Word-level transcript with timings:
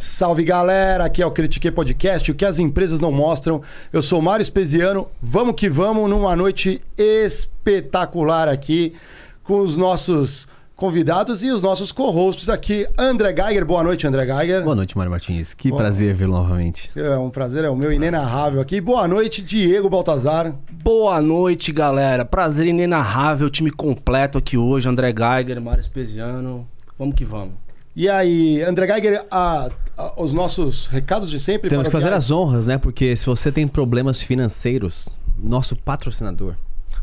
Salve 0.00 0.44
galera, 0.44 1.06
aqui 1.06 1.20
é 1.20 1.26
o 1.26 1.30
Critique 1.32 1.72
Podcast, 1.72 2.30
o 2.30 2.34
que 2.36 2.44
as 2.44 2.60
empresas 2.60 3.00
não 3.00 3.10
mostram. 3.10 3.60
Eu 3.92 4.00
sou 4.00 4.22
Mário 4.22 4.44
Espesiano, 4.44 5.08
vamos 5.20 5.56
que 5.56 5.68
vamos 5.68 6.08
numa 6.08 6.36
noite 6.36 6.80
espetacular 6.96 8.46
aqui 8.46 8.94
com 9.42 9.58
os 9.58 9.76
nossos 9.76 10.46
convidados 10.76 11.42
e 11.42 11.50
os 11.50 11.60
nossos 11.60 11.90
co-hosts 11.90 12.48
aqui. 12.48 12.86
André 12.96 13.34
Geiger, 13.34 13.66
boa 13.66 13.82
noite, 13.82 14.06
André 14.06 14.24
Geiger. 14.24 14.62
Boa 14.62 14.76
noite, 14.76 14.96
Mário 14.96 15.10
Martins. 15.10 15.52
Que 15.52 15.70
Boa. 15.70 15.82
prazer 15.82 16.14
vê-lo 16.14 16.34
novamente. 16.34 16.92
É 16.94 17.18
um 17.18 17.28
prazer, 17.28 17.64
é 17.64 17.68
o 17.68 17.74
meu 17.74 17.92
inenarrável 17.92 18.60
aqui. 18.60 18.80
Boa 18.80 19.08
noite, 19.08 19.42
Diego 19.42 19.90
Baltazar. 19.90 20.54
Boa 20.70 21.20
noite, 21.20 21.72
galera. 21.72 22.24
Prazer 22.24 22.68
inenarrável, 22.68 23.50
time 23.50 23.72
completo 23.72 24.38
aqui 24.38 24.56
hoje. 24.56 24.88
André 24.88 25.12
Geiger, 25.12 25.60
Mário 25.60 25.80
Espesiano. 25.80 26.68
Vamos 26.96 27.16
que 27.16 27.24
vamos. 27.24 27.54
E 27.96 28.08
aí, 28.08 28.62
André 28.62 28.86
Geiger, 28.86 29.26
a, 29.28 29.68
os 30.16 30.32
nossos 30.32 30.86
recados 30.86 31.30
de 31.30 31.40
sempre. 31.40 31.68
Temos 31.68 31.86
que 31.86 31.92
fazer 31.92 32.12
as 32.12 32.30
honras, 32.30 32.66
né? 32.66 32.78
Porque 32.78 33.16
se 33.16 33.26
você 33.26 33.50
tem 33.50 33.66
problemas 33.66 34.22
financeiros, 34.22 35.08
nosso 35.38 35.76
patrocinador, 35.76 36.54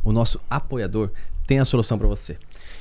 o 0.03 0.11
nosso 0.11 0.39
apoiador, 0.49 1.09
tem 1.45 1.59
a 1.59 1.65
solução 1.65 1.97
para 1.97 2.07
você. 2.07 2.37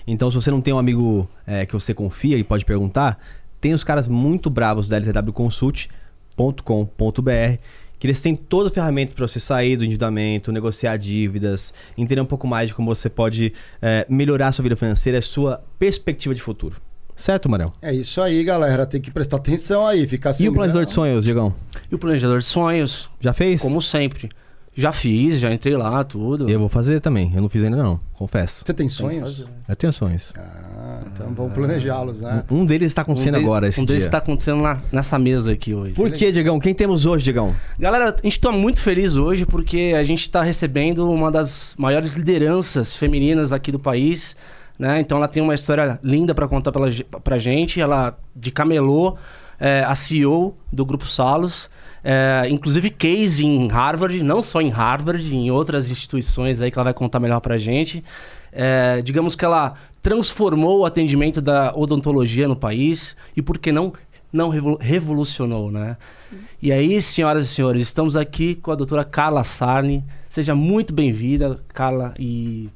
Então, 0.07 0.31
se 0.31 0.37
você 0.37 0.51
não 0.51 0.61
tem 0.61 0.75
um 0.75 0.79
amigo 0.79 1.29
é, 1.47 1.67
que 1.67 1.73
você 1.73 1.95
confia 1.95 2.37
e 2.37 2.45
pode 2.45 2.65
perguntar, 2.65 3.19
tem 3.61 3.73
os 3.73 3.83
caras 3.83 4.07
muito 4.07 4.51
bravos 4.51 4.89
da 4.89 4.99
ltwconsult.com.br 4.99 7.59
que 7.99 8.07
eles 8.07 8.21
têm 8.21 8.37
todas 8.37 8.71
as 8.71 8.75
ferramentas 8.75 9.15
para 9.15 9.27
você 9.27 9.41
sair 9.41 9.79
do 9.79 9.85
endividamento, 9.85 10.53
negociar 10.53 10.99
dívidas, 10.99 11.73
entender 11.97 12.21
um 12.21 12.27
pouco 12.27 12.47
mais 12.47 12.69
de 12.69 12.75
como 12.75 12.95
você 12.95 13.09
pode 13.09 13.55
é, 13.81 14.05
melhorar 14.11 14.49
a 14.49 14.53
sua 14.53 14.63
vida 14.63 14.77
financeira 14.77 15.17
e 15.17 15.21
a 15.21 15.23
sua 15.23 15.65
perspectiva 15.79 16.35
de 16.35 16.43
futuro. 16.43 16.77
Certo, 17.17 17.49
Marão? 17.49 17.73
É 17.81 17.95
isso 17.95 18.21
aí, 18.21 18.43
galera. 18.43 18.85
Tem 18.85 19.01
que 19.01 19.11
prestar 19.11 19.37
atenção 19.37 19.87
aí, 19.87 20.07
ficar 20.07 20.31
assim. 20.31 20.45
E 20.45 20.49
o 20.49 20.53
planejador 20.53 20.85
de 20.85 20.91
sonhos, 20.91 21.25
Diegão? 21.25 21.55
E 21.91 21.95
o 21.95 21.99
planejador 21.99 22.39
de 22.39 22.45
sonhos? 22.45 23.09
Já 23.21 23.33
fez? 23.33 23.61
Como 23.61 23.81
sempre. 23.81 24.31
Já 24.77 24.91
fiz, 24.91 25.39
já 25.39 25.53
entrei 25.53 25.77
lá, 25.77 26.03
tudo. 26.03 26.51
Eu 26.51 26.59
vou 26.59 26.69
fazer 26.69 26.99
também. 26.99 27.31
Eu 27.33 27.41
não 27.41 27.49
fiz 27.49 27.63
ainda 27.63 27.77
não, 27.77 28.01
confesso. 28.13 28.65
Você 28.67 28.75
tem 28.75 28.89
sonhos? 28.89 29.47
Eu 29.69 29.77
tenho 29.77 29.93
sonhos. 29.93 30.35
Ah, 30.37 31.01
então 31.07 31.33
vamos 31.33 31.53
planejá-los, 31.53 32.23
né? 32.23 32.43
Um, 32.51 32.63
um 32.63 32.67
deles 32.67 32.89
está 32.89 33.03
acontecendo 33.03 33.35
um 33.35 33.39
deles, 33.39 33.47
agora 33.47 33.69
esse 33.69 33.81
Um 33.81 33.85
deles 33.85 34.03
está 34.03 34.19
acontecendo 34.19 34.61
na, 34.61 34.83
nessa 34.91 35.17
mesa 35.17 35.53
aqui 35.53 35.73
hoje. 35.73 35.95
Por 35.95 36.11
que, 36.11 36.33
Diegão? 36.33 36.59
Quem 36.59 36.75
temos 36.75 37.07
hoje, 37.07 37.23
Diegão? 37.23 37.55
Galera, 37.79 38.07
a 38.07 38.23
gente 38.23 38.33
está 38.33 38.51
muito 38.51 38.83
feliz 38.83 39.15
hoje 39.15 39.47
porque 39.47 39.95
a 39.97 40.03
gente 40.03 40.23
está 40.23 40.43
recebendo 40.43 41.09
uma 41.09 41.31
das 41.31 41.77
maiores 41.79 42.15
lideranças 42.15 42.97
femininas 42.97 43.53
aqui 43.53 43.71
do 43.71 43.79
país 43.79 44.35
né? 44.79 45.01
Então 45.01 45.19
ela 45.19 45.29
tem 45.29 45.43
uma 45.43 45.55
história 45.55 45.99
linda 46.03 46.35
para 46.35 46.49
contar 46.49 46.73
pela, 46.73 46.89
pra 47.23 47.39
gente. 47.39 47.81
Ela 47.81 48.19
de 48.35 48.51
camelô, 48.51 49.17
é, 49.59 49.85
a 49.87 49.95
CEO 49.95 50.57
do 50.73 50.85
Grupo 50.85 51.07
Salos, 51.07 51.71
é, 52.03 52.47
inclusive 52.51 52.91
case 52.91 53.47
em 53.47 53.69
Harvard, 53.69 54.23
não 54.23 54.43
só 54.43 54.61
em 54.61 54.69
Harvard, 54.69 55.35
em 55.35 55.51
outras 55.51 55.91
instituições 55.91 56.61
aí 56.61 56.71
que 56.71 56.79
ela 56.79 56.85
vai 56.85 56.95
contar 56.95 57.21
melhor 57.21 57.41
pra 57.41 57.57
gente. 57.57 58.05
É, 58.53 59.03
digamos 59.03 59.35
que 59.35 59.45
ela 59.45 59.75
transformou 60.01 60.81
o 60.81 60.87
atendimento 60.87 61.41
da 61.41 61.73
odontologia 61.75 62.47
no 62.47 62.55
país 62.55 63.17
e, 63.37 63.43
por 63.43 63.59
que 63.59 63.73
não, 63.73 63.93
não 64.33 64.51
revolucionou, 64.79 65.73
né? 65.73 65.97
Sim. 66.15 66.37
E 66.63 66.73
aí, 66.73 67.01
senhoras 67.01 67.47
e 67.47 67.49
senhores, 67.49 67.83
estamos 67.83 68.17
aqui 68.17 68.55
com 68.55 68.71
a 68.71 68.77
doutora 68.77 69.03
Carla 69.03 69.43
Sarni. 69.43 70.05
Seja 70.29 70.55
muito 70.55 70.95
bem-vinda, 70.95 71.61
Carla, 71.69 72.15
e 72.19 72.69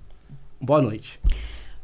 boa 0.60 0.82
noite. 0.82 1.20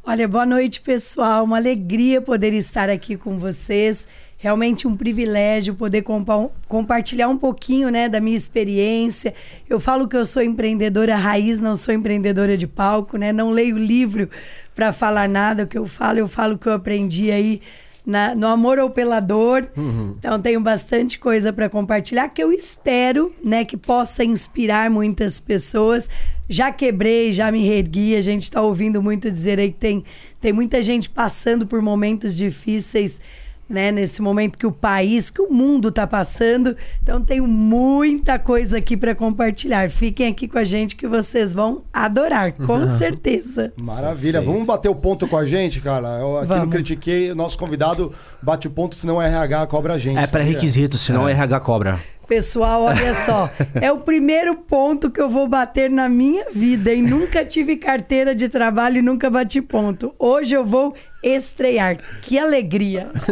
Olha, 0.06 0.28
boa 0.28 0.44
noite, 0.44 0.82
pessoal. 0.82 1.44
Uma 1.44 1.56
alegria 1.56 2.20
poder 2.20 2.52
estar 2.52 2.90
aqui 2.90 3.16
com 3.16 3.38
vocês. 3.38 4.06
Realmente 4.36 4.86
um 4.86 4.94
privilégio 4.94 5.74
poder 5.74 6.02
compa 6.02 6.50
compartilhar 6.68 7.26
um 7.26 7.38
pouquinho 7.38 7.88
né, 7.88 8.06
da 8.06 8.20
minha 8.20 8.36
experiência. 8.36 9.32
Eu 9.66 9.80
falo 9.80 10.06
que 10.06 10.14
eu 10.14 10.26
sou 10.26 10.42
empreendedora 10.42 11.16
raiz, 11.16 11.62
não 11.62 11.74
sou 11.74 11.94
empreendedora 11.94 12.54
de 12.54 12.66
palco, 12.66 13.16
né? 13.16 13.32
Não 13.32 13.50
leio 13.50 13.78
livro 13.78 14.28
para 14.74 14.92
falar 14.92 15.26
nada. 15.26 15.62
O 15.62 15.66
que 15.66 15.78
eu 15.78 15.86
falo, 15.86 16.18
eu 16.18 16.28
falo 16.28 16.58
que 16.58 16.66
eu 16.66 16.74
aprendi 16.74 17.30
aí 17.30 17.62
na, 18.04 18.34
no 18.34 18.46
amor 18.46 18.78
ao 18.78 18.90
pelador. 18.90 19.66
Uhum. 19.76 20.14
Então 20.18 20.40
tenho 20.40 20.60
bastante 20.60 21.18
coisa 21.18 21.52
para 21.52 21.68
compartilhar 21.68 22.28
que 22.28 22.42
eu 22.42 22.52
espero, 22.52 23.32
né, 23.42 23.64
que 23.64 23.76
possa 23.76 24.24
inspirar 24.24 24.90
muitas 24.90 25.40
pessoas. 25.40 26.08
Já 26.48 26.70
quebrei, 26.70 27.32
já 27.32 27.50
me 27.50 27.66
reergui. 27.66 28.14
A 28.14 28.20
gente 28.20 28.42
está 28.42 28.60
ouvindo 28.60 29.02
muito 29.02 29.30
dizer 29.30 29.58
aí 29.58 29.72
que 29.72 29.78
tem, 29.78 30.04
tem 30.40 30.52
muita 30.52 30.82
gente 30.82 31.08
passando 31.08 31.66
por 31.66 31.80
momentos 31.80 32.36
difíceis 32.36 33.20
né, 33.68 33.90
nesse 33.90 34.20
momento 34.20 34.58
que 34.58 34.66
o 34.66 34.72
país, 34.72 35.30
que 35.30 35.40
o 35.40 35.52
mundo 35.52 35.88
está 35.88 36.06
passando. 36.06 36.76
Então 37.02 37.20
tenho 37.20 37.46
muita 37.46 38.38
coisa 38.38 38.78
aqui 38.78 38.96
para 38.96 39.14
compartilhar. 39.14 39.90
Fiquem 39.90 40.28
aqui 40.28 40.46
com 40.46 40.58
a 40.58 40.64
gente 40.64 40.96
que 40.96 41.06
vocês 41.06 41.52
vão 41.52 41.82
adorar, 41.92 42.52
com 42.52 42.86
certeza. 42.88 43.72
Maravilha. 43.76 44.40
Perfeito. 44.40 44.52
Vamos 44.52 44.66
bater 44.66 44.88
o 44.88 44.94
ponto 44.94 45.26
com 45.26 45.36
a 45.36 45.46
gente, 45.46 45.80
cara. 45.80 46.18
Eu 46.20 46.38
aqui 46.38 46.48
Vamos. 46.48 46.64
não 46.64 46.70
critiquei, 46.70 47.30
o 47.30 47.34
nosso 47.34 47.58
convidado 47.58 48.12
bate 48.42 48.66
o 48.66 48.70
ponto, 48.70 48.94
senão 48.94 49.16
o 49.16 49.22
RH 49.22 49.66
cobra 49.66 49.94
a 49.94 49.98
gente. 49.98 50.18
É 50.18 50.26
pré-requisito, 50.26 50.98
senão 50.98 51.22
é. 51.22 51.24
o 51.24 51.28
RH 51.28 51.60
cobra. 51.60 52.00
Pessoal, 52.26 52.82
olha 52.84 53.14
só. 53.14 53.50
é 53.80 53.92
o 53.92 53.98
primeiro 53.98 54.56
ponto 54.56 55.10
que 55.10 55.20
eu 55.20 55.28
vou 55.28 55.46
bater 55.46 55.90
na 55.90 56.08
minha 56.08 56.46
vida, 56.50 56.92
e 56.92 57.02
Nunca 57.02 57.44
tive 57.44 57.76
carteira 57.76 58.34
de 58.34 58.48
trabalho 58.48 58.98
e 58.98 59.02
nunca 59.02 59.28
bati 59.28 59.60
ponto. 59.60 60.14
Hoje 60.18 60.54
eu 60.54 60.64
vou 60.64 60.94
estrear. 61.24 61.96
Que 62.22 62.38
alegria. 62.38 63.08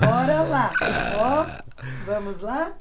Bora 0.00 0.42
lá. 0.42 0.70
Ó, 1.18 1.46
vamos 2.06 2.40
lá? 2.40 2.72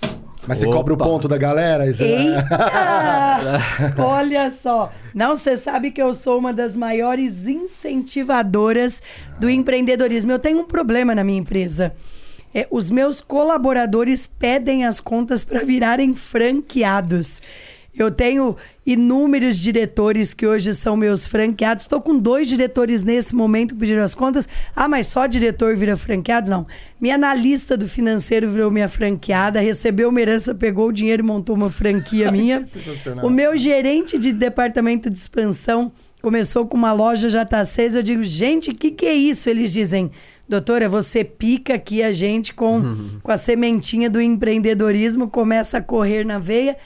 Mas 0.47 0.57
você 0.57 0.65
Opa. 0.65 0.77
cobra 0.77 0.93
o 0.93 0.97
ponto 0.97 1.27
da 1.27 1.37
galera? 1.37 1.87
Isso 1.87 2.01
é- 2.03 2.07
Eita! 2.07 3.59
Olha 4.03 4.49
só. 4.49 4.91
Não, 5.13 5.35
você 5.35 5.57
sabe 5.57 5.91
que 5.91 6.01
eu 6.01 6.13
sou 6.13 6.37
uma 6.39 6.51
das 6.51 6.75
maiores 6.75 7.45
incentivadoras 7.47 9.01
do 9.39 9.49
empreendedorismo. 9.49 10.31
Eu 10.31 10.39
tenho 10.39 10.59
um 10.59 10.65
problema 10.65 11.13
na 11.13 11.23
minha 11.23 11.39
empresa. 11.39 11.93
É, 12.53 12.67
os 12.69 12.89
meus 12.89 13.21
colaboradores 13.21 14.27
pedem 14.27 14.83
as 14.85 14.99
contas 14.99 15.45
para 15.45 15.63
virarem 15.63 16.13
franqueados. 16.13 17.41
Eu 17.95 18.09
tenho 18.09 18.55
inúmeros 18.85 19.57
diretores 19.59 20.33
que 20.33 20.47
hoje 20.47 20.73
são 20.73 20.95
meus 20.95 21.27
franqueados. 21.27 21.83
Estou 21.83 22.01
com 22.01 22.17
dois 22.17 22.47
diretores 22.47 23.03
nesse 23.03 23.35
momento 23.35 23.73
que 23.73 23.79
pediram 23.79 24.03
as 24.03 24.15
contas. 24.15 24.47
Ah, 24.75 24.87
mas 24.87 25.07
só 25.07 25.27
diretor 25.27 25.75
vira 25.75 25.97
franqueado? 25.97 26.49
Não. 26.49 26.65
Minha 26.99 27.15
analista 27.15 27.75
do 27.75 27.87
financeiro 27.87 28.49
virou 28.49 28.71
minha 28.71 28.87
franqueada, 28.87 29.59
recebeu 29.59 30.09
uma 30.09 30.21
herança, 30.21 30.55
pegou 30.55 30.87
o 30.87 30.93
dinheiro 30.93 31.21
e 31.21 31.25
montou 31.25 31.55
uma 31.55 31.69
franquia 31.69 32.31
minha. 32.33 32.65
o 33.21 33.29
meu 33.29 33.57
gerente 33.57 34.17
de 34.17 34.31
departamento 34.31 35.09
de 35.09 35.17
expansão 35.17 35.91
começou 36.21 36.65
com 36.67 36.77
uma 36.77 36.93
loja 36.93 37.27
JC. 37.27 37.97
Eu 37.97 38.03
digo, 38.03 38.23
gente, 38.23 38.69
o 38.69 38.75
que, 38.75 38.91
que 38.91 39.05
é 39.05 39.13
isso? 39.13 39.49
Eles 39.49 39.73
dizem, 39.73 40.11
doutora, 40.47 40.87
você 40.87 41.23
pica 41.23 41.73
aqui 41.73 42.01
a 42.03 42.13
gente 42.13 42.53
com, 42.53 42.77
uhum. 42.77 43.19
com 43.21 43.31
a 43.31 43.37
sementinha 43.37 44.09
do 44.09 44.21
empreendedorismo, 44.21 45.27
começa 45.27 45.79
a 45.79 45.81
correr 45.81 46.23
na 46.23 46.39
veia. 46.39 46.77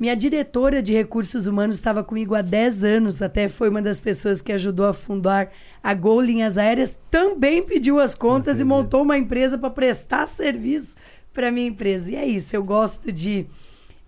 Minha 0.00 0.16
diretora 0.16 0.82
de 0.82 0.94
recursos 0.94 1.46
humanos 1.46 1.76
estava 1.76 2.02
comigo 2.02 2.34
há 2.34 2.40
10 2.40 2.84
anos, 2.84 3.20
até 3.20 3.48
foi 3.48 3.68
uma 3.68 3.82
das 3.82 4.00
pessoas 4.00 4.40
que 4.40 4.50
ajudou 4.50 4.86
a 4.86 4.94
fundar 4.94 5.52
a 5.82 5.92
Gol 5.92 6.22
Linhas 6.22 6.56
Aéreas, 6.56 6.98
também 7.10 7.62
pediu 7.62 8.00
as 8.00 8.14
contas 8.14 8.60
e 8.60 8.64
montou 8.64 9.02
uma 9.02 9.18
empresa 9.18 9.58
para 9.58 9.68
prestar 9.68 10.26
serviço 10.26 10.96
para 11.34 11.52
minha 11.52 11.68
empresa. 11.68 12.12
E 12.12 12.16
é 12.16 12.24
isso, 12.24 12.56
eu 12.56 12.64
gosto 12.64 13.12
de 13.12 13.44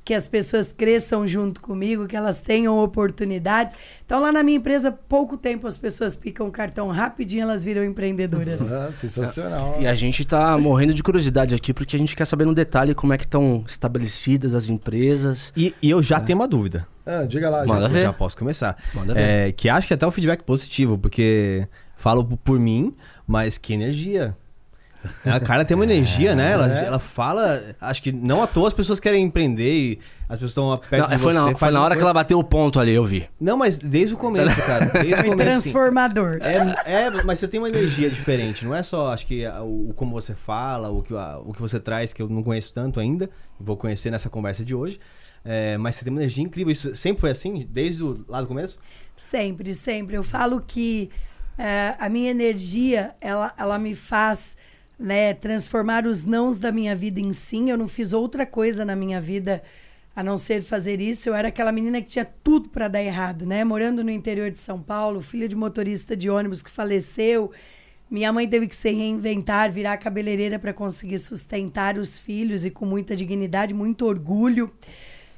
que 0.04 0.14
as 0.14 0.26
pessoas 0.26 0.72
cresçam 0.72 1.26
junto 1.26 1.60
comigo, 1.60 2.06
que 2.06 2.16
elas 2.16 2.40
tenham 2.40 2.78
oportunidades. 2.78 3.76
Então, 4.04 4.20
lá 4.20 4.32
na 4.32 4.42
minha 4.42 4.58
empresa, 4.58 4.90
pouco 4.90 5.36
tempo 5.36 5.66
as 5.66 5.78
pessoas 5.78 6.16
picam 6.16 6.48
o 6.48 6.50
cartão 6.50 6.88
rapidinho, 6.88 7.42
elas 7.42 7.62
viram 7.62 7.84
empreendedoras. 7.84 8.70
Ah, 8.72 8.92
sensacional. 8.92 9.76
E 9.80 9.86
a 9.86 9.94
gente 9.94 10.22
está 10.22 10.58
morrendo 10.58 10.92
de 10.92 11.02
curiosidade 11.02 11.54
aqui, 11.54 11.72
porque 11.72 11.94
a 11.94 11.98
gente 11.98 12.16
quer 12.16 12.24
saber 12.24 12.44
no 12.44 12.54
detalhe 12.54 12.94
como 12.94 13.12
é 13.12 13.18
que 13.18 13.24
estão 13.24 13.64
estabelecidas 13.66 14.54
as 14.54 14.68
empresas. 14.68 15.52
E, 15.56 15.74
e 15.80 15.90
eu 15.90 16.02
já 16.02 16.16
é. 16.16 16.20
tenho 16.20 16.38
uma 16.38 16.48
dúvida. 16.48 16.86
Ah, 17.06 17.24
diga 17.24 17.48
lá, 17.48 17.64
Manda 17.64 17.82
já, 17.82 17.88
ver. 17.88 18.02
já 18.02 18.12
posso 18.12 18.36
começar. 18.36 18.76
Manda 18.94 19.14
é, 19.16 19.52
que 19.52 19.68
acho 19.68 19.86
que 19.86 19.94
até 19.94 20.06
um 20.06 20.10
feedback 20.10 20.42
positivo, 20.42 20.98
porque 20.98 21.66
falo 21.96 22.24
por 22.24 22.58
mim, 22.58 22.94
mas 23.26 23.58
que 23.58 23.72
energia 23.72 24.36
a 25.24 25.40
Carla 25.40 25.64
tem 25.64 25.74
uma 25.74 25.84
energia, 25.84 26.34
né? 26.34 26.52
Ela, 26.52 26.80
é. 26.80 26.84
ela 26.84 26.98
fala. 26.98 27.74
Acho 27.80 28.02
que 28.02 28.12
não 28.12 28.42
à 28.42 28.46
toa 28.46 28.68
as 28.68 28.74
pessoas 28.74 29.00
querem 29.00 29.24
empreender 29.24 29.72
e 29.72 29.98
as 30.28 30.38
pessoas 30.38 30.50
estão 30.50 30.80
perto 30.88 31.02
não, 31.02 31.16
de 31.16 31.22
foi 31.22 31.32
você. 31.32 31.40
Na, 31.40 31.56
foi 31.56 31.70
na 31.70 31.80
hora 31.80 31.88
coisa... 31.88 32.00
que 32.00 32.04
ela 32.04 32.14
bateu 32.14 32.38
o 32.38 32.44
ponto 32.44 32.80
ali, 32.80 32.92
eu 32.92 33.04
vi. 33.04 33.28
Não, 33.40 33.56
mas 33.56 33.78
desde 33.78 34.14
o 34.14 34.16
começo, 34.16 34.56
cara. 34.64 34.86
Desde 35.02 35.14
o 35.14 35.24
começo, 35.24 35.36
transformador. 35.36 36.38
É, 36.40 37.02
é, 37.04 37.10
mas 37.22 37.38
você 37.38 37.48
tem 37.48 37.60
uma 37.60 37.68
energia 37.68 38.08
diferente. 38.08 38.64
Não 38.64 38.74
é 38.74 38.82
só, 38.82 39.12
acho 39.12 39.26
que, 39.26 39.46
o, 39.46 39.92
como 39.94 40.12
você 40.12 40.34
fala, 40.34 40.90
o 40.90 41.02
que, 41.02 41.12
o 41.12 41.52
que 41.52 41.60
você 41.60 41.78
traz, 41.78 42.12
que 42.12 42.22
eu 42.22 42.28
não 42.28 42.42
conheço 42.42 42.72
tanto 42.72 43.00
ainda. 43.00 43.28
Vou 43.58 43.76
conhecer 43.76 44.10
nessa 44.10 44.30
conversa 44.30 44.64
de 44.64 44.74
hoje. 44.74 44.98
É, 45.44 45.76
mas 45.76 45.96
você 45.96 46.04
tem 46.04 46.12
uma 46.12 46.20
energia 46.20 46.42
incrível. 46.42 46.70
Isso 46.70 46.94
sempre 46.96 47.20
foi 47.20 47.30
assim, 47.30 47.66
desde 47.68 48.02
o 48.02 48.24
lá 48.28 48.40
do 48.40 48.46
começo? 48.46 48.78
Sempre, 49.16 49.74
sempre. 49.74 50.16
Eu 50.16 50.22
falo 50.22 50.60
que 50.60 51.10
é, 51.58 51.94
a 51.98 52.08
minha 52.08 52.30
energia, 52.30 53.14
ela, 53.20 53.52
ela 53.56 53.78
me 53.78 53.94
faz 53.94 54.56
né, 54.98 55.34
transformar 55.34 56.06
os 56.06 56.24
nãos 56.24 56.58
da 56.58 56.70
minha 56.70 56.94
vida 56.94 57.20
em 57.20 57.32
sim. 57.32 57.70
Eu 57.70 57.78
não 57.78 57.88
fiz 57.88 58.12
outra 58.12 58.46
coisa 58.46 58.84
na 58.84 58.94
minha 58.94 59.20
vida 59.20 59.62
a 60.14 60.22
não 60.22 60.36
ser 60.36 60.62
fazer 60.62 61.00
isso. 61.00 61.28
Eu 61.28 61.34
era 61.34 61.48
aquela 61.48 61.72
menina 61.72 62.00
que 62.00 62.08
tinha 62.08 62.24
tudo 62.44 62.68
para 62.68 62.88
dar 62.88 63.02
errado, 63.02 63.46
né? 63.46 63.64
Morando 63.64 64.04
no 64.04 64.10
interior 64.10 64.50
de 64.50 64.58
São 64.58 64.80
Paulo, 64.82 65.20
filha 65.20 65.48
de 65.48 65.56
motorista 65.56 66.16
de 66.16 66.28
ônibus 66.28 66.62
que 66.62 66.70
faleceu. 66.70 67.50
Minha 68.10 68.30
mãe 68.30 68.46
teve 68.46 68.68
que 68.68 68.76
se 68.76 68.90
reinventar, 68.90 69.72
virar 69.72 69.96
cabeleireira 69.96 70.58
para 70.58 70.72
conseguir 70.72 71.18
sustentar 71.18 71.96
os 71.96 72.18
filhos 72.18 72.66
e 72.66 72.70
com 72.70 72.84
muita 72.84 73.16
dignidade, 73.16 73.72
muito 73.72 74.04
orgulho. 74.04 74.70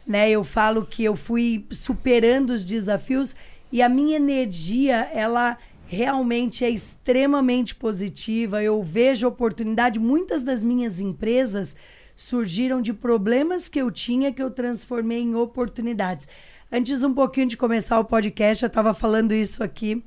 Né? 0.05 0.29
Eu 0.29 0.43
falo 0.43 0.85
que 0.85 1.05
eu 1.05 1.15
fui 1.15 1.65
superando 1.71 2.51
os 2.51 2.65
desafios 2.65 3.37
e 3.71 3.81
a 3.81 3.89
minha 3.89 4.17
energia, 4.17 5.09
ela 5.13 5.57
realmente 5.95 6.65
é 6.65 6.71
extremamente 6.71 7.75
positiva. 7.75 8.63
Eu 8.63 8.83
vejo 8.83 9.27
oportunidade. 9.27 9.99
Muitas 9.99 10.43
das 10.43 10.63
minhas 10.63 11.01
empresas 11.01 11.75
surgiram 12.15 12.83
de 12.83 12.93
problemas 12.93 13.69
que 13.69 13.81
eu 13.81 13.91
tinha 13.91 14.33
que 14.33 14.43
eu 14.43 14.51
transformei 14.51 15.21
em 15.21 15.35
oportunidades. 15.35 16.29
Antes 16.71 17.03
um 17.03 17.15
pouquinho 17.15 17.47
de 17.47 17.57
começar 17.57 17.99
o 17.99 18.05
podcast, 18.05 18.65
eu 18.65 18.69
estava 18.69 18.93
falando 18.93 19.33
isso 19.33 19.63
aqui 19.63 20.05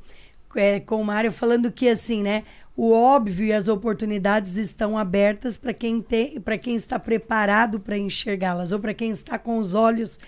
é, 0.55 0.79
com 0.79 1.01
o 1.01 1.05
Mário, 1.05 1.31
falando 1.31 1.71
que 1.71 1.89
assim, 1.89 2.23
né? 2.23 2.43
O 2.75 2.91
óbvio 2.91 3.47
e 3.47 3.53
as 3.53 3.67
oportunidades 3.67 4.57
estão 4.57 4.97
abertas 4.97 5.57
para 5.57 5.73
quem 5.73 6.01
tem, 6.01 6.39
para 6.39 6.57
quem 6.57 6.75
está 6.75 6.99
preparado 6.99 7.79
para 7.79 7.97
enxergá-las 7.97 8.71
ou 8.71 8.79
para 8.79 8.93
quem 8.93 9.09
está 9.09 9.39
com 9.39 9.57
os 9.57 9.73
olhos 9.73 10.19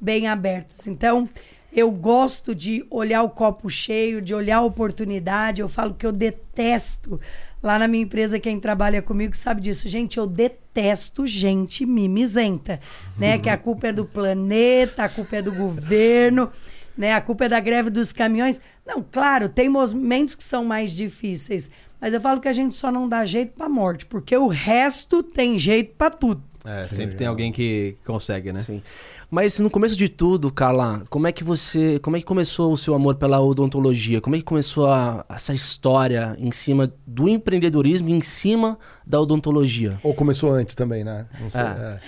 bem 0.00 0.26
abertos. 0.26 0.86
Então, 0.86 1.28
eu 1.72 1.90
gosto 1.90 2.54
de 2.54 2.84
olhar 2.90 3.22
o 3.22 3.30
copo 3.30 3.68
cheio, 3.68 4.22
de 4.22 4.34
olhar 4.34 4.58
a 4.58 4.62
oportunidade. 4.62 5.60
Eu 5.60 5.68
falo 5.68 5.94
que 5.94 6.06
eu 6.06 6.12
detesto. 6.12 7.20
Lá 7.62 7.78
na 7.78 7.88
minha 7.88 8.04
empresa, 8.04 8.38
quem 8.38 8.58
trabalha 8.58 9.02
comigo 9.02 9.36
sabe 9.36 9.60
disso. 9.60 9.88
Gente, 9.88 10.16
eu 10.16 10.26
detesto 10.26 11.26
gente 11.26 11.84
mimizenta. 11.84 12.80
Né? 13.18 13.38
Que 13.38 13.50
a 13.50 13.56
culpa 13.56 13.88
é 13.88 13.92
do 13.92 14.04
planeta, 14.04 15.04
a 15.04 15.08
culpa 15.08 15.36
é 15.36 15.42
do 15.42 15.52
governo, 15.52 16.50
né? 16.96 17.12
a 17.12 17.20
culpa 17.20 17.44
é 17.44 17.48
da 17.48 17.60
greve 17.60 17.90
dos 17.90 18.12
caminhões. 18.12 18.60
Não, 18.86 19.02
claro, 19.02 19.48
tem 19.48 19.68
momentos 19.68 20.34
que 20.34 20.44
são 20.44 20.64
mais 20.64 20.92
difíceis. 20.92 21.70
Mas 22.00 22.14
eu 22.14 22.20
falo 22.20 22.40
que 22.40 22.48
a 22.48 22.52
gente 22.52 22.74
só 22.76 22.92
não 22.92 23.08
dá 23.08 23.24
jeito 23.24 23.52
para 23.54 23.68
morte, 23.68 24.06
porque 24.06 24.36
o 24.36 24.46
resto 24.46 25.22
tem 25.22 25.58
jeito 25.58 25.94
para 25.96 26.10
tudo. 26.10 26.42
É, 26.68 26.86
sempre 26.88 27.16
tem 27.16 27.26
alguém 27.26 27.50
que 27.50 27.96
consegue, 28.04 28.52
né? 28.52 28.60
Sim. 28.62 28.82
Mas 29.30 29.58
no 29.58 29.70
começo 29.70 29.96
de 29.96 30.06
tudo, 30.06 30.52
Carla, 30.52 31.02
como 31.08 31.26
é 31.26 31.32
que 31.32 31.42
você, 31.42 31.98
como 32.00 32.16
é 32.16 32.20
que 32.20 32.26
começou 32.26 32.70
o 32.70 32.76
seu 32.76 32.94
amor 32.94 33.14
pela 33.14 33.40
odontologia? 33.40 34.20
Como 34.20 34.36
é 34.36 34.38
que 34.38 34.44
começou 34.44 34.86
a, 34.86 35.24
essa 35.30 35.54
história 35.54 36.36
em 36.38 36.50
cima 36.50 36.92
do 37.06 37.26
empreendedorismo, 37.26 38.10
em 38.10 38.20
cima 38.20 38.78
da 39.06 39.18
odontologia? 39.18 39.98
Ou 40.02 40.12
começou 40.12 40.52
antes 40.52 40.74
também, 40.74 41.04
né? 41.04 41.26
Não 41.40 41.48
sei. 41.48 41.62
É. 41.62 41.64
É. 41.64 42.00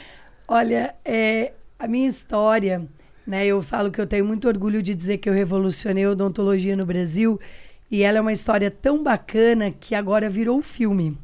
Olha, 0.46 0.94
é, 1.06 1.52
a 1.78 1.88
minha 1.88 2.08
história, 2.08 2.86
né? 3.26 3.46
Eu 3.46 3.62
falo 3.62 3.90
que 3.90 4.00
eu 4.00 4.06
tenho 4.06 4.26
muito 4.26 4.46
orgulho 4.46 4.82
de 4.82 4.94
dizer 4.94 5.18
que 5.18 5.28
eu 5.28 5.32
revolucionei 5.32 6.04
a 6.04 6.10
odontologia 6.10 6.76
no 6.76 6.84
Brasil 6.84 7.40
e 7.90 8.02
ela 8.02 8.18
é 8.18 8.20
uma 8.20 8.32
história 8.32 8.70
tão 8.70 9.02
bacana 9.02 9.70
que 9.70 9.94
agora 9.94 10.28
virou 10.28 10.60
filme. 10.60 11.16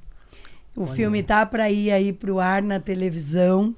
O 0.77 0.83
Olha. 0.83 0.93
filme 0.93 1.23
tá 1.23 1.45
para 1.47 1.71
ir 1.71 1.91
aí 1.91 2.13
pro 2.13 2.39
ar 2.39 2.63
na 2.63 2.79
televisão 2.79 3.75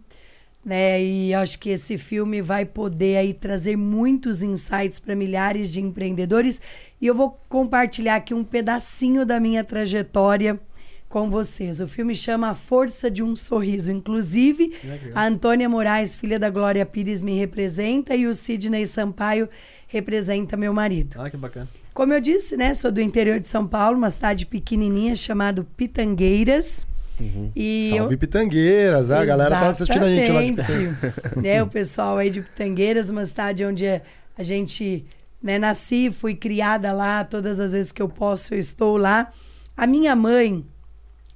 né? 0.69 1.03
E 1.03 1.33
acho 1.33 1.59
que 1.59 1.71
esse 1.71 1.97
filme 1.97 2.43
vai 2.43 2.65
poder 2.67 3.17
aí 3.17 3.33
trazer 3.33 3.75
muitos 3.75 4.43
insights 4.43 4.99
para 4.99 5.17
milhares 5.17 5.73
de 5.73 5.81
empreendedores. 5.81 6.61
E 7.01 7.07
eu 7.07 7.15
vou 7.15 7.41
compartilhar 7.49 8.17
aqui 8.17 8.35
um 8.35 8.45
pedacinho 8.45 9.25
da 9.25 9.41
minha 9.41 9.65
trajetória 9.65 10.61
com 11.09 11.31
vocês. 11.31 11.81
O 11.81 11.89
filme 11.89 12.15
chama 12.15 12.51
A 12.51 12.55
Força 12.55 13.11
de 13.11 13.23
um 13.23 13.35
Sorriso. 13.35 13.91
Inclusive, 13.91 14.75
a 15.15 15.25
Antônia 15.25 15.69
Moraes, 15.69 16.15
filha 16.15 16.39
da 16.39 16.51
Glória 16.51 16.85
Pires, 16.85 17.23
me 17.23 17.39
representa 17.39 18.15
e 18.15 18.27
o 18.27 18.35
Sidney 18.35 18.85
Sampaio 18.85 19.49
representa 19.87 20.55
meu 20.55 20.75
marido. 20.75 21.17
Ah, 21.19 21.31
que 21.31 21.37
bacana. 21.39 21.67
Como 21.99 22.13
eu 22.13 22.21
disse, 22.21 22.57
né, 22.57 22.75
sou 22.75 22.93
do 22.93 23.01
interior 23.01 23.41
de 23.41 23.49
São 23.49 23.67
Paulo, 23.67 23.99
uma 23.99 24.09
cidade 24.09 24.47
pequenininha 24.47 25.17
chamada 25.17 25.67
Pitangueiras. 25.77 26.87
Uhum. 27.19 27.51
E 27.57 27.91
Salve 27.97 28.15
eu... 28.15 28.19
Pitangueiras, 28.19 29.11
a 29.11 29.25
galera 29.25 29.59
tá 29.59 29.69
assistindo 29.71 30.05
a 30.05 30.09
gente 30.09 30.31
lá 30.31 30.41
de 30.43 31.41
né, 31.43 31.59
O 31.61 31.67
pessoal 31.67 32.17
aí 32.17 32.31
de 32.31 32.41
Pitangueiras, 32.41 33.11
uma 33.11 33.25
cidade 33.25 33.65
onde 33.65 33.85
a 33.85 34.43
gente 34.45 35.05
né, 35.43 35.59
nasci, 35.59 36.09
fui 36.09 36.37
criada 36.37 36.93
lá, 36.93 37.25
todas 37.25 37.59
as 37.59 37.73
vezes 37.73 37.91
que 37.91 38.01
eu 38.01 38.09
posso 38.09 38.55
eu 38.55 38.61
estou 38.61 38.97
lá. 38.97 39.33
A 39.77 39.85
minha 39.85 40.15
mãe 40.15 40.65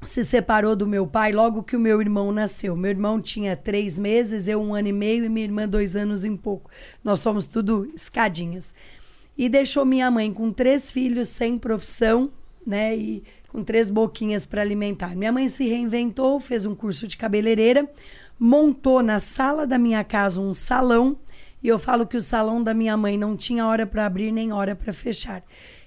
se 0.05 0.25
separou 0.25 0.77
do 0.77 0.87
meu 0.87 1.09
pai 1.09 1.33
logo 1.33 1.65
que 1.65 1.75
o 1.75 1.81
meu 1.81 2.01
irmão 2.01 2.31
nasceu. 2.31 2.77
Meu 2.77 2.93
irmão 2.93 3.21
tinha 3.21 3.57
três 3.57 3.99
meses, 3.99 4.47
eu 4.47 4.63
um 4.63 4.77
ano 4.77 4.87
e 4.87 4.93
meio 4.93 5.25
e 5.25 5.29
minha 5.29 5.45
irmã 5.45 5.67
dois 5.67 5.97
anos 5.97 6.25
e 6.25 6.31
pouco. 6.37 6.71
Nós 7.03 7.19
somos 7.19 7.49
tudo 7.49 7.91
escadinhas. 7.97 8.73
E 9.43 9.49
deixou 9.49 9.85
minha 9.85 10.09
mãe 10.09 10.33
com 10.33 10.53
três 10.53 10.93
filhos 10.93 11.27
sem 11.27 11.59
profissão, 11.59 12.31
né? 12.65 12.97
E 12.97 13.25
com 13.49 13.65
três 13.65 13.91
boquinhas 13.91 14.47
para 14.47 14.63
alimentar. 14.63 15.17
Minha 15.17 15.33
mãe 15.33 15.49
se 15.49 15.67
reinventou, 15.67 16.39
fez 16.39 16.65
um 16.65 16.77
curso 16.77 17.09
de 17.09 17.17
cabeleireira, 17.17 17.91
montou 18.39 19.03
na 19.03 19.19
sala 19.19 19.67
da 19.67 19.77
minha 19.79 20.05
casa 20.05 20.41
um 20.41 20.53
salão. 20.53 21.19
E 21.61 21.67
eu 21.67 21.77
falo 21.77 22.07
que 22.07 22.17
o 22.17 22.21
salão 22.21 22.63
da 22.63 22.73
minha 22.73 22.97
mãe 22.97 23.19
não 23.19 23.37
tinha 23.37 23.67
hora 23.67 23.85
para 23.85 24.07
abrir 24.07 24.31
nem 24.31 24.53
hora 24.53 24.77
para 24.77 24.93
fechar. 24.93 25.43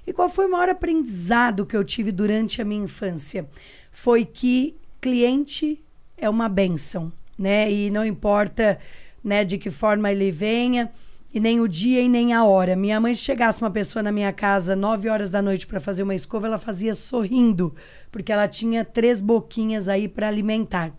E 0.05 0.11
qual 0.11 0.27
foi 0.27 0.47
o 0.47 0.51
maior 0.51 0.67
aprendizado 0.67 1.65
que 1.65 1.77
eu 1.77 1.85
tive 1.85 2.11
durante 2.11 2.61
a 2.61 2.65
minha 2.65 2.83
infância? 2.83 3.47
Foi 3.89 4.25
que 4.25 4.75
cliente 4.99 5.81
é 6.17 6.29
uma 6.29 6.49
benção, 6.49 7.09
né? 7.39 7.71
E 7.71 7.89
não 7.89 8.05
importa, 8.05 8.77
né, 9.23 9.45
de 9.45 9.57
que 9.57 9.69
forma 9.69 10.11
ele 10.11 10.29
venha, 10.29 10.91
e 11.35 11.39
nem 11.41 11.59
o 11.59 11.67
dia 11.67 11.99
e 11.99 12.07
nem 12.07 12.31
a 12.31 12.45
hora. 12.45 12.77
Minha 12.77 12.97
mãe, 12.97 13.13
se 13.13 13.21
chegasse 13.21 13.61
uma 13.61 13.69
pessoa 13.69 14.01
na 14.01 14.09
minha 14.09 14.31
casa 14.31 14.73
nove 14.73 15.09
horas 15.09 15.29
da 15.29 15.41
noite 15.41 15.67
para 15.67 15.81
fazer 15.81 16.01
uma 16.01 16.15
escova, 16.15 16.47
ela 16.47 16.57
fazia 16.57 16.93
sorrindo, 16.93 17.75
porque 18.09 18.31
ela 18.31 18.47
tinha 18.47 18.85
três 18.85 19.21
boquinhas 19.21 19.89
aí 19.89 20.07
para 20.07 20.29
alimentar. 20.29 20.95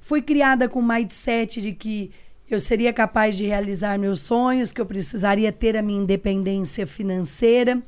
Fui 0.00 0.22
criada 0.22 0.66
com 0.66 0.78
o 0.78 0.88
mindset 0.88 1.60
de 1.60 1.74
que 1.74 2.10
eu 2.50 2.58
seria 2.58 2.90
capaz 2.90 3.36
de 3.36 3.44
realizar 3.44 3.98
meus 3.98 4.20
sonhos, 4.20 4.72
que 4.72 4.80
eu 4.80 4.86
precisaria 4.86 5.52
ter 5.52 5.76
a 5.76 5.82
minha 5.82 6.00
independência 6.00 6.86
financeira. 6.86 7.82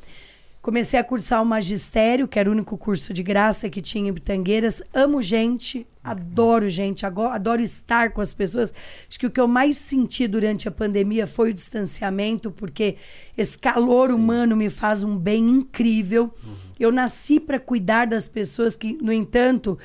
Comecei 0.60 0.98
a 0.98 1.04
cursar 1.04 1.40
o 1.40 1.46
magistério, 1.46 2.26
que 2.26 2.38
era 2.38 2.48
o 2.48 2.52
único 2.52 2.76
curso 2.76 3.14
de 3.14 3.22
graça 3.22 3.70
que 3.70 3.80
tinha 3.80 4.10
em 4.10 4.12
Pitangueiras. 4.12 4.82
Amo 4.92 5.22
gente, 5.22 5.86
adoro 6.02 6.68
gente, 6.68 7.06
adoro 7.06 7.62
estar 7.62 8.10
com 8.10 8.20
as 8.20 8.34
pessoas. 8.34 8.74
Acho 9.08 9.20
que 9.20 9.26
o 9.26 9.30
que 9.30 9.40
eu 9.40 9.46
mais 9.46 9.78
senti 9.78 10.26
durante 10.26 10.66
a 10.66 10.70
pandemia 10.72 11.28
foi 11.28 11.50
o 11.50 11.54
distanciamento, 11.54 12.50
porque 12.50 12.96
esse 13.36 13.56
calor 13.56 14.08
Sim. 14.08 14.16
humano 14.16 14.56
me 14.56 14.68
faz 14.68 15.04
um 15.04 15.16
bem 15.16 15.48
incrível. 15.48 16.34
Uhum. 16.44 16.54
Eu 16.78 16.90
nasci 16.90 17.38
para 17.38 17.60
cuidar 17.60 18.06
das 18.06 18.28
pessoas 18.28 18.74
que, 18.74 18.98
no 19.00 19.12
entanto, 19.12 19.78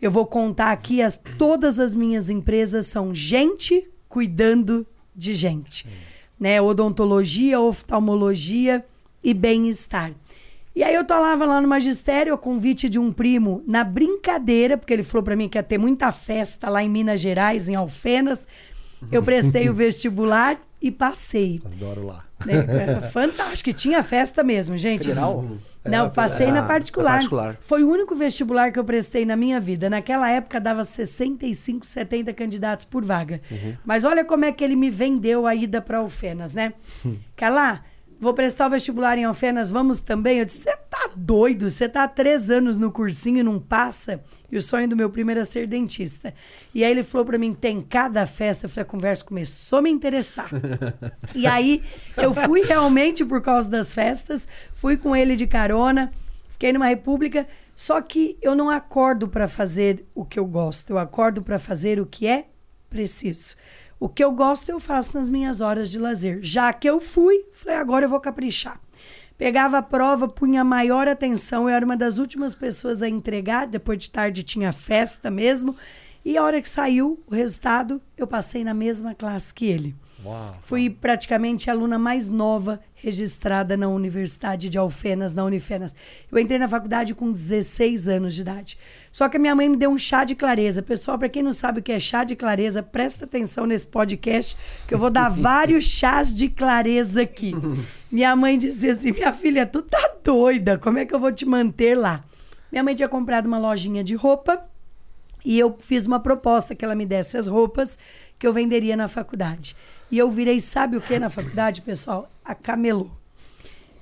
eu 0.00 0.10
vou 0.10 0.26
contar 0.26 0.72
aqui, 0.72 1.00
as, 1.00 1.18
todas 1.38 1.80
as 1.80 1.94
minhas 1.94 2.28
empresas 2.28 2.86
são 2.86 3.14
gente 3.14 3.88
cuidando 4.08 4.86
de 5.16 5.34
gente. 5.34 5.86
Né? 6.38 6.60
Odontologia, 6.60 7.58
oftalmologia 7.58 8.84
e 9.22 9.34
bem-estar. 9.34 10.12
E 10.74 10.84
aí 10.84 10.94
eu 10.94 11.04
tolava 11.04 11.44
lá 11.44 11.60
no 11.60 11.66
magistério, 11.66 12.32
a 12.32 12.38
convite 12.38 12.88
de 12.88 12.98
um 12.98 13.10
primo, 13.10 13.64
na 13.66 13.82
brincadeira, 13.82 14.76
porque 14.76 14.92
ele 14.92 15.02
falou 15.02 15.24
para 15.24 15.34
mim 15.34 15.48
que 15.48 15.58
ia 15.58 15.62
ter 15.62 15.76
muita 15.76 16.12
festa 16.12 16.70
lá 16.70 16.82
em 16.82 16.88
Minas 16.88 17.20
Gerais, 17.20 17.68
em 17.68 17.74
Alfenas. 17.74 18.46
Eu 19.10 19.22
prestei 19.22 19.68
o 19.68 19.74
vestibular 19.74 20.56
e 20.80 20.90
passei. 20.92 21.60
Adoro 21.64 22.06
lá. 22.06 22.24
É, 22.46 23.00
fantástico. 23.08 23.70
E 23.70 23.72
tinha 23.72 24.02
festa 24.04 24.44
mesmo, 24.44 24.78
gente. 24.78 25.08
Federal? 25.08 25.44
Não, 25.84 26.06
é, 26.06 26.10
passei 26.10 26.52
na 26.52 26.62
particular. 26.62 27.14
particular. 27.14 27.56
Foi 27.58 27.82
o 27.82 27.90
único 27.90 28.14
vestibular 28.14 28.70
que 28.70 28.78
eu 28.78 28.84
prestei 28.84 29.24
na 29.24 29.34
minha 29.34 29.58
vida. 29.58 29.90
Naquela 29.90 30.30
época 30.30 30.60
dava 30.60 30.84
65, 30.84 31.84
70 31.84 32.32
candidatos 32.32 32.84
por 32.84 33.04
vaga. 33.04 33.40
Uhum. 33.50 33.76
Mas 33.84 34.04
olha 34.04 34.24
como 34.24 34.44
é 34.44 34.52
que 34.52 34.62
ele 34.62 34.76
me 34.76 34.90
vendeu 34.90 35.44
a 35.44 35.54
ida 35.56 35.82
para 35.82 35.98
Alfenas, 35.98 36.54
né? 36.54 36.72
Que 37.36 37.48
lá 37.48 37.82
vou 38.20 38.34
prestar 38.34 38.66
o 38.66 38.70
vestibular 38.70 39.16
em 39.16 39.24
Alfenas, 39.24 39.70
vamos 39.70 40.00
também? 40.00 40.38
Eu 40.38 40.44
disse, 40.44 40.62
você 40.62 40.76
tá 40.90 41.10
doido? 41.16 41.70
Você 41.70 41.88
tá 41.88 42.04
há 42.04 42.08
três 42.08 42.50
anos 42.50 42.78
no 42.78 42.90
cursinho 42.90 43.38
e 43.38 43.42
não 43.42 43.58
passa? 43.58 44.20
E 44.50 44.56
o 44.56 44.62
sonho 44.62 44.88
do 44.88 44.96
meu 44.96 45.08
primo 45.08 45.30
era 45.30 45.44
ser 45.44 45.66
dentista. 45.66 46.34
E 46.74 46.84
aí 46.84 46.90
ele 46.90 47.02
falou 47.02 47.24
para 47.24 47.38
mim, 47.38 47.52
tem 47.52 47.80
cada 47.80 48.26
festa. 48.26 48.66
Eu 48.66 48.70
falei, 48.70 48.82
a 48.82 48.86
conversa 48.86 49.24
começou 49.24 49.78
a 49.78 49.82
me 49.82 49.90
interessar. 49.90 50.50
e 51.34 51.46
aí 51.46 51.82
eu 52.16 52.34
fui 52.34 52.62
realmente 52.62 53.24
por 53.24 53.40
causa 53.40 53.70
das 53.70 53.94
festas, 53.94 54.48
fui 54.74 54.96
com 54.96 55.14
ele 55.14 55.36
de 55.36 55.46
carona, 55.46 56.10
fiquei 56.50 56.72
numa 56.72 56.86
república, 56.86 57.46
só 57.76 58.00
que 58.00 58.36
eu 58.42 58.56
não 58.56 58.68
acordo 58.68 59.28
para 59.28 59.46
fazer 59.46 60.04
o 60.14 60.24
que 60.24 60.38
eu 60.38 60.44
gosto, 60.44 60.90
eu 60.90 60.98
acordo 60.98 61.42
para 61.42 61.58
fazer 61.58 62.00
o 62.00 62.06
que 62.06 62.26
é 62.26 62.46
preciso. 62.90 63.54
O 64.00 64.08
que 64.08 64.22
eu 64.22 64.30
gosto 64.32 64.68
eu 64.70 64.78
faço 64.78 65.16
nas 65.16 65.28
minhas 65.28 65.60
horas 65.60 65.90
de 65.90 65.98
lazer. 65.98 66.38
Já 66.42 66.72
que 66.72 66.88
eu 66.88 67.00
fui, 67.00 67.44
falei, 67.52 67.78
agora 67.78 68.04
eu 68.04 68.08
vou 68.08 68.20
caprichar. 68.20 68.80
Pegava 69.36 69.78
a 69.78 69.82
prova, 69.82 70.28
punha 70.28 70.64
maior 70.64 71.06
atenção. 71.08 71.68
Eu 71.68 71.74
era 71.74 71.84
uma 71.84 71.96
das 71.96 72.18
últimas 72.18 72.54
pessoas 72.54 73.02
a 73.02 73.08
entregar. 73.08 73.66
Depois 73.66 73.98
de 73.98 74.10
tarde 74.10 74.42
tinha 74.42 74.72
festa 74.72 75.30
mesmo. 75.30 75.76
E 76.24 76.36
a 76.36 76.42
hora 76.42 76.60
que 76.60 76.68
saiu 76.68 77.22
o 77.26 77.34
resultado, 77.34 78.02
eu 78.16 78.26
passei 78.26 78.62
na 78.64 78.74
mesma 78.74 79.14
classe 79.14 79.54
que 79.54 79.66
ele. 79.66 79.96
Uau, 80.24 80.56
Fui 80.60 80.90
praticamente 80.90 81.70
a 81.70 81.72
aluna 81.72 81.98
mais 81.98 82.28
nova 82.28 82.80
registrada 83.02 83.76
na 83.76 83.88
Universidade 83.88 84.68
de 84.68 84.76
Alfenas, 84.76 85.32
na 85.32 85.44
Unifenas. 85.44 85.94
Eu 86.30 86.38
entrei 86.38 86.58
na 86.58 86.68
faculdade 86.68 87.14
com 87.14 87.30
16 87.30 88.08
anos 88.08 88.34
de 88.34 88.42
idade. 88.42 88.78
Só 89.12 89.28
que 89.28 89.36
a 89.36 89.40
minha 89.40 89.54
mãe 89.54 89.68
me 89.68 89.76
deu 89.76 89.90
um 89.90 89.98
chá 89.98 90.24
de 90.24 90.34
clareza. 90.34 90.82
Pessoal, 90.82 91.18
para 91.18 91.28
quem 91.28 91.42
não 91.42 91.52
sabe 91.52 91.80
o 91.80 91.82
que 91.82 91.92
é 91.92 92.00
chá 92.00 92.24
de 92.24 92.34
clareza, 92.34 92.82
presta 92.82 93.24
atenção 93.24 93.66
nesse 93.66 93.86
podcast, 93.86 94.56
que 94.86 94.94
eu 94.94 94.98
vou 94.98 95.10
dar 95.10 95.28
vários 95.30 95.84
chás 95.84 96.34
de 96.34 96.48
clareza 96.48 97.22
aqui. 97.22 97.54
Minha 98.10 98.34
mãe 98.34 98.58
disse 98.58 98.88
assim: 98.88 99.12
minha 99.12 99.32
filha, 99.32 99.66
tu 99.66 99.82
tá 99.82 100.14
doida, 100.24 100.78
como 100.78 100.98
é 100.98 101.04
que 101.04 101.14
eu 101.14 101.20
vou 101.20 101.30
te 101.30 101.44
manter 101.44 101.94
lá? 101.94 102.24
Minha 102.72 102.82
mãe 102.82 102.94
tinha 102.94 103.08
comprado 103.08 103.46
uma 103.46 103.58
lojinha 103.58 104.02
de 104.02 104.14
roupa 104.14 104.64
e 105.44 105.58
eu 105.58 105.76
fiz 105.78 106.06
uma 106.06 106.20
proposta 106.20 106.74
que 106.74 106.84
ela 106.84 106.94
me 106.94 107.06
desse 107.06 107.36
as 107.36 107.46
roupas 107.46 107.98
que 108.38 108.46
eu 108.46 108.52
venderia 108.52 108.96
na 108.96 109.08
faculdade. 109.08 109.76
E 110.10 110.16
eu 110.18 110.30
virei, 110.30 110.58
sabe 110.58 110.96
o 110.96 111.00
que 111.00 111.18
na 111.18 111.28
faculdade, 111.28 111.82
pessoal? 111.82 112.30
A 112.44 112.54
camelô. 112.54 113.10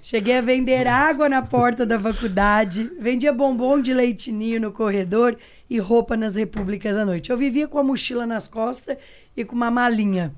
Cheguei 0.00 0.38
a 0.38 0.40
vender 0.40 0.86
água 0.86 1.28
na 1.28 1.42
porta 1.42 1.84
da 1.84 1.98
faculdade, 1.98 2.88
vendia 3.00 3.32
bombom 3.32 3.80
de 3.80 3.92
leitinho 3.92 4.60
no 4.60 4.70
corredor 4.70 5.36
e 5.68 5.80
roupa 5.80 6.16
nas 6.16 6.36
repúblicas 6.36 6.96
à 6.96 7.04
noite. 7.04 7.30
Eu 7.30 7.36
vivia 7.36 7.66
com 7.66 7.76
a 7.76 7.82
mochila 7.82 8.24
nas 8.24 8.46
costas 8.46 8.96
e 9.36 9.44
com 9.44 9.56
uma 9.56 9.68
malinha. 9.68 10.32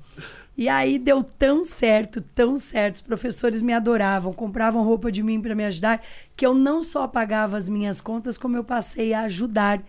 E 0.57 0.67
aí 0.67 0.97
deu 0.97 1.23
tão 1.23 1.63
certo, 1.63 2.19
tão 2.19 2.57
certo. 2.57 2.95
Os 2.95 3.01
professores 3.01 3.61
me 3.61 3.71
adoravam, 3.71 4.33
compravam 4.33 4.83
roupa 4.83 5.11
de 5.11 5.21
mim 5.21 5.39
para 5.39 5.53
me 5.53 5.63
ajudar, 5.65 6.03
que 6.35 6.43
eu 6.43 6.55
não 6.55 6.81
só 6.81 7.07
pagava 7.07 7.55
as 7.55 7.69
minhas 7.69 8.01
contas, 8.01 8.39
como 8.39 8.57
eu 8.57 8.63
passei 8.63 9.13
a 9.13 9.21
ajudar 9.21 9.83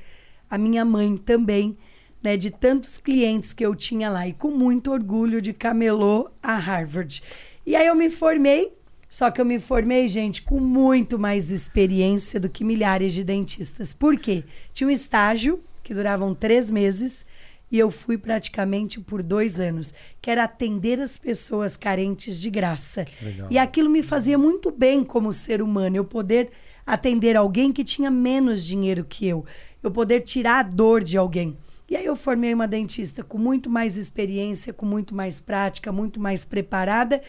a 0.50 0.58
minha 0.58 0.84
mãe 0.84 1.16
também 1.16 1.78
né, 2.22 2.36
de 2.36 2.50
tantos 2.50 2.98
clientes 2.98 3.52
que 3.52 3.64
eu 3.64 3.74
tinha 3.74 4.10
lá 4.10 4.28
e 4.28 4.32
com 4.32 4.50
muito 4.50 4.90
orgulho 4.90 5.40
de 5.40 5.52
camelô 5.52 6.30
a 6.42 6.56
Harvard. 6.56 7.22
E 7.66 7.74
aí 7.74 7.86
eu 7.86 7.94
me 7.94 8.10
formei, 8.10 8.72
só 9.08 9.30
que 9.30 9.40
eu 9.40 9.44
me 9.44 9.58
formei, 9.58 10.06
gente, 10.06 10.42
com 10.42 10.60
muito 10.60 11.18
mais 11.18 11.50
experiência 11.50 12.38
do 12.38 12.48
que 12.48 12.64
milhares 12.64 13.14
de 13.14 13.24
dentistas. 13.24 13.92
Por 13.94 14.18
quê? 14.18 14.44
Tinha 14.72 14.88
um 14.88 14.92
estágio 14.92 15.60
que 15.82 15.94
duravam 15.94 16.34
três 16.34 16.70
meses 16.70 17.26
e 17.70 17.78
eu 17.78 17.90
fui 17.90 18.18
praticamente 18.18 19.00
por 19.00 19.22
dois 19.22 19.60
anos, 19.60 19.94
que 20.20 20.30
era 20.30 20.44
atender 20.44 21.00
as 21.00 21.16
pessoas 21.16 21.76
carentes 21.76 22.40
de 22.40 22.50
graça. 22.50 23.06
E 23.48 23.56
aquilo 23.58 23.88
me 23.88 24.02
fazia 24.02 24.36
muito 24.36 24.70
bem 24.70 25.04
como 25.04 25.32
ser 25.32 25.62
humano, 25.62 25.96
eu 25.96 26.04
poder 26.04 26.50
atender 26.84 27.36
alguém 27.36 27.72
que 27.72 27.84
tinha 27.84 28.10
menos 28.10 28.64
dinheiro 28.64 29.04
que 29.04 29.26
eu, 29.26 29.44
eu 29.82 29.90
poder 29.90 30.22
tirar 30.22 30.60
a 30.60 30.62
dor 30.64 31.04
de 31.04 31.16
alguém. 31.16 31.56
E 31.90 31.96
aí 31.96 32.06
eu 32.06 32.14
formei 32.14 32.54
uma 32.54 32.68
dentista 32.68 33.24
com 33.24 33.36
muito 33.36 33.68
mais 33.68 33.96
experiência, 33.96 34.72
com 34.72 34.86
muito 34.86 35.12
mais 35.12 35.40
prática, 35.40 35.90
muito 35.90 36.20
mais 36.20 36.44
preparada 36.44 37.20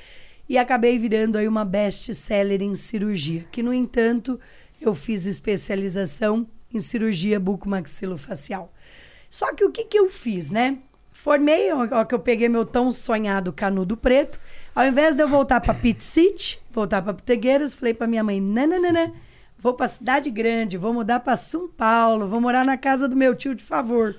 e 0.47 0.55
acabei 0.55 0.99
virando 0.99 1.35
aí 1.35 1.47
uma 1.47 1.65
best 1.65 2.13
seller 2.13 2.61
em 2.61 2.75
cirurgia, 2.75 3.43
que 3.51 3.63
no 3.63 3.73
entanto 3.73 4.39
eu 4.79 4.93
fiz 4.93 5.25
especialização 5.25 6.47
em 6.71 6.79
cirurgia 6.79 7.39
bucomaxilofacial. 7.39 8.71
Só 9.31 9.51
que 9.51 9.65
o 9.65 9.71
que 9.71 9.85
que 9.85 9.97
eu 9.97 10.07
fiz, 10.09 10.51
né? 10.51 10.77
Formei, 11.11 11.71
ó, 11.73 12.05
que 12.05 12.13
eu 12.13 12.19
peguei 12.19 12.47
meu 12.47 12.63
tão 12.63 12.91
sonhado 12.91 13.51
canudo 13.51 13.97
preto, 13.97 14.39
ao 14.75 14.85
invés 14.85 15.15
de 15.15 15.23
eu 15.23 15.27
voltar 15.27 15.59
para 15.59 15.73
Pit 15.73 16.03
City, 16.03 16.61
voltar 16.69 17.01
para 17.01 17.15
Pitegueiras, 17.15 17.73
falei 17.73 17.95
para 17.95 18.05
minha 18.05 18.23
mãe, 18.23 18.39
nananana, 18.39 19.11
vou 19.57 19.73
para 19.73 19.87
cidade 19.87 20.29
grande, 20.29 20.77
vou 20.77 20.93
mudar 20.93 21.21
para 21.21 21.35
São 21.35 21.67
Paulo, 21.67 22.27
vou 22.27 22.39
morar 22.39 22.63
na 22.63 22.77
casa 22.77 23.07
do 23.07 23.15
meu 23.15 23.33
tio, 23.33 23.55
de 23.55 23.63
favor 23.63 24.15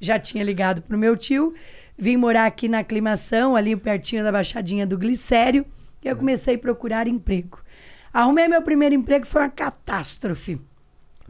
já 0.00 0.18
tinha 0.18 0.44
ligado 0.44 0.82
pro 0.82 0.98
meu 0.98 1.16
tio, 1.16 1.54
vim 1.96 2.16
morar 2.16 2.46
aqui 2.46 2.68
na 2.68 2.80
aclimação, 2.80 3.56
ali 3.56 3.74
pertinho 3.76 4.22
da 4.22 4.32
Baixadinha 4.32 4.86
do 4.86 4.98
Glicério, 4.98 5.64
e 6.04 6.08
eu 6.08 6.16
comecei 6.16 6.56
a 6.56 6.58
procurar 6.58 7.06
emprego. 7.06 7.62
Arrumei 8.12 8.46
meu 8.46 8.62
primeiro 8.62 8.94
emprego, 8.94 9.26
foi 9.26 9.42
uma 9.42 9.50
catástrofe. 9.50 10.60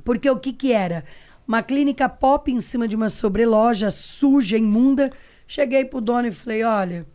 Porque 0.05 0.29
o 0.29 0.39
que 0.39 0.53
que 0.53 0.73
era? 0.73 1.05
Uma 1.47 1.63
clínica 1.63 2.09
pop 2.09 2.51
em 2.51 2.61
cima 2.61 2.89
de 2.89 2.97
uma 2.97 3.09
sobreloja 3.09 3.91
suja, 3.91 4.57
imunda. 4.57 5.11
Cheguei 5.47 5.85
pro 5.85 6.01
dono 6.01 6.29
e 6.29 6.33
falei: 6.33 6.65
olha, 6.65 7.07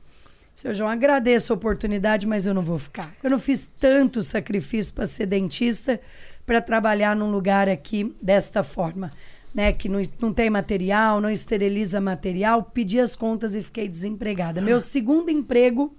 seu 0.55 0.73
João, 0.73 0.89
agradeço 0.89 1.51
a 1.51 1.55
oportunidade, 1.55 2.25
mas 2.25 2.47
eu 2.47 2.53
não 2.53 2.63
vou 2.63 2.79
ficar. 2.79 3.13
Eu 3.23 3.29
não 3.29 3.39
fiz 3.39 3.69
tanto 3.79 4.21
sacrifício 4.21 4.93
para 4.93 5.05
ser 5.05 5.25
dentista, 5.25 5.99
para 6.45 6.61
trabalhar 6.61 7.15
num 7.15 7.29
lugar 7.29 7.67
aqui 7.67 8.15
desta 8.21 8.63
forma 8.63 9.11
né, 9.53 9.71
que 9.71 9.89
não, 9.89 10.01
não 10.21 10.33
tem 10.33 10.49
material, 10.49 11.19
não 11.19 11.29
esteriliza 11.29 11.99
material, 11.99 12.63
pedi 12.63 12.99
as 12.99 13.15
contas 13.15 13.55
e 13.55 13.61
fiquei 13.61 13.87
desempregada. 13.87 14.61
Meu 14.61 14.79
segundo 14.79 15.29
emprego 15.29 15.95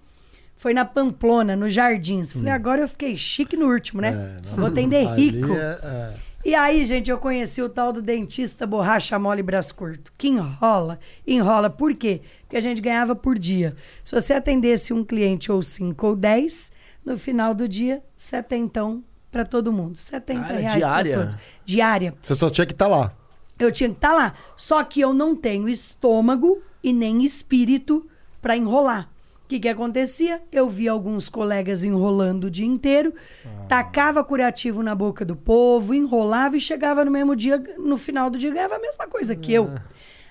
foi 0.57 0.75
na 0.75 0.85
Pamplona, 0.85 1.57
no 1.57 1.69
Jardins. 1.69 2.33
Falei, 2.33 2.53
hum. 2.53 2.55
agora 2.55 2.83
eu 2.83 2.89
fiquei 2.89 3.17
chique 3.17 3.57
no 3.57 3.67
último, 3.73 4.01
né? 4.01 4.39
É, 4.47 4.55
vou 4.55 4.67
atender 4.67 5.07
rico. 5.15 5.53
É, 5.53 5.79
é. 5.83 6.15
E 6.43 6.55
aí, 6.55 6.87
gente, 6.87 7.11
eu 7.11 7.19
conheci 7.19 7.61
o 7.61 7.69
tal 7.69 7.93
do 7.93 8.01
dentista 8.01 8.67
borracha 8.67 9.19
mole 9.19 9.43
braço 9.43 9.75
curto, 9.75 10.11
que 10.17 10.29
enrola, 10.29 10.99
enrola. 11.27 11.69
Por 11.69 11.95
quê? 11.95 12.23
Porque 12.43 12.57
a 12.57 12.61
gente 12.61 12.81
ganhava 12.81 13.15
por 13.15 13.39
dia. 13.39 13.77
Se 14.03 14.15
você 14.15 14.33
atendesse 14.33 14.93
um 14.93 15.05
cliente 15.05 15.53
ou 15.53 15.61
cinco 15.61 16.07
ou 16.07 16.17
dez, 16.17 16.73
no 17.05 17.19
final 17.19 17.55
do 17.55 17.69
dia, 17.69 18.03
setentão 18.17 19.05
para 19.31 19.45
todo 19.45 19.73
mundo. 19.73 19.97
70 19.97 20.41
ah, 20.41 20.47
reais 20.57 20.77
diária? 20.77 21.15
todos. 21.15 21.37
Diária. 21.65 22.15
Você 22.21 22.35
só 22.35 22.49
tinha 22.49 22.67
que 22.67 22.73
estar 22.73 22.87
tá 22.87 22.91
lá. 22.91 23.13
Eu 23.61 23.71
tinha 23.71 23.91
que 23.91 23.97
estar 23.97 24.09
tá 24.09 24.15
lá. 24.15 24.35
Só 24.57 24.83
que 24.83 25.01
eu 25.01 25.13
não 25.13 25.37
tenho 25.37 25.69
estômago 25.69 26.63
e 26.83 26.93
nem 26.93 27.23
espírito 27.25 28.09
para 28.41 28.57
enrolar. 28.57 29.11
O 29.45 29.49
que, 29.51 29.61
que 29.61 29.69
acontecia? 29.69 30.41
Eu 30.51 30.69
via 30.69 30.93
alguns 30.93 31.29
colegas 31.29 31.85
enrolando 31.85 32.45
o 32.45 32.51
dia 32.51 32.67
inteiro, 32.67 33.13
ah. 33.45 33.67
tacava 33.69 34.23
curativo 34.23 34.83
na 34.83 34.95
boca 34.95 35.25
do 35.25 35.35
povo, 35.35 35.93
enrolava 35.93 36.57
e 36.57 36.61
chegava 36.61 37.05
no 37.05 37.11
mesmo 37.11 37.35
dia, 37.35 37.61
no 37.77 37.97
final 37.97 38.31
do 38.31 38.39
dia, 38.39 38.53
ganhava 38.53 38.77
a 38.77 38.81
mesma 38.81 39.09
coisa 39.09 39.35
que 39.35 39.53
eu. 39.53 39.69
Ah. 39.75 39.83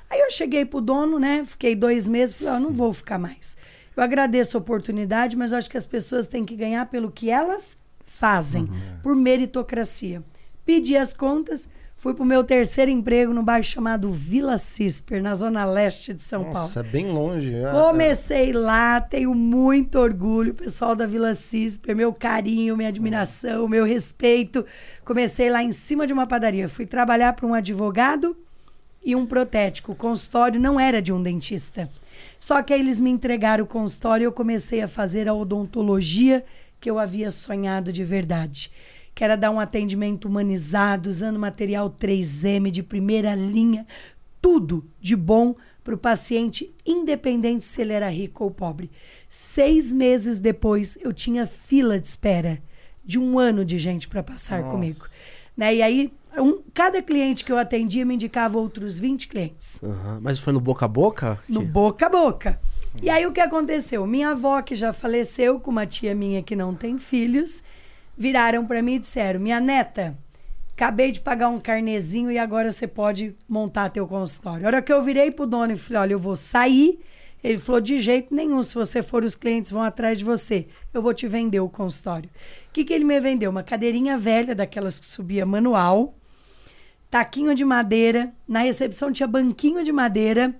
Aí 0.09 0.19
eu 0.21 0.31
cheguei 0.31 0.65
pro 0.65 0.81
dono, 0.81 1.19
né? 1.19 1.43
Fiquei 1.45 1.75
dois 1.75 2.09
meses, 2.09 2.33
falei, 2.33 2.53
oh, 2.55 2.59
não 2.59 2.71
vou 2.71 2.93
ficar 2.93 3.19
mais. 3.19 3.57
Eu 3.95 4.01
agradeço 4.01 4.57
a 4.57 4.59
oportunidade, 4.59 5.36
mas 5.36 5.53
acho 5.53 5.69
que 5.69 5.77
as 5.77 5.86
pessoas 5.86 6.25
têm 6.25 6.45
que 6.45 6.55
ganhar 6.55 6.86
pelo 6.88 7.12
que 7.12 7.29
elas 7.29 7.77
fazem, 8.05 8.63
uhum. 8.63 9.00
por 9.03 9.15
meritocracia. 9.15 10.24
Pedi 10.65 10.95
as 10.95 11.13
contas, 11.13 11.69
Fui 12.00 12.13
pro 12.13 12.24
meu 12.24 12.46
terceiro 12.46 12.89
emprego 12.89 13.34
no 13.34 13.44
bairro 13.44 13.62
chamado 13.62 14.08
Vila 14.10 14.58
Cisper, 14.58 15.22
na 15.22 15.34
zona 15.34 15.65
leste 15.65 16.13
de 16.13 16.22
São 16.22 16.44
Nossa, 16.44 16.53
Paulo. 16.53 16.68
Nossa, 16.68 16.79
é 16.79 16.84
bem 16.84 17.12
longe. 17.12 17.53
É, 17.53 17.70
Comecei 17.72 18.51
é. 18.51 18.58
lá, 18.58 19.01
tenho 19.01 19.36
muito 19.36 20.00
orgulho, 20.00 20.53
pessoal 20.53 20.96
da 20.96 21.06
Vila 21.06 21.34
Cisper, 21.34 21.94
meu 21.94 22.13
carinho, 22.13 22.77
minha 22.77 22.88
admiração, 22.88 23.68
meu 23.68 23.84
respeito. 23.84 24.65
Comecei 25.03 25.50
lá 25.50 25.62
em 25.62 25.74
cima 25.74 26.08
de 26.08 26.13
uma 26.13 26.25
padaria. 26.25 26.70
Fui 26.70 26.86
trabalhar 26.86 27.34
para 27.34 27.46
um 27.46 27.53
advogado 27.53 28.34
e 29.06 29.13
um 29.13 29.25
protético. 29.25 29.91
O 29.91 29.96
consultório 29.96 30.58
não 30.58 30.79
era 30.79 31.01
de 31.01 31.12
um 31.12 31.22
dentista. 31.22 31.89
Só 32.39 32.63
que 32.63 32.74
aí 32.74 32.79
eles 32.79 33.01
me 33.01 33.10
entregaram 33.10 33.65
o 33.65 33.68
consultório 33.68 34.24
e 34.24 34.25
eu 34.25 34.32
comecei 34.32 34.82
a 34.82 34.88
fazer 34.88 35.27
a 35.27 35.34
odontologia 35.34 36.46
que 36.79 36.89
eu 36.89 36.98
havia 36.98 37.29
sonhado 37.29 37.91
de 37.91 38.06
verdade 38.06 38.72
que 39.20 39.24
era 39.26 39.36
dar 39.36 39.52
um 39.52 39.60
atendimento 39.60 40.30
humanizado, 40.30 41.10
usando 41.10 41.38
material 41.38 41.90
3M 41.90 42.72
de 42.72 42.82
primeira 42.82 43.36
linha, 43.36 43.86
tudo 44.42 44.90
de 45.02 45.14
bom 45.14 45.58
para 45.84 45.94
o 45.94 45.98
paciente, 45.98 46.74
independente 46.86 47.66
se 47.66 47.82
ele 47.82 47.92
era 47.92 48.08
rico 48.08 48.46
ou 48.46 48.50
pobre. 48.50 48.90
Seis 49.28 49.92
meses 49.92 50.40
depois, 50.40 50.98
eu 51.02 51.12
tinha 51.12 51.46
fila 51.46 52.00
de 52.00 52.08
espera 52.08 52.62
de 53.04 53.20
um 53.20 53.38
ano 53.38 53.66
de 53.66 53.78
gente 53.78 54.08
para 54.08 54.24
passar 54.24 54.62
Nossa. 54.62 54.72
comigo. 54.72 55.06
Né? 55.58 55.76
E 55.76 55.82
aí, 55.82 56.14
um, 56.38 56.62
cada 56.74 57.02
cliente 57.02 57.44
que 57.44 57.52
eu 57.52 57.58
atendia 57.58 58.06
me 58.06 58.14
indicava 58.14 58.58
outros 58.58 59.02
20 59.02 59.28
clientes. 59.28 59.82
Uhum. 59.84 60.20
Mas 60.22 60.40
foi 60.40 60.54
no 60.54 60.62
boca 60.62 60.86
a 60.86 60.88
boca? 60.88 61.38
No 61.50 61.62
boca 61.62 62.06
a 62.06 62.10
boca. 62.10 62.58
E 63.02 63.10
aí, 63.10 63.26
o 63.26 63.34
que 63.34 63.42
aconteceu? 63.42 64.08
Minha 64.08 64.30
avó, 64.30 64.62
que 64.62 64.76
já 64.76 64.94
faleceu, 64.94 65.60
com 65.60 65.72
uma 65.72 65.86
tia 65.86 66.16
minha 66.16 66.42
que 66.42 66.56
não 66.56 66.74
tem 66.74 66.98
filhos, 66.98 67.62
viraram 68.20 68.66
para 68.66 68.82
mim 68.82 68.96
e 68.96 69.00
disseram: 69.00 69.40
Minha 69.40 69.62
neta, 69.62 70.18
acabei 70.74 71.14
de 71.14 71.22
pagar 71.22 71.48
um 71.48 71.58
carnezinho 71.58 72.30
e 72.30 72.38
agora 72.38 72.70
você 72.70 72.86
pode 72.86 73.34
montar 73.48 73.90
teu 73.90 74.06
consultório. 74.06 74.66
A 74.66 74.68
hora 74.68 74.82
que 74.82 74.92
eu 74.92 75.02
virei 75.02 75.32
pro 75.32 75.48
dono 75.48 75.72
e 75.72 75.78
falei: 75.78 76.02
Olha, 76.02 76.14
eu 76.14 76.20
vou 76.20 76.36
sair. 76.36 77.00
Ele 77.42 77.58
falou: 77.58 77.80
De 77.80 77.98
jeito 78.00 78.36
nenhum, 78.36 78.62
se 78.62 78.76
você 78.76 79.02
for, 79.02 79.24
os 79.24 79.36
clientes 79.36 79.72
vão 79.72 79.82
atrás 79.82 80.20
de 80.20 80.26
você. 80.26 80.68
Eu 80.94 81.02
vou 81.02 81.14
te 81.14 81.26
vender 81.28 81.62
o 81.62 81.70
consultório. 81.70 82.30
O 82.68 82.74
que, 82.74 82.84
que 82.84 82.94
ele 82.94 83.06
me 83.06 83.18
vendeu? 83.22 83.50
Uma 83.50 83.64
cadeirinha 83.64 84.18
velha, 84.18 84.54
daquelas 84.54 85.00
que 85.00 85.06
subia 85.06 85.46
manual, 85.46 86.14
taquinho 87.10 87.56
de 87.56 87.64
madeira. 87.64 88.34
Na 88.46 88.60
recepção 88.60 89.14
tinha 89.14 89.28
banquinho 89.28 89.82
de 89.84 89.94
madeira. 89.94 90.54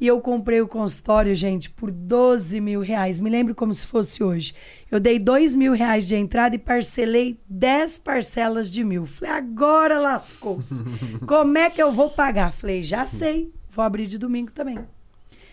E 0.00 0.06
eu 0.06 0.18
comprei 0.18 0.62
o 0.62 0.66
consultório, 0.66 1.34
gente, 1.34 1.68
por 1.68 1.90
12 1.90 2.58
mil 2.58 2.80
reais. 2.80 3.20
Me 3.20 3.28
lembro 3.28 3.54
como 3.54 3.74
se 3.74 3.86
fosse 3.86 4.22
hoje. 4.22 4.54
Eu 4.90 4.98
dei 4.98 5.18
2 5.18 5.54
mil 5.54 5.74
reais 5.74 6.08
de 6.08 6.16
entrada 6.16 6.54
e 6.56 6.58
parcelei 6.58 7.38
10 7.46 7.98
parcelas 7.98 8.70
de 8.70 8.82
mil. 8.82 9.04
Falei, 9.04 9.34
agora 9.34 10.00
lascou-se. 10.00 10.82
Como 11.26 11.58
é 11.58 11.68
que 11.68 11.82
eu 11.82 11.92
vou 11.92 12.08
pagar? 12.08 12.50
Falei, 12.50 12.82
já 12.82 13.04
sei, 13.04 13.52
vou 13.70 13.84
abrir 13.84 14.06
de 14.06 14.16
domingo 14.16 14.50
também. 14.50 14.78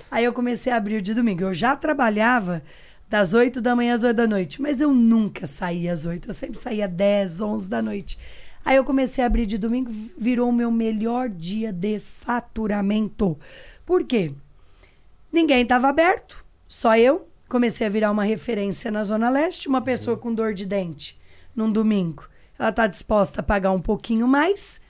Aí 0.09 0.23
eu 0.23 0.31
comecei 0.31 0.71
a 0.71 0.77
abrir 0.77 1.01
de 1.01 1.13
domingo. 1.13 1.43
Eu 1.43 1.53
já 1.53 1.75
trabalhava 1.75 2.63
das 3.09 3.33
8 3.33 3.59
da 3.59 3.75
manhã 3.75 3.95
às 3.95 4.05
8 4.05 4.15
da 4.15 4.27
noite, 4.27 4.61
mas 4.61 4.79
eu 4.79 4.93
nunca 4.93 5.45
saía 5.45 5.91
às 5.91 6.05
8. 6.05 6.29
Eu 6.29 6.33
sempre 6.33 6.57
saía 6.57 6.87
10, 6.87 7.41
11 7.41 7.69
da 7.69 7.81
noite. 7.81 8.17
Aí 8.63 8.75
eu 8.75 8.83
comecei 8.83 9.23
a 9.23 9.27
abrir 9.27 9.45
de 9.45 9.57
domingo, 9.57 9.89
virou 10.17 10.49
o 10.49 10.53
meu 10.53 10.69
melhor 10.69 11.29
dia 11.29 11.71
de 11.71 11.99
faturamento. 11.99 13.39
Por 13.85 14.03
quê? 14.03 14.33
Ninguém 15.37 15.61
estava 15.61 15.87
aberto, 15.87 16.43
só 16.67 16.97
eu. 16.97 17.27
Comecei 17.47 17.85
a 17.85 17.89
virar 17.91 18.09
uma 18.09 18.23
referência 18.23 18.89
na 18.89 19.03
Zona 19.03 19.29
Leste. 19.29 19.67
Uma 19.67 19.83
pessoa 19.83 20.17
com 20.17 20.33
dor 20.33 20.51
de 20.51 20.65
dente 20.65 21.15
num 21.55 21.71
domingo, 21.71 22.27
ela 22.57 22.69
está 22.69 22.87
disposta 22.87 23.41
a 23.41 23.43
pagar 23.43 23.71
um 23.71 23.79
pouquinho 23.79 24.27
mais 24.27 24.81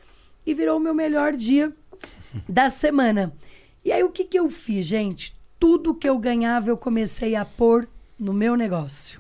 e 0.45 0.53
virou 0.53 0.77
o 0.77 0.79
meu 0.79 0.93
melhor 0.93 1.33
dia 1.33 1.73
da 2.47 2.69
semana. 2.69 3.33
E 3.83 3.91
aí 3.91 4.01
o 4.03 4.10
que, 4.10 4.23
que 4.23 4.39
eu 4.39 4.49
fiz, 4.49 4.88
gente? 4.88 5.38
Tudo 5.60 5.93
que 5.93 6.07
eu 6.07 6.17
ganhava 6.17 6.69
eu 6.69 6.77
comecei 6.77 7.36
a 7.36 7.43
pôr 7.43 7.86
no 8.17 8.33
meu 8.33 8.55
negócio. 8.55 9.19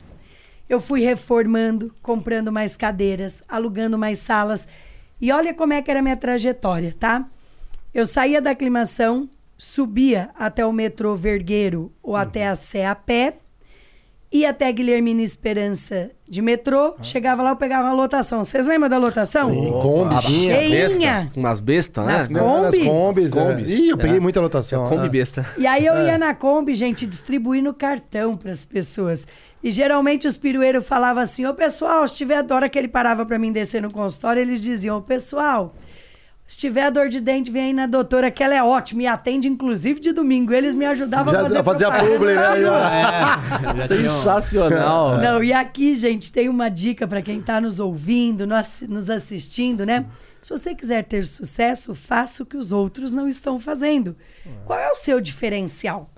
Eu 0.69 0.79
fui 0.79 1.01
reformando, 1.01 1.93
comprando 2.01 2.53
mais 2.53 2.77
cadeiras, 2.77 3.43
alugando 3.49 3.97
mais 3.97 4.19
salas. 4.19 4.65
E 5.19 5.29
olha 5.29 5.53
como 5.53 5.73
é 5.73 5.81
que 5.81 5.91
era 5.91 5.99
a 5.99 6.03
minha 6.03 6.15
trajetória, 6.15 6.95
tá? 6.97 7.29
Eu 7.93 8.05
saía 8.05 8.41
da 8.41 8.51
aclimação, 8.51 9.29
subia 9.57 10.29
até 10.35 10.65
o 10.65 10.71
metrô 10.71 11.15
Vergueiro 11.15 11.91
ou 12.01 12.13
uhum. 12.13 12.17
até 12.17 12.47
a 12.47 12.55
Sé 12.55 12.85
a 12.85 12.95
pé, 12.95 13.37
ia 14.31 14.49
até 14.49 14.71
Guilhermina 14.71 15.21
Esperança 15.21 16.11
de 16.27 16.41
metrô, 16.41 16.95
ah. 16.99 17.03
chegava 17.03 17.41
lá, 17.41 17.51
eu 17.51 17.55
pegava 17.55 17.87
uma 17.87 17.93
lotação. 17.93 18.43
Vocês 18.43 18.65
lembram 18.65 18.89
da 18.89 18.97
lotação? 18.97 19.45
Sim, 19.45 19.71
Kombi, 19.81 20.21
Cheinha. 20.21 21.31
Umas 21.35 21.59
bestas, 21.59 22.05
né? 22.05 22.13
Nas 22.13 22.27
Kombi. 22.27 22.61
Nas 22.61 22.77
Kombis. 22.77 23.29
Kombis. 23.29 23.69
É. 23.69 23.73
Ih, 23.73 23.89
eu 23.89 23.97
peguei 23.97 24.17
é. 24.17 24.19
muita 24.19 24.41
lotação. 24.41 24.89
Kombi 24.89 25.09
besta. 25.09 25.45
E 25.57 25.65
aí 25.65 25.85
eu 25.85 25.95
ia 25.95 26.17
na 26.17 26.33
Kombi, 26.33 26.75
gente, 26.75 27.05
distribuindo 27.05 27.73
cartão 27.73 28.35
para 28.35 28.51
as 28.51 28.65
pessoas. 28.65 29.25
E 29.63 29.71
geralmente 29.71 30.27
os 30.27 30.37
pirueiros 30.37 30.85
falavam 30.85 31.23
assim: 31.23 31.45
Ô 31.45 31.53
pessoal, 31.53 32.05
se 32.07 32.15
tiver 32.15 32.45
hora 32.51 32.67
que 32.69 32.77
ele 32.77 32.87
parava 32.87 33.25
para 33.25 33.39
mim 33.39 33.51
descer 33.51 33.81
no 33.81 33.91
consultório, 33.91 34.41
eles 34.41 34.61
diziam: 34.61 34.97
Ô 34.97 35.01
pessoal, 35.01 35.73
se 36.47 36.55
tiver 36.55 36.89
dor 36.89 37.09
de 37.09 37.19
dente, 37.19 37.51
vem 37.51 37.65
aí 37.65 37.73
na 37.73 37.85
doutora, 37.85 38.31
que 38.31 38.41
ela 38.41 38.55
é 38.55 38.63
ótima 38.63 39.01
e 39.01 39.05
atende, 39.05 39.49
inclusive, 39.49 39.99
de 39.99 40.13
domingo. 40.13 40.53
Eles 40.53 40.73
me 40.73 40.85
ajudavam 40.85 41.33
Já 41.33 41.41
a 41.41 41.43
fazer, 41.43 41.63
fazer 41.63 41.85
a 41.85 41.99
publi, 41.99 42.35
né? 42.35 43.83
É, 43.83 43.87
sensacional. 43.89 45.17
Não, 45.17 45.43
e 45.43 45.51
aqui, 45.51 45.93
gente, 45.93 46.31
tem 46.31 46.47
uma 46.47 46.69
dica 46.69 47.05
para 47.05 47.21
quem 47.21 47.39
está 47.39 47.59
nos 47.59 47.81
ouvindo, 47.81 48.47
nos 48.87 49.09
assistindo, 49.09 49.85
né? 49.85 50.05
Se 50.41 50.51
você 50.51 50.73
quiser 50.73 51.03
ter 51.03 51.25
sucesso, 51.25 51.93
faça 51.93 52.43
o 52.43 52.45
que 52.45 52.55
os 52.55 52.71
outros 52.71 53.11
não 53.11 53.27
estão 53.27 53.59
fazendo. 53.59 54.15
Qual 54.65 54.79
é 54.79 54.89
o 54.89 54.95
seu 54.95 55.19
diferencial? 55.19 56.09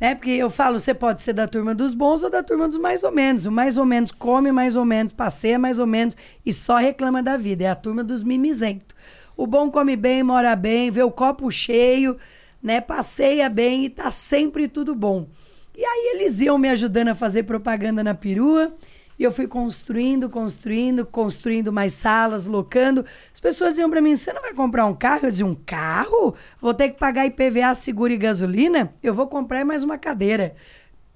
Né? 0.00 0.14
Porque 0.14 0.30
eu 0.30 0.48
falo, 0.48 0.78
você 0.78 0.94
pode 0.94 1.20
ser 1.20 1.34
da 1.34 1.46
turma 1.46 1.74
dos 1.74 1.92
bons 1.92 2.22
ou 2.22 2.30
da 2.30 2.42
turma 2.42 2.66
dos 2.66 2.78
mais 2.78 3.04
ou 3.04 3.12
menos. 3.12 3.44
O 3.44 3.52
mais 3.52 3.76
ou 3.76 3.84
menos 3.84 4.10
come 4.10 4.50
mais 4.50 4.74
ou 4.74 4.86
menos, 4.86 5.12
passeia 5.12 5.58
mais 5.58 5.78
ou 5.78 5.86
menos 5.86 6.16
e 6.46 6.50
só 6.50 6.76
reclama 6.76 7.22
da 7.22 7.36
vida. 7.36 7.64
É 7.64 7.68
a 7.68 7.74
turma 7.74 8.02
dos 8.02 8.22
mimizentos. 8.22 8.96
O 9.36 9.46
bom 9.46 9.70
come 9.70 9.96
bem, 9.96 10.22
mora 10.22 10.54
bem, 10.54 10.90
vê 10.90 11.02
o 11.02 11.10
copo 11.10 11.50
cheio, 11.50 12.16
né? 12.62 12.80
Passeia 12.80 13.48
bem 13.48 13.84
e 13.84 13.90
tá 13.90 14.10
sempre 14.10 14.68
tudo 14.68 14.94
bom. 14.94 15.28
E 15.76 15.84
aí 15.84 16.12
eles 16.14 16.40
iam 16.40 16.58
me 16.58 16.68
ajudando 16.68 17.08
a 17.08 17.14
fazer 17.14 17.44
propaganda 17.44 18.04
na 18.04 18.14
perua. 18.14 18.74
E 19.18 19.22
eu 19.22 19.30
fui 19.30 19.46
construindo, 19.46 20.30
construindo, 20.30 21.04
construindo 21.04 21.70
mais 21.70 21.92
salas, 21.92 22.46
locando. 22.46 23.04
As 23.30 23.38
pessoas 23.38 23.70
diziam 23.70 23.90
para 23.90 24.00
mim: 24.00 24.16
você 24.16 24.32
não 24.32 24.40
vai 24.40 24.54
comprar 24.54 24.86
um 24.86 24.94
carro? 24.94 25.26
Eu 25.26 25.30
dizia: 25.30 25.44
um 25.44 25.54
carro? 25.54 26.34
Vou 26.58 26.72
ter 26.72 26.88
que 26.88 26.98
pagar 26.98 27.26
IPVA, 27.26 27.74
seguro 27.74 28.12
e 28.12 28.16
gasolina? 28.16 28.94
Eu 29.02 29.12
vou 29.12 29.26
comprar 29.26 29.62
mais 29.62 29.84
uma 29.84 29.98
cadeira. 29.98 30.54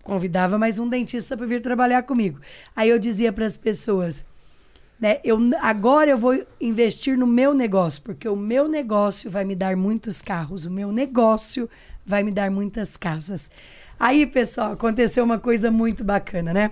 Convidava 0.03 0.59
mais 0.59 0.79
um 0.79 0.87
dentista 0.87 1.35
para 1.35 1.47
vir 1.47 1.63
trabalhar 1.63 2.03
comigo. 2.03 2.39
Aí 2.77 2.91
eu 2.91 2.99
dizia 2.99 3.33
para 3.33 3.47
as 3.47 3.57
pessoas: 3.57 4.25
né, 5.05 5.21
eu, 5.23 5.39
agora 5.61 6.11
eu 6.11 6.17
vou 6.17 6.47
investir 6.59 7.19
no 7.19 7.27
meu 7.27 7.53
negócio, 7.53 8.01
porque 8.01 8.27
o 8.27 8.35
meu 8.35 8.67
negócio 8.67 9.31
vai 9.31 9.45
me 9.45 9.55
dar 9.55 9.77
muitos 9.77 10.23
carros, 10.23 10.65
o 10.65 10.71
meu 10.71 10.91
negócio 10.91 11.69
vai 12.07 12.23
me 12.23 12.31
dar 12.31 12.51
muitas 12.51 12.97
casas. 12.97 13.51
Aí, 14.01 14.25
pessoal, 14.25 14.73
aconteceu 14.73 15.23
uma 15.23 15.39
coisa 15.39 15.71
muito 15.71 16.03
bacana, 16.03 16.55
né? 16.55 16.71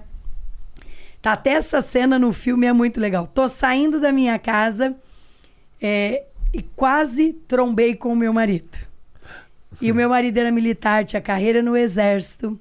Tá, 1.20 1.32
até 1.32 1.50
essa 1.50 1.82
cena 1.82 2.18
no 2.18 2.32
filme 2.32 2.66
é 2.66 2.72
muito 2.72 2.98
legal. 2.98 3.26
Tô 3.26 3.46
saindo 3.48 4.00
da 4.00 4.10
minha 4.10 4.38
casa 4.38 4.96
é, 5.78 6.24
e 6.54 6.62
quase 6.62 7.34
trombei 7.46 7.94
com 7.94 8.14
o 8.14 8.16
meu 8.16 8.32
marido. 8.32 8.78
E 9.78 9.92
o 9.92 9.94
meu 9.94 10.08
marido 10.08 10.38
era 10.38 10.50
militar, 10.50 11.04
tinha 11.04 11.20
carreira 11.20 11.60
no 11.60 11.76
exército. 11.76 12.58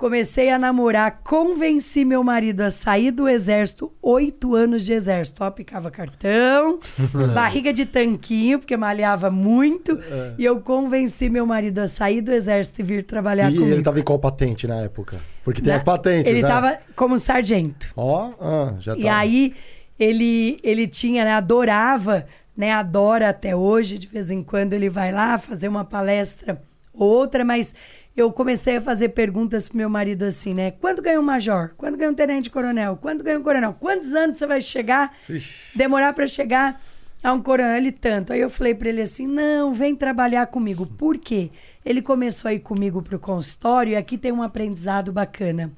Comecei 0.00 0.48
a 0.48 0.58
namorar, 0.58 1.20
convenci 1.22 2.06
meu 2.06 2.24
marido 2.24 2.62
a 2.62 2.70
sair 2.70 3.10
do 3.10 3.28
exército, 3.28 3.92
oito 4.00 4.54
anos 4.54 4.82
de 4.86 4.94
exército. 4.94 5.44
Ó, 5.44 5.50
picava 5.50 5.90
cartão, 5.90 6.80
barriga 7.34 7.70
de 7.70 7.84
tanquinho, 7.84 8.58
porque 8.58 8.78
malhava 8.78 9.30
muito. 9.30 9.92
É. 10.10 10.32
E 10.38 10.44
eu 10.46 10.58
convenci 10.62 11.28
meu 11.28 11.44
marido 11.44 11.80
a 11.80 11.86
sair 11.86 12.22
do 12.22 12.32
exército 12.32 12.80
e 12.80 12.82
vir 12.82 13.04
trabalhar 13.04 13.50
e 13.50 13.52
comigo. 13.52 13.68
E 13.68 13.74
ele 13.74 13.82
tava 13.82 14.00
em 14.00 14.02
qual 14.02 14.18
patente 14.18 14.66
na 14.66 14.76
época? 14.76 15.20
Porque 15.44 15.60
tem 15.60 15.70
na, 15.70 15.76
as 15.76 15.82
patentes, 15.82 16.32
Ele 16.32 16.40
né? 16.40 16.48
tava 16.48 16.78
como 16.96 17.18
sargento. 17.18 17.92
Ó, 17.94 18.32
ah, 18.40 18.76
já 18.80 18.94
tá. 18.94 18.98
E 18.98 19.06
aí, 19.06 19.54
ele, 19.98 20.58
ele 20.64 20.88
tinha, 20.88 21.26
né, 21.26 21.32
adorava, 21.34 22.24
né, 22.56 22.72
adora 22.72 23.28
até 23.28 23.54
hoje, 23.54 23.98
de 23.98 24.06
vez 24.06 24.30
em 24.30 24.42
quando 24.42 24.72
ele 24.72 24.88
vai 24.88 25.12
lá 25.12 25.36
fazer 25.36 25.68
uma 25.68 25.84
palestra 25.84 26.58
outra, 26.92 27.44
mas 27.44 27.74
eu 28.20 28.32
comecei 28.32 28.76
a 28.76 28.80
fazer 28.80 29.10
perguntas 29.10 29.68
pro 29.68 29.78
meu 29.78 29.88
marido 29.88 30.24
assim, 30.24 30.54
né? 30.54 30.72
Quando 30.72 31.02
ganha 31.02 31.18
um 31.20 31.22
major? 31.22 31.72
Quando 31.76 31.96
ganha 31.96 32.10
um 32.10 32.14
tenente-coronel? 32.14 32.96
Quando 32.96 33.24
ganha 33.24 33.38
um 33.38 33.42
coronel? 33.42 33.74
Quantos 33.78 34.14
anos 34.14 34.36
você 34.36 34.46
vai 34.46 34.60
chegar? 34.60 35.16
Ixi. 35.28 35.78
Demorar 35.78 36.12
para 36.12 36.26
chegar 36.26 36.80
a 37.22 37.32
um 37.32 37.42
coronel 37.42 37.76
ele 37.76 37.92
tanto. 37.92 38.32
Aí 38.32 38.40
eu 38.40 38.50
falei 38.50 38.74
para 38.74 38.88
ele 38.88 39.02
assim: 39.02 39.26
"Não, 39.26 39.72
vem 39.72 39.94
trabalhar 39.94 40.46
comigo". 40.46 40.86
Por 40.86 41.18
quê? 41.18 41.50
Ele 41.84 42.02
começou 42.02 42.48
a 42.48 42.54
ir 42.54 42.60
comigo 42.60 43.02
pro 43.02 43.18
consultório 43.18 43.92
e 43.92 43.96
aqui 43.96 44.18
tem 44.18 44.32
um 44.32 44.42
aprendizado 44.42 45.12
bacana. 45.12 45.72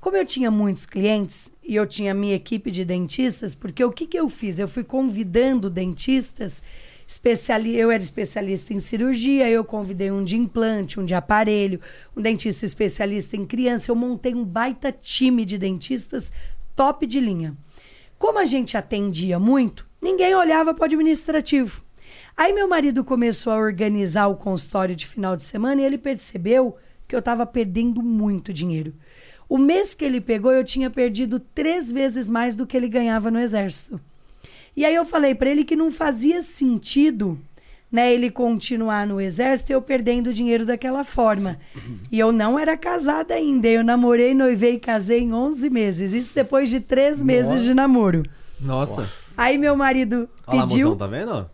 Como 0.00 0.16
eu 0.16 0.24
tinha 0.24 0.50
muitos 0.50 0.86
clientes 0.86 1.52
e 1.62 1.76
eu 1.76 1.86
tinha 1.86 2.14
minha 2.14 2.34
equipe 2.34 2.70
de 2.70 2.86
dentistas, 2.86 3.54
porque 3.54 3.84
o 3.84 3.92
que, 3.92 4.06
que 4.06 4.18
eu 4.18 4.30
fiz? 4.30 4.58
Eu 4.58 4.66
fui 4.66 4.82
convidando 4.82 5.68
dentistas 5.68 6.62
especiali 7.10 7.76
eu 7.76 7.90
era 7.90 8.00
especialista 8.00 8.72
em 8.72 8.78
cirurgia, 8.78 9.50
eu 9.50 9.64
convidei 9.64 10.12
um 10.12 10.22
de 10.22 10.36
implante, 10.36 11.00
um 11.00 11.04
de 11.04 11.12
aparelho, 11.12 11.80
um 12.16 12.22
dentista 12.22 12.64
especialista 12.64 13.36
em 13.36 13.44
criança. 13.44 13.90
Eu 13.90 13.96
montei 13.96 14.32
um 14.32 14.44
baita 14.44 14.92
time 14.92 15.44
de 15.44 15.58
dentistas 15.58 16.32
top 16.76 17.08
de 17.08 17.18
linha. 17.18 17.52
Como 18.16 18.38
a 18.38 18.44
gente 18.44 18.76
atendia 18.76 19.40
muito, 19.40 19.88
ninguém 20.00 20.36
olhava 20.36 20.72
para 20.72 20.82
o 20.82 20.84
administrativo. 20.84 21.82
Aí 22.36 22.52
meu 22.52 22.68
marido 22.68 23.02
começou 23.02 23.52
a 23.52 23.58
organizar 23.58 24.28
o 24.28 24.36
consultório 24.36 24.94
de 24.94 25.04
final 25.04 25.34
de 25.34 25.42
semana 25.42 25.80
e 25.80 25.84
ele 25.84 25.98
percebeu 25.98 26.76
que 27.08 27.16
eu 27.16 27.18
estava 27.18 27.44
perdendo 27.44 28.00
muito 28.00 28.52
dinheiro. 28.52 28.94
O 29.48 29.58
mês 29.58 29.94
que 29.94 30.04
ele 30.04 30.20
pegou, 30.20 30.52
eu 30.52 30.62
tinha 30.62 30.88
perdido 30.88 31.40
três 31.40 31.90
vezes 31.90 32.28
mais 32.28 32.54
do 32.54 32.64
que 32.64 32.76
ele 32.76 32.88
ganhava 32.88 33.32
no 33.32 33.40
exército. 33.40 34.00
E 34.80 34.84
aí 34.86 34.94
eu 34.94 35.04
falei 35.04 35.34
para 35.34 35.50
ele 35.50 35.62
que 35.62 35.76
não 35.76 35.90
fazia 35.90 36.40
sentido 36.40 37.38
né, 37.92 38.14
ele 38.14 38.30
continuar 38.30 39.06
no 39.06 39.20
exército 39.20 39.70
e 39.70 39.74
eu 39.74 39.82
perdendo 39.82 40.32
dinheiro 40.32 40.64
daquela 40.64 41.04
forma. 41.04 41.58
E 42.10 42.18
eu 42.18 42.32
não 42.32 42.58
era 42.58 42.78
casada 42.78 43.34
ainda. 43.34 43.68
Eu 43.68 43.84
namorei, 43.84 44.32
noivei 44.32 44.76
e 44.76 44.80
casei 44.80 45.20
em 45.20 45.34
11 45.34 45.68
meses. 45.68 46.12
Isso 46.14 46.34
depois 46.34 46.70
de 46.70 46.80
três 46.80 47.22
meses 47.22 47.62
de 47.62 47.74
namoro. 47.74 48.22
Nossa. 48.58 49.06
Aí 49.36 49.58
meu 49.58 49.76
marido 49.76 50.26
Olha 50.46 50.62
pediu. 50.62 50.92
Lá, 50.92 50.96
tá 50.96 51.06
vendo? 51.06 51.50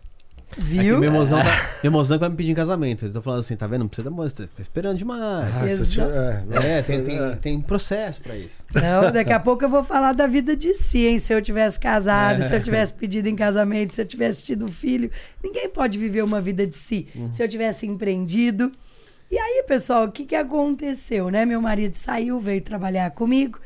Viu? 0.57 0.97
É 0.97 0.99
meu 0.99 1.11
mozão, 1.11 1.39
tá, 1.41 1.69
mozão 1.89 2.17
vai 2.17 2.29
me 2.29 2.35
pedir 2.35 2.51
em 2.51 2.55
casamento. 2.55 3.05
Ele 3.05 3.13
tá 3.13 3.21
falando 3.21 3.41
assim, 3.41 3.55
tá 3.55 3.67
vendo? 3.67 3.81
Não 3.81 3.87
precisa 3.87 4.09
você 4.09 4.47
fica 4.47 4.61
esperando 4.61 4.97
demais. 4.97 5.21
Ah, 5.21 5.67
é, 6.63 6.79
é, 6.79 6.81
tem, 6.81 7.03
tem, 7.03 7.17
é. 7.17 7.35
tem 7.35 7.61
processo 7.61 8.21
pra 8.21 8.35
isso. 8.35 8.65
Não, 8.73 9.11
daqui 9.11 9.31
a 9.31 9.39
pouco 9.39 9.63
eu 9.63 9.69
vou 9.69 9.83
falar 9.83 10.13
da 10.13 10.25
vida 10.25 10.55
de 10.55 10.73
si, 10.73 11.05
hein? 11.05 11.17
Se 11.19 11.33
eu 11.33 11.41
tivesse 11.41 11.79
casado, 11.79 12.41
é. 12.41 12.43
se 12.43 12.55
eu 12.55 12.61
tivesse 12.61 12.93
pedido 12.93 13.27
em 13.27 13.35
casamento, 13.35 13.93
se 13.93 14.01
eu 14.01 14.05
tivesse 14.05 14.43
tido 14.43 14.65
um 14.65 14.71
filho. 14.71 15.11
Ninguém 15.43 15.69
pode 15.69 15.97
viver 15.97 16.23
uma 16.23 16.41
vida 16.41 16.65
de 16.65 16.75
si. 16.75 17.07
Uhum. 17.15 17.31
Se 17.31 17.43
eu 17.43 17.47
tivesse 17.47 17.85
empreendido. 17.85 18.71
E 19.29 19.37
aí, 19.37 19.63
pessoal, 19.67 20.05
o 20.05 20.11
que, 20.11 20.25
que 20.25 20.35
aconteceu, 20.35 21.29
né? 21.29 21.45
Meu 21.45 21.61
marido 21.61 21.93
saiu, 21.93 22.39
veio 22.39 22.61
trabalhar 22.61 23.11
comigo. 23.11 23.59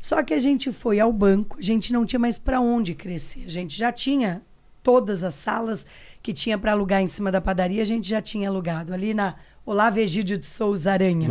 Só 0.00 0.22
que 0.22 0.32
a 0.32 0.38
gente 0.38 0.72
foi 0.72 1.00
ao 1.00 1.12
banco, 1.12 1.58
a 1.58 1.62
gente 1.62 1.92
não 1.92 2.06
tinha 2.06 2.18
mais 2.18 2.38
para 2.38 2.60
onde 2.60 2.94
crescer. 2.94 3.44
A 3.44 3.50
gente 3.50 3.76
já 3.76 3.92
tinha 3.92 4.42
todas 4.82 5.22
as 5.24 5.34
salas 5.34 5.86
que 6.22 6.32
tinha 6.32 6.58
para 6.58 6.72
alugar 6.72 7.00
em 7.02 7.06
cima 7.06 7.30
da 7.32 7.40
padaria, 7.40 7.82
a 7.82 7.86
gente 7.86 8.08
já 8.08 8.20
tinha 8.20 8.48
alugado. 8.48 8.92
Ali 8.92 9.14
na 9.14 9.36
Olavo 9.64 9.98
Egídio 10.00 10.36
de 10.38 10.46
Souza 10.46 10.92
Aranha, 10.92 11.28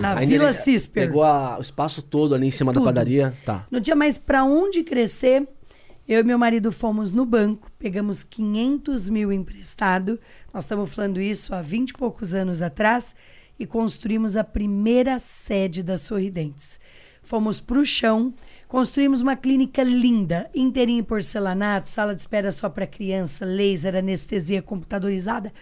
na 0.00 0.14
Ainda 0.16 0.26
Vila 0.26 0.50
ele 0.50 0.58
Cisper. 0.58 1.06
Pegou 1.06 1.22
a- 1.24 1.58
o 1.58 1.60
espaço 1.60 2.00
todo 2.02 2.34
ali 2.34 2.46
em 2.46 2.50
cima 2.50 2.72
Tudo. 2.72 2.84
da 2.84 2.90
padaria. 2.90 3.34
Tá. 3.44 3.66
Não 3.70 3.80
tinha 3.80 3.96
mais 3.96 4.18
para 4.18 4.44
onde 4.44 4.82
crescer. 4.82 5.46
Eu 6.08 6.20
e 6.20 6.22
meu 6.22 6.38
marido 6.38 6.70
fomos 6.70 7.10
no 7.10 7.26
banco, 7.26 7.68
pegamos 7.78 8.22
500 8.22 9.08
mil 9.08 9.32
emprestado. 9.32 10.20
Nós 10.54 10.62
estamos 10.62 10.94
falando 10.94 11.20
isso 11.20 11.52
há 11.54 11.60
20 11.60 11.90
e 11.90 11.92
poucos 11.94 12.32
anos 12.32 12.62
atrás 12.62 13.14
e 13.58 13.66
construímos 13.66 14.36
a 14.36 14.44
primeira 14.44 15.18
sede 15.18 15.82
da 15.82 15.96
Sorridentes. 15.98 16.78
Fomos 17.22 17.60
para 17.60 17.80
o 17.80 17.84
chão, 17.84 18.32
construímos 18.68 19.20
uma 19.20 19.36
clínica 19.36 19.82
linda, 19.82 20.50
inteirinha 20.54 21.00
em 21.00 21.04
porcelanato, 21.04 21.88
sala 21.88 22.14
de 22.14 22.20
espera 22.20 22.50
só 22.50 22.68
para 22.68 22.86
criança, 22.86 23.44
laser, 23.44 23.94
anestesia 23.94 24.60
computadorizada, 24.60 25.52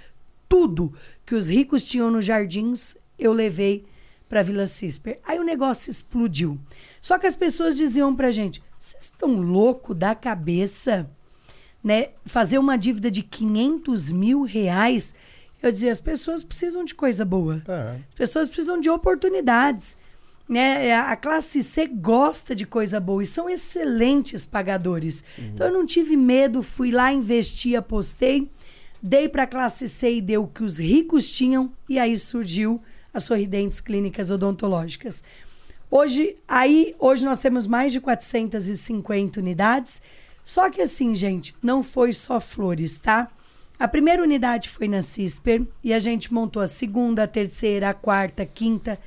tudo 0.48 0.92
que 1.24 1.34
os 1.34 1.48
ricos 1.48 1.84
tinham 1.84 2.10
nos 2.10 2.24
jardins, 2.24 2.96
eu 3.18 3.32
levei 3.32 3.84
para 4.28 4.42
Vila 4.42 4.66
Cisper. 4.66 5.20
Aí 5.24 5.38
o 5.38 5.44
negócio 5.44 5.90
explodiu. 5.90 6.58
Só 7.00 7.18
que 7.18 7.26
as 7.26 7.36
pessoas 7.36 7.76
diziam 7.76 8.14
pra 8.14 8.30
gente: 8.30 8.62
"Vocês 8.78 9.04
estão 9.04 9.40
louco 9.40 9.94
da 9.94 10.14
cabeça, 10.14 11.08
né? 11.82 12.10
Fazer 12.24 12.58
uma 12.58 12.76
dívida 12.76 13.10
de 13.10 13.22
500 13.22 14.10
mil 14.10 14.42
reais?" 14.42 15.14
Eu 15.62 15.70
dizia: 15.70 15.92
"As 15.92 16.00
pessoas 16.00 16.42
precisam 16.42 16.84
de 16.84 16.94
coisa 16.94 17.24
boa. 17.24 17.62
É. 17.68 17.98
As 18.08 18.14
pessoas 18.14 18.48
precisam 18.48 18.80
de 18.80 18.90
oportunidades." 18.90 19.98
Né? 20.48 20.92
A 20.94 21.16
classe 21.16 21.62
C 21.62 21.86
gosta 21.86 22.54
de 22.54 22.66
coisa 22.66 23.00
boa 23.00 23.22
e 23.22 23.26
são 23.26 23.48
excelentes 23.48 24.44
pagadores. 24.44 25.24
Então 25.38 25.68
eu 25.68 25.72
não 25.72 25.86
tive 25.86 26.16
medo, 26.16 26.62
fui 26.62 26.90
lá, 26.90 27.12
investi, 27.12 27.74
apostei, 27.74 28.50
dei 29.02 29.28
para 29.28 29.44
a 29.44 29.46
classe 29.46 29.88
C 29.88 30.16
e 30.16 30.20
deu 30.20 30.44
o 30.44 30.48
que 30.48 30.62
os 30.62 30.78
ricos 30.78 31.30
tinham 31.30 31.72
e 31.88 31.98
aí 31.98 32.16
surgiu 32.18 32.80
as 33.12 33.24
Sorridentes 33.24 33.80
Clínicas 33.80 34.30
Odontológicas. 34.30 35.24
Hoje, 35.90 36.36
aí, 36.48 36.94
hoje 36.98 37.24
nós 37.24 37.38
temos 37.38 37.66
mais 37.66 37.92
de 37.92 38.00
450 38.00 39.38
unidades. 39.38 40.02
Só 40.42 40.68
que 40.68 40.80
assim, 40.80 41.14
gente, 41.14 41.54
não 41.62 41.82
foi 41.82 42.12
só 42.12 42.40
flores, 42.40 42.98
tá? 42.98 43.30
A 43.78 43.88
primeira 43.88 44.22
unidade 44.22 44.68
foi 44.68 44.88
na 44.88 45.00
CISPER 45.00 45.66
e 45.82 45.94
a 45.94 45.98
gente 45.98 46.32
montou 46.32 46.60
a 46.60 46.66
segunda, 46.66 47.22
a 47.22 47.28
terceira, 47.28 47.90
a 47.90 47.94
quarta, 47.94 48.42
a 48.42 48.46
quinta. 48.46 48.98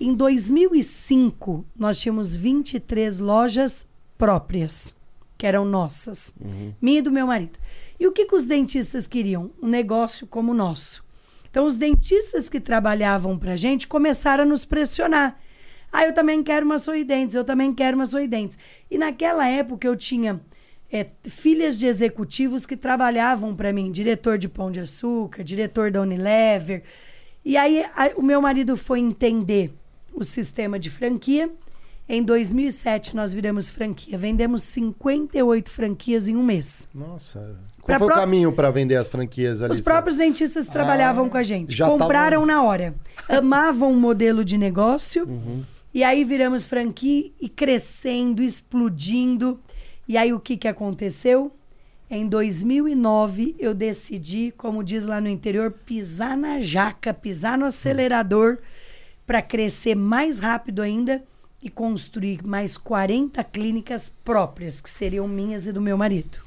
Em 0.00 0.14
2005, 0.14 1.64
nós 1.76 2.00
tínhamos 2.00 2.34
23 2.34 3.18
lojas 3.18 3.86
próprias, 4.16 4.96
que 5.36 5.46
eram 5.46 5.64
nossas, 5.64 6.34
minha 6.80 6.98
e 6.98 7.02
do 7.02 7.10
meu 7.10 7.26
marido. 7.26 7.58
E 7.98 8.06
o 8.06 8.12
que, 8.12 8.24
que 8.24 8.34
os 8.34 8.46
dentistas 8.46 9.06
queriam? 9.06 9.50
Um 9.62 9.68
negócio 9.68 10.26
como 10.26 10.52
o 10.52 10.54
nosso. 10.54 11.04
Então, 11.50 11.66
os 11.66 11.76
dentistas 11.76 12.48
que 12.48 12.60
trabalhavam 12.60 13.36
pra 13.38 13.56
gente 13.56 13.86
começaram 13.86 14.44
a 14.44 14.46
nos 14.46 14.64
pressionar. 14.64 15.38
Ah, 15.92 16.04
eu 16.06 16.14
também 16.14 16.42
quero 16.42 16.64
uma 16.64 16.78
sorridentes, 16.78 17.34
eu 17.34 17.44
também 17.44 17.74
quero 17.74 17.96
uma 17.96 18.06
sorridentes. 18.06 18.56
E 18.90 18.96
naquela 18.96 19.46
época 19.48 19.86
eu 19.86 19.96
tinha 19.96 20.40
é, 20.90 21.06
filhas 21.24 21.76
de 21.76 21.86
executivos 21.86 22.64
que 22.64 22.76
trabalhavam 22.76 23.54
para 23.54 23.72
mim, 23.72 23.90
diretor 23.90 24.38
de 24.38 24.48
Pão 24.48 24.70
de 24.70 24.80
Açúcar, 24.80 25.42
diretor 25.42 25.90
da 25.90 26.00
Unilever. 26.00 26.84
E 27.44 27.56
aí 27.56 27.82
a- 27.96 28.12
o 28.16 28.22
meu 28.22 28.40
marido 28.40 28.76
foi 28.76 29.00
entender 29.00 29.74
o 30.22 30.24
sistema 30.24 30.78
de 30.78 30.90
franquia. 30.90 31.50
Em 32.08 32.22
2007 32.22 33.14
nós 33.14 33.32
viramos 33.32 33.70
franquia, 33.70 34.18
vendemos 34.18 34.62
58 34.64 35.70
franquias 35.70 36.28
em 36.28 36.36
um 36.36 36.42
mês. 36.42 36.88
Nossa. 36.94 37.38
Qual 37.80 37.86
Pra 37.86 37.98
foi 37.98 38.08
pró- 38.08 38.16
o 38.16 38.20
caminho 38.20 38.52
para 38.52 38.70
vender 38.70 38.96
as 38.96 39.08
franquias 39.08 39.62
ali? 39.62 39.72
Os 39.72 39.80
próprios 39.80 40.16
dentistas 40.16 40.66
que 40.66 40.72
trabalhavam 40.72 41.28
com 41.28 41.36
a 41.36 41.42
gente. 41.42 41.76
Compraram 41.82 42.40
tavam- 42.40 42.46
na 42.46 42.62
hora. 42.62 42.94
Amavam 43.28 43.92
o 43.92 43.96
modelo 43.96 44.44
de 44.44 44.58
negócio. 44.58 45.26
E 45.94 46.02
aí 46.04 46.24
viramos 46.24 46.66
franquia 46.66 47.30
e 47.40 47.48
crescendo, 47.48 48.42
explodindo. 48.42 49.58
E 50.06 50.16
aí 50.16 50.32
o 50.32 50.40
que, 50.40 50.56
que 50.56 50.68
aconteceu? 50.68 51.52
Em 52.10 52.26
2009, 52.26 53.54
eu 53.58 53.72
decidi, 53.72 54.52
como 54.56 54.82
diz 54.82 55.04
lá 55.04 55.20
no 55.20 55.28
interior, 55.28 55.70
pisar 55.70 56.36
na 56.36 56.60
jaca, 56.60 57.14
pisar 57.14 57.56
no 57.56 57.64
acelerador 57.66 58.58
para 59.30 59.40
crescer 59.40 59.94
mais 59.94 60.40
rápido 60.40 60.82
ainda 60.82 61.22
e 61.62 61.70
construir 61.70 62.44
mais 62.44 62.76
40 62.76 63.44
clínicas 63.44 64.12
próprias, 64.24 64.80
que 64.80 64.90
seriam 64.90 65.28
minhas 65.28 65.68
e 65.68 65.72
do 65.72 65.80
meu 65.80 65.96
marido. 65.96 66.40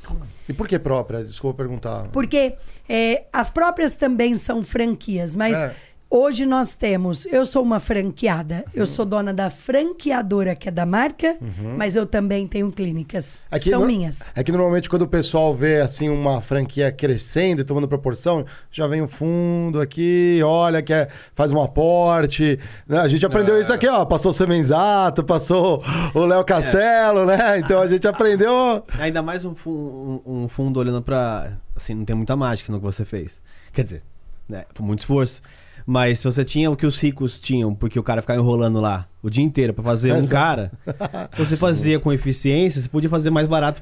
E 0.50 0.52
por 0.52 0.68
que 0.68 0.78
própria? 0.78 1.24
Desculpa 1.24 1.60
perguntar. 1.60 2.10
Porque 2.10 2.56
é, 2.90 3.24
as 3.32 3.50
próprias 3.50 3.96
também 3.96 4.34
são 4.36 4.62
franquias, 4.62 5.34
mas 5.34 5.58
É. 5.58 5.74
hoje 6.16 6.46
nós 6.46 6.76
temos. 6.76 7.26
Eu 7.26 7.44
sou 7.46 7.64
uma 7.64 7.80
franqueada, 7.80 8.64
eu 8.74 8.86
sou 8.86 9.04
dona 9.06 9.34
da 9.34 9.50
franqueadora, 9.50 10.56
que 10.56 10.70
é 10.70 10.72
da 10.72 10.86
marca, 10.86 11.36
mas 11.78 11.96
eu 11.96 12.06
também 12.06 12.48
tenho 12.48 12.72
clínicas. 12.72 13.42
que 13.50 13.56
Aqui 13.56 13.70
são 13.72 13.82
no- 13.82 13.88
minhas. 13.88 14.32
É 14.36 14.44
que 14.44 14.52
normalmente 14.52 14.90
quando 14.90 15.02
o 15.04 15.08
pessoal 15.08 15.54
vê 15.56 15.82
assim 15.82 16.10
uma 16.10 16.40
franquia 16.42 16.92
crescendo 16.92 17.62
e 17.62 17.66
tomando 17.66 17.88
proporção, 17.88 18.46
já 18.72 18.86
vem 18.88 19.02
o 19.02 19.08
fundo 19.08 19.82
aqui, 19.82 20.40
olha, 20.44 20.82
quer, 20.82 21.10
faz 21.34 21.52
um 21.52 21.62
aporte. 21.62 22.60
né? 22.88 23.00
A 23.00 23.08
gente 23.08 23.26
aprendeu 23.26 23.60
isso 23.60 23.74
aqui, 23.74 23.88
ó. 23.88 24.06
Passou 24.06 24.32
o 24.32 24.34
Semenzato, 24.34 25.24
passou 25.24 25.82
o 26.14 26.20
Léo 26.26 26.44
Castelo, 26.46 27.26
né? 27.26 27.58
Então 27.60 27.82
a 27.82 27.88
gente 27.88 28.08
aprendeu. 28.08 28.84
Ainda 29.00 29.22
mais 29.22 29.46
um, 29.46 29.56
fu- 29.56 30.22
um- 30.26 30.44
um 30.44 30.48
fundo 30.48 30.80
olhando 30.80 31.02
pra. 31.02 31.58
Assim, 31.76 31.96
não 31.96 32.06
tem 32.06 32.16
muita 32.16 32.36
mágica 32.36 32.72
no 32.72 32.78
que 32.80 32.86
você 32.86 33.04
fez. 33.04 33.42
Quer 33.72 33.84
dizer, 33.84 34.04
né? 34.48 34.66
Foi 34.76 34.86
muito 34.86 35.00
esforço. 35.00 35.42
Mas 35.86 36.20
se 36.20 36.26
você 36.26 36.46
tinha 36.46 36.72
o 36.72 36.76
que 36.78 36.86
os 36.86 37.00
ricos 37.00 37.40
tinham, 37.40 37.74
porque 37.76 38.00
o 38.00 38.04
cara 38.04 38.22
ficava 38.22 38.40
enrolando 38.40 38.80
lá 38.80 39.08
o 39.22 39.30
dia 39.30 39.44
inteiro 39.44 39.74
pra 39.74 39.84
fazer 39.84 40.14
um 40.14 40.26
cara, 40.28 40.72
você 41.38 41.58
fazia 41.58 42.00
com 42.00 42.12
eficiência, 42.12 42.80
você 42.82 42.88
podia 42.90 43.10
fazer 43.10 43.30
mais 43.30 43.48
barato 43.48 43.82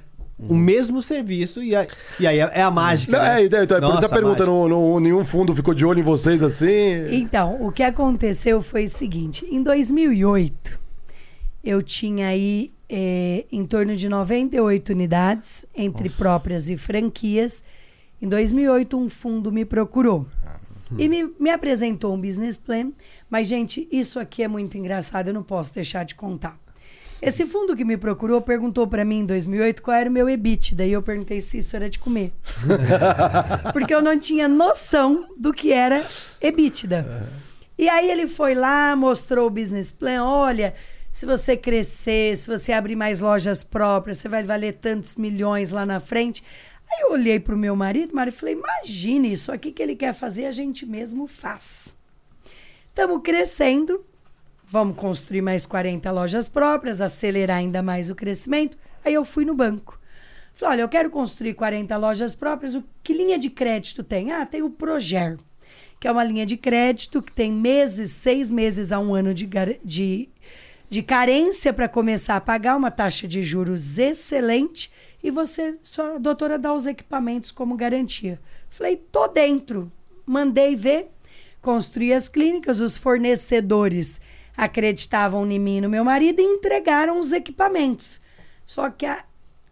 o 0.50 0.56
mesmo 0.56 1.04
serviço 1.04 1.62
e, 1.62 1.76
a- 1.76 1.86
e 2.20 2.26
aí 2.26 2.40
é 2.40 2.50
é 2.56 2.62
a 2.64 2.72
mágica. 2.72 3.16
Não, 3.16 3.24
né? 3.24 3.42
é, 3.42 3.46
então, 3.46 3.62
então, 3.64 3.78
é 3.78 3.82
por 3.82 3.86
isso 3.90 3.94
Nossa, 3.96 4.06
a 4.08 4.10
pergunta: 4.10 4.44
não- 4.46 5.00
nenhum 5.00 5.24
fundo 5.24 5.56
ficou 5.56 5.74
de 5.76 5.86
olho 5.86 6.00
em 6.00 6.04
vocês 6.04 6.42
assim? 6.42 7.06
Então, 7.12 7.58
o 7.64 7.72
que 7.72 7.84
aconteceu 7.84 8.60
foi 8.62 8.86
o 8.86 8.90
seguinte: 8.90 9.46
em 9.52 9.62
2008, 9.62 10.80
eu 11.64 11.80
tinha 11.84 12.28
aí 12.30 12.72
eh, 12.90 13.46
em 13.52 13.64
torno 13.64 13.96
de 13.96 14.10
98 14.10 14.90
unidades, 14.92 15.66
entre 15.76 16.10
próprias 16.10 16.72
e 16.72 16.76
franquias. 16.78 17.64
Em 18.20 18.28
2008, 18.28 18.98
um 18.98 19.10
fundo 19.10 19.52
me 19.52 19.64
procurou. 19.66 20.26
E 20.98 21.08
me, 21.08 21.34
me 21.40 21.50
apresentou 21.50 22.14
um 22.14 22.22
business 22.22 22.58
plan. 22.58 22.92
Mas, 23.30 23.48
gente, 23.48 23.88
isso 23.92 24.20
aqui 24.20 24.44
é 24.44 24.48
muito 24.48 24.78
engraçado, 24.78 25.28
eu 25.28 25.34
não 25.34 25.44
posso 25.44 25.74
deixar 25.74 26.04
de 26.04 26.16
contar. 26.16 26.60
Esse 27.22 27.46
fundo 27.46 27.76
que 27.76 27.86
me 27.86 27.98
procurou 27.98 28.42
perguntou 28.42 28.88
para 28.88 29.06
mim 29.06 29.20
em 29.20 29.26
2008 29.26 29.84
qual 29.84 29.96
era 29.96 30.10
o 30.10 30.14
meu 30.14 30.28
EBIT. 30.28 30.74
Daí 30.74 30.92
eu 30.92 31.04
perguntei 31.04 31.40
se 31.40 31.60
isso 31.60 31.76
era 31.76 31.88
de 31.88 32.00
comer. 32.00 32.34
Porque 33.72 33.94
eu 33.94 34.02
não 34.02 34.20
tinha 34.20 34.48
noção 34.48 35.28
do 35.38 35.54
que 35.54 35.72
era 35.72 36.08
EBITDA. 36.42 37.30
E 37.78 37.88
aí 37.88 38.10
ele 38.10 38.26
foi 38.26 38.56
lá, 38.56 38.96
mostrou 38.96 39.46
o 39.46 39.52
business 39.52 39.92
plan. 39.92 40.24
Olha, 40.24 40.74
se 41.12 41.26
você 41.26 41.56
crescer, 41.56 42.38
se 42.38 42.50
você 42.50 42.72
abrir 42.72 42.96
mais 42.96 43.20
lojas 43.20 43.64
próprias, 43.64 44.18
você 44.18 44.28
vai 44.28 44.44
valer 44.44 44.74
tantos 44.76 45.16
milhões 45.16 45.70
lá 45.70 45.86
na 45.86 46.00
frente. 46.00 46.44
Aí 46.92 47.02
eu 47.02 47.12
olhei 47.12 47.40
pro 47.40 47.58
meu 47.58 47.76
marido, 47.76 48.14
marido, 48.14 48.34
e 48.34 48.38
falei: 48.38 48.56
imagine, 48.56 49.32
isso 49.32 49.52
aqui 49.52 49.72
que 49.72 49.82
ele 49.82 49.96
quer 49.96 50.14
fazer, 50.14 50.46
a 50.46 50.52
gente 50.52 50.86
mesmo 50.86 51.26
faz. 51.28 51.96
Estamos 52.90 53.22
crescendo, 53.24 54.06
vamos 54.68 54.98
construir 54.98 55.42
mais 55.42 55.66
40 55.66 56.12
lojas 56.12 56.50
próprias, 56.50 57.00
acelerar 57.00 57.58
ainda 57.58 57.82
mais 57.82 58.10
o 58.10 58.16
crescimento. 58.16 58.78
Aí 59.04 59.14
eu 59.14 59.24
fui 59.24 59.46
no 59.46 59.56
banco. 59.56 60.00
Falei, 60.54 60.74
olha, 60.74 60.82
eu 60.82 60.90
quero 60.90 61.10
construir 61.10 61.54
40 61.54 61.96
lojas 61.98 62.36
próprias, 62.36 62.76
o 62.76 62.84
que 63.02 63.14
linha 63.14 63.40
de 63.40 63.50
crédito 63.50 64.04
tem? 64.04 64.32
Ah, 64.32 64.46
tem 64.46 64.62
o 64.62 64.70
Proger, 64.70 65.38
que 66.00 66.08
é 66.08 66.12
uma 66.12 66.24
linha 66.24 66.46
de 66.46 66.58
crédito 66.58 67.22
que 67.22 67.32
tem 67.32 67.52
meses, 67.52 68.12
seis 68.12 68.50
meses 68.50 68.92
a 68.92 69.00
um 69.00 69.16
ano 69.16 69.34
de, 69.34 69.50
de, 69.84 70.30
de 70.90 71.02
carência 71.02 71.72
para 71.72 71.88
começar 71.88 72.36
a 72.36 72.42
pagar, 72.42 72.76
uma 72.76 72.92
taxa 72.92 73.28
de 73.28 73.42
juros 73.42 73.98
excelente, 73.98 74.92
e 75.24 75.30
você, 75.32 75.76
só 75.82 76.16
a 76.16 76.20
doutora 76.20 76.58
dá 76.58 76.74
os 76.74 76.86
equipamentos 76.88 77.52
como 77.52 77.76
garantia. 77.78 78.40
Falei, 78.70 78.96
tô 79.12 79.28
dentro. 79.28 79.92
Mandei 80.26 80.76
ver, 80.76 81.10
construí 81.62 82.14
as 82.14 82.28
clínicas, 82.30 82.80
os 82.80 82.98
fornecedores 82.98 84.20
acreditavam 84.56 85.50
em 85.50 85.60
mim 85.60 85.78
e 85.78 85.82
no 85.82 85.90
meu 85.90 86.04
marido 86.04 86.40
e 86.42 86.44
entregaram 86.44 87.20
os 87.20 87.32
equipamentos. 87.32 88.22
Só 88.66 88.90
que 88.90 89.06
a- 89.06 89.26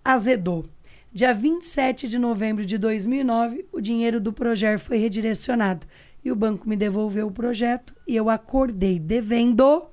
azedou. 0.04 0.66
Dia 1.12 1.34
27 1.34 2.08
de 2.08 2.20
novembro 2.20 2.66
de 2.66 2.78
2009, 2.78 3.66
o 3.72 3.82
dinheiro 3.82 4.20
do 4.20 4.32
projeto 4.32 4.80
foi 4.80 4.98
redirecionado 4.98 5.88
e 6.24 6.32
o 6.32 6.36
banco 6.36 6.70
me 6.70 6.76
devolveu 6.76 7.28
o 7.28 7.32
projeto 7.32 7.96
e 8.08 8.16
eu 8.16 8.30
acordei 8.30 9.00
devendo 9.00 9.88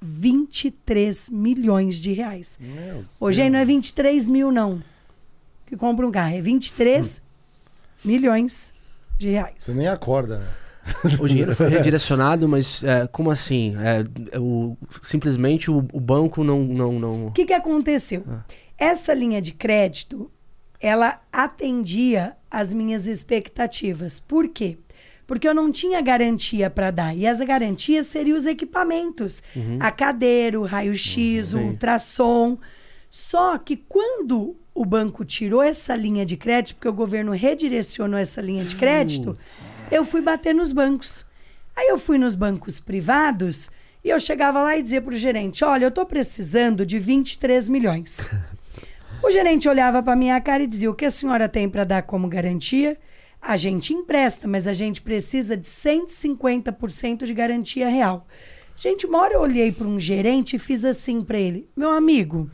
23 0.00 1.30
milhões 1.30 2.00
de 2.00 2.12
reais. 2.12 2.58
Meu 2.60 3.04
Hoje 3.18 3.42
aí 3.42 3.50
não 3.50 3.58
é 3.58 3.64
23 3.64 4.26
mil, 4.28 4.50
não. 4.50 4.82
que 5.66 5.76
compra 5.76 6.06
um 6.06 6.10
carro. 6.10 6.34
É 6.34 6.40
23 6.40 7.22
milhões 8.04 8.72
de 9.18 9.30
reais. 9.30 9.54
Você 9.58 9.74
nem 9.74 9.88
acorda, 9.88 10.38
né? 10.38 10.46
O 11.20 11.28
dinheiro 11.28 11.54
foi 11.54 11.68
redirecionado, 11.68 12.48
mas 12.48 12.82
é, 12.82 13.06
como 13.06 13.30
assim? 13.30 13.76
É, 13.78 14.38
o, 14.38 14.76
simplesmente 15.02 15.70
o, 15.70 15.78
o, 15.92 16.00
banco 16.00 16.42
não. 16.42 16.64
não, 16.64 16.92
não... 16.98 17.26
O 17.26 17.32
que, 17.32 17.44
que 17.44 17.52
aconteceu? 17.52 18.24
Ah. 18.28 18.40
Essa 18.78 19.12
linha 19.12 19.42
de 19.42 19.52
crédito, 19.52 20.30
ela 20.80 21.20
atendia 21.30 22.34
as 22.50 22.72
minhas 22.72 23.06
expectativas. 23.06 24.18
Por 24.18 24.48
quê? 24.48 24.78
Porque 25.30 25.46
eu 25.46 25.54
não 25.54 25.70
tinha 25.70 26.00
garantia 26.00 26.68
para 26.68 26.90
dar. 26.90 27.16
E 27.16 27.24
as 27.24 27.38
garantias 27.38 28.06
seriam 28.06 28.36
os 28.36 28.46
equipamentos: 28.46 29.40
uhum. 29.54 29.78
a 29.78 29.88
cadeira, 29.92 30.58
o 30.58 30.64
raio-x, 30.64 31.54
uhum. 31.54 31.60
o 31.60 31.66
ultrassom. 31.68 32.58
Só 33.08 33.56
que 33.56 33.76
quando 33.76 34.56
o 34.74 34.84
banco 34.84 35.24
tirou 35.24 35.62
essa 35.62 35.94
linha 35.94 36.26
de 36.26 36.36
crédito, 36.36 36.74
porque 36.74 36.88
o 36.88 36.92
governo 36.92 37.30
redirecionou 37.30 38.18
essa 38.18 38.40
linha 38.40 38.64
de 38.64 38.74
crédito, 38.74 39.38
eu 39.88 40.04
fui 40.04 40.20
bater 40.20 40.52
nos 40.52 40.72
bancos. 40.72 41.24
Aí 41.76 41.86
eu 41.86 41.96
fui 41.96 42.18
nos 42.18 42.34
bancos 42.34 42.80
privados 42.80 43.70
e 44.02 44.08
eu 44.08 44.18
chegava 44.18 44.60
lá 44.60 44.76
e 44.76 44.82
dizia 44.82 45.00
para 45.00 45.14
o 45.14 45.16
gerente: 45.16 45.64
Olha, 45.64 45.84
eu 45.84 45.90
estou 45.90 46.06
precisando 46.06 46.84
de 46.84 46.98
23 46.98 47.68
milhões. 47.68 48.28
O 49.22 49.30
gerente 49.30 49.68
olhava 49.68 50.02
para 50.02 50.16
minha 50.16 50.40
cara 50.40 50.62
e 50.62 50.66
dizia: 50.66 50.90
O 50.90 50.94
que 50.94 51.04
a 51.04 51.10
senhora 51.10 51.46
tem 51.46 51.68
para 51.68 51.84
dar 51.84 52.02
como 52.04 52.26
garantia? 52.26 52.96
A 53.40 53.56
gente 53.56 53.94
empresta, 53.94 54.46
mas 54.46 54.66
a 54.66 54.72
gente 54.72 55.00
precisa 55.00 55.56
de 55.56 55.66
150% 55.66 57.24
de 57.24 57.34
garantia 57.34 57.88
real. 57.88 58.26
Gente, 58.76 59.06
uma 59.06 59.18
hora 59.18 59.34
eu 59.34 59.40
olhei 59.40 59.72
para 59.72 59.86
um 59.86 60.00
gerente 60.00 60.56
e 60.56 60.58
fiz 60.58 60.84
assim 60.84 61.20
para 61.20 61.38
ele: 61.38 61.68
Meu 61.76 61.90
amigo, 61.90 62.50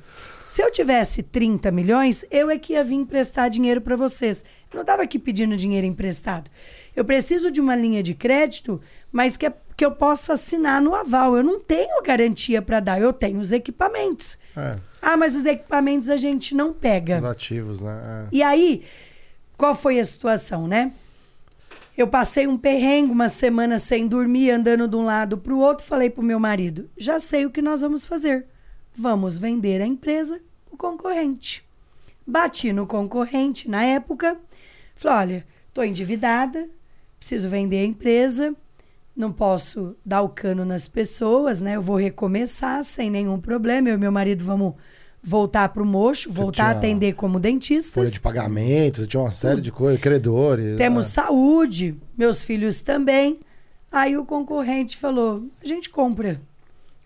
se 0.49 0.63
eu 0.63 0.71
tivesse 0.71 1.23
30 1.23 1.71
milhões, 1.73 2.25
eu 2.31 2.49
é 2.49 2.57
que 2.57 2.73
ia 2.73 2.85
vir 2.85 2.95
emprestar 2.95 3.51
dinheiro 3.51 3.81
para 3.81 3.97
vocês. 3.97 4.45
Eu 4.73 4.77
não 4.77 4.81
estava 4.83 5.03
aqui 5.03 5.19
pedindo 5.19 5.57
dinheiro 5.57 5.87
emprestado. 5.87 6.51
Eu 6.95 7.05
preciso 7.05 7.51
de 7.51 7.61
uma 7.61 7.75
linha 7.75 8.03
de 8.03 8.15
crédito, 8.15 8.81
mas 9.11 9.37
que, 9.37 9.47
é, 9.47 9.53
que 9.77 9.85
eu 9.85 9.91
possa 9.93 10.35
assinar 10.35 10.81
no 10.81 10.95
aval. 10.95 11.37
Eu 11.37 11.43
não 11.43 11.61
tenho 11.61 12.03
garantia 12.03 12.63
para 12.63 12.81
dar, 12.81 13.01
eu 13.01 13.13
tenho 13.13 13.41
os 13.41 13.51
equipamentos. 13.51 14.39
É. 14.57 14.79
Ah, 15.03 15.17
mas 15.17 15.35
os 15.35 15.45
equipamentos 15.45 16.09
a 16.09 16.17
gente 16.17 16.55
não 16.55 16.73
pega. 16.73 17.19
Os 17.19 17.25
ativos, 17.25 17.81
né? 17.81 18.29
É. 18.33 18.37
E 18.37 18.43
aí, 18.43 18.85
qual 19.57 19.75
foi 19.75 19.99
a 19.99 20.05
situação, 20.05 20.67
né? 20.67 20.93
Eu 21.97 22.07
passei 22.07 22.47
um 22.47 22.59
perrengue, 22.59 23.11
uma 23.11 23.29
semana 23.29 23.79
sem 23.79 24.07
dormir, 24.07 24.51
andando 24.51 24.87
de 24.87 24.97
um 24.97 25.05
lado 25.05 25.39
para 25.39 25.55
o 25.55 25.59
outro. 25.59 25.87
Falei 25.87 26.11
para 26.11 26.21
o 26.21 26.25
meu 26.25 26.39
marido: 26.39 26.91
já 26.97 27.19
sei 27.19 27.47
o 27.47 27.51
que 27.51 27.63
nós 27.63 27.81
vamos 27.81 28.05
fazer 28.05 28.47
vamos 28.97 29.39
vender 29.39 29.83
a 29.83 29.87
empresa 29.87 30.41
o 30.71 30.77
concorrente. 30.77 31.65
Bati 32.27 32.73
no 32.73 32.87
concorrente 32.87 33.69
na 33.69 33.85
época, 33.85 34.37
falei: 34.97 35.19
olha, 35.19 35.47
estou 35.69 35.85
endividada, 35.85 36.69
preciso 37.19 37.49
vender 37.49 37.79
a 37.79 37.85
empresa, 37.85 38.55
não 39.15 39.31
posso 39.31 39.95
dar 40.05 40.23
o 40.23 40.29
cano 40.29 40.65
nas 40.65 40.89
pessoas, 40.89 41.61
né? 41.61 41.77
Eu 41.77 41.83
vou 41.83 41.97
recomeçar 41.97 42.83
sem 42.83 43.11
nenhum 43.11 43.41
problema. 43.41 43.89
Eu 43.89 43.95
e 43.95 43.99
meu 43.99 44.11
marido 44.11 44.45
vamos 44.45 44.75
voltar 45.27 45.69
para 45.71 45.83
o 45.83 45.87
mocho, 45.87 46.31
voltar 46.33 46.67
a 46.67 46.71
atender 46.71 47.15
como 47.15 47.41
dentistas. 47.41 47.93
Folha 47.93 48.11
de 48.11 48.21
pagamentos, 48.21 49.07
tinha 49.07 49.21
uma 49.21 49.31
série 49.31 49.61
de 49.61 49.73
coisas, 49.73 50.01
credores. 50.01 50.77
Temos 50.77 51.07
ah. 51.07 51.23
saúde, 51.25 51.97
meus 52.17 52.45
filhos 52.45 52.81
também. 52.81 53.41
Aí 53.91 54.17
o 54.17 54.25
concorrente 54.25 54.97
falou: 54.97 55.45
a 55.63 55.67
gente 55.67 55.91
compra 55.91 56.41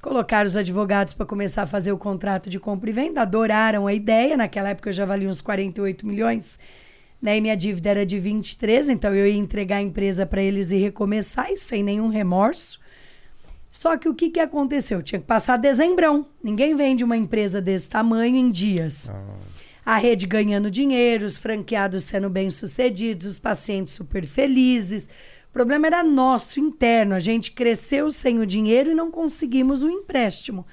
Colocaram 0.01 0.47
os 0.47 0.57
advogados 0.57 1.13
para 1.13 1.27
começar 1.27 1.63
a 1.63 1.67
fazer 1.67 1.93
o 1.93 1.99
contrato 1.99 2.49
de 2.49 2.59
compra 2.59 2.89
e 2.89 2.93
venda, 2.93 3.21
adoraram 3.21 3.87
a 3.87 3.93
ideia. 3.93 4.35
Naquela 4.35 4.71
época 4.71 4.89
eu 4.89 4.95
já 4.95 5.05
valia 5.05 5.29
uns 5.29 5.43
48 5.43 6.07
milhões, 6.07 6.59
né? 7.21 7.37
E 7.37 7.41
minha 7.41 7.55
dívida 7.55 7.91
era 7.91 8.07
de 8.07 8.19
23, 8.19 8.89
então 8.89 9.15
eu 9.15 9.27
ia 9.27 9.37
entregar 9.37 9.77
a 9.77 9.83
empresa 9.83 10.25
para 10.25 10.41
eles 10.41 10.71
e 10.71 10.79
recomeçar 10.79 11.51
e 11.53 11.59
sem 11.59 11.83
nenhum 11.83 12.09
remorso. 12.09 12.81
Só 13.71 13.97
que 13.97 14.09
o 14.09 14.15
que, 14.15 14.31
que 14.31 14.41
aconteceu? 14.41 15.03
Tinha 15.03 15.21
que 15.21 15.27
passar 15.27 15.57
dezembrão. 15.57 16.27
Ninguém 16.43 16.75
vende 16.75 17.05
uma 17.05 17.17
empresa 17.17 17.61
desse 17.61 17.89
tamanho 17.89 18.37
em 18.37 18.51
dias. 18.51 19.11
Ah. 19.11 19.37
A 19.85 19.97
rede 19.97 20.27
ganhando 20.27 20.71
dinheiro, 20.71 21.25
os 21.25 21.39
franqueados 21.39 22.05
sendo 22.05 22.29
bem-sucedidos, 22.29 23.27
os 23.27 23.39
pacientes 23.39 23.95
super 23.95 24.27
felizes 24.27 25.09
o 25.51 25.53
problema 25.53 25.89
era 25.89 26.03
nosso, 26.05 26.61
interno. 26.61 27.15
A 27.15 27.19
gente 27.19 27.51
cresceu 27.51 28.11
sem 28.13 28.39
o 28.39 28.47
dinheiro 28.47 28.93
e 28.93 28.95
não 28.95 29.11
conseguimos 29.11 29.83
o 29.83 29.91
empréstimo. 29.91 30.65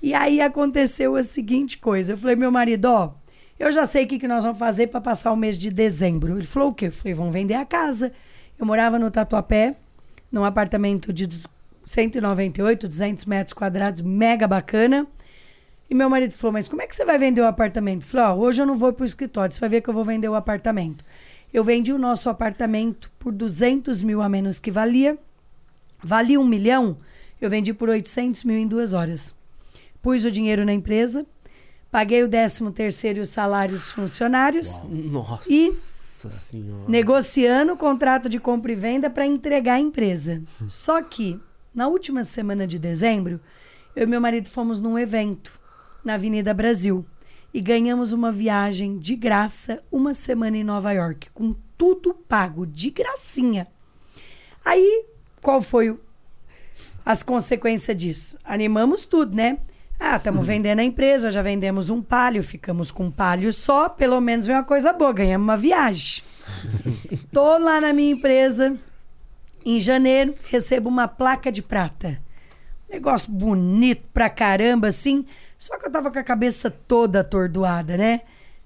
E 0.00 0.14
aí 0.14 0.40
aconteceu 0.40 1.16
a 1.16 1.22
seguinte 1.22 1.76
coisa. 1.76 2.14
Eu 2.14 2.16
falei, 2.16 2.34
meu 2.34 2.50
marido, 2.50 2.86
ó, 2.86 3.12
eu 3.58 3.70
já 3.70 3.84
sei 3.84 4.04
o 4.04 4.06
que, 4.06 4.18
que 4.18 4.26
nós 4.26 4.42
vamos 4.42 4.58
fazer 4.58 4.86
para 4.86 5.02
passar 5.02 5.32
o 5.32 5.36
mês 5.36 5.58
de 5.58 5.70
dezembro. 5.70 6.34
Ele 6.34 6.46
falou 6.46 6.70
o 6.70 6.74
quê? 6.74 6.86
Eu 6.86 6.92
falei, 6.92 7.12
vamos 7.12 7.32
vender 7.32 7.54
a 7.54 7.66
casa. 7.66 8.10
Eu 8.58 8.64
morava 8.64 8.98
no 8.98 9.10
Tatuapé, 9.10 9.76
num 10.32 10.44
apartamento 10.44 11.12
de 11.12 11.26
198, 11.86 12.88
200 12.88 13.24
metros 13.24 13.54
quadrados, 13.54 14.02
mega 14.02 14.46
bacana. 14.46 15.06
E 15.88 15.94
meu 15.94 16.10
marido 16.10 16.32
falou, 16.34 16.52
mas 16.52 16.68
como 16.68 16.82
é 16.82 16.86
que 16.86 16.96
você 16.96 17.04
vai 17.04 17.16
vender 17.16 17.40
o 17.40 17.46
apartamento? 17.46 18.02
Eu 18.02 18.08
falei, 18.08 18.26
ó, 18.26 18.34
hoje 18.34 18.60
eu 18.60 18.66
não 18.66 18.76
vou 18.76 18.92
para 18.92 19.04
o 19.04 19.06
escritório, 19.06 19.54
você 19.54 19.60
vai 19.60 19.68
ver 19.68 19.80
que 19.80 19.88
eu 19.88 19.94
vou 19.94 20.04
vender 20.04 20.28
o 20.28 20.34
apartamento. 20.34 21.04
Eu 21.54 21.62
vendi 21.62 21.92
o 21.92 21.98
nosso 21.98 22.28
apartamento 22.28 23.10
por 23.20 23.32
200 23.32 24.02
mil 24.02 24.20
a 24.20 24.28
menos 24.28 24.58
que 24.58 24.70
valia. 24.70 25.16
Valia 26.02 26.40
um 26.40 26.46
milhão, 26.46 26.98
eu 27.40 27.48
vendi 27.48 27.72
por 27.72 27.88
800 27.88 28.42
mil 28.42 28.58
em 28.58 28.66
duas 28.66 28.92
horas. 28.92 29.34
Pus 30.02 30.24
o 30.24 30.30
dinheiro 30.30 30.64
na 30.64 30.72
empresa, 30.72 31.24
paguei 31.90 32.24
o 32.24 32.28
13 32.28 32.72
terceiro 32.72 33.20
e 33.20 33.22
o 33.22 33.26
salário 33.26 33.76
dos 33.76 33.92
funcionários. 33.92 34.78
Uau. 34.78 34.88
Nossa 34.90 35.52
e 35.52 35.70
senhora. 36.30 36.84
negociando 36.88 37.72
o 37.74 37.76
contrato 37.76 38.28
de 38.28 38.40
compra 38.40 38.72
e 38.72 38.74
venda 38.74 39.08
para 39.08 39.24
entregar 39.24 39.74
a 39.74 39.80
empresa. 39.80 40.42
Só 40.66 41.00
que, 41.00 41.40
na 41.76 41.86
última 41.88 42.24
semana 42.24 42.66
de 42.66 42.78
dezembro, 42.78 43.38
eu 43.94 44.04
e 44.04 44.06
meu 44.06 44.20
marido 44.20 44.48
fomos 44.48 44.80
num 44.80 44.98
evento 44.98 45.52
na 46.02 46.14
Avenida 46.14 46.54
Brasil 46.54 47.04
e 47.52 47.60
ganhamos 47.60 48.14
uma 48.14 48.32
viagem 48.32 48.98
de 48.98 49.14
graça, 49.14 49.82
uma 49.92 50.14
semana 50.14 50.56
em 50.56 50.64
Nova 50.64 50.90
York, 50.92 51.30
com 51.30 51.54
tudo 51.76 52.14
pago, 52.14 52.66
de 52.66 52.90
gracinha. 52.90 53.66
Aí, 54.64 55.04
qual 55.42 55.60
foi 55.60 55.98
as 57.04 57.22
consequências 57.22 57.96
disso? 57.96 58.38
Animamos 58.42 59.04
tudo, 59.04 59.36
né? 59.36 59.58
Ah, 60.00 60.16
estamos 60.16 60.40
uhum. 60.40 60.46
vendendo 60.46 60.80
a 60.80 60.84
empresa, 60.84 61.30
já 61.30 61.42
vendemos 61.42 61.90
um 61.90 62.00
palio, 62.02 62.42
ficamos 62.42 62.90
com 62.90 63.04
um 63.04 63.10
palio 63.10 63.52
só, 63.52 63.88
pelo 63.88 64.20
menos 64.20 64.46
vem 64.46 64.56
uma 64.56 64.64
coisa 64.64 64.92
boa, 64.94 65.12
ganhamos 65.12 65.46
uma 65.46 65.56
viagem. 65.56 66.22
Tô 67.32 67.58
lá 67.58 67.80
na 67.80 67.92
minha 67.92 68.12
empresa, 68.12 68.78
em 69.66 69.80
janeiro, 69.80 70.34
recebo 70.48 70.88
uma 70.88 71.08
placa 71.08 71.50
de 71.50 71.60
prata. 71.60 72.20
Negócio 72.88 73.30
bonito 73.30 74.04
pra 74.14 74.30
caramba, 74.30 74.88
assim. 74.88 75.26
Só 75.58 75.76
que 75.78 75.86
eu 75.86 75.90
tava 75.90 76.10
com 76.10 76.18
a 76.18 76.22
cabeça 76.22 76.70
toda 76.70 77.20
atordoada, 77.20 77.96
né? 77.96 78.20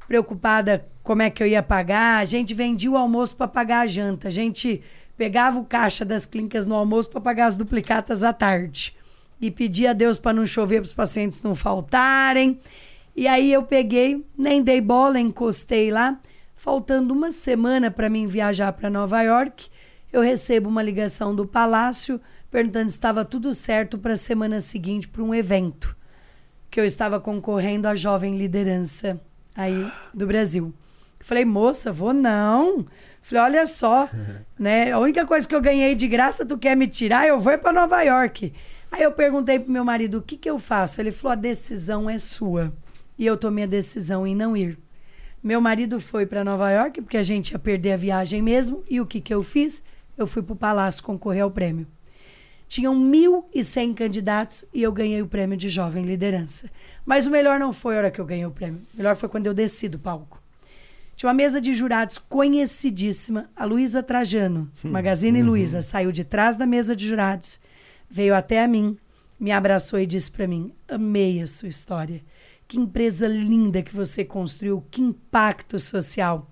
Preocupada 0.06 0.86
como 1.02 1.22
é 1.22 1.30
que 1.30 1.42
eu 1.42 1.46
ia 1.46 1.62
pagar. 1.62 2.20
A 2.20 2.24
gente 2.24 2.52
vendia 2.52 2.90
o 2.90 2.96
almoço 2.96 3.34
para 3.34 3.48
pagar 3.48 3.80
a 3.80 3.86
janta. 3.86 4.28
A 4.28 4.30
gente 4.30 4.82
pegava 5.16 5.58
o 5.58 5.64
caixa 5.64 6.04
das 6.04 6.26
clínicas 6.26 6.66
no 6.66 6.74
almoço 6.74 7.08
para 7.08 7.20
pagar 7.20 7.46
as 7.46 7.56
duplicatas 7.56 8.22
à 8.22 8.32
tarde. 8.32 8.94
E 9.40 9.50
pedia 9.50 9.90
a 9.90 9.94
Deus 9.94 10.18
para 10.18 10.34
não 10.34 10.46
chover 10.46 10.82
para 10.82 10.88
os 10.88 10.94
pacientes 10.94 11.42
não 11.42 11.54
faltarem. 11.54 12.60
E 13.16 13.26
aí 13.26 13.50
eu 13.52 13.62
peguei, 13.62 14.24
nem 14.36 14.62
dei 14.62 14.80
bola, 14.80 15.18
encostei 15.18 15.90
lá. 15.90 16.20
Faltando 16.54 17.14
uma 17.14 17.30
semana 17.30 17.90
para 17.90 18.10
mim 18.10 18.26
viajar 18.26 18.72
para 18.74 18.90
Nova 18.90 19.22
York, 19.22 19.70
eu 20.12 20.20
recebo 20.20 20.68
uma 20.68 20.82
ligação 20.82 21.34
do 21.34 21.46
palácio 21.46 22.20
perguntando 22.50 22.90
se 22.90 22.96
estava 22.96 23.24
tudo 23.24 23.54
certo 23.54 23.98
para 23.98 24.14
a 24.14 24.16
semana 24.16 24.60
seguinte 24.60 25.08
para 25.08 25.22
um 25.22 25.34
evento 25.34 25.96
que 26.70 26.80
eu 26.80 26.84
estava 26.84 27.18
concorrendo 27.18 27.88
à 27.88 27.94
jovem 27.94 28.36
liderança 28.36 29.20
aí 29.54 29.90
do 30.14 30.26
Brasil. 30.26 30.72
Falei, 31.18 31.44
moça, 31.44 31.92
vou 31.92 32.14
não. 32.14 32.86
Falei, 33.20 33.44
olha 33.44 33.66
só, 33.66 34.08
né? 34.58 34.90
A 34.92 34.98
única 34.98 35.26
coisa 35.26 35.46
que 35.46 35.54
eu 35.54 35.60
ganhei 35.60 35.94
de 35.94 36.08
graça, 36.08 36.46
tu 36.46 36.56
quer 36.56 36.76
me 36.76 36.86
tirar? 36.86 37.26
Eu 37.26 37.38
vou 37.38 37.56
para 37.58 37.72
Nova 37.72 38.02
York. 38.02 38.52
Aí 38.90 39.02
eu 39.02 39.12
perguntei 39.12 39.58
pro 39.58 39.72
meu 39.72 39.84
marido, 39.84 40.18
o 40.18 40.22
que 40.22 40.36
que 40.36 40.48
eu 40.48 40.58
faço? 40.58 41.00
Ele 41.00 41.12
falou, 41.12 41.32
a 41.32 41.36
decisão 41.36 42.08
é 42.08 42.18
sua. 42.18 42.72
E 43.18 43.26
eu 43.26 43.36
tomei 43.36 43.64
a 43.64 43.66
decisão 43.66 44.26
em 44.26 44.34
não 44.34 44.56
ir. 44.56 44.78
Meu 45.42 45.60
marido 45.60 46.00
foi 46.00 46.26
para 46.26 46.44
Nova 46.44 46.70
York, 46.70 47.00
porque 47.02 47.16
a 47.16 47.22
gente 47.22 47.52
ia 47.52 47.58
perder 47.58 47.92
a 47.92 47.96
viagem 47.96 48.42
mesmo. 48.42 48.82
E 48.88 49.00
o 49.00 49.06
que 49.06 49.20
que 49.20 49.32
eu 49.32 49.42
fiz? 49.42 49.82
Eu 50.20 50.26
fui 50.26 50.42
pro 50.42 50.54
palácio 50.54 51.02
concorrer 51.02 51.42
ao 51.42 51.50
prêmio. 51.50 51.86
Tinham 52.68 52.94
1.100 52.94 53.94
candidatos 53.94 54.66
e 54.72 54.82
eu 54.82 54.92
ganhei 54.92 55.22
o 55.22 55.26
prêmio 55.26 55.56
de 55.56 55.68
jovem 55.68 56.04
liderança. 56.04 56.70
Mas 57.06 57.26
o 57.26 57.30
melhor 57.30 57.58
não 57.58 57.72
foi 57.72 57.94
a 57.94 57.98
hora 57.98 58.10
que 58.10 58.20
eu 58.20 58.26
ganhei 58.26 58.44
o 58.44 58.50
prêmio. 58.50 58.82
O 58.92 58.98
melhor 58.98 59.16
foi 59.16 59.30
quando 59.30 59.46
eu 59.46 59.54
desci 59.54 59.88
do 59.88 59.98
palco. 59.98 60.40
Tinha 61.16 61.28
uma 61.28 61.34
mesa 61.34 61.58
de 61.58 61.72
jurados 61.72 62.18
conhecidíssima, 62.18 63.50
a 63.56 63.64
Luísa 63.64 64.02
Trajano, 64.02 64.70
hum, 64.84 64.90
Magazine 64.90 65.40
uhum. 65.40 65.48
Luiza, 65.48 65.82
saiu 65.82 66.12
de 66.12 66.22
trás 66.22 66.56
da 66.56 66.66
mesa 66.66 66.94
de 66.94 67.08
jurados, 67.08 67.58
veio 68.08 68.34
até 68.34 68.62
a 68.62 68.68
mim, 68.68 68.96
me 69.38 69.50
abraçou 69.52 69.98
e 69.98 70.06
disse 70.06 70.30
para 70.30 70.46
mim: 70.46 70.72
"Amei 70.86 71.42
a 71.42 71.46
sua 71.46 71.68
história. 71.68 72.22
que 72.68 72.78
empresa 72.78 73.26
linda 73.26 73.82
que 73.82 73.92
você 73.92 74.24
construiu, 74.24 74.84
que 74.92 75.02
impacto 75.02 75.76
social. 75.76 76.48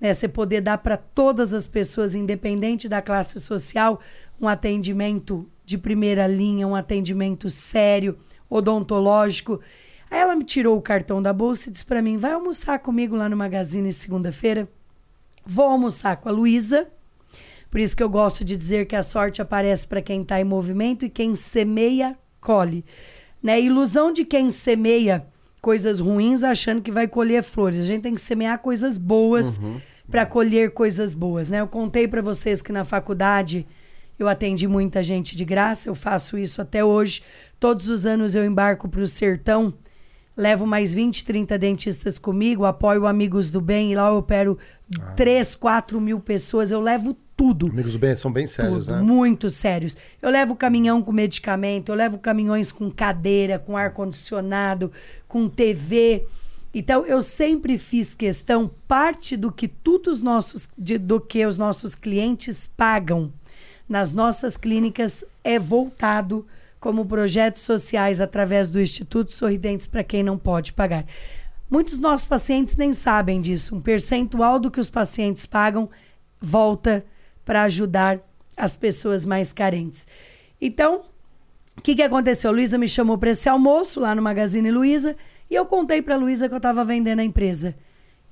Né? 0.00 0.12
Você 0.12 0.28
poder 0.28 0.60
dar 0.60 0.78
para 0.78 0.96
todas 0.96 1.52
as 1.52 1.66
pessoas, 1.66 2.14
independente 2.14 2.88
da 2.88 3.02
classe 3.02 3.40
social, 3.40 4.00
um 4.40 4.48
atendimento 4.48 5.48
de 5.64 5.76
primeira 5.76 6.26
linha, 6.26 6.66
um 6.66 6.74
atendimento 6.74 7.48
sério, 7.50 8.16
odontológico. 8.48 9.60
Aí 10.10 10.20
ela 10.20 10.34
me 10.34 10.44
tirou 10.44 10.78
o 10.78 10.82
cartão 10.82 11.20
da 11.20 11.32
bolsa 11.32 11.68
e 11.68 11.72
disse 11.72 11.84
para 11.84 12.02
mim: 12.02 12.16
vai 12.16 12.32
almoçar 12.32 12.78
comigo 12.78 13.16
lá 13.16 13.28
no 13.28 13.36
Magazine 13.36 13.92
segunda-feira? 13.92 14.68
Vou 15.44 15.66
almoçar 15.66 16.16
com 16.16 16.28
a 16.28 16.32
Luísa. 16.32 16.88
Por 17.70 17.80
isso 17.80 17.96
que 17.96 18.02
eu 18.02 18.08
gosto 18.08 18.44
de 18.44 18.56
dizer 18.56 18.86
que 18.86 18.96
a 18.96 19.02
sorte 19.02 19.42
aparece 19.42 19.86
para 19.86 20.00
quem 20.00 20.22
está 20.22 20.40
em 20.40 20.44
movimento 20.44 21.04
e 21.04 21.10
quem 21.10 21.34
semeia, 21.34 22.18
colhe. 22.40 22.84
Né? 23.42 23.60
Ilusão 23.60 24.10
de 24.10 24.24
quem 24.24 24.48
semeia 24.48 25.26
coisas 25.60 26.00
ruins 26.00 26.42
achando 26.42 26.82
que 26.82 26.90
vai 26.90 27.08
colher 27.08 27.42
flores. 27.42 27.80
A 27.80 27.84
gente 27.84 28.02
tem 28.02 28.14
que 28.14 28.20
semear 28.20 28.58
coisas 28.58 28.96
boas 28.96 29.58
uhum. 29.58 29.80
para 30.10 30.24
colher 30.24 30.72
coisas 30.72 31.14
boas, 31.14 31.50
né? 31.50 31.60
Eu 31.60 31.68
contei 31.68 32.06
para 32.06 32.22
vocês 32.22 32.62
que 32.62 32.72
na 32.72 32.84
faculdade 32.84 33.66
eu 34.18 34.26
atendi 34.26 34.66
muita 34.66 35.02
gente 35.02 35.36
de 35.36 35.44
graça, 35.44 35.88
eu 35.88 35.94
faço 35.94 36.36
isso 36.36 36.60
até 36.60 36.84
hoje. 36.84 37.22
Todos 37.60 37.88
os 37.88 38.04
anos 38.04 38.34
eu 38.34 38.44
embarco 38.44 38.88
para 38.88 39.00
o 39.00 39.06
sertão, 39.06 39.72
levo 40.38 40.64
mais 40.64 40.94
20, 40.94 41.24
30 41.24 41.58
dentistas 41.58 42.16
comigo, 42.16 42.64
apoio 42.64 43.08
Amigos 43.08 43.50
do 43.50 43.60
Bem 43.60 43.90
e 43.90 43.96
lá 43.96 44.08
eu 44.08 44.18
opero 44.18 44.56
ah. 45.00 45.12
3, 45.16 45.56
4 45.56 46.00
mil 46.00 46.20
pessoas. 46.20 46.70
Eu 46.70 46.80
levo 46.80 47.16
tudo. 47.36 47.66
Amigos 47.66 47.94
do 47.94 47.98
Bem 47.98 48.14
são 48.14 48.32
bem 48.32 48.46
sérios, 48.46 48.86
tudo, 48.86 48.96
né? 48.96 49.02
Muito 49.02 49.50
sérios. 49.50 49.96
Eu 50.22 50.30
levo 50.30 50.54
caminhão 50.54 51.02
com 51.02 51.10
medicamento, 51.10 51.90
eu 51.90 51.96
levo 51.96 52.18
caminhões 52.18 52.70
com 52.70 52.88
cadeira, 52.88 53.58
com 53.58 53.76
ar-condicionado, 53.76 54.92
com 55.26 55.48
TV. 55.48 56.24
Então, 56.72 57.04
eu 57.04 57.20
sempre 57.20 57.76
fiz 57.76 58.14
questão, 58.14 58.70
parte 58.86 59.36
do 59.36 59.50
que 59.50 59.66
todos 59.66 60.18
os 60.18 60.22
nossos, 60.22 60.68
de, 60.78 60.98
do 60.98 61.20
que 61.20 61.44
os 61.44 61.58
nossos 61.58 61.96
clientes 61.96 62.70
pagam 62.76 63.32
nas 63.88 64.12
nossas 64.12 64.56
clínicas 64.56 65.24
é 65.42 65.58
voltado 65.58 66.46
como 66.80 67.06
projetos 67.06 67.62
sociais 67.62 68.20
através 68.20 68.68
do 68.68 68.80
Instituto 68.80 69.32
Sorridentes 69.32 69.86
para 69.86 70.04
quem 70.04 70.22
não 70.22 70.38
pode 70.38 70.72
pagar. 70.72 71.04
Muitos 71.70 71.98
nossos 71.98 72.26
pacientes 72.26 72.76
nem 72.76 72.92
sabem 72.92 73.40
disso. 73.40 73.74
Um 73.74 73.80
percentual 73.80 74.58
do 74.58 74.70
que 74.70 74.80
os 74.80 74.88
pacientes 74.88 75.44
pagam 75.44 75.90
volta 76.40 77.04
para 77.44 77.64
ajudar 77.64 78.20
as 78.56 78.76
pessoas 78.76 79.24
mais 79.24 79.52
carentes. 79.52 80.06
Então, 80.60 81.02
o 81.76 81.80
que, 81.80 81.94
que 81.94 82.02
aconteceu? 82.02 82.50
Luísa 82.50 82.78
me 82.78 82.88
chamou 82.88 83.18
para 83.18 83.30
esse 83.30 83.48
almoço 83.48 84.00
lá 84.00 84.14
no 84.14 84.22
Magazine 84.22 84.70
Luiza 84.70 85.16
e 85.50 85.54
eu 85.54 85.66
contei 85.66 86.02
para 86.02 86.16
Luísa 86.16 86.48
que 86.48 86.54
eu 86.54 86.58
estava 86.58 86.84
vendendo 86.84 87.20
a 87.20 87.24
empresa. 87.24 87.76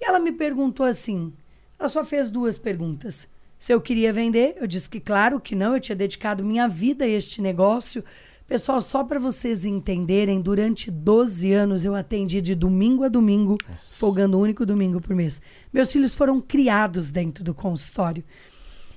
E 0.01 0.05
ela 0.05 0.19
me 0.19 0.33
perguntou 0.33 0.85
assim: 0.85 1.33
ela 1.79 1.89
só 1.89 2.05
fez 2.05 2.29
duas 2.31 2.59
perguntas 2.59 3.29
se 3.59 3.73
eu 3.73 3.81
queria 3.81 4.13
vender. 4.13 4.57
Eu 4.61 4.67
disse 4.67 4.89
que 4.89 5.01
claro 5.01 5.41
que 5.41 5.55
não, 5.55 5.75
eu 5.75 5.81
tinha 5.81 5.97
dedicado 5.97 6.45
minha 6.45 6.67
vida 6.67 7.05
a 7.05 7.09
este 7.09 7.41
negócio. 7.41 8.05
Pessoal, 8.47 8.81
só 8.81 9.03
para 9.03 9.19
vocês 9.19 9.65
entenderem, 9.65 10.41
durante 10.41 10.89
12 10.89 11.53
anos 11.53 11.85
eu 11.85 11.97
atendi 11.97 12.41
de 12.41 12.55
domingo 12.55 13.03
a 13.03 13.09
domingo, 13.09 13.57
Nossa. 13.69 13.97
folgando 13.97 14.39
um 14.39 14.41
único 14.41 14.65
domingo 14.65 15.01
por 15.01 15.17
mês. 15.17 15.43
Meus 15.73 15.93
filhos 15.93 16.15
foram 16.15 16.41
criados 16.41 17.11
dentro 17.11 17.43
do 17.43 17.53
consultório. 17.53 18.23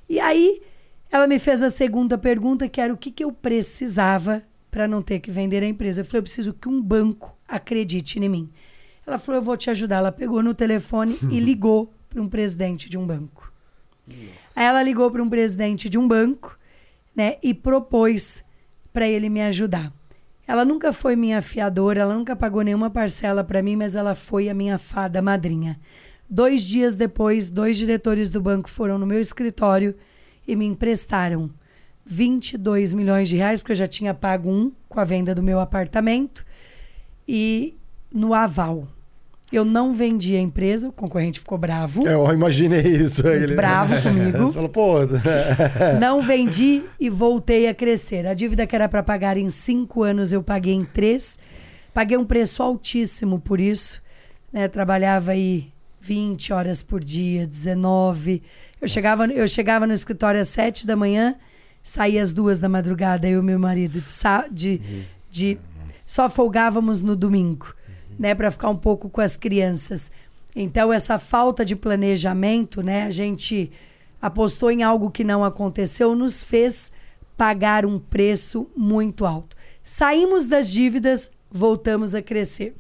E 0.07 0.19
aí, 0.19 0.61
ela 1.11 1.25
me 1.25 1.39
fez 1.39 1.63
a 1.63 1.71
segunda 1.71 2.15
pergunta, 2.15 2.69
que 2.69 2.79
era 2.79 2.93
o 2.93 2.97
que, 2.97 3.09
que 3.09 3.23
eu 3.23 3.31
precisava 3.31 4.43
para 4.69 4.87
não 4.87 5.01
ter 5.01 5.19
que 5.19 5.31
vender 5.31 5.63
a 5.63 5.67
empresa. 5.67 6.01
Eu 6.01 6.05
falei, 6.05 6.19
eu 6.19 6.23
preciso 6.23 6.53
que 6.53 6.69
um 6.69 6.79
banco 6.79 7.35
acredite 7.47 8.19
em 8.19 8.29
mim. 8.29 8.51
Ela 9.05 9.17
falou, 9.17 9.41
eu 9.41 9.45
vou 9.45 9.57
te 9.57 9.71
ajudar. 9.71 9.97
Ela 9.97 10.11
pegou 10.11 10.43
no 10.43 10.53
telefone 10.53 11.17
e 11.31 11.39
ligou 11.41 11.91
para 12.07 12.21
um 12.21 12.27
presidente 12.27 12.87
de 12.87 12.99
um 12.99 13.05
banco. 13.05 13.51
Aí 14.55 14.65
ela 14.65 14.83
ligou 14.83 15.09
para 15.09 15.23
um 15.23 15.29
presidente 15.29 15.89
de 15.89 15.97
um 15.97 16.07
banco, 16.07 16.57
né, 17.15 17.37
e 17.41 17.51
propôs 17.53 18.43
para 18.99 19.07
ele 19.07 19.29
me 19.29 19.41
ajudar. 19.43 19.93
Ela 20.45 20.65
nunca 20.65 20.91
foi 20.91 21.15
minha 21.15 21.41
fiadora, 21.41 22.01
ela 22.01 22.13
nunca 22.13 22.35
pagou 22.35 22.61
nenhuma 22.63 22.89
parcela 22.89 23.45
para 23.45 23.63
mim, 23.63 23.77
mas 23.77 23.95
ela 23.95 24.13
foi 24.13 24.49
a 24.49 24.53
minha 24.53 24.77
fada 24.77 25.21
madrinha. 25.21 25.79
Dois 26.29 26.63
dias 26.63 26.97
depois, 26.97 27.49
dois 27.49 27.77
diretores 27.77 28.29
do 28.29 28.41
banco 28.41 28.69
foram 28.69 28.99
no 28.99 29.05
meu 29.05 29.21
escritório 29.21 29.95
e 30.45 30.53
me 30.53 30.65
emprestaram 30.65 31.49
22 32.05 32.93
milhões 32.93 33.29
de 33.29 33.37
reais, 33.37 33.61
porque 33.61 33.71
eu 33.71 33.77
já 33.77 33.87
tinha 33.87 34.13
pago 34.13 34.51
um 34.51 34.69
com 34.89 34.99
a 34.99 35.05
venda 35.05 35.33
do 35.33 35.41
meu 35.41 35.61
apartamento, 35.61 36.45
e 37.25 37.77
no 38.13 38.33
aval. 38.33 38.85
Eu 39.51 39.65
não 39.65 39.93
vendi 39.93 40.35
a 40.35 40.39
empresa, 40.39 40.89
o 40.89 40.91
concorrente 40.91 41.39
ficou 41.39 41.57
bravo. 41.57 42.07
É, 42.07 42.13
eu 42.13 42.31
imaginei 42.31 42.81
isso. 42.81 43.27
Ele... 43.27 43.55
Bravo 43.55 43.99
comigo. 44.01 44.37
Você 44.37 44.53
falou, 44.53 44.69
pô. 44.69 44.97
não 45.99 46.21
vendi 46.21 46.83
e 46.99 47.09
voltei 47.09 47.67
a 47.67 47.73
crescer. 47.73 48.27
A 48.27 48.35
dívida 48.35 48.67
que 48.67 48.75
era 48.75 48.87
para 48.87 49.01
pagar 49.01 49.37
em 49.37 49.49
cinco 49.49 50.03
anos, 50.03 50.31
eu 50.31 50.43
paguei 50.43 50.73
em 50.73 50.85
três. 50.85 51.39
Paguei 51.91 52.15
um 52.15 52.25
preço 52.25 52.61
altíssimo 52.61 53.39
por 53.39 53.59
isso. 53.59 53.99
Né? 54.53 54.67
Trabalhava 54.67 55.31
aí 55.31 55.69
20 55.99 56.53
horas 56.53 56.83
por 56.83 57.03
dia, 57.03 57.47
19. 57.47 58.43
Eu 58.79 58.87
chegava, 58.87 59.25
eu 59.25 59.47
chegava 59.47 59.87
no 59.87 59.93
escritório 59.93 60.39
às 60.39 60.49
7 60.49 60.85
da 60.85 60.95
manhã, 60.95 61.35
saía 61.81 62.21
às 62.21 62.31
duas 62.31 62.59
da 62.59 62.69
madrugada, 62.69 63.27
eu 63.27 63.41
e 63.41 63.43
meu 63.43 63.59
marido, 63.59 63.99
de, 64.51 64.77
de, 64.77 64.81
de 65.29 65.57
só 66.05 66.29
folgávamos 66.29 67.01
no 67.01 67.15
domingo 67.15 67.78
né, 68.19 68.35
para 68.35 68.51
ficar 68.51 68.69
um 68.69 68.75
pouco 68.75 69.09
com 69.09 69.21
as 69.21 69.37
crianças. 69.37 70.11
Então 70.53 70.91
essa 70.91 71.17
falta 71.17 71.63
de 71.63 71.75
planejamento, 71.75 72.83
né, 72.83 73.03
a 73.03 73.11
gente 73.11 73.71
apostou 74.21 74.69
em 74.69 74.83
algo 74.83 75.09
que 75.09 75.23
não 75.23 75.45
aconteceu, 75.45 76.13
nos 76.13 76.43
fez 76.43 76.91
pagar 77.37 77.85
um 77.85 77.97
preço 77.97 78.69
muito 78.75 79.25
alto. 79.25 79.55
Saímos 79.81 80.45
das 80.45 80.69
dívidas, 80.69 81.31
voltamos 81.49 82.13
a 82.13 82.21
crescer. 82.21 82.75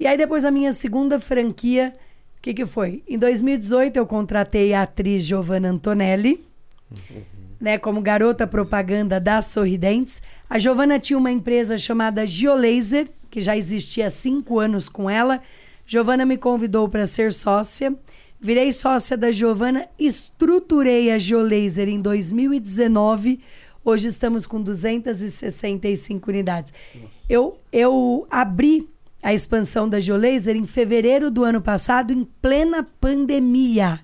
E 0.00 0.06
aí 0.06 0.18
depois 0.18 0.44
a 0.44 0.50
minha 0.50 0.72
segunda 0.72 1.20
franquia, 1.20 1.94
o 2.36 2.42
que, 2.42 2.52
que 2.52 2.66
foi? 2.66 3.04
Em 3.08 3.16
2018 3.16 3.96
eu 3.96 4.06
contratei 4.06 4.74
a 4.74 4.82
atriz 4.82 5.22
Giovanna 5.22 5.68
Antonelli, 5.68 6.44
uhum. 6.90 7.22
né, 7.60 7.78
como 7.78 8.02
garota 8.02 8.46
propaganda 8.46 9.20
da 9.20 9.40
Sorridentes. 9.40 10.20
A 10.50 10.58
Giovanna 10.58 10.98
tinha 10.98 11.18
uma 11.18 11.30
empresa 11.30 11.78
chamada 11.78 12.26
Geolaser, 12.26 13.08
que 13.30 13.40
já 13.40 13.56
existia 13.56 14.06
há 14.06 14.10
cinco 14.10 14.58
anos 14.58 14.88
com 14.88 15.08
ela. 15.08 15.40
Giovana 15.86 16.24
me 16.24 16.36
convidou 16.36 16.88
para 16.88 17.06
ser 17.06 17.32
sócia. 17.32 17.94
Virei 18.40 18.70
sócia 18.72 19.16
da 19.16 19.32
Giovana, 19.32 19.88
estruturei 19.98 21.10
a 21.10 21.18
Geolaser 21.18 21.88
em 21.88 22.00
2019. 22.00 23.40
Hoje 23.84 24.08
estamos 24.08 24.46
com 24.46 24.60
265 24.60 26.30
unidades. 26.30 26.72
Eu, 27.28 27.56
eu 27.72 28.26
abri 28.30 28.88
a 29.22 29.32
expansão 29.32 29.88
da 29.88 29.98
Geolaser 29.98 30.54
em 30.54 30.64
fevereiro 30.64 31.30
do 31.30 31.44
ano 31.44 31.62
passado, 31.62 32.12
em 32.12 32.24
plena 32.42 32.86
pandemia. 33.00 34.00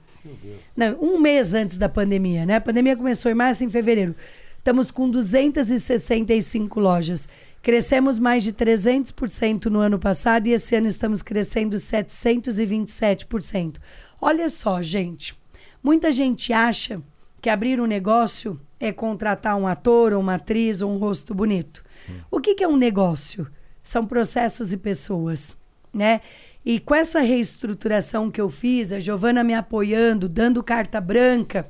Não, 0.77 0.97
um 1.01 1.18
mês 1.20 1.53
antes 1.53 1.79
da 1.79 1.89
pandemia, 1.89 2.47
né? 2.47 2.57
A 2.57 2.61
pandemia 2.61 2.97
começou 2.97 3.31
em 3.31 3.35
março, 3.35 3.64
em 3.64 3.68
fevereiro. 3.68 4.14
Estamos 4.59 4.91
com 4.91 5.11
265 5.11 6.79
lojas. 6.79 7.29
Crescemos 7.62 8.18
mais 8.18 8.42
de 8.42 8.52
300% 8.52 9.66
no 9.66 9.78
ano 9.78 9.96
passado 9.98 10.48
e 10.48 10.52
esse 10.52 10.74
ano 10.74 10.88
estamos 10.88 11.22
crescendo 11.22 11.76
727%. 11.76 13.76
Olha 14.20 14.48
só, 14.48 14.82
gente. 14.82 15.40
Muita 15.80 16.10
gente 16.10 16.52
acha 16.52 17.00
que 17.40 17.48
abrir 17.48 17.80
um 17.80 17.86
negócio 17.86 18.60
é 18.80 18.90
contratar 18.90 19.56
um 19.56 19.68
ator 19.68 20.12
ou 20.12 20.20
uma 20.20 20.34
atriz 20.34 20.82
ou 20.82 20.90
um 20.90 20.98
rosto 20.98 21.32
bonito. 21.34 21.84
Hum. 22.10 22.14
O 22.32 22.40
que, 22.40 22.56
que 22.56 22.64
é 22.64 22.68
um 22.68 22.76
negócio? 22.76 23.46
São 23.80 24.04
processos 24.04 24.72
e 24.72 24.76
pessoas, 24.76 25.56
né? 25.94 26.20
E 26.64 26.80
com 26.80 26.94
essa 26.94 27.20
reestruturação 27.20 28.30
que 28.30 28.40
eu 28.40 28.48
fiz, 28.50 28.92
a 28.92 29.00
Giovana 29.00 29.44
me 29.44 29.54
apoiando, 29.54 30.28
dando 30.28 30.62
carta 30.62 31.00
branca, 31.00 31.68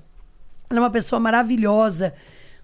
ela 0.68 0.80
é 0.80 0.82
uma 0.82 0.90
pessoa 0.90 1.20
maravilhosa, 1.20 2.12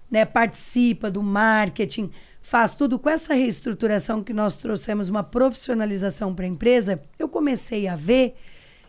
né? 0.09 0.25
Participa 0.25 1.11
do 1.11 1.21
marketing, 1.21 2.09
faz 2.41 2.75
tudo 2.75 2.97
com 2.97 3.09
essa 3.09 3.33
reestruturação 3.33 4.23
que 4.23 4.33
nós 4.33 4.55
trouxemos 4.57 5.09
uma 5.09 5.23
profissionalização 5.23 6.33
para 6.33 6.45
a 6.45 6.49
empresa, 6.49 7.01
eu 7.17 7.27
comecei 7.27 7.87
a 7.87 7.95
ver 7.95 8.35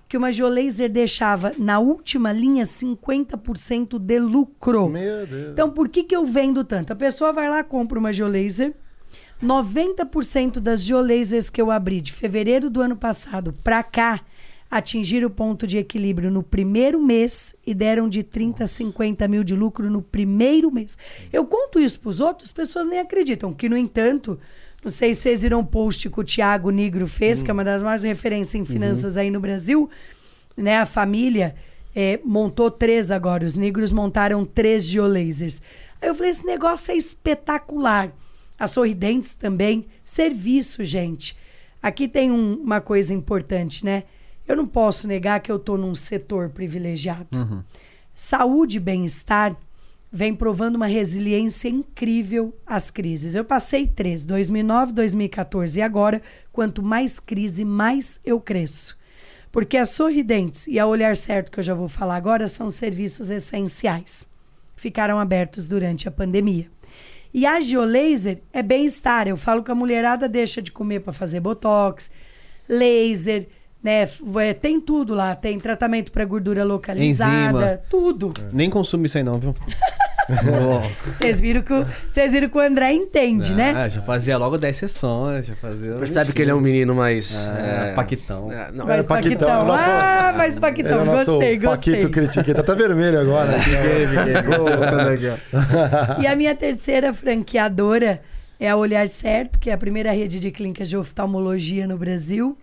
que 0.08 0.16
uma 0.16 0.32
Geolaser 0.32 0.90
deixava 0.90 1.52
na 1.56 1.78
última 1.78 2.32
linha 2.32 2.64
50% 2.64 3.96
de 3.96 4.18
lucro. 4.18 4.88
Meu 4.88 5.24
Deus. 5.24 5.52
Então, 5.52 5.70
por 5.70 5.88
que, 5.88 6.02
que 6.02 6.16
eu 6.16 6.26
vendo 6.26 6.64
tanto? 6.64 6.92
A 6.92 6.96
pessoa 6.96 7.32
vai 7.32 7.48
lá, 7.48 7.62
compra 7.62 7.96
uma 7.96 8.12
Geolaser. 8.12 8.74
90% 9.40 10.58
das 10.58 10.82
Geolasers 10.82 11.48
que 11.48 11.62
eu 11.62 11.70
abri 11.70 12.00
de 12.00 12.12
fevereiro 12.12 12.68
do 12.68 12.82
ano 12.82 12.96
passado 12.96 13.54
para 13.64 13.82
cá, 13.82 14.20
atingiram 14.70 15.26
o 15.26 15.30
ponto 15.30 15.66
de 15.66 15.78
equilíbrio 15.78 16.30
no 16.30 16.42
primeiro 16.42 17.02
mês 17.02 17.56
e 17.66 17.74
deram 17.74 18.08
de 18.08 18.22
30 18.22 18.64
a 18.64 18.66
50 18.68 19.26
mil 19.26 19.42
de 19.42 19.54
lucro 19.54 19.90
no 19.90 20.00
primeiro 20.00 20.70
mês. 20.70 20.96
Eu 21.32 21.44
conto 21.44 21.80
isso 21.80 21.98
para 21.98 22.10
os 22.10 22.20
outros, 22.20 22.50
as 22.50 22.52
pessoas 22.52 22.86
nem 22.86 23.00
acreditam. 23.00 23.52
Que, 23.52 23.68
no 23.68 23.76
entanto, 23.76 24.38
Não 24.82 24.90
sei 24.90 25.12
se 25.12 25.22
vocês 25.22 25.42
viram 25.42 25.60
um 25.60 25.64
post 25.64 26.08
que 26.08 26.20
o 26.20 26.24
Thiago 26.24 26.70
Nigro 26.70 27.06
fez, 27.06 27.40
hum. 27.40 27.44
que 27.44 27.50
é 27.50 27.54
uma 27.54 27.64
das 27.64 27.82
maiores 27.82 28.04
referências 28.04 28.54
em 28.54 28.64
finanças 28.64 29.14
uhum. 29.14 29.20
aí 29.20 29.30
no 29.30 29.40
Brasil. 29.40 29.90
Né? 30.56 30.78
A 30.78 30.86
família 30.86 31.54
é, 31.94 32.18
montou 32.24 32.70
três 32.70 33.10
agora. 33.10 33.44
Os 33.44 33.56
negros 33.56 33.92
montaram 33.92 34.44
três 34.44 34.86
geolasers. 34.86 35.60
Aí 36.00 36.08
eu 36.08 36.14
falei, 36.14 36.30
esse 36.30 36.46
negócio 36.46 36.92
é 36.92 36.96
espetacular. 36.96 38.10
A 38.58 38.66
Sorridentes 38.66 39.34
também. 39.34 39.86
Serviço, 40.04 40.82
gente. 40.84 41.36
Aqui 41.82 42.06
tem 42.06 42.30
um, 42.30 42.54
uma 42.54 42.80
coisa 42.80 43.12
importante, 43.12 43.84
né? 43.84 44.04
Eu 44.50 44.56
não 44.56 44.66
posso 44.66 45.06
negar 45.06 45.38
que 45.38 45.52
eu 45.52 45.56
estou 45.56 45.78
num 45.78 45.94
setor 45.94 46.48
privilegiado. 46.48 47.38
Uhum. 47.38 47.62
Saúde 48.12 48.78
e 48.78 48.80
bem-estar 48.80 49.56
vem 50.10 50.34
provando 50.34 50.74
uma 50.74 50.88
resiliência 50.88 51.68
incrível 51.68 52.52
às 52.66 52.90
crises. 52.90 53.36
Eu 53.36 53.44
passei 53.44 53.86
três, 53.86 54.26
2009, 54.26 54.92
2014 54.92 55.78
e 55.78 55.82
agora, 55.82 56.20
quanto 56.52 56.82
mais 56.82 57.20
crise, 57.20 57.64
mais 57.64 58.18
eu 58.24 58.40
cresço. 58.40 58.98
Porque 59.52 59.76
a 59.76 59.86
Sorridentes 59.86 60.66
e 60.66 60.80
a 60.80 60.86
Olhar 60.86 61.14
Certo, 61.14 61.52
que 61.52 61.60
eu 61.60 61.64
já 61.64 61.74
vou 61.74 61.86
falar 61.86 62.16
agora, 62.16 62.48
são 62.48 62.68
serviços 62.68 63.30
essenciais. 63.30 64.28
Ficaram 64.74 65.20
abertos 65.20 65.68
durante 65.68 66.08
a 66.08 66.10
pandemia. 66.10 66.68
E 67.32 67.46
a 67.46 67.60
Geolaser 67.60 68.42
é 68.52 68.64
bem-estar. 68.64 69.28
Eu 69.28 69.36
falo 69.36 69.62
que 69.62 69.70
a 69.70 69.76
mulherada 69.76 70.28
deixa 70.28 70.60
de 70.60 70.72
comer 70.72 71.00
para 71.00 71.12
fazer 71.12 71.38
botox, 71.38 72.10
laser, 72.68 73.46
né? 73.82 74.08
É, 74.38 74.54
tem 74.54 74.80
tudo 74.80 75.14
lá. 75.14 75.34
Tem 75.34 75.58
tratamento 75.58 76.12
para 76.12 76.24
gordura 76.24 76.64
localizada, 76.64 77.58
Enzima. 77.58 77.80
tudo. 77.88 78.32
Nem 78.52 78.68
consumo 78.68 79.06
isso 79.06 79.18
aí 79.18 79.24
não, 79.24 79.38
viu? 79.38 79.54
Vocês 81.06 81.40
viram, 81.40 81.60
que, 81.60 81.74
vocês 82.08 82.32
viram 82.32 82.48
que 82.48 82.56
o 82.56 82.60
André 82.60 82.92
entende, 82.92 83.54
né? 83.54 83.72
Ah, 83.74 83.88
já 83.88 84.00
fazia 84.00 84.38
logo 84.38 84.56
10 84.56 84.76
sessões, 84.76 85.46
já 85.46 85.56
fazia... 85.56 85.94
Percebe 85.94 86.32
que 86.32 86.40
ele 86.40 86.52
é 86.52 86.54
um 86.54 86.60
menino 86.60 86.94
mais... 86.94 87.48
É, 87.48 87.90
é... 87.90 87.94
Paquitão. 87.94 88.52
É, 88.52 88.70
não, 88.70 88.86
mais 88.86 89.04
é 89.04 89.08
Paquitão. 89.08 89.48
Paquitão. 89.48 89.66
Nosso... 89.66 89.84
Ah, 89.84 90.32
mais 90.36 90.58
Paquitão, 90.58 91.02
é 91.02 91.04
gostei, 91.04 91.58
gostei. 91.58 91.94
Paquito 91.94 92.10
Critiqueta, 92.10 92.62
tá 92.62 92.74
vermelho 92.74 93.18
agora. 93.18 93.56
e 96.20 96.26
a 96.26 96.36
minha 96.36 96.54
terceira 96.54 97.12
franqueadora 97.12 98.22
é 98.58 98.68
a 98.68 98.76
Olhar 98.76 99.08
Certo, 99.08 99.58
que 99.58 99.70
é 99.70 99.72
a 99.72 99.78
primeira 99.78 100.12
rede 100.12 100.38
de 100.38 100.50
clínicas 100.50 100.88
de 100.88 100.96
oftalmologia 100.96 101.86
no 101.86 101.98
Brasil. 101.98 102.56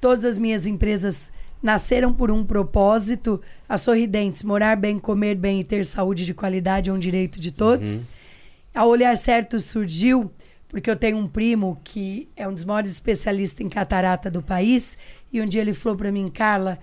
Todas 0.00 0.24
as 0.24 0.38
minhas 0.38 0.66
empresas 0.66 1.30
nasceram 1.62 2.12
por 2.12 2.30
um 2.30 2.44
propósito. 2.44 3.40
A 3.68 3.76
Sorridentes, 3.76 4.42
morar 4.42 4.76
bem, 4.76 4.98
comer 4.98 5.34
bem 5.34 5.60
e 5.60 5.64
ter 5.64 5.84
saúde 5.84 6.24
de 6.24 6.34
qualidade 6.34 6.90
é 6.90 6.92
um 6.92 6.98
direito 6.98 7.40
de 7.40 7.52
todos. 7.52 8.00
Uhum. 8.00 8.06
A 8.74 8.84
Olhar 8.86 9.16
Certo 9.16 9.58
surgiu 9.58 10.30
porque 10.68 10.90
eu 10.90 10.96
tenho 10.96 11.16
um 11.16 11.26
primo 11.26 11.80
que 11.82 12.28
é 12.36 12.46
um 12.46 12.52
dos 12.52 12.64
maiores 12.64 12.92
especialistas 12.92 13.64
em 13.64 13.68
catarata 13.68 14.30
do 14.30 14.42
país. 14.42 14.98
E 15.32 15.40
um 15.40 15.46
dia 15.46 15.62
ele 15.62 15.72
falou 15.72 15.96
para 15.96 16.12
mim, 16.12 16.28
Carla, 16.28 16.78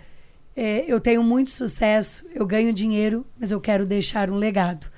é, 0.55 0.83
eu 0.87 0.99
tenho 0.99 1.23
muito 1.23 1.51
sucesso, 1.51 2.25
eu 2.33 2.45
ganho 2.45 2.73
dinheiro, 2.73 3.25
mas 3.39 3.51
eu 3.51 3.61
quero 3.61 3.85
deixar 3.85 4.29
um 4.31 4.35
legado. 4.35 4.89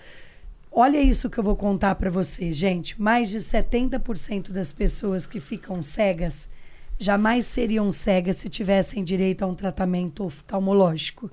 Olha 0.72 1.02
isso 1.02 1.30
que 1.30 1.38
eu 1.38 1.44
vou 1.44 1.56
contar 1.56 1.96
para 1.96 2.10
vocês, 2.10 2.56
gente. 2.56 3.02
Mais 3.02 3.30
de 3.30 3.40
70% 3.40 4.52
das 4.52 4.72
pessoas 4.72 5.26
que 5.26 5.40
ficam 5.40 5.82
cegas 5.82 6.48
jamais 6.98 7.46
seriam 7.46 7.92
cegas 7.92 8.38
se 8.38 8.50
tivessem 8.50 9.04
direito 9.04 9.44
a 9.44 9.48
um 9.48 9.54
tratamento 9.54 10.24
oftalmológico. 10.24 11.30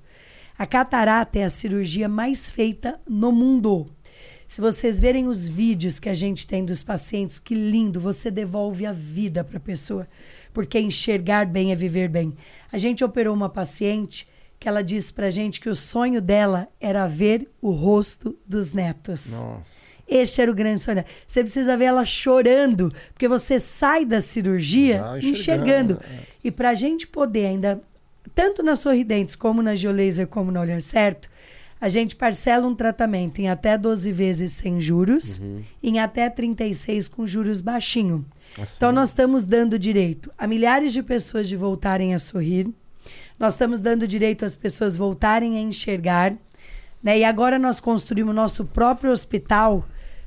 A 0.57 0.67
catarata 0.67 1.39
é 1.39 1.45
a 1.45 1.51
cirurgia 1.51 2.09
mais 2.09 2.51
feita 2.51 3.01
no 3.09 3.33
mundo. 3.33 3.87
Se 4.47 4.61
vocês 4.61 5.01
verem 5.01 5.27
os 5.27 5.49
vídeos 5.49 5.99
que 5.99 6.09
a 6.09 6.15
gente 6.15 6.47
tem 6.47 6.65
dos 6.65 6.83
pacientes, 6.83 7.39
que 7.39 7.55
lindo, 7.55 7.99
você 7.99 8.31
devolve 8.31 8.87
a 8.87 8.93
vida 8.93 9.43
para 9.43 9.57
a 9.57 9.61
pessoa, 9.61 10.07
porque 10.53 10.79
enxergar 10.79 11.47
bem 11.47 11.73
é 11.73 11.75
viver 11.75 12.09
bem. 12.09 12.35
A 12.71 12.79
gente 12.79 13.03
operou 13.03 13.35
uma 13.35 13.49
paciente 13.49 14.29
que 14.61 14.69
ela 14.69 14.83
disse 14.83 15.13
para 15.13 15.27
a 15.27 15.31
gente 15.31 15.61
que 15.61 15.69
o 15.69 15.75
sonho 15.75 16.23
dela 16.23 16.69
era 16.81 17.07
ver 17.07 17.51
o 17.61 17.71
rosto 17.71 18.39
dos 18.47 18.71
netos. 18.73 19.31
Nossa. 19.31 19.94
Este 20.07 20.43
era 20.43 20.51
o 20.51 20.55
grande 20.55 20.81
sonho. 20.81 21.05
Você 21.27 21.41
precisa 21.41 21.77
ver 21.77 21.87
ela 21.87 22.05
chorando, 22.05 22.93
porque 23.13 23.27
você 23.27 23.59
sai 23.59 24.05
da 24.05 24.21
cirurgia 24.21 24.97
enxergando. 25.19 25.31
enxergando. 25.31 26.01
É. 26.03 26.35
E 26.45 26.51
para 26.51 26.71
a 26.71 26.75
gente 26.75 27.07
poder 27.07 27.47
ainda, 27.47 27.81
tanto 28.35 28.63
na 28.63 28.75
Sorridentes, 28.75 29.35
como 29.35 29.63
na 29.63 29.75
Geolaser, 29.75 30.27
como 30.27 30.51
no 30.51 30.61
Olhar 30.61 30.83
Certo, 30.83 31.31
a 31.81 31.89
gente 31.89 32.17
parcela 32.17 32.67
um 32.67 32.75
tratamento 32.75 33.41
em 33.41 33.49
até 33.49 33.77
12 33.77 34.11
vezes 34.13 34.53
sem 34.53 34.81
juros, 34.81 35.39
uhum. 35.39 35.63
em 35.83 35.99
até 35.99 36.31
36 36.31 37.09
com 37.09 37.27
juros 37.27 37.61
baixinho. 37.61 38.25
Assim. 38.59 38.75
Então 38.77 38.93
nós 38.93 39.09
estamos 39.09 39.45
dando 39.45 39.79
direito 39.79 40.31
a 40.39 40.47
milhares 40.47 40.93
de 40.93 41.03
pessoas 41.03 41.49
de 41.49 41.57
voltarem 41.57 42.15
a 42.15 42.19
sorrir. 42.19 42.69
Nós 43.39 43.55
estamos 43.55 43.81
dando 43.83 44.07
direito 44.07 44.45
às 44.45 44.55
pessoas 44.55 44.97
voltarem 44.97 45.59
a 45.59 45.61
enxergar. 45.61 46.35
Né? 47.03 47.19
E 47.19 47.25
agora 47.25 47.59
nós 47.59 47.81
construímos 47.81 48.35
nosso 48.35 48.65
próprio 48.65 49.11
hospital 49.11 49.87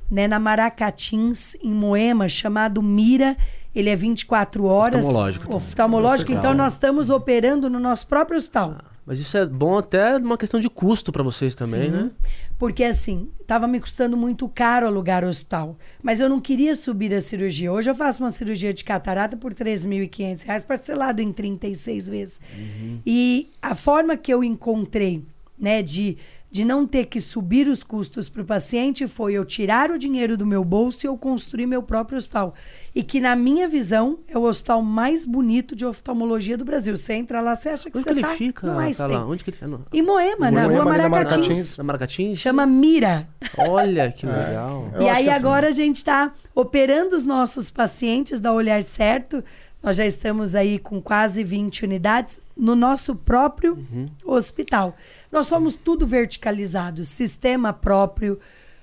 né, 0.09 0.27
na 0.27 0.39
Maracatins, 0.39 1.55
em 1.61 1.73
Moema, 1.73 2.27
chamado 2.27 2.81
Mira. 2.81 3.37
Ele 3.75 3.89
é 3.89 3.95
24 3.95 4.65
horas. 4.65 5.05
Oftalmológico. 5.05 5.55
Oftalmológico. 5.55 6.31
Então, 6.31 6.53
nós 6.53 6.73
estamos 6.73 7.09
operando 7.09 7.69
no 7.69 7.79
nosso 7.79 8.07
próprio 8.07 8.35
hospital. 8.35 8.77
Ah, 8.79 8.85
mas 9.05 9.19
isso 9.19 9.37
é 9.37 9.45
bom 9.45 9.77
até 9.77 10.17
uma 10.17 10.37
questão 10.37 10.59
de 10.59 10.67
custo 10.67 11.11
para 11.11 11.21
vocês 11.21 11.53
também, 11.53 11.91
Sim, 11.91 11.91
né? 11.91 12.11
Porque, 12.57 12.83
assim, 12.83 13.29
estava 13.39 13.67
me 13.67 13.79
custando 13.79 14.17
muito 14.17 14.49
caro 14.49 14.87
alugar 14.87 15.23
o 15.23 15.27
hospital. 15.27 15.77
Mas 16.01 16.19
eu 16.19 16.27
não 16.27 16.41
queria 16.41 16.73
subir 16.73 17.13
a 17.13 17.21
cirurgia. 17.21 17.71
Hoje 17.71 17.89
eu 17.89 17.95
faço 17.95 18.23
uma 18.23 18.31
cirurgia 18.31 18.73
de 18.73 18.83
catarata 18.83 19.37
por 19.37 19.53
R$ 19.53 19.63
3.500, 19.63 20.65
parcelado 20.65 21.21
em 21.21 21.31
36 21.31 22.09
vezes. 22.09 22.41
Uhum. 22.57 22.99
E 23.05 23.49
a 23.61 23.75
forma 23.75 24.17
que 24.17 24.33
eu 24.33 24.43
encontrei, 24.43 25.23
né, 25.57 25.83
de 25.83 26.17
de 26.49 26.63
não 26.63 26.87
ter 26.87 27.05
que 27.07 27.19
subir 27.19 27.67
os 27.67 27.83
custos 27.83 28.29
para 28.29 28.41
o 28.41 28.45
paciente 28.45 29.07
foi 29.07 29.33
eu 29.33 29.43
tirar 29.43 29.91
o 29.91 29.99
dinheiro 29.99 30.37
do 30.37 30.45
meu 30.45 30.63
bolso 30.63 31.05
e 31.05 31.07
eu 31.07 31.17
construir 31.17 31.65
meu 31.65 31.83
próprio 31.83 32.17
hospital. 32.17 32.53
E 32.95 33.03
que, 33.03 33.19
na 33.19 33.35
minha 33.35 33.67
visão, 33.67 34.19
é 34.27 34.37
o 34.37 34.43
hospital 34.43 34.81
mais 34.81 35.25
bonito 35.25 35.75
de 35.75 35.85
oftalmologia 35.85 36.57
do 36.57 36.65
Brasil. 36.65 36.95
Você 36.95 37.13
entra 37.13 37.41
lá, 37.41 37.55
você 37.55 37.69
acha 37.69 37.91
que 37.91 37.97
Onde 37.97 38.05
você 38.05 38.15
que 38.15 38.21
tá 38.21 38.27
ele 38.29 38.37
fica? 38.37 38.73
mais 38.73 38.97
tá 38.97 39.07
lá. 39.07 39.25
Onde 39.25 39.43
que 39.43 39.49
ele 39.49 39.57
fica? 39.57 39.81
Em 39.93 40.01
Moema, 40.01 40.49
na 40.49 40.67
Rua 40.67 40.85
Maracatins. 40.85 41.77
Na 41.77 41.83
Maracatins? 41.83 42.39
Chama 42.39 42.65
Mira. 42.65 43.27
Olha, 43.57 44.11
que 44.11 44.25
é. 44.25 44.29
legal. 44.29 44.89
É. 44.95 45.03
E 45.03 45.09
aí 45.09 45.29
assim. 45.29 45.39
agora 45.39 45.67
a 45.67 45.71
gente 45.71 45.97
está 45.97 46.31
operando 46.55 47.15
os 47.15 47.25
nossos 47.25 47.69
pacientes 47.69 48.39
da 48.39 48.53
Olhar 48.53 48.81
Certo 48.83 49.43
nós 49.87 49.95
já 49.95 50.05
estamos 50.05 50.53
aí 50.53 50.79
com 50.79 51.01
quase 51.01 51.45
20 51.45 51.85
unidades 51.85 52.41
no 52.57 52.75
nosso 52.75 53.15
próprio 53.15 53.75
uhum. 53.75 54.05
hospital. 54.25 54.97
Nós 55.31 55.47
somos 55.47 55.77
tudo 55.77 56.05
verticalizado, 56.05 57.05
sistema 57.05 57.71
próprio, 57.71 58.37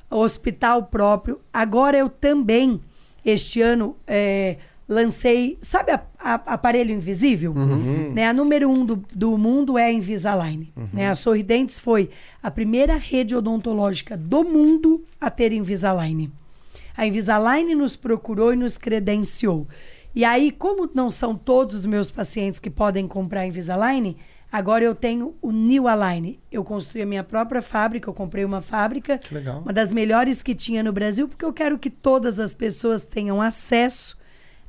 hospital 0.08 0.84
próprio. 0.84 1.38
Agora 1.52 1.98
eu 1.98 2.08
também, 2.08 2.80
este 3.22 3.60
ano, 3.60 3.94
é, 4.06 4.56
lancei, 4.88 5.58
sabe 5.60 5.92
a, 5.92 6.02
a, 6.18 6.34
aparelho 6.54 6.94
invisível? 6.94 7.52
Uhum. 7.52 8.10
Né? 8.14 8.26
A 8.26 8.32
número 8.32 8.70
um 8.70 8.86
do, 8.86 9.04
do 9.14 9.36
mundo 9.36 9.76
é 9.76 9.84
a 9.84 9.92
Invisalign. 9.92 10.72
Uhum. 10.74 10.88
Né? 10.90 11.10
A 11.10 11.14
Sorridentes 11.14 11.78
foi 11.78 12.08
a 12.42 12.50
primeira 12.50 12.96
rede 12.96 13.36
odontológica 13.36 14.16
do 14.16 14.42
mundo 14.42 15.04
a 15.20 15.28
ter 15.28 15.52
Invisalign. 15.52 16.32
A 16.96 17.06
Invisalign 17.06 17.74
nos 17.74 17.94
procurou 17.94 18.54
e 18.54 18.56
nos 18.56 18.78
credenciou. 18.78 19.66
E 20.14 20.24
aí, 20.24 20.52
como 20.52 20.88
não 20.94 21.10
são 21.10 21.34
todos 21.34 21.74
os 21.74 21.86
meus 21.86 22.10
pacientes 22.10 22.60
que 22.60 22.70
podem 22.70 23.06
comprar 23.06 23.46
Invisalign, 23.46 24.16
agora 24.50 24.84
eu 24.84 24.94
tenho 24.94 25.34
o 25.42 25.50
New 25.50 25.88
Align. 25.88 26.38
Eu 26.52 26.62
construí 26.62 27.02
a 27.02 27.06
minha 27.06 27.24
própria 27.24 27.60
fábrica, 27.60 28.08
eu 28.08 28.14
comprei 28.14 28.44
uma 28.44 28.60
fábrica, 28.60 29.18
uma 29.62 29.72
das 29.72 29.92
melhores 29.92 30.42
que 30.42 30.54
tinha 30.54 30.82
no 30.82 30.92
Brasil, 30.92 31.26
porque 31.26 31.44
eu 31.44 31.52
quero 31.52 31.78
que 31.78 31.90
todas 31.90 32.38
as 32.38 32.54
pessoas 32.54 33.02
tenham 33.02 33.42
acesso 33.42 34.16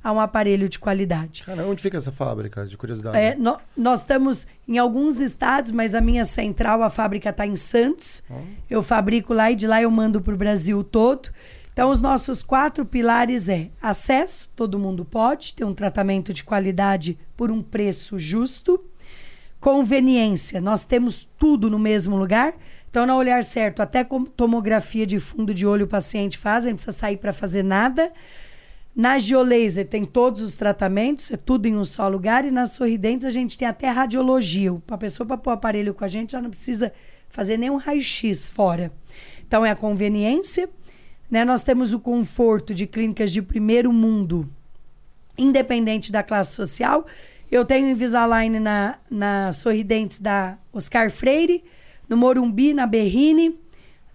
a 0.03 0.11
um 0.11 0.19
aparelho 0.19 0.69
de 0.69 0.77
qualidade. 0.77 1.41
Cara, 1.43 1.65
onde 1.65 1.81
fica 1.81 1.97
essa 1.97 2.11
fábrica, 2.11 2.63
de 2.65 2.77
curiosidade? 2.77 3.17
É, 3.17 3.35
no, 3.35 3.57
nós 3.75 4.01
estamos 4.01 4.47
em 4.67 4.77
alguns 4.77 5.19
estados, 5.19 5.71
mas 5.71 5.95
a 5.95 6.01
minha 6.01 6.23
central, 6.23 6.83
a 6.83 6.91
fábrica 6.91 7.31
está 7.31 7.45
em 7.47 7.55
Santos. 7.55 8.23
Oh. 8.29 8.35
Eu 8.69 8.83
fabrico 8.83 9.33
lá 9.33 9.51
e 9.51 9.55
de 9.55 9.65
lá 9.65 9.81
eu 9.81 9.89
mando 9.89 10.21
para 10.21 10.35
o 10.35 10.37
Brasil 10.37 10.83
todo. 10.83 11.29
Então, 11.75 11.91
os 11.91 12.01
nossos 12.01 12.41
quatro 12.41 12.85
pilares 12.85 13.49
é 13.49 13.69
acesso, 13.81 14.49
todo 14.55 14.79
mundo 14.79 15.03
pode 15.03 15.53
ter 15.53 15.65
um 15.65 15.73
tratamento 15.73 16.31
de 16.31 16.41
qualidade 16.41 17.19
por 17.35 17.51
um 17.51 17.61
preço 17.61 18.17
justo. 18.17 18.81
Conveniência, 19.59 20.61
nós 20.61 20.85
temos 20.85 21.27
tudo 21.37 21.69
no 21.69 21.77
mesmo 21.77 22.15
lugar. 22.15 22.53
Então, 22.89 23.05
na 23.05 23.17
Olhar 23.17 23.43
Certo, 23.43 23.81
até 23.81 24.05
com 24.05 24.23
tomografia 24.23 25.05
de 25.05 25.19
fundo 25.19 25.53
de 25.53 25.67
olho 25.67 25.83
o 25.83 25.89
paciente 25.89 26.37
faz, 26.37 26.65
não 26.65 26.75
precisa 26.75 26.93
sair 26.93 27.17
para 27.17 27.33
fazer 27.33 27.61
nada. 27.61 28.09
Na 28.95 29.19
Geolaser 29.19 29.85
tem 29.85 30.05
todos 30.05 30.39
os 30.39 30.55
tratamentos, 30.55 31.29
é 31.29 31.35
tudo 31.35 31.65
em 31.65 31.75
um 31.75 31.83
só 31.83 32.07
lugar. 32.07 32.45
E 32.45 32.51
nas 32.51 32.69
Sorridentes 32.69 33.25
a 33.25 33.29
gente 33.29 33.57
tem 33.57 33.67
até 33.67 33.89
radiologia. 33.89 34.73
A 34.87 34.97
pessoa 34.97 35.27
para 35.27 35.37
pôr 35.37 35.49
o 35.49 35.53
aparelho 35.53 35.93
com 35.93 36.05
a 36.05 36.07
gente 36.07 36.31
já 36.31 36.41
não 36.41 36.49
precisa 36.49 36.93
fazer 37.27 37.57
nenhum 37.57 37.75
raio-x 37.75 38.49
fora. 38.49 38.93
Então 39.45 39.65
é 39.65 39.71
a 39.71 39.75
conveniência, 39.75 40.69
né? 41.29 41.43
Nós 41.45 41.63
temos 41.63 41.93
o 41.93 41.99
conforto 41.99 42.73
de 42.73 42.85
clínicas 42.85 43.31
de 43.31 43.41
primeiro 43.41 43.91
mundo, 43.91 44.49
independente 45.37 46.11
da 46.11 46.23
classe 46.23 46.53
social. 46.53 47.05
Eu 47.51 47.65
tenho 47.65 47.89
Invisalign 47.89 48.59
na, 48.59 48.97
na 49.09 49.51
Sorridentes 49.51 50.19
da 50.19 50.57
Oscar 50.73 51.11
Freire, 51.11 51.63
no 52.07 52.17
Morumbi, 52.17 52.73
na 52.73 52.85
Berrine, 52.85 53.57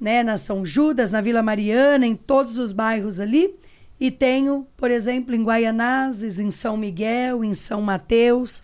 né, 0.00 0.22
na 0.22 0.36
São 0.36 0.64
Judas, 0.64 1.10
na 1.10 1.20
Vila 1.20 1.42
Mariana, 1.42 2.06
em 2.06 2.16
todos 2.16 2.58
os 2.58 2.72
bairros 2.72 3.20
ali. 3.20 3.54
E 4.00 4.10
tenho, 4.10 4.66
por 4.76 4.90
exemplo, 4.90 5.34
em 5.34 5.42
Guaianazes, 5.42 6.40
em 6.40 6.50
São 6.50 6.74
Miguel, 6.76 7.44
em 7.44 7.52
São 7.52 7.82
Mateus. 7.82 8.62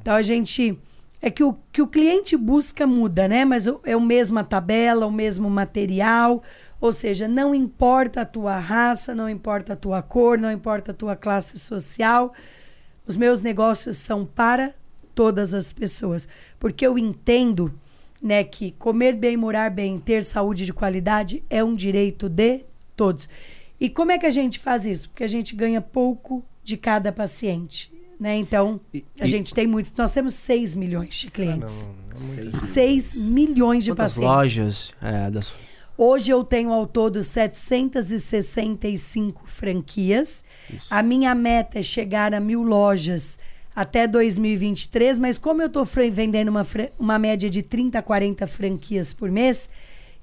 Então 0.00 0.14
a 0.14 0.22
gente. 0.22 0.78
É 1.20 1.30
que 1.30 1.42
o 1.42 1.56
que 1.72 1.82
o 1.82 1.86
cliente 1.88 2.36
busca 2.36 2.86
muda, 2.86 3.26
né? 3.26 3.44
Mas 3.44 3.66
é 3.84 3.96
o 3.96 4.00
mesma 4.00 4.44
tabela, 4.44 5.04
o 5.04 5.10
mesmo 5.10 5.50
material. 5.50 6.44
Ou 6.80 6.92
seja, 6.92 7.26
não 7.26 7.54
importa 7.54 8.20
a 8.20 8.24
tua 8.24 8.58
raça, 8.58 9.14
não 9.14 9.28
importa 9.28 9.72
a 9.72 9.76
tua 9.76 10.00
cor, 10.00 10.38
não 10.38 10.50
importa 10.50 10.92
a 10.92 10.94
tua 10.94 11.16
classe 11.16 11.58
social. 11.58 12.32
Os 13.06 13.16
meus 13.16 13.40
negócios 13.42 13.96
são 13.96 14.24
para 14.24 14.74
todas 15.14 15.54
as 15.54 15.72
pessoas. 15.72 16.28
Porque 16.58 16.86
eu 16.86 16.96
entendo 16.96 17.74
né, 18.22 18.44
que 18.44 18.72
comer 18.72 19.14
bem, 19.14 19.36
morar 19.36 19.70
bem, 19.70 19.98
ter 19.98 20.22
saúde 20.22 20.64
de 20.64 20.72
qualidade 20.72 21.42
é 21.50 21.62
um 21.62 21.74
direito 21.74 22.28
de 22.28 22.64
todos. 22.96 23.28
E 23.80 23.88
como 23.88 24.12
é 24.12 24.18
que 24.18 24.26
a 24.26 24.30
gente 24.30 24.58
faz 24.58 24.86
isso? 24.86 25.08
Porque 25.08 25.24
a 25.24 25.28
gente 25.28 25.54
ganha 25.54 25.80
pouco 25.80 26.44
de 26.62 26.76
cada 26.76 27.10
paciente. 27.12 27.92
Né? 28.18 28.36
Então, 28.36 28.80
e, 28.92 29.04
a 29.20 29.26
e... 29.26 29.28
gente 29.28 29.54
tem 29.54 29.66
muitos. 29.66 29.92
Nós 29.96 30.10
temos 30.10 30.34
6 30.34 30.74
milhões 30.74 31.14
de 31.14 31.30
clientes. 31.30 31.88
Ah, 31.88 32.44
não, 32.44 32.52
6 32.52 33.14
milhões 33.14 33.84
de 33.84 33.90
Quantas 33.92 34.14
pacientes. 34.14 34.36
lojas 34.36 34.94
é, 35.00 35.30
das... 35.30 35.54
Hoje 36.00 36.30
eu 36.30 36.44
tenho 36.44 36.72
ao 36.72 36.86
todo 36.86 37.24
765 37.24 39.42
franquias. 39.46 40.44
Isso. 40.72 40.86
A 40.88 41.02
minha 41.02 41.34
meta 41.34 41.80
é 41.80 41.82
chegar 41.82 42.32
a 42.32 42.38
mil 42.38 42.62
lojas 42.62 43.36
até 43.74 44.06
2023, 44.06 45.18
mas 45.18 45.38
como 45.38 45.60
eu 45.60 45.66
estou 45.66 45.84
vendendo 45.84 46.50
uma, 46.50 46.64
uma 46.96 47.18
média 47.18 47.50
de 47.50 47.64
30 47.64 47.98
a 47.98 48.02
40 48.02 48.46
franquias 48.46 49.12
por 49.12 49.28
mês, 49.28 49.68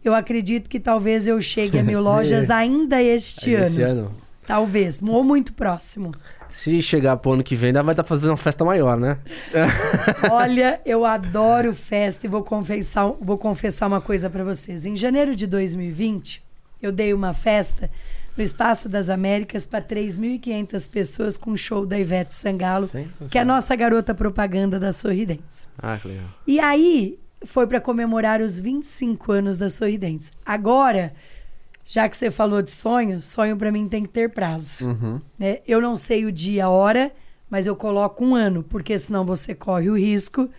eu 0.02 0.16
acredito 0.16 0.70
que 0.70 0.80
talvez 0.80 1.28
eu 1.28 1.42
chegue 1.42 1.78
a 1.78 1.84
mil 1.84 2.00
lojas 2.02 2.50
ainda 2.50 3.04
este 3.04 3.54
ano. 3.54 3.68
Esse 3.68 3.82
ano. 3.82 4.16
Talvez, 4.48 5.02
ou 5.02 5.26
muito 5.26 5.52
próximo. 5.54 6.14
Se 6.56 6.82
chegar 6.82 7.18
pro 7.18 7.34
ano 7.34 7.44
que 7.44 7.54
vem, 7.54 7.68
ainda 7.68 7.84
vai 7.84 7.92
estar 7.92 8.04
tá 8.04 8.08
fazendo 8.08 8.30
uma 8.30 8.38
festa 8.38 8.64
maior, 8.64 8.98
né? 8.98 9.18
Olha, 10.32 10.80
eu 10.86 11.04
adoro 11.04 11.76
festa 11.76 12.26
e 12.26 12.30
vou 12.30 12.44
confessar, 12.44 13.12
vou 13.20 13.38
confessar 13.38 13.88
uma 13.88 14.00
coisa 14.00 14.30
para 14.30 14.42
vocês. 14.42 14.86
Em 14.86 14.96
janeiro 14.96 15.36
de 15.36 15.48
2020, 15.48 16.42
eu 16.82 16.94
dei 16.94 17.14
uma 17.14 17.34
festa 17.34 17.92
no 18.38 18.42
Espaço 18.42 18.88
das 18.88 19.10
Américas 19.10 19.66
para 19.66 19.84
3.500 19.84 20.90
pessoas 20.90 21.38
com 21.38 21.52
o 21.52 21.58
show 21.58 21.86
da 21.86 22.00
Ivete 22.00 22.34
Sangalo, 22.34 22.90
que 23.30 23.38
é 23.38 23.42
a 23.42 23.46
nossa 23.46 23.76
garota 23.76 24.16
propaganda 24.16 24.80
da 24.80 24.94
Sorridentes. 24.94 25.68
Ah, 25.78 26.00
que 26.02 26.08
legal. 26.08 26.30
E 26.48 26.58
aí, 26.58 27.20
foi 27.44 27.68
para 27.68 27.82
comemorar 27.82 28.40
os 28.40 28.62
25 28.62 29.30
anos 29.30 29.58
da 29.58 29.70
Sorridentes. 29.70 30.32
Agora, 30.46 31.12
já 31.86 32.10
que 32.10 32.18
você 32.18 32.32
falou 32.32 32.64
de 32.64 32.72
sonho, 32.72 33.22
sonho 33.22 33.56
para 33.56 33.72
mim 33.72 33.88
tem 33.88 34.02
que 34.02 34.10
ter 34.10 34.32
prazo. 34.32 34.88
Uhum. 34.88 35.22
Né? 35.38 35.60
Eu 35.68 35.80
não 35.80 35.96
sei 35.96 36.26
o 36.26 36.32
dia, 36.32 36.66
a 36.66 36.70
hora, 36.70 37.12
mas 37.48 37.68
eu 37.68 37.76
coloco 37.76 38.26
um 38.26 38.34
ano, 38.34 38.64
porque 38.64 38.98
senão 38.98 39.24
você 39.24 39.54
corre 39.54 39.90
o 39.90 39.98
risco 39.98 40.50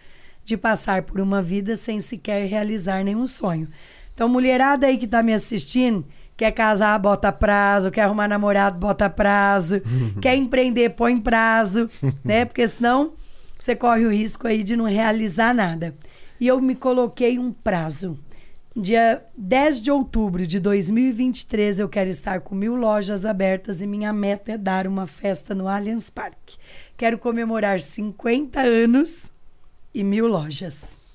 de 0.45 0.57
passar 0.57 1.03
por 1.03 1.21
uma 1.21 1.43
vida 1.43 1.75
sem 1.77 1.99
sequer 1.99 2.47
realizar 2.47 3.03
nenhum 3.03 3.27
sonho. 3.27 3.69
Então, 4.15 4.29
mulherada 4.29 4.87
aí 4.87 4.97
que 4.97 5.05
está 5.05 5.21
me 5.21 5.35
assistindo, 5.35 6.07
quer 6.37 6.53
casar, 6.53 6.97
bota 7.01 7.33
prazo, 7.33 7.91
quer 7.91 8.03
arrumar 8.03 8.29
namorado, 8.29 8.79
bota 8.79 9.11
prazo, 9.11 9.83
quer 10.23 10.37
empreender, 10.37 10.91
põe 10.91 11.19
prazo, 11.19 11.91
né? 12.25 12.45
Porque 12.45 12.67
senão 12.69 13.15
você 13.59 13.75
corre 13.75 14.07
o 14.07 14.13
risco 14.13 14.47
aí 14.47 14.63
de 14.63 14.77
não 14.77 14.85
realizar 14.85 15.53
nada 15.53 15.95
e 16.41 16.47
eu 16.47 16.61
me 16.61 16.75
coloquei 16.75 17.39
um 17.39 17.53
prazo. 17.53 18.19
Dia 18.79 19.25
10 19.35 19.81
de 19.81 19.91
outubro 19.91 20.47
de 20.47 20.61
2023, 20.61 21.81
eu 21.81 21.89
quero 21.89 22.11
estar 22.11 22.43
com 22.43 22.55
mil 22.55 22.77
lojas 22.77 23.25
abertas 23.25 23.81
e 23.81 23.87
minha 23.87 24.13
meta 24.13 24.53
é 24.53 24.59
dar 24.59 24.87
uma 24.87 25.07
festa 25.07 25.55
no 25.55 25.67
Allianz 25.67 26.11
Parque. 26.11 26.59
Quero 26.95 27.17
comemorar 27.17 27.81
50 27.81 28.61
anos 28.61 29.33
e 29.95 30.05
mil 30.05 30.27
lojas. 30.27 31.06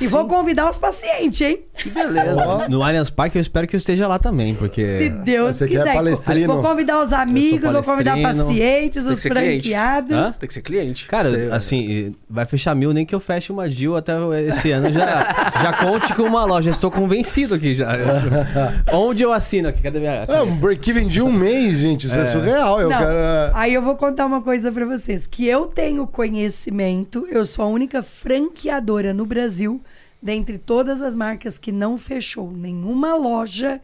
E 0.00 0.06
vou 0.06 0.26
convidar 0.26 0.68
os 0.68 0.76
pacientes, 0.76 1.40
hein? 1.40 1.60
Que 1.76 1.88
beleza. 1.88 2.68
No 2.68 2.82
Allianz 2.82 3.10
Parque 3.10 3.38
eu 3.38 3.42
espero 3.42 3.66
que 3.66 3.76
eu 3.76 3.78
esteja 3.78 4.08
lá 4.08 4.18
também, 4.18 4.54
porque... 4.54 4.98
Se 4.98 5.08
Deus 5.08 5.56
Você 5.56 5.68
quiser. 5.68 6.46
Vou 6.46 6.62
convidar 6.62 7.02
os 7.02 7.12
amigos, 7.12 7.72
vou 7.72 7.82
convidar 7.82 8.20
pacientes, 8.20 9.06
os 9.06 9.22
franqueados. 9.22 10.36
Tem 10.36 10.48
que 10.48 10.54
ser 10.54 10.62
cliente. 10.62 11.06
Cara, 11.06 11.30
Você... 11.30 11.48
assim, 11.52 12.14
vai 12.28 12.44
fechar 12.44 12.74
mil, 12.74 12.92
nem 12.92 13.06
que 13.06 13.14
eu 13.14 13.20
feche 13.20 13.52
uma 13.52 13.70
Gil 13.70 13.96
até 13.96 14.14
esse 14.46 14.72
ano. 14.72 14.92
Já, 14.92 15.52
já 15.62 15.72
conte 15.72 16.12
com 16.14 16.22
uma 16.22 16.44
loja. 16.44 16.70
Estou 16.70 16.90
convencido 16.90 17.54
aqui 17.54 17.76
já. 17.76 17.96
Onde 18.92 19.22
eu 19.22 19.32
assino 19.32 19.68
aqui? 19.68 19.82
Cadê 19.82 20.00
minha... 20.00 20.24
É, 20.28 20.42
um 20.42 20.56
break-even 20.56 21.06
de 21.06 21.22
um 21.22 21.30
mês, 21.32 21.78
gente. 21.78 22.06
Isso 22.06 22.18
é, 22.18 22.22
é 22.22 22.24
surreal. 22.24 22.80
Eu 22.80 22.88
Não, 22.88 22.98
quero... 22.98 23.16
Aí 23.54 23.72
eu 23.72 23.82
vou 23.82 23.94
contar 23.94 24.26
uma 24.26 24.42
coisa 24.42 24.72
para 24.72 24.84
vocês. 24.84 25.26
Que 25.26 25.46
eu 25.46 25.66
tenho 25.66 26.06
conhecimento, 26.06 27.26
eu 27.30 27.44
sou 27.44 27.64
a 27.64 27.68
única 27.68 28.02
franqueadora 28.02 29.14
no 29.14 29.24
Brasil 29.24 29.73
dentre 30.20 30.58
todas 30.58 31.02
as 31.02 31.14
marcas 31.14 31.58
que 31.58 31.70
não 31.70 31.98
fechou 31.98 32.50
nenhuma 32.50 33.14
loja 33.14 33.80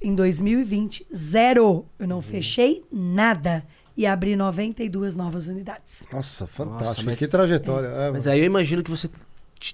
em 0.00 0.14
2020, 0.14 1.06
zero. 1.14 1.86
Eu 1.98 2.08
não 2.08 2.16
uhum. 2.16 2.22
fechei 2.22 2.84
nada 2.90 3.64
e 3.96 4.06
abri 4.06 4.36
92 4.36 5.16
novas 5.16 5.48
unidades. 5.48 6.06
Nossa, 6.12 6.46
fantástico. 6.46 6.84
Nossa, 6.84 7.02
mas, 7.04 7.18
que 7.18 7.26
trajetória. 7.26 7.88
É. 7.88 8.08
É, 8.08 8.10
mas 8.12 8.26
aí 8.26 8.40
eu 8.40 8.44
imagino 8.44 8.82
que 8.82 8.90
você 8.90 9.10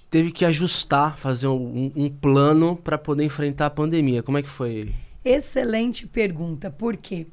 teve 0.09 0.31
que 0.31 0.43
ajustar, 0.43 1.17
fazer 1.17 1.47
um, 1.47 1.91
um 1.95 2.09
plano 2.09 2.75
para 2.75 2.97
poder 2.97 3.23
enfrentar 3.23 3.67
a 3.67 3.69
pandemia. 3.69 4.23
Como 4.23 4.37
é 4.37 4.41
que 4.41 4.49
foi? 4.49 4.93
Excelente 5.23 6.07
pergunta. 6.07 6.69
Por 6.71 6.97
quê? 6.97 7.27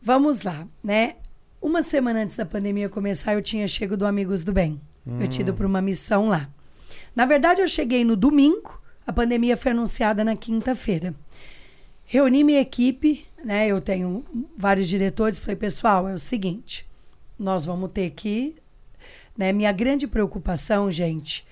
Vamos 0.00 0.42
lá, 0.42 0.66
né? 0.82 1.16
Uma 1.60 1.82
semana 1.82 2.22
antes 2.22 2.34
da 2.34 2.44
pandemia 2.44 2.88
começar, 2.88 3.34
eu 3.34 3.42
tinha 3.42 3.68
chego 3.68 3.96
do 3.96 4.04
Amigos 4.04 4.42
do 4.42 4.52
Bem. 4.52 4.80
Hum. 5.06 5.20
Eu 5.20 5.28
tinha 5.28 5.42
ido 5.42 5.54
para 5.54 5.66
uma 5.66 5.80
missão 5.80 6.28
lá. 6.28 6.48
Na 7.14 7.26
verdade, 7.26 7.60
eu 7.60 7.68
cheguei 7.68 8.04
no 8.04 8.16
domingo, 8.16 8.80
a 9.06 9.12
pandemia 9.12 9.56
foi 9.56 9.72
anunciada 9.72 10.24
na 10.24 10.36
quinta-feira. 10.36 11.14
Reuni 12.04 12.44
minha 12.44 12.60
equipe, 12.60 13.24
né? 13.44 13.66
Eu 13.66 13.80
tenho 13.80 14.24
vários 14.56 14.88
diretores, 14.88 15.38
falei, 15.38 15.56
pessoal, 15.56 16.08
é 16.08 16.14
o 16.14 16.18
seguinte, 16.18 16.86
nós 17.38 17.66
vamos 17.66 17.90
ter 17.92 18.10
que. 18.10 18.56
Né, 19.36 19.50
minha 19.50 19.72
grande 19.72 20.06
preocupação, 20.06 20.90
gente, 20.90 21.46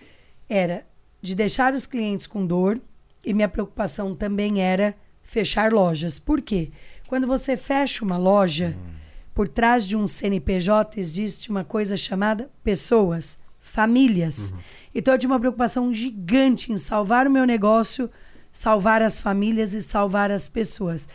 era 0.49 0.87
de 1.23 1.35
deixar 1.35 1.73
os 1.73 1.87
clientes 1.87 2.27
com 2.27 2.45
dor, 2.45 2.81
e 3.25 3.33
minha 3.33 3.49
preocupação 3.49 4.15
também 4.15 4.61
era 4.61 4.95
fechar 5.23 5.73
lojas. 5.73 6.19
Por 6.19 6.41
quê? 6.41 6.71
Quando 7.07 7.27
você 7.27 7.57
fecha 7.57 8.05
uma 8.05 8.17
loja, 8.17 8.77
uhum. 8.77 8.93
por 9.35 9.49
trás 9.49 9.87
de 9.87 9.97
um 9.97 10.07
CNPJ 10.07 10.99
existe 10.99 11.51
uma 11.51 11.65
coisa 11.65 11.97
chamada 11.97 12.51
pessoas, 12.63 13.39
famílias. 13.59 14.51
Uhum. 14.51 14.59
Então 14.95 15.15
eu 15.15 15.19
tinha 15.19 15.31
uma 15.31 15.41
preocupação 15.41 15.93
gigante 15.93 16.73
em 16.73 16.77
salvar 16.77 17.27
o 17.27 17.31
meu 17.31 17.45
negócio, 17.45 18.11
salvar 18.51 19.03
as 19.03 19.21
famílias 19.21 19.73
e 19.73 19.83
salvar 19.83 20.31
as 20.31 20.49
pessoas. 20.49 21.09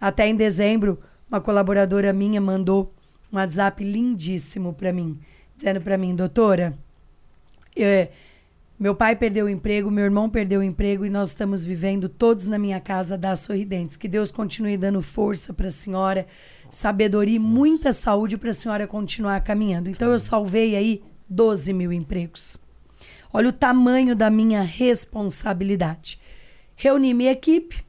Até 0.00 0.28
em 0.28 0.34
dezembro, 0.34 0.98
uma 1.28 1.40
colaboradora 1.40 2.12
minha 2.12 2.40
mandou 2.40 2.94
um 3.32 3.36
WhatsApp 3.36 3.84
lindíssimo 3.84 4.72
para 4.72 4.92
mim, 4.92 5.18
dizendo 5.54 5.80
para 5.80 5.98
mim, 5.98 6.14
doutora, 6.14 6.78
eu, 7.76 8.08
meu 8.78 8.94
pai 8.94 9.16
perdeu 9.16 9.46
o 9.46 9.48
emprego, 9.48 9.90
meu 9.90 10.04
irmão 10.04 10.30
perdeu 10.30 10.60
o 10.60 10.62
emprego 10.62 11.04
e 11.04 11.10
nós 11.10 11.28
estamos 11.28 11.64
vivendo 11.64 12.08
todos 12.08 12.46
na 12.46 12.58
minha 12.58 12.80
casa 12.80 13.18
das 13.18 13.40
sorridentes. 13.40 13.96
Que 13.96 14.06
Deus 14.06 14.30
continue 14.30 14.76
dando 14.76 15.02
força 15.02 15.52
para 15.52 15.66
a 15.66 15.70
senhora, 15.70 16.26
sabedoria 16.70 17.36
e 17.36 17.40
muita 17.40 17.92
saúde 17.92 18.38
para 18.38 18.50
a 18.50 18.52
senhora 18.52 18.86
continuar 18.86 19.40
caminhando. 19.40 19.90
Então 19.90 20.12
eu 20.12 20.18
salvei 20.18 20.76
aí 20.76 21.02
12 21.28 21.72
mil 21.72 21.92
empregos. 21.92 22.56
Olha 23.32 23.48
o 23.48 23.52
tamanho 23.52 24.16
da 24.16 24.30
minha 24.30 24.62
responsabilidade. 24.62 26.20
Reuni 26.74 27.12
minha 27.12 27.32
equipe. 27.32 27.84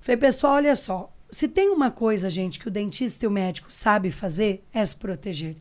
Falei, 0.00 0.16
pessoal, 0.16 0.54
olha 0.54 0.74
só. 0.74 1.12
Se 1.30 1.48
tem 1.48 1.70
uma 1.70 1.90
coisa, 1.90 2.28
gente, 2.28 2.58
que 2.58 2.68
o 2.68 2.70
dentista 2.70 3.24
e 3.24 3.28
o 3.28 3.30
médico 3.30 3.72
sabe 3.72 4.10
fazer, 4.10 4.64
é 4.72 4.84
se 4.84 4.94
proteger. 4.94 5.56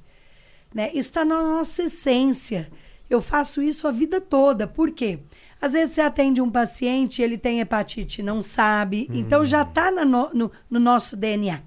Né? 0.74 0.90
Isso 0.90 1.10
está 1.10 1.24
na 1.24 1.42
nossa 1.42 1.84
essência. 1.84 2.70
Eu 3.10 3.22
faço 3.22 3.62
isso 3.62 3.88
a 3.88 3.92
vida 3.92 4.20
toda. 4.20 4.68
Por 4.68 4.92
quê? 4.92 5.20
Às 5.62 5.74
vezes 5.74 5.96
você 5.96 6.02
atende 6.02 6.42
um 6.42 6.50
paciente, 6.50 7.22
ele 7.22 7.38
tem 7.38 7.60
hepatite 7.60 8.24
não 8.24 8.42
sabe. 8.42 9.08
Hum. 9.12 9.16
Então 9.16 9.46
já 9.46 9.62
está 9.62 9.92
no, 9.92 10.30
no, 10.34 10.52
no, 10.70 10.80
nosso 10.80 11.16
DNA. 11.16 11.62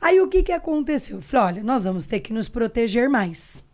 Aí 0.00 0.20
o 0.20 0.28
que, 0.28 0.42
que 0.42 0.52
aconteceu? 0.52 1.16
Eu 1.16 1.22
falei, 1.22 1.46
olha, 1.46 1.62
nós 1.62 1.84
vamos 1.84 2.06
ter 2.06 2.20
que 2.20 2.32
nos 2.32 2.48
proteger 2.48 3.08
mais. 3.08 3.64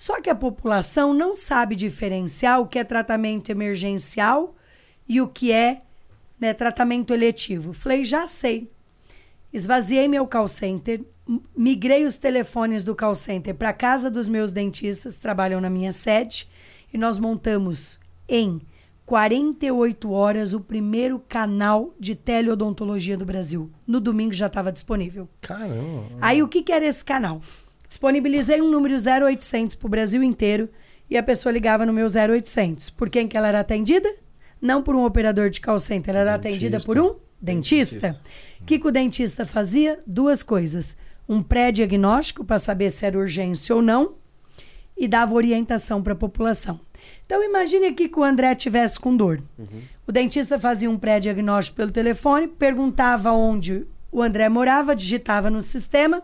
Só 0.00 0.18
que 0.18 0.30
a 0.30 0.34
população 0.34 1.12
não 1.12 1.34
sabe 1.34 1.76
diferenciar 1.76 2.58
o 2.58 2.66
que 2.66 2.78
é 2.78 2.84
tratamento 2.84 3.50
emergencial 3.50 4.56
e 5.06 5.20
o 5.20 5.28
que 5.28 5.52
é 5.52 5.78
né, 6.40 6.54
tratamento 6.54 7.12
eletivo. 7.12 7.74
Falei, 7.74 8.02
já 8.02 8.26
sei. 8.26 8.70
Esvaziei 9.52 10.08
meu 10.08 10.26
call 10.26 10.48
center, 10.48 11.04
migrei 11.54 12.06
os 12.06 12.16
telefones 12.16 12.82
do 12.82 12.96
call 12.96 13.14
center 13.14 13.54
para 13.54 13.74
casa 13.74 14.10
dos 14.10 14.26
meus 14.26 14.52
dentistas, 14.52 15.16
trabalham 15.16 15.60
na 15.60 15.68
minha 15.68 15.92
sede, 15.92 16.48
e 16.90 16.96
nós 16.96 17.18
montamos 17.18 18.00
em 18.26 18.58
48 19.04 20.10
horas 20.12 20.54
o 20.54 20.60
primeiro 20.60 21.18
canal 21.18 21.92
de 22.00 22.14
teleodontologia 22.14 23.18
do 23.18 23.26
Brasil. 23.26 23.70
No 23.86 24.00
domingo 24.00 24.32
já 24.32 24.46
estava 24.46 24.72
disponível. 24.72 25.28
Caramba. 25.42 26.16
Aí 26.22 26.42
o 26.42 26.48
que, 26.48 26.62
que 26.62 26.72
era 26.72 26.86
esse 26.86 27.04
canal? 27.04 27.42
Disponibilizei 27.90 28.62
um 28.62 28.70
número 28.70 28.94
0800 28.94 29.74
para 29.74 29.86
o 29.86 29.90
Brasil 29.90 30.22
inteiro 30.22 30.68
e 31.10 31.18
a 31.18 31.22
pessoa 31.24 31.52
ligava 31.52 31.84
no 31.84 31.92
meu 31.92 32.06
0800. 32.06 32.88
Por 32.90 33.10
quem 33.10 33.26
que 33.26 33.36
ela 33.36 33.48
era 33.48 33.58
atendida? 33.58 34.08
Não 34.62 34.80
por 34.80 34.94
um 34.94 35.04
operador 35.04 35.50
de 35.50 35.60
call 35.60 35.80
center, 35.80 36.14
ela 36.14 36.30
era 36.30 36.38
Dentista. 36.38 36.66
atendida 36.66 36.80
por 36.86 36.98
um 37.00 37.16
dentista. 37.42 38.20
O 38.60 38.64
que, 38.64 38.78
que 38.78 38.86
o 38.86 38.92
dentista 38.92 39.44
fazia? 39.44 39.98
Duas 40.06 40.44
coisas. 40.44 40.96
Um 41.28 41.42
pré-diagnóstico 41.42 42.44
para 42.44 42.60
saber 42.60 42.90
se 42.90 43.04
era 43.04 43.18
urgência 43.18 43.74
ou 43.74 43.82
não 43.82 44.14
e 44.96 45.08
dava 45.08 45.34
orientação 45.34 46.00
para 46.00 46.12
a 46.12 46.16
população. 46.16 46.78
Então 47.26 47.42
imagine 47.42 47.86
aqui 47.86 48.08
que 48.08 48.20
o 48.20 48.22
André 48.22 48.54
tivesse 48.54 49.00
com 49.00 49.16
dor. 49.16 49.42
O 50.06 50.12
dentista 50.12 50.60
fazia 50.60 50.88
um 50.88 50.96
pré-diagnóstico 50.96 51.76
pelo 51.76 51.90
telefone, 51.90 52.46
perguntava 52.46 53.32
onde 53.32 53.84
o 54.12 54.22
André 54.22 54.48
morava, 54.48 54.94
digitava 54.94 55.50
no 55.50 55.60
sistema, 55.60 56.22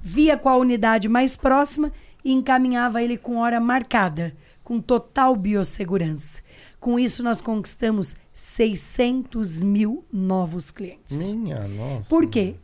via 0.00 0.36
qual 0.36 0.60
unidade 0.60 1.08
mais 1.08 1.36
próxima 1.36 1.92
e 2.24 2.32
encaminhava 2.32 3.02
ele 3.02 3.16
com 3.16 3.38
hora 3.38 3.60
marcada, 3.60 4.36
com 4.62 4.80
total 4.80 5.34
biossegurança. 5.34 6.42
Com 6.80 6.98
isso, 6.98 7.22
nós 7.22 7.40
conquistamos 7.40 8.16
600 8.32 9.62
mil 9.62 10.04
novos 10.12 10.70
clientes. 10.70 11.28
Minha 11.28 11.66
nossa. 11.66 12.08
Por 12.08 12.28
quê? 12.28 12.54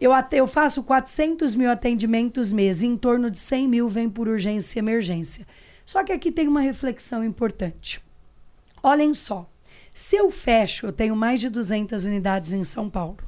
Eu, 0.00 0.12
até, 0.12 0.38
eu 0.38 0.46
faço 0.46 0.82
400 0.82 1.54
mil 1.54 1.70
atendimentos 1.70 2.52
mês, 2.52 2.82
e 2.82 2.86
em 2.86 2.96
torno 2.96 3.30
de 3.30 3.38
100 3.38 3.68
mil 3.68 3.88
vem 3.88 4.08
por 4.08 4.28
urgência 4.28 4.78
e 4.78 4.80
emergência. 4.80 5.46
Só 5.84 6.04
que 6.04 6.12
aqui 6.12 6.30
tem 6.30 6.46
uma 6.46 6.60
reflexão 6.60 7.24
importante. 7.24 8.00
Olhem 8.82 9.12
só, 9.12 9.48
se 9.92 10.16
eu 10.16 10.30
fecho, 10.30 10.86
eu 10.86 10.92
tenho 10.92 11.16
mais 11.16 11.40
de 11.40 11.48
200 11.48 12.04
unidades 12.04 12.52
em 12.52 12.62
São 12.62 12.88
Paulo. 12.88 13.18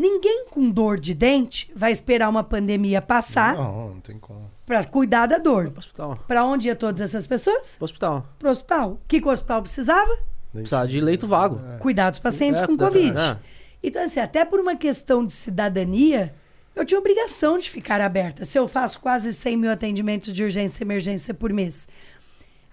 Ninguém 0.00 0.46
com 0.50 0.70
dor 0.70 0.98
de 0.98 1.12
dente 1.12 1.70
vai 1.76 1.92
esperar 1.92 2.30
uma 2.30 2.42
pandemia 2.42 3.02
passar 3.02 3.54
Não, 3.54 3.88
não 3.90 4.00
tem 4.00 4.18
como. 4.18 4.50
para 4.64 4.82
cuidar 4.84 5.26
da 5.26 5.36
dor. 5.36 5.68
Pro 5.70 5.78
hospital. 5.78 6.16
Para 6.26 6.42
onde 6.44 6.68
ia 6.68 6.74
todas 6.74 7.02
essas 7.02 7.26
pessoas? 7.26 7.76
Pro 7.76 7.84
hospital. 7.84 8.26
Para 8.38 8.48
o 8.48 8.50
hospital. 8.50 8.90
O 8.92 9.00
que, 9.06 9.20
que 9.20 9.28
o 9.28 9.30
hospital 9.30 9.60
precisava? 9.62 10.18
Precisa 10.52 10.86
de 10.86 11.00
leito 11.00 11.26
vago. 11.26 11.60
Cuidar 11.80 12.08
dos 12.08 12.18
pacientes 12.18 12.62
É, 12.62 12.66
com 12.66 12.76
Covid. 12.78 13.18
é. 13.20 13.36
Então, 13.82 14.02
assim, 14.02 14.20
até 14.20 14.42
por 14.44 14.58
uma 14.58 14.74
questão 14.74 15.24
de 15.24 15.32
cidadania, 15.32 16.34
eu 16.74 16.84
tinha 16.84 16.98
obrigação 16.98 17.58
de 17.58 17.68
ficar 17.70 18.00
aberta. 18.00 18.44
Se 18.44 18.58
eu 18.58 18.66
faço 18.66 19.00
quase 19.00 19.34
100 19.34 19.56
mil 19.58 19.70
atendimentos 19.70 20.32
de 20.32 20.42
urgência 20.42 20.82
e 20.82 20.86
emergência 20.86 21.34
por 21.34 21.52
mês. 21.52 21.86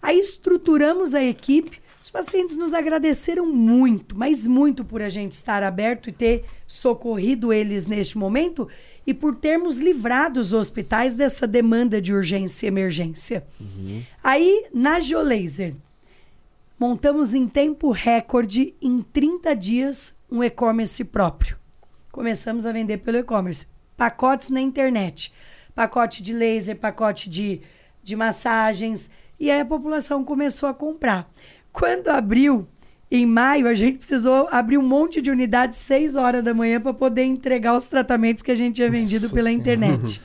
Aí 0.01 0.17
estruturamos 0.17 1.13
a 1.13 1.21
equipe. 1.23 1.81
Os 2.01 2.09
pacientes 2.09 2.55
nos 2.55 2.73
agradeceram 2.73 3.45
muito, 3.45 4.17
mas 4.17 4.47
muito 4.47 4.85
por 4.85 5.01
a 5.01 5.09
gente 5.09 5.33
estar 5.33 5.61
aberto 5.61 6.07
e 6.09 6.11
ter 6.13 6.45
socorrido 6.67 7.53
eles 7.53 7.87
neste 7.87 8.17
momento 8.17 8.67
e 9.05 9.13
por 9.13 9.35
termos 9.35 9.79
livrado 9.79 10.39
os 10.39 10.51
hospitais 10.51 11.15
dessa 11.15 11.47
demanda 11.47 12.01
de 12.01 12.13
urgência 12.13 12.65
e 12.65 12.67
emergência. 12.67 13.47
Aí, 14.21 14.65
na 14.73 14.99
Geolaser, 14.99 15.73
montamos 16.77 17.33
em 17.33 17.47
tempo 17.47 17.89
recorde, 17.91 18.75
em 18.81 19.01
30 19.01 19.55
dias, 19.55 20.13
um 20.29 20.43
e-commerce 20.43 21.03
próprio. 21.05 21.57
Começamos 22.11 22.65
a 22.65 22.71
vender 22.73 22.97
pelo 22.97 23.17
e-commerce. 23.17 23.65
Pacotes 23.95 24.49
na 24.49 24.59
internet. 24.59 25.31
Pacote 25.73 26.21
de 26.21 26.33
laser, 26.33 26.75
pacote 26.75 27.29
de, 27.29 27.61
de 28.03 28.15
massagens. 28.15 29.09
E 29.39 29.49
aí 29.49 29.61
a 29.61 29.65
população 29.65 30.23
começou 30.23 30.67
a 30.67 30.73
comprar. 30.73 31.31
Quando 31.71 32.09
abriu, 32.09 32.67
em 33.09 33.25
maio, 33.25 33.67
a 33.67 33.73
gente 33.73 33.99
precisou 33.99 34.47
abrir 34.51 34.77
um 34.77 34.85
monte 34.85 35.21
de 35.21 35.31
unidades 35.31 35.77
6 35.79 36.15
horas 36.15 36.43
da 36.43 36.53
manhã 36.53 36.79
para 36.79 36.93
poder 36.93 37.23
entregar 37.23 37.75
os 37.75 37.87
tratamentos 37.87 38.43
que 38.43 38.51
a 38.51 38.55
gente 38.55 38.75
tinha 38.75 38.89
vendido 38.89 39.23
Nossa 39.23 39.35
pela 39.35 39.49
Senhora. 39.49 39.61
internet. 39.61 40.21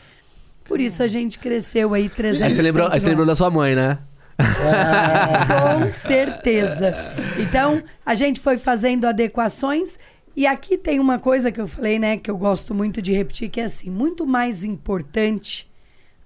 Por 0.64 0.80
isso 0.80 1.02
a 1.02 1.06
gente 1.06 1.38
cresceu 1.38 1.94
aí 1.94 2.08
300 2.08 2.42
Aí 2.42 2.50
você 2.50 2.62
lembrou, 2.62 2.88
aí 2.90 3.00
você 3.00 3.08
lembrou 3.08 3.26
da 3.26 3.34
sua 3.34 3.50
mãe, 3.50 3.74
né? 3.74 3.98
com 5.82 5.90
certeza. 5.90 6.94
Então, 7.38 7.82
a 8.04 8.14
gente 8.14 8.40
foi 8.40 8.56
fazendo 8.56 9.06
adequações. 9.06 9.98
E 10.34 10.46
aqui 10.46 10.78
tem 10.78 10.98
uma 10.98 11.18
coisa 11.18 11.52
que 11.52 11.60
eu 11.60 11.66
falei, 11.66 11.98
né, 11.98 12.16
que 12.16 12.30
eu 12.30 12.36
gosto 12.36 12.74
muito 12.74 13.02
de 13.02 13.12
repetir, 13.12 13.50
que 13.50 13.60
é 13.60 13.64
assim, 13.64 13.90
muito 13.90 14.26
mais 14.26 14.64
importante 14.64 15.70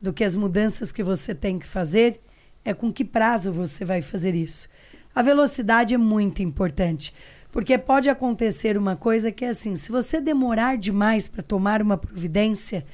do 0.00 0.12
que 0.12 0.22
as 0.22 0.36
mudanças 0.36 0.92
que 0.92 1.02
você 1.02 1.34
tem 1.34 1.58
que 1.58 1.66
fazer 1.66 2.20
é 2.64 2.72
com 2.72 2.92
que 2.92 3.04
prazo 3.04 3.52
você 3.52 3.84
vai 3.84 4.02
fazer 4.02 4.34
isso. 4.34 4.68
A 5.16 5.22
velocidade 5.22 5.94
é 5.94 5.96
muito 5.96 6.42
importante, 6.42 7.14
porque 7.50 7.78
pode 7.78 8.10
acontecer 8.10 8.76
uma 8.76 8.94
coisa 8.94 9.32
que 9.32 9.46
é 9.46 9.48
assim, 9.48 9.74
se 9.74 9.90
você 9.90 10.20
demorar 10.20 10.76
demais 10.76 11.26
para 11.26 11.42
tomar 11.42 11.80
uma 11.80 11.96
providência, 11.96 12.84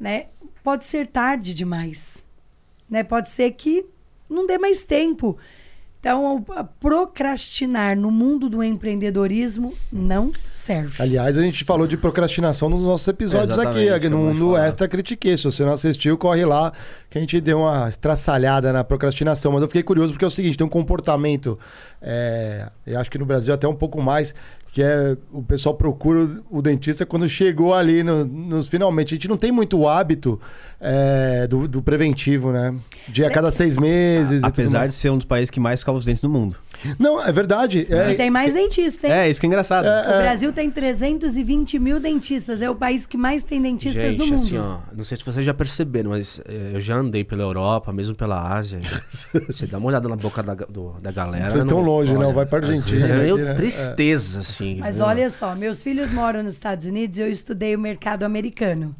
né, 0.00 0.26
pode 0.64 0.84
ser 0.84 1.06
tarde 1.06 1.54
demais, 1.54 2.24
né? 2.90 3.04
Pode 3.04 3.30
ser 3.30 3.52
que 3.52 3.86
não 4.28 4.44
dê 4.44 4.58
mais 4.58 4.84
tempo. 4.84 5.38
Então, 6.02 6.44
procrastinar 6.80 7.96
no 7.96 8.10
mundo 8.10 8.48
do 8.48 8.60
empreendedorismo 8.60 9.72
não 9.92 10.32
serve. 10.50 11.00
Aliás, 11.00 11.38
a 11.38 11.42
gente 11.42 11.64
falou 11.64 11.86
de 11.86 11.96
procrastinação 11.96 12.68
nos 12.68 12.82
nossos 12.82 13.06
episódios 13.06 13.50
Exatamente, 13.50 13.88
aqui, 13.88 14.08
no, 14.08 14.34
no. 14.34 14.56
Extra 14.56 14.88
Critiquei. 14.88 15.36
Se 15.36 15.44
você 15.44 15.64
não 15.64 15.74
assistiu, 15.74 16.18
corre 16.18 16.44
lá, 16.44 16.72
que 17.08 17.18
a 17.18 17.20
gente 17.20 17.40
deu 17.40 17.60
uma 17.60 17.88
estraçalhada 17.88 18.72
na 18.72 18.82
procrastinação. 18.82 19.52
Mas 19.52 19.62
eu 19.62 19.68
fiquei 19.68 19.84
curioso 19.84 20.12
porque 20.12 20.24
é 20.24 20.26
o 20.26 20.30
seguinte: 20.30 20.58
tem 20.58 20.66
um 20.66 20.70
comportamento, 20.70 21.56
é, 22.00 22.68
eu 22.84 22.98
acho 22.98 23.08
que 23.08 23.16
no 23.16 23.24
Brasil 23.24 23.54
até 23.54 23.68
um 23.68 23.76
pouco 23.76 24.02
mais, 24.02 24.34
que 24.72 24.82
é 24.82 25.16
o 25.30 25.42
pessoal 25.42 25.74
procura 25.74 26.26
o, 26.50 26.62
dentista 26.62 27.04
quando 27.04 27.28
chegou 27.28 27.74
ali 27.74 28.02
no- 28.02 28.24
nos 28.24 28.68
finalmente. 28.68 29.12
A 29.12 29.16
gente 29.16 29.28
não 29.28 29.36
tem 29.36 29.52
muito 29.52 29.78
o 29.78 29.86
hábito 29.86 30.40
é, 30.80 31.46
do, 31.46 31.68
do 31.68 31.82
preventivo, 31.82 32.50
né? 32.50 32.74
De 33.06 33.22
a 33.22 33.30
cada 33.30 33.50
seis 33.50 33.76
meses. 33.76 34.40
tudo 34.40 34.48
Apesar 34.48 34.86
de 34.88 34.94
ser 34.94 35.10
um 35.10 35.18
dos 35.18 35.26
países 35.26 35.50
que 35.50 35.60
mais 35.60 35.80
escova 35.80 35.98
os 35.98 36.06
dentes 36.06 36.22
no 36.22 36.30
mundo. 36.30 36.56
Não, 36.98 37.22
é 37.24 37.30
verdade. 37.32 37.86
É, 37.90 38.12
E 38.12 38.14
tem 38.16 38.30
mais 38.30 38.52
dentista, 38.52 39.06
hein? 39.06 39.12
É, 39.12 39.28
isso 39.30 39.40
que 39.40 39.46
é 39.46 39.48
engraçado. 39.48 39.86
O 39.86 40.22
Brasil 40.22 40.52
tem 40.52 40.70
320 40.70 41.78
mil 41.78 42.00
dentistas. 42.00 42.60
É 42.62 42.68
o 42.70 42.74
país 42.74 43.06
que 43.06 43.16
mais 43.16 43.42
tem 43.42 43.60
dentistas 43.60 44.14
Gente, 44.14 44.18
no 44.18 44.26
mundo. 44.26 44.34
assim, 44.46 44.58
ó, 44.58 44.78
não 44.94 45.04
sei 45.04 45.16
se 45.16 45.24
vocês 45.24 45.44
já 45.46 45.54
perceberam, 45.54 46.10
mas 46.10 46.40
eh, 46.46 46.72
eu 46.74 46.80
já 46.80 46.96
andei 46.96 47.22
pela 47.24 47.42
Europa, 47.42 47.92
mesmo 47.92 48.14
pela 48.14 48.54
Ásia. 48.56 48.80
Você 49.48 49.66
dá 49.70 49.78
uma 49.78 49.88
olhada 49.88 50.08
na 50.08 50.16
boca 50.16 50.42
da, 50.42 50.54
do- 50.54 50.94
da 51.00 51.10
galera. 51.12 51.44
Não 51.44 51.50
precisa 51.50 51.64
ir 51.66 51.68
tão 51.68 51.80
longe, 51.80 52.12
não. 52.14 52.32
Vai 52.32 52.46
pra 52.46 52.58
às 52.58 52.64
Argentina, 52.68 53.06
vezes 53.18 53.40
É 53.40 53.44
né? 53.44 53.54
tristeza, 53.54 54.40
assim. 54.40 54.76
Mas 54.80 54.96
viu? 54.96 55.06
olha 55.06 55.30
só, 55.30 55.54
meus 55.54 55.82
filhos 55.82 56.10
moram 56.12 56.42
nos 56.42 56.52
Estados 56.54 56.86
Unidos 56.86 57.18
e 57.18 57.22
eu 57.22 57.30
estudei 57.30 57.74
o 57.74 57.78
mercado 57.78 58.22
americano. 58.24 58.94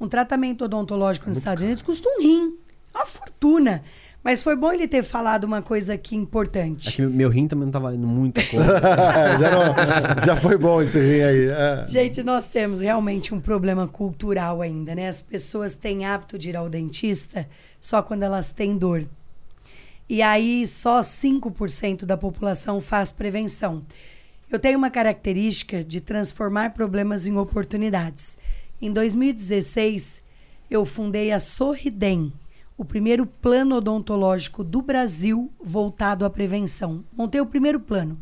Um 0.00 0.08
tratamento 0.08 0.64
odontológico 0.64 1.28
nos 1.28 1.38
Estados 1.38 1.62
Unidos 1.62 1.82
custa 1.82 2.08
um 2.08 2.20
rim. 2.22 2.54
Uma 2.94 3.06
fortuna. 3.06 3.82
Mas 4.24 4.42
foi 4.42 4.56
bom 4.56 4.72
ele 4.72 4.88
ter 4.88 5.02
falado 5.02 5.44
uma 5.44 5.60
coisa 5.60 5.92
aqui 5.92 6.16
importante. 6.16 6.88
É 6.88 6.92
que 6.92 7.02
meu 7.02 7.28
rim 7.28 7.46
também 7.46 7.66
não 7.66 7.70
tá 7.72 7.78
valendo 7.78 8.06
muita 8.06 8.42
coisa. 8.46 8.66
já, 9.38 9.50
não- 9.50 10.24
já 10.24 10.36
foi 10.40 10.56
bom 10.56 10.80
esse 10.80 10.98
rim 10.98 11.20
aí. 11.20 11.46
é. 11.48 11.84
Gente, 11.86 12.22
nós 12.22 12.48
temos 12.48 12.80
realmente 12.80 13.34
um 13.34 13.40
problema 13.40 13.86
cultural 13.86 14.62
ainda, 14.62 14.94
né? 14.94 15.08
As 15.08 15.20
pessoas 15.20 15.76
têm 15.76 16.06
hábito 16.06 16.38
de 16.38 16.48
ir 16.48 16.56
ao 16.56 16.70
dentista 16.70 17.46
só 17.78 18.00
quando 18.00 18.22
elas 18.22 18.50
têm 18.50 18.78
dor. 18.78 19.04
E 20.08 20.22
aí 20.22 20.66
só 20.66 21.00
5% 21.00 22.06
da 22.06 22.16
população 22.16 22.80
faz 22.80 23.12
prevenção. 23.12 23.82
Eu 24.50 24.58
tenho 24.58 24.78
uma 24.78 24.90
característica 24.90 25.84
de 25.84 26.00
transformar 26.00 26.72
problemas 26.72 27.26
em 27.26 27.36
oportunidades. 27.36 28.38
Em 28.80 28.90
2016, 28.90 30.22
eu 30.70 30.84
fundei 30.86 31.30
a 31.32 31.38
Sorridem, 31.38 32.32
o 32.76 32.84
primeiro 32.84 33.24
plano 33.26 33.76
odontológico 33.76 34.64
do 34.64 34.82
Brasil 34.82 35.50
voltado 35.62 36.24
à 36.24 36.30
prevenção. 36.30 37.04
Montei 37.16 37.40
o 37.40 37.46
primeiro 37.46 37.78
plano. 37.78 38.18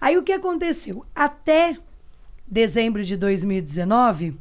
Aí 0.00 0.16
o 0.16 0.22
que 0.22 0.32
aconteceu? 0.32 1.04
Até 1.14 1.76
dezembro 2.46 3.04
de 3.04 3.16
2019, 3.16 4.36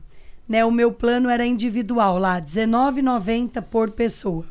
né, 0.47 0.65
o 0.65 0.71
meu 0.71 0.91
plano 0.91 1.29
era 1.29 1.45
individual 1.45 2.17
lá, 2.17 2.35
R$19,90 2.35 3.61
por 3.61 3.91
pessoa. 3.91 4.45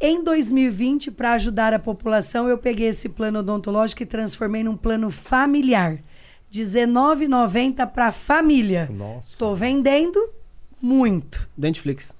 Em 0.00 0.22
2020, 0.22 1.10
para 1.10 1.32
ajudar 1.32 1.72
a 1.72 1.78
população, 1.78 2.48
eu 2.48 2.58
peguei 2.58 2.88
esse 2.88 3.08
plano 3.08 3.40
odontológico 3.40 4.02
e 4.02 4.06
transformei 4.06 4.64
num 4.64 4.76
plano 4.76 5.10
familiar. 5.10 6.02
R$19,90 6.50 7.86
para 7.88 8.10
família. 8.10 8.88
Nossa. 8.90 9.32
Estou 9.32 9.54
vendendo 9.54 10.30
muito. 10.80 11.48
Dentflix. 11.56 12.17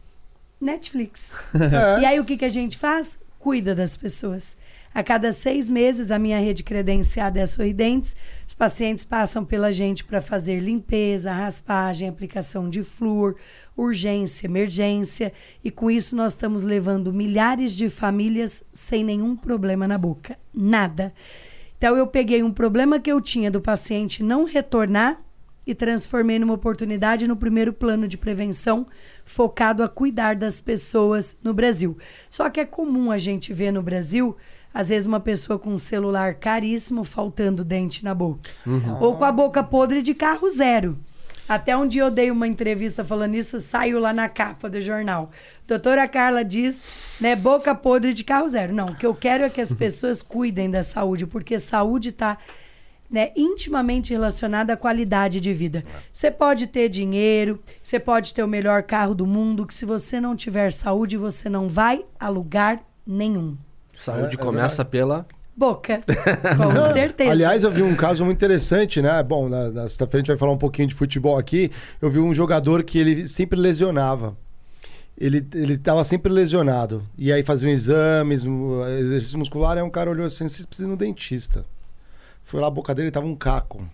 Netflix. 0.61 1.33
É. 1.55 2.01
E 2.01 2.05
aí 2.07 2.21
o 2.21 2.25
que, 2.25 2.37
que 2.37 2.45
a 2.45 2.49
gente 2.49 2.77
faz? 2.77 3.19
Cuida 3.39 3.75
das 3.75 3.97
pessoas. 3.97 4.57
A 4.95 5.03
cada 5.03 5.33
seis 5.33 5.69
meses, 5.69 6.11
a 6.11 6.19
minha 6.19 6.41
rede 6.41 6.65
credenciada 6.65 7.39
é 7.39 7.47
Sorridentes. 7.47 8.17
Os 8.47 8.55
pacientes 8.55 9.05
passam 9.05 9.45
pela 9.45 9.71
gente 9.71 10.03
para 10.03 10.21
fazer 10.21 10.59
limpeza, 10.59 11.31
raspagem, 11.31 12.09
aplicação 12.09 12.69
de 12.69 12.83
flúor, 12.83 13.37
urgência, 13.77 14.47
emergência. 14.47 15.33
E 15.63 15.71
com 15.71 15.91
isso, 15.91 16.17
nós 16.17 16.33
estamos 16.33 16.63
levando 16.63 17.13
milhares 17.13 17.77
de 17.77 17.89
famílias 17.89 18.65
sem 18.73 19.05
nenhum 19.05 19.37
problema 19.37 19.87
na 19.87 19.99
boca. 19.99 20.37
Nada. 20.53 21.13
Então, 21.77 21.97
eu 21.97 22.07
peguei 22.07 22.43
um 22.43 22.51
problema 22.51 22.99
que 22.99 23.13
eu 23.13 23.21
tinha 23.21 23.51
do 23.51 23.61
paciente 23.61 24.23
não 24.23 24.45
retornar 24.45 25.21
e 25.69 25.75
transformei 25.75 26.39
numa 26.39 26.55
oportunidade 26.55 27.29
no 27.29 27.37
primeiro 27.37 27.75
plano 27.75 28.09
de 28.09 28.17
prevenção 28.17 28.87
focado 29.23 29.83
a 29.83 29.89
cuidar 29.89 30.35
das 30.35 30.63
pessoas 30.63 31.37
no 31.45 31.53
Brasil. 31.53 31.99
Só 32.31 32.49
que 32.49 32.59
é 32.59 32.65
comum 32.65 33.13
a 33.13 33.19
gente 33.19 33.53
ver 33.53 33.71
no 33.71 33.83
Brasil 33.83 34.35
às 34.73 34.89
vezes 34.89 35.07
uma 35.07 35.21
pessoa 35.21 35.59
com 35.59 35.71
um 35.71 35.79
celular 35.79 36.35
caríssimo 36.35 37.05
faltando 37.05 37.65
dente 37.65 38.03
na 38.03 38.15
boca. 38.15 38.49
Uhum. 38.67 39.03
Ou 39.03 39.17
com 39.17 39.25
a 39.25 39.33
boca 39.33 39.63
podre 39.63 40.01
de 40.01 40.15
carro 40.15 40.49
zero. 40.49 40.99
Até 41.47 41.77
um 41.77 41.87
dia 41.87 42.03
eu 42.03 42.11
dei 42.11 42.31
uma 42.31 42.47
entrevista 42.47 43.05
falando 43.05 43.35
isso, 43.35 43.59
saiu 43.59 43.99
lá 43.99 44.13
na 44.13 44.29
capa 44.29 44.71
do 44.71 44.81
jornal. 44.81 45.31
Doutora 45.67 46.07
Carla 46.09 46.45
diz, 46.45 46.85
né, 47.21 47.37
boca 47.37 47.75
podre 47.75 48.15
de 48.15 48.25
carro 48.25 48.49
zero. 48.49 48.73
Não, 48.73 48.89
o 48.89 48.95
que 48.95 49.05
eu 49.05 49.15
quero 49.15 49.45
é 49.45 49.51
que 49.51 49.61
as 49.61 49.73
pessoas 49.75 50.23
cuidem 50.23 50.71
da 50.71 50.83
saúde, 50.83 51.27
porque 51.27 51.59
saúde 51.59 52.11
está 52.11 52.39
né, 53.11 53.31
intimamente 53.35 54.13
relacionada 54.13 54.73
à 54.75 54.77
qualidade 54.77 55.41
de 55.41 55.53
vida. 55.53 55.85
Você 56.13 56.31
pode 56.31 56.67
ter 56.67 56.89
dinheiro, 56.89 57.59
você 57.83 57.99
pode 57.99 58.35
ter 58.35 58.43
o 58.43 58.49
melhor 58.49 58.83
carro 58.83 59.15
do 59.15 59.27
mundo, 59.27 59.67
que 59.67 59.73
se 59.73 59.87
você 59.87 60.21
não 60.21 60.37
tiver 60.37 60.71
saúde, 60.71 61.17
você 61.17 61.49
não 61.49 61.69
vai 61.69 62.05
a 62.21 62.29
lugar 62.29 62.81
nenhum. 63.07 63.57
Saúde 63.93 64.37
é, 64.37 64.41
é 64.41 64.45
começa 64.45 64.85
pela 64.85 65.27
boca. 65.57 66.01
Com 66.57 66.73
não, 66.73 66.93
certeza. 66.93 67.33
Aliás, 67.33 67.65
eu 67.65 67.71
vi 67.71 67.83
um 67.83 67.97
caso 67.97 68.25
muito 68.25 68.37
interessante, 68.37 69.03
né? 69.03 69.23
Bom, 69.23 69.49
na, 69.49 69.71
na 69.71 69.83
sexta-feira 69.83 70.19
a 70.19 70.21
gente 70.21 70.29
vai 70.29 70.37
falar 70.37 70.53
um 70.53 70.59
pouquinho 70.59 70.89
de 70.89 70.95
futebol 70.95 71.37
aqui. 71.37 71.71
Eu 72.01 72.11
vi 72.11 72.19
um 72.19 72.33
jogador 72.33 72.85
que 72.85 72.99
ele 72.99 73.27
sempre 73.27 73.59
lesionava. 73.59 74.37
Ele, 75.21 75.45
ele 75.53 75.77
tava 75.77 76.05
sempre 76.05 76.33
lesionado. 76.33 77.03
E 77.17 77.33
aí 77.33 77.43
faziam 77.43 77.73
exames, 77.73 78.45
exercício 79.01 79.39
muscular, 79.39 79.77
aí 79.77 79.83
um 79.83 79.91
cara 79.91 80.11
olhou 80.11 80.27
assim, 80.27 80.49
você 80.49 80.65
precisa 80.65 80.87
ir 80.87 80.91
no 80.91 80.97
dentista. 80.97 81.65
Foi 82.49 82.63
lá, 82.63 82.69
a 82.69 82.71
boca 82.71 82.95
dele 82.95 83.11
tava 83.11 83.27
um 83.27 83.37
caco. 83.37 83.87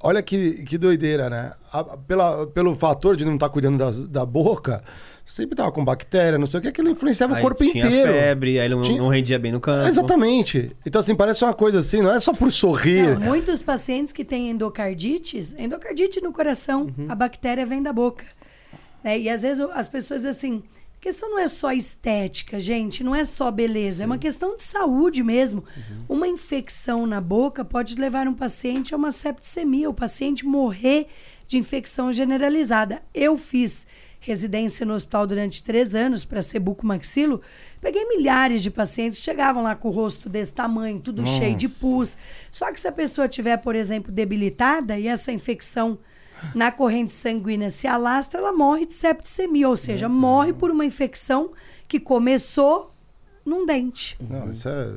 Olha 0.00 0.20
que, 0.20 0.64
que 0.64 0.76
doideira, 0.76 1.30
né? 1.30 1.52
A, 1.72 1.84
pela, 1.84 2.48
pelo 2.48 2.74
fator 2.74 3.16
de 3.16 3.24
não 3.24 3.34
estar 3.34 3.46
tá 3.46 3.52
cuidando 3.52 3.78
da, 3.78 3.90
da 4.08 4.26
boca, 4.26 4.82
sempre 5.24 5.54
tava 5.54 5.70
com 5.70 5.84
bactéria, 5.84 6.36
não 6.36 6.48
sei 6.48 6.58
o 6.58 6.62
que, 6.64 6.68
aquilo 6.68 6.90
influenciava 6.90 7.36
aí 7.36 7.40
o 7.40 7.42
corpo 7.44 7.62
tinha 7.62 7.86
inteiro. 7.86 8.12
febre, 8.12 8.58
aí 8.58 8.68
não, 8.68 8.82
tinha... 8.82 8.98
não 8.98 9.08
rendia 9.08 9.38
bem 9.38 9.52
no 9.52 9.60
campo. 9.60 9.88
Exatamente. 9.88 10.76
Então, 10.84 10.98
assim, 10.98 11.14
parece 11.14 11.44
uma 11.44 11.54
coisa 11.54 11.78
assim, 11.78 12.02
não 12.02 12.12
é 12.12 12.18
só 12.18 12.32
por 12.32 12.50
sorrir. 12.50 13.16
Não, 13.16 13.26
muitos 13.26 13.62
pacientes 13.62 14.12
que 14.12 14.24
têm 14.24 14.50
endocardites, 14.50 15.54
endocardite 15.56 16.20
no 16.20 16.32
coração, 16.32 16.92
uhum. 16.98 17.06
a 17.08 17.14
bactéria 17.14 17.64
vem 17.64 17.80
da 17.80 17.92
boca. 17.92 18.24
É, 19.04 19.16
e 19.16 19.30
às 19.30 19.42
vezes 19.42 19.64
as 19.74 19.88
pessoas 19.88 20.26
assim, 20.26 20.60
questão 21.08 21.30
não 21.30 21.38
é 21.38 21.48
só 21.48 21.72
estética, 21.72 22.60
gente, 22.60 23.02
não 23.02 23.14
é 23.14 23.24
só 23.24 23.50
beleza, 23.50 23.98
Sim. 23.98 24.02
é 24.02 24.06
uma 24.06 24.18
questão 24.18 24.56
de 24.56 24.62
saúde 24.62 25.22
mesmo. 25.22 25.64
Uhum. 25.74 26.16
Uma 26.16 26.28
infecção 26.28 27.06
na 27.06 27.18
boca 27.18 27.64
pode 27.64 27.94
levar 27.94 28.28
um 28.28 28.34
paciente 28.34 28.92
a 28.92 28.96
uma 28.96 29.10
septicemia, 29.10 29.88
o 29.88 29.94
paciente 29.94 30.44
morrer 30.44 31.06
de 31.46 31.56
infecção 31.56 32.12
generalizada. 32.12 33.02
Eu 33.14 33.38
fiz 33.38 33.86
residência 34.20 34.84
no 34.84 34.92
hospital 34.92 35.26
durante 35.26 35.64
três 35.64 35.94
anos 35.94 36.26
para 36.26 36.42
ser 36.42 36.58
bucomaxilo, 36.58 37.40
peguei 37.80 38.06
milhares 38.06 38.62
de 38.62 38.70
pacientes, 38.70 39.20
chegavam 39.20 39.62
lá 39.62 39.74
com 39.74 39.88
o 39.88 39.90
rosto 39.90 40.28
desse 40.28 40.52
tamanho, 40.52 41.00
tudo 41.00 41.22
Nossa. 41.22 41.38
cheio 41.38 41.56
de 41.56 41.70
pus. 41.70 42.18
Só 42.52 42.70
que 42.70 42.78
se 42.78 42.86
a 42.86 42.92
pessoa 42.92 43.26
tiver, 43.26 43.56
por 43.56 43.74
exemplo, 43.74 44.12
debilitada 44.12 44.98
e 44.98 45.08
essa 45.08 45.32
infecção 45.32 45.98
na 46.54 46.70
corrente 46.70 47.12
sanguínea 47.12 47.70
se 47.70 47.86
alastra, 47.86 48.40
ela 48.40 48.52
morre 48.52 48.86
de 48.86 48.94
septicemia, 48.94 49.68
ou 49.68 49.76
seja, 49.76 50.08
morre 50.08 50.52
por 50.52 50.70
uma 50.70 50.84
infecção 50.84 51.50
que 51.86 51.98
começou 51.98 52.92
num 53.44 53.64
dente. 53.64 54.16
Não, 54.20 54.50
isso 54.50 54.68
é... 54.68 54.92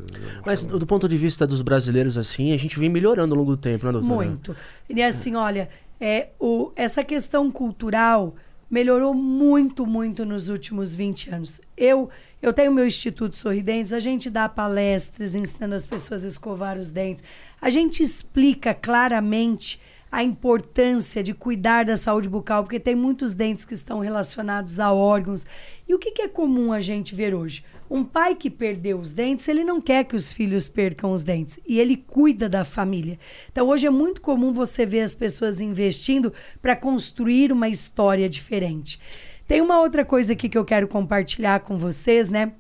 Mas 0.46 0.66
do 0.66 0.86
ponto 0.86 1.08
de 1.08 1.16
vista 1.16 1.48
dos 1.48 1.62
brasileiros, 1.62 2.18
assim, 2.18 2.52
a 2.52 2.58
gente 2.58 2.78
vem 2.78 2.90
melhorando 2.90 3.34
ao 3.34 3.40
longo 3.40 3.56
do 3.56 3.62
tempo, 3.62 3.86
né, 3.86 3.92
doutora? 3.94 4.14
Muito. 4.14 4.56
E 4.90 5.02
assim, 5.02 5.36
olha, 5.36 5.70
é, 6.00 6.30
o, 6.40 6.72
essa 6.76 7.04
questão 7.04 7.50
cultural 7.50 8.36
melhorou 8.70 9.14
muito, 9.14 9.86
muito 9.86 10.26
nos 10.26 10.50
últimos 10.50 10.96
20 10.96 11.30
anos. 11.30 11.62
Eu, 11.76 12.10
eu 12.42 12.54
tenho 12.54 12.74
meu 12.74 12.88
Instituto 12.88 13.36
Sorridentes, 13.36 13.92
a 13.92 14.00
gente 14.00 14.30
dá 14.30 14.48
palestras 14.48 15.36
ensinando 15.36 15.76
as 15.76 15.86
pessoas 15.86 16.24
a 16.24 16.28
escovar 16.28 16.78
os 16.78 16.90
dentes. 16.90 17.24
A 17.62 17.70
gente 17.70 18.02
explica 18.02 18.74
claramente 18.74 19.80
a 20.12 20.24
importância 20.24 21.24
de 21.24 21.34
cuidar 21.34 21.86
da 21.86 21.96
saúde 21.96 22.28
bucal, 22.28 22.64
porque 22.64 22.80
tem 22.80 22.96
muitos 22.96 23.34
dentes 23.34 23.64
que 23.64 23.74
estão 23.74 24.00
relacionados 24.00 24.78
a 24.78 24.92
órgãos. 24.92 25.48
E 25.88 25.96
o 25.96 26.00
que, 26.00 26.12
que 26.12 26.22
é 26.22 26.28
comum 26.28 26.74
a 26.74 26.82
gente 26.82 27.16
ver 27.16 27.34
hoje? 27.34 27.64
Um 27.90 28.04
pai 28.04 28.36
que 28.36 28.50
perdeu 28.50 29.00
os 29.00 29.14
dentes, 29.14 29.48
ele 29.48 29.64
não 29.64 29.80
quer 29.80 30.04
que 30.04 30.16
os 30.16 30.34
filhos 30.34 30.68
percam 30.68 31.14
os 31.14 31.24
dentes 31.24 31.60
e 31.66 31.80
ele 31.80 31.96
cuida 31.96 32.50
da 32.50 32.66
família. 32.66 33.18
Então, 33.50 33.68
hoje 33.70 33.88
é 33.88 33.90
muito 33.90 34.22
comum 34.22 34.52
você 34.52 34.86
ver 34.86 35.02
as 35.02 35.14
pessoas 35.14 35.62
investindo 35.62 36.34
para 36.62 36.76
construir 36.76 37.52
uma 37.54 37.70
história 37.70 38.28
diferente. 38.28 39.00
Tem 39.48 39.62
uma 39.62 39.80
outra 39.80 40.04
coisa 40.04 40.34
aqui 40.34 40.50
que 40.50 40.58
eu 40.58 40.66
quero 40.66 40.88
compartilhar 40.88 41.62
com 41.62 41.78
vocês, 41.78 42.30
né? 42.30 42.54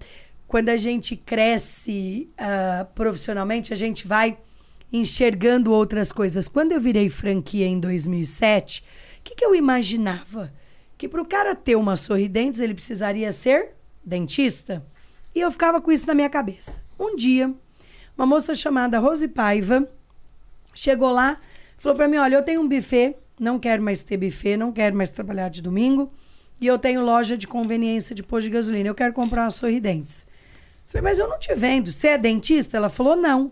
Quando 0.48 0.70
a 0.70 0.78
gente 0.78 1.16
cresce 1.16 2.30
uh, 2.34 2.86
profissionalmente, 2.94 3.72
a 3.72 3.76
gente 3.78 4.06
vai 4.06 4.38
enxergando 4.92 5.72
outras 5.72 6.12
coisas. 6.12 6.48
Quando 6.48 6.72
eu 6.72 6.82
virei 6.82 7.10
franquia 7.10 7.66
em 7.66 7.80
2007, 7.80 8.84
o 9.20 9.24
que, 9.24 9.36
que 9.36 9.46
eu 9.46 9.56
imaginava? 9.56 10.54
Que 10.98 11.08
para 11.08 11.22
o 11.22 11.26
cara 11.26 11.56
ter 11.56 11.76
uma 11.76 11.96
sorridentes, 11.96 12.60
ele 12.60 12.74
precisaria 12.74 13.32
ser 13.32 13.70
dentista. 14.04 14.86
E 15.34 15.40
eu 15.40 15.52
ficava 15.52 15.82
com 15.82 15.92
isso 15.92 16.06
na 16.08 16.14
minha 16.14 16.30
cabeça. 16.30 16.84
Um 17.00 17.16
dia, 17.16 17.54
uma 18.18 18.26
moça 18.26 18.54
chamada 18.54 19.00
Rose 19.00 19.28
Paiva 19.28 19.88
chegou 20.74 21.12
lá, 21.12 21.40
falou 21.78 21.96
para 21.96 22.08
mim: 22.08 22.18
Olha, 22.18 22.36
eu 22.36 22.44
tenho 22.44 22.62
um 22.62 22.68
buffet, 22.68 23.16
não 23.40 23.58
quero 23.58 23.82
mais 23.82 24.04
ter 24.04 24.18
buffet, 24.18 24.58
não 24.58 24.72
quero 24.72 24.96
mais 24.96 25.10
trabalhar 25.10 25.50
de 25.50 25.62
domingo, 25.62 26.12
e 26.60 26.68
eu 26.68 26.78
tenho 26.78 27.04
loja 27.04 27.38
de 27.38 27.48
conveniência 27.48 28.14
de 28.14 28.22
posto 28.22 28.44
de 28.44 28.52
gasolina, 28.52 28.90
eu 28.90 28.96
quero 28.96 29.14
comprar 29.14 29.44
uma 29.44 29.52
sorridentes. 29.52 30.28
Falei, 30.86 31.04
mas 31.04 31.20
eu 31.20 31.28
não 31.30 31.40
te 31.40 31.56
vendo. 31.56 31.90
Você 31.90 32.10
é 32.10 32.18
dentista? 32.18 32.76
Ela 32.76 32.90
falou, 32.90 33.16
não. 33.16 33.52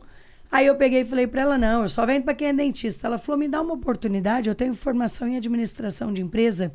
Aí 0.52 0.66
eu 0.66 0.76
peguei 0.76 1.02
e 1.02 1.06
falei 1.06 1.28
para 1.28 1.41
ela: 1.41 1.58
não, 1.58 1.84
eu 1.84 1.89
só 1.89 2.06
vendo 2.06 2.24
para 2.24 2.34
quem 2.34 2.47
é 2.47 2.54
dentista. 2.54 3.08
Ela 3.08 3.18
falou: 3.18 3.39
me 3.39 3.47
dá 3.47 3.62
uma 3.62 3.74
oportunidade, 3.74 4.50
eu 4.50 4.56
tenho 4.56 4.74
formação 4.74 5.28
em 5.28 5.38
administração 5.38 6.12
de 6.12 6.22
empresa. 6.22 6.74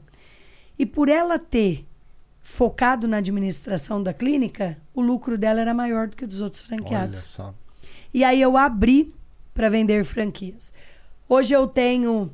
E 0.78 0.84
por 0.84 1.08
ela 1.08 1.38
ter 1.38 1.86
focado 2.42 3.08
na 3.08 3.16
administração 3.16 4.02
da 4.02 4.12
clínica, 4.12 4.76
o 4.94 5.00
lucro 5.00 5.38
dela 5.38 5.60
era 5.60 5.72
maior 5.72 6.08
do 6.08 6.16
que 6.16 6.26
dos 6.26 6.40
outros 6.40 6.62
franqueados. 6.62 7.38
Olha 7.38 7.48
só. 7.48 7.54
E 8.12 8.22
aí 8.22 8.40
eu 8.40 8.56
abri 8.56 9.12
para 9.52 9.68
vender 9.68 10.04
franquias. 10.04 10.72
Hoje 11.28 11.54
eu 11.54 11.66
tenho 11.66 12.30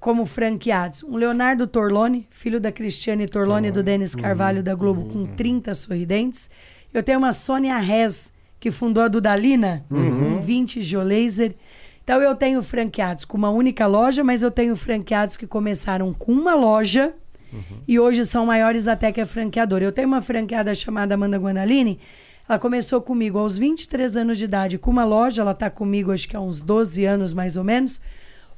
como 0.00 0.24
franqueados 0.24 1.02
um 1.02 1.16
Leonardo 1.16 1.66
Torlone, 1.66 2.26
filho 2.30 2.58
da 2.58 2.72
Cristiane 2.72 3.28
Torlone 3.28 3.68
e 3.68 3.72
do 3.72 3.82
Denis 3.82 4.14
Carvalho 4.14 4.62
da 4.62 4.74
Globo, 4.74 5.02
uhum. 5.02 5.26
com 5.26 5.36
30 5.36 5.74
sorridentes. 5.74 6.50
Eu 6.92 7.02
tenho 7.02 7.18
uma 7.18 7.32
Sônia 7.32 7.76
Rez, 7.76 8.30
que 8.58 8.70
fundou 8.70 9.02
a 9.02 9.08
Dudalina, 9.08 9.84
uhum. 9.90 10.40
20 10.40 10.80
Geolaser. 10.80 11.54
Então 12.02 12.20
eu 12.20 12.34
tenho 12.34 12.62
franqueados 12.62 13.24
com 13.24 13.36
uma 13.36 13.50
única 13.50 13.86
loja, 13.86 14.22
mas 14.22 14.42
eu 14.42 14.50
tenho 14.50 14.76
franqueados 14.76 15.36
que 15.36 15.46
começaram 15.46 16.12
com 16.12 16.32
uma 16.32 16.54
loja 16.54 17.14
uhum. 17.52 17.78
e 17.88 17.98
hoje 17.98 18.24
são 18.24 18.46
maiores 18.46 18.86
até 18.86 19.10
que 19.10 19.20
a 19.20 19.26
franqueadora. 19.26 19.84
Eu 19.84 19.92
tenho 19.92 20.08
uma 20.08 20.20
franqueada 20.20 20.74
chamada 20.74 21.14
Amanda 21.14 21.38
Guandalini. 21.38 21.98
Ela 22.46 22.58
começou 22.58 23.00
comigo 23.00 23.38
aos 23.38 23.56
23 23.56 24.18
anos 24.18 24.36
de 24.36 24.44
idade 24.44 24.76
com 24.76 24.90
uma 24.90 25.04
loja, 25.04 25.40
ela 25.40 25.52
está 25.52 25.70
comigo 25.70 26.12
acho 26.12 26.28
que 26.28 26.36
há 26.36 26.40
uns 26.40 26.60
12 26.60 27.04
anos 27.04 27.32
mais 27.32 27.56
ou 27.56 27.64
menos. 27.64 28.02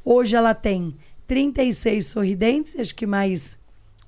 Hoje 0.05 0.35
ela 0.35 0.55
tem 0.55 0.97
36 1.29 2.07
sorridentes, 2.07 2.77
acho 2.77 2.95
que 2.95 3.07
mais 3.07 3.59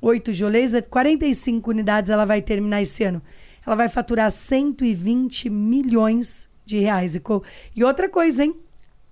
8 0.01 0.33
Geolaser, 0.33 0.89
45 0.89 1.71
unidades 1.71 2.11
ela 2.11 2.25
vai 2.25 2.43
terminar 2.43 2.83
esse 2.83 3.05
ano 3.05 3.23
ela 3.69 3.77
vai 3.77 3.89
faturar 3.89 4.31
120 4.31 5.51
milhões 5.51 6.49
de 6.65 6.79
reais. 6.79 7.15
E, 7.15 7.23
e 7.77 7.85
outra 7.85 8.09
coisa, 8.09 8.45
hein? 8.45 8.57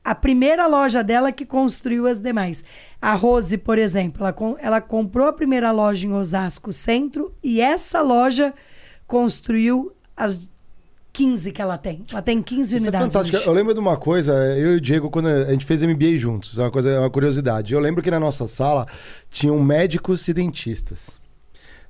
A 0.02 0.14
primeira 0.14 0.66
loja 0.66 1.04
dela 1.04 1.30
que 1.30 1.44
construiu 1.44 2.06
as 2.06 2.20
demais. 2.20 2.64
A 3.02 3.12
Rose, 3.12 3.58
por 3.58 3.76
exemplo, 3.76 4.24
ela, 4.24 4.34
ela 4.58 4.80
comprou 4.80 5.26
a 5.26 5.32
primeira 5.32 5.70
loja 5.72 6.06
em 6.06 6.12
Osasco 6.12 6.72
Centro 6.72 7.34
e 7.42 7.60
essa 7.60 8.00
loja 8.00 8.54
construiu 9.06 9.92
as 10.16 10.48
15 11.12 11.52
que 11.52 11.60
ela 11.60 11.76
tem. 11.76 12.04
Ela 12.10 12.22
tem 12.22 12.40
15 12.40 12.62
Isso 12.62 12.76
é 12.76 12.78
unidades. 12.78 13.14
É 13.14 13.18
fantástico. 13.18 13.50
Eu 13.50 13.52
lembro 13.52 13.74
de 13.74 13.80
uma 13.80 13.96
coisa, 13.96 14.32
eu 14.56 14.74
e 14.74 14.76
o 14.76 14.80
Diego, 14.80 15.10
quando 15.10 15.26
a 15.26 15.50
gente 15.50 15.66
fez 15.66 15.82
MBA 15.82 16.16
juntos, 16.16 16.58
é 16.58 16.62
uma 16.62 16.70
coisa, 16.70 16.88
é 16.88 16.98
uma 16.98 17.10
curiosidade. 17.10 17.74
Eu 17.74 17.80
lembro 17.80 18.02
que 18.02 18.10
na 18.10 18.20
nossa 18.20 18.46
sala 18.46 18.86
tinham 19.28 19.58
médicos 19.60 20.26
e 20.28 20.32
dentistas. 20.32 21.10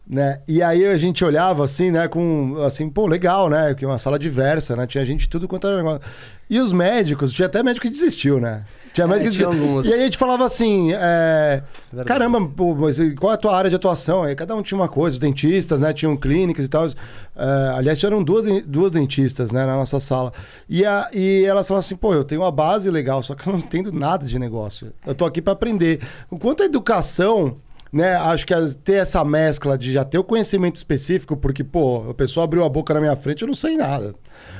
Né? 0.08 0.40
E 0.46 0.62
aí 0.62 0.86
a 0.86 0.96
gente 0.96 1.24
olhava 1.24 1.64
assim, 1.64 1.90
né, 1.90 2.06
com 2.06 2.56
assim, 2.64 2.88
pô, 2.88 3.06
legal, 3.06 3.50
né? 3.50 3.74
Que 3.74 3.84
uma 3.84 3.98
sala 3.98 4.18
diversa, 4.18 4.76
né? 4.76 4.86
Tinha 4.86 5.04
gente 5.04 5.28
tudo 5.28 5.48
quanto 5.48 5.66
era 5.66 5.76
negócio. 5.76 6.00
E 6.48 6.60
os 6.60 6.72
médicos, 6.72 7.32
tinha 7.32 7.46
até 7.46 7.60
médico 7.60 7.86
que 7.86 7.92
desistiu, 7.92 8.38
né? 8.38 8.62
Tinha 8.92 9.08
médico 9.08 9.30
que 9.30 9.36
tinha 9.36 9.48
desistiu. 9.48 9.68
alguns. 9.68 9.86
E 9.86 9.92
aí 9.92 10.00
a 10.00 10.04
gente 10.04 10.16
falava 10.16 10.44
assim, 10.44 10.92
é, 10.92 11.60
caramba, 12.06 12.40
pô, 12.46 12.72
mas 12.76 12.98
qual 13.14 13.32
é 13.32 13.34
a 13.34 13.38
tua 13.38 13.56
área 13.56 13.68
de 13.68 13.74
atuação? 13.74 14.22
Aí 14.22 14.36
cada 14.36 14.54
um 14.54 14.62
tinha 14.62 14.78
uma 14.78 14.88
coisa, 14.88 15.14
os 15.14 15.18
dentistas, 15.18 15.80
né? 15.80 15.92
Tinham 15.92 16.16
clínicas 16.16 16.66
e 16.66 16.68
tal. 16.68 16.86
É, 16.86 16.92
aliás, 17.76 17.98
tinham 17.98 18.22
duas, 18.22 18.44
duas 18.64 18.92
dentistas, 18.92 19.50
né, 19.50 19.66
na 19.66 19.74
nossa 19.74 19.98
sala. 19.98 20.32
E, 20.68 20.84
a, 20.84 21.08
e 21.12 21.44
elas 21.44 21.66
falavam 21.66 21.80
assim, 21.80 21.96
pô, 21.96 22.14
eu 22.14 22.22
tenho 22.22 22.42
uma 22.42 22.52
base 22.52 22.88
legal, 22.90 23.24
só 23.24 23.34
que 23.34 23.44
eu 23.44 23.52
não 23.52 23.58
entendo 23.58 23.92
nada 23.92 24.24
de 24.24 24.38
negócio. 24.38 24.92
Eu 25.04 25.16
tô 25.16 25.24
aqui 25.24 25.42
para 25.42 25.52
aprender. 25.52 26.00
O 26.30 26.38
quanto 26.38 26.62
a 26.62 26.66
educação 26.66 27.56
né, 27.96 28.14
acho 28.16 28.46
que 28.46 28.52
as- 28.54 28.74
ter 28.74 28.94
essa 28.94 29.24
mescla 29.24 29.76
de 29.78 29.92
já 29.92 30.04
ter 30.04 30.18
o 30.18 30.24
conhecimento 30.24 30.76
específico, 30.76 31.36
porque, 31.36 31.64
pô, 31.64 32.10
a 32.10 32.14
pessoa 32.14 32.44
abriu 32.44 32.62
a 32.64 32.68
boca 32.68 32.92
na 32.94 33.00
minha 33.00 33.16
frente, 33.16 33.42
eu 33.42 33.48
não 33.48 33.54
sei 33.54 33.76
nada. 33.76 34.14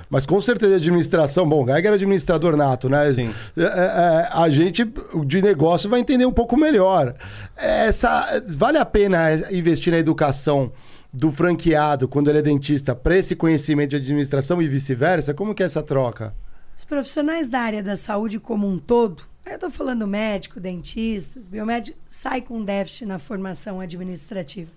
Mas 0.09 0.24
com 0.24 0.41
certeza 0.41 0.76
administração, 0.76 1.49
bom, 1.49 1.62
o 1.62 1.66
Geiger 1.66 1.87
era 1.87 1.95
administrador 1.97 2.57
nato, 2.57 2.89
né? 2.89 3.12
Sim. 3.12 3.34
É, 3.57 3.62
é, 3.62 4.28
a 4.32 4.49
gente 4.49 4.91
de 5.26 5.43
negócio 5.43 5.91
vai 5.91 6.01
entender 6.01 6.24
um 6.24 6.32
pouco 6.32 6.57
melhor. 6.57 7.14
Essa, 7.57 8.43
vale 8.57 8.78
a 8.78 8.84
pena 8.84 9.32
investir 9.53 9.93
na 9.93 9.99
educação 9.99 10.72
do 11.12 11.32
franqueado 11.32 12.07
quando 12.09 12.28
ele 12.28 12.39
é 12.39 12.43
dentista 12.43 12.95
para 12.95 13.16
esse 13.16 13.34
conhecimento 13.34 13.91
de 13.91 13.97
administração 13.97 14.61
e 14.62 14.68
vice-versa? 14.68 15.34
Como 15.34 15.55
que 15.55 15.62
é 15.62 15.66
essa 15.66 15.82
troca? 15.82 16.34
Os 16.78 16.84
profissionais 16.84 17.49
da 17.49 17.61
área 17.61 17.82
da 17.82 17.97
saúde 17.97 18.39
como 18.39 18.68
um 18.68 18.78
todo, 18.78 19.22
aí 19.47 19.53
eu 19.53 19.59
tô 19.59 19.70
falando 19.70 20.07
médico, 20.07 20.59
dentistas, 20.59 21.49
biomédico, 21.49 21.97
sai 22.09 22.42
com 22.42 22.62
déficit 22.64 23.07
na 23.07 23.18
formação 23.18 23.80
administrativa. 23.80 24.70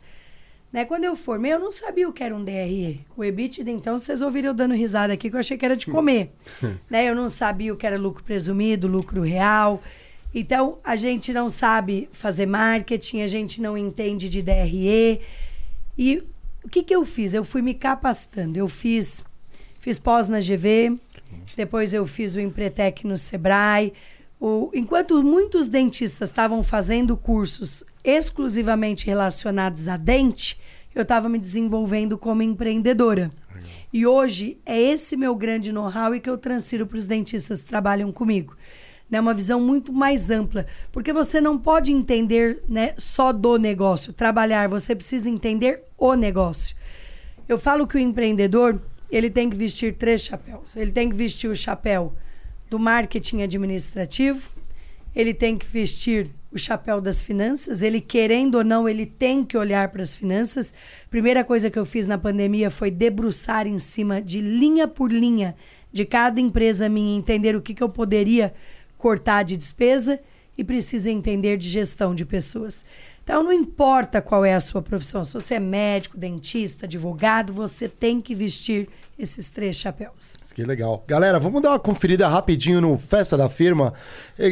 Né? 0.71 0.85
Quando 0.85 1.05
eu 1.05 1.15
formei, 1.15 1.51
eu 1.51 1.59
não 1.59 1.71
sabia 1.71 2.07
o 2.07 2.13
que 2.13 2.23
era 2.23 2.35
um 2.35 2.43
DRE. 2.43 3.03
O 3.17 3.23
EBITDA, 3.23 3.71
então, 3.71 3.97
vocês 3.97 4.21
ouviram 4.21 4.49
eu 4.49 4.53
dando 4.53 4.75
risada 4.75 5.11
aqui, 5.11 5.27
que 5.27 5.35
eu 5.35 5.39
achei 5.39 5.57
que 5.57 5.65
era 5.65 5.75
de 5.75 5.87
comer. 5.87 6.31
né? 6.87 7.09
Eu 7.09 7.15
não 7.15 7.27
sabia 7.27 7.73
o 7.73 7.75
que 7.75 7.87
era 7.87 7.97
lucro 7.97 8.23
presumido, 8.23 8.87
lucro 8.87 9.23
real. 9.23 9.81
Então, 10.33 10.77
a 10.83 10.95
gente 10.95 11.33
não 11.33 11.49
sabe 11.49 12.07
fazer 12.13 12.45
marketing, 12.45 13.21
a 13.21 13.27
gente 13.27 13.59
não 13.59 13.75
entende 13.75 14.29
de 14.29 14.43
DRE. 14.43 15.19
E 15.97 16.23
o 16.63 16.69
que, 16.69 16.83
que 16.83 16.95
eu 16.95 17.03
fiz? 17.03 17.33
Eu 17.33 17.43
fui 17.43 17.63
me 17.63 17.73
capacitando. 17.73 18.59
Eu 18.59 18.67
fiz, 18.67 19.23
fiz 19.79 19.97
pós 19.97 20.27
na 20.27 20.39
GV, 20.39 20.99
depois 21.57 21.95
eu 21.95 22.05
fiz 22.05 22.35
o 22.35 22.39
Empretec 22.39 23.07
no 23.07 23.17
Sebrae. 23.17 23.91
O, 24.39 24.71
enquanto 24.73 25.21
muitos 25.21 25.67
dentistas 25.67 26.29
estavam 26.29 26.63
fazendo 26.63 27.17
cursos 27.17 27.83
exclusivamente 28.03 29.05
relacionados 29.05 29.87
a 29.87 29.97
dente, 29.97 30.57
eu 30.95 31.01
estava 31.01 31.27
me 31.27 31.37
desenvolvendo 31.37 32.17
como 32.17 32.41
empreendedora. 32.41 33.29
E 33.91 34.07
hoje 34.07 34.57
é 34.65 34.79
esse 34.79 35.17
meu 35.17 35.35
grande 35.35 35.71
know-how 35.71 36.15
e 36.15 36.21
que 36.21 36.29
eu 36.29 36.37
transfiro 36.37 36.87
para 36.87 36.97
os 36.97 37.05
dentistas 37.07 37.61
que 37.61 37.67
trabalham 37.67 38.11
comigo. 38.11 38.55
Né, 39.09 39.19
uma 39.19 39.33
visão 39.33 39.59
muito 39.59 39.91
mais 39.91 40.29
ampla, 40.29 40.67
porque 40.91 41.11
você 41.11 41.41
não 41.41 41.57
pode 41.57 41.91
entender 41.91 42.61
né, 42.69 42.93
só 42.95 43.33
do 43.33 43.57
negócio, 43.57 44.13
trabalhar, 44.13 44.69
você 44.69 44.95
precisa 44.95 45.27
entender 45.27 45.81
o 45.97 46.13
negócio. 46.13 46.75
Eu 47.47 47.57
falo 47.57 47.87
que 47.87 47.95
o 47.95 47.99
empreendedor 47.99 48.79
ele 49.11 49.31
tem 49.31 49.49
que 49.49 49.57
vestir 49.57 49.95
três 49.95 50.21
chapéus. 50.21 50.75
Ele 50.75 50.91
tem 50.91 51.09
que 51.09 51.15
vestir 51.15 51.49
o 51.49 51.55
chapéu 51.55 52.13
do 52.69 52.77
marketing 52.77 53.41
administrativo, 53.41 54.51
ele 55.15 55.33
tem 55.33 55.57
que 55.57 55.65
vestir 55.65 56.29
o 56.51 56.57
chapéu 56.57 56.99
das 56.99 57.21
finanças, 57.21 57.81
ele 57.81 58.01
querendo 58.01 58.55
ou 58.55 58.63
não, 58.63 58.89
ele 58.89 59.05
tem 59.05 59.43
que 59.43 59.57
olhar 59.57 59.89
para 59.89 60.01
as 60.01 60.15
finanças. 60.15 60.73
Primeira 61.09 61.43
coisa 61.43 61.69
que 61.69 61.77
eu 61.77 61.85
fiz 61.85 62.07
na 62.07 62.17
pandemia 62.17 62.69
foi 62.69 62.89
debruçar 62.89 63.67
em 63.67 63.77
cima 63.77 64.21
de 64.21 64.41
linha 64.41 64.87
por 64.87 65.11
linha 65.11 65.55
de 65.91 66.05
cada 66.05 66.39
empresa 66.39 66.89
minha, 66.89 67.17
entender 67.17 67.55
o 67.55 67.61
que, 67.61 67.73
que 67.73 67.83
eu 67.83 67.89
poderia 67.89 68.53
cortar 68.97 69.43
de 69.43 69.57
despesa 69.57 70.19
e 70.57 70.63
precisa 70.63 71.09
entender 71.09 71.57
de 71.57 71.69
gestão 71.69 72.13
de 72.13 72.25
pessoas. 72.25 72.85
Então, 73.23 73.43
não 73.43 73.53
importa 73.53 74.21
qual 74.21 74.43
é 74.43 74.53
a 74.53 74.59
sua 74.59 74.81
profissão, 74.81 75.23
se 75.23 75.33
você 75.33 75.55
é 75.55 75.59
médico, 75.59 76.17
dentista, 76.17 76.85
advogado, 76.85 77.53
você 77.53 77.87
tem 77.87 78.19
que 78.19 78.33
vestir 78.33 78.89
esses 79.19 79.49
três 79.49 79.75
chapéus. 79.75 80.37
Que 80.55 80.63
legal. 80.63 81.03
Galera, 81.05 81.37
vamos 81.39 81.61
dar 81.61 81.71
uma 81.71 81.79
conferida 81.79 82.27
rapidinho 82.27 82.79
no 82.79 82.97
Festa 82.97 83.35
da 83.37 83.49
Firma. 83.49 83.93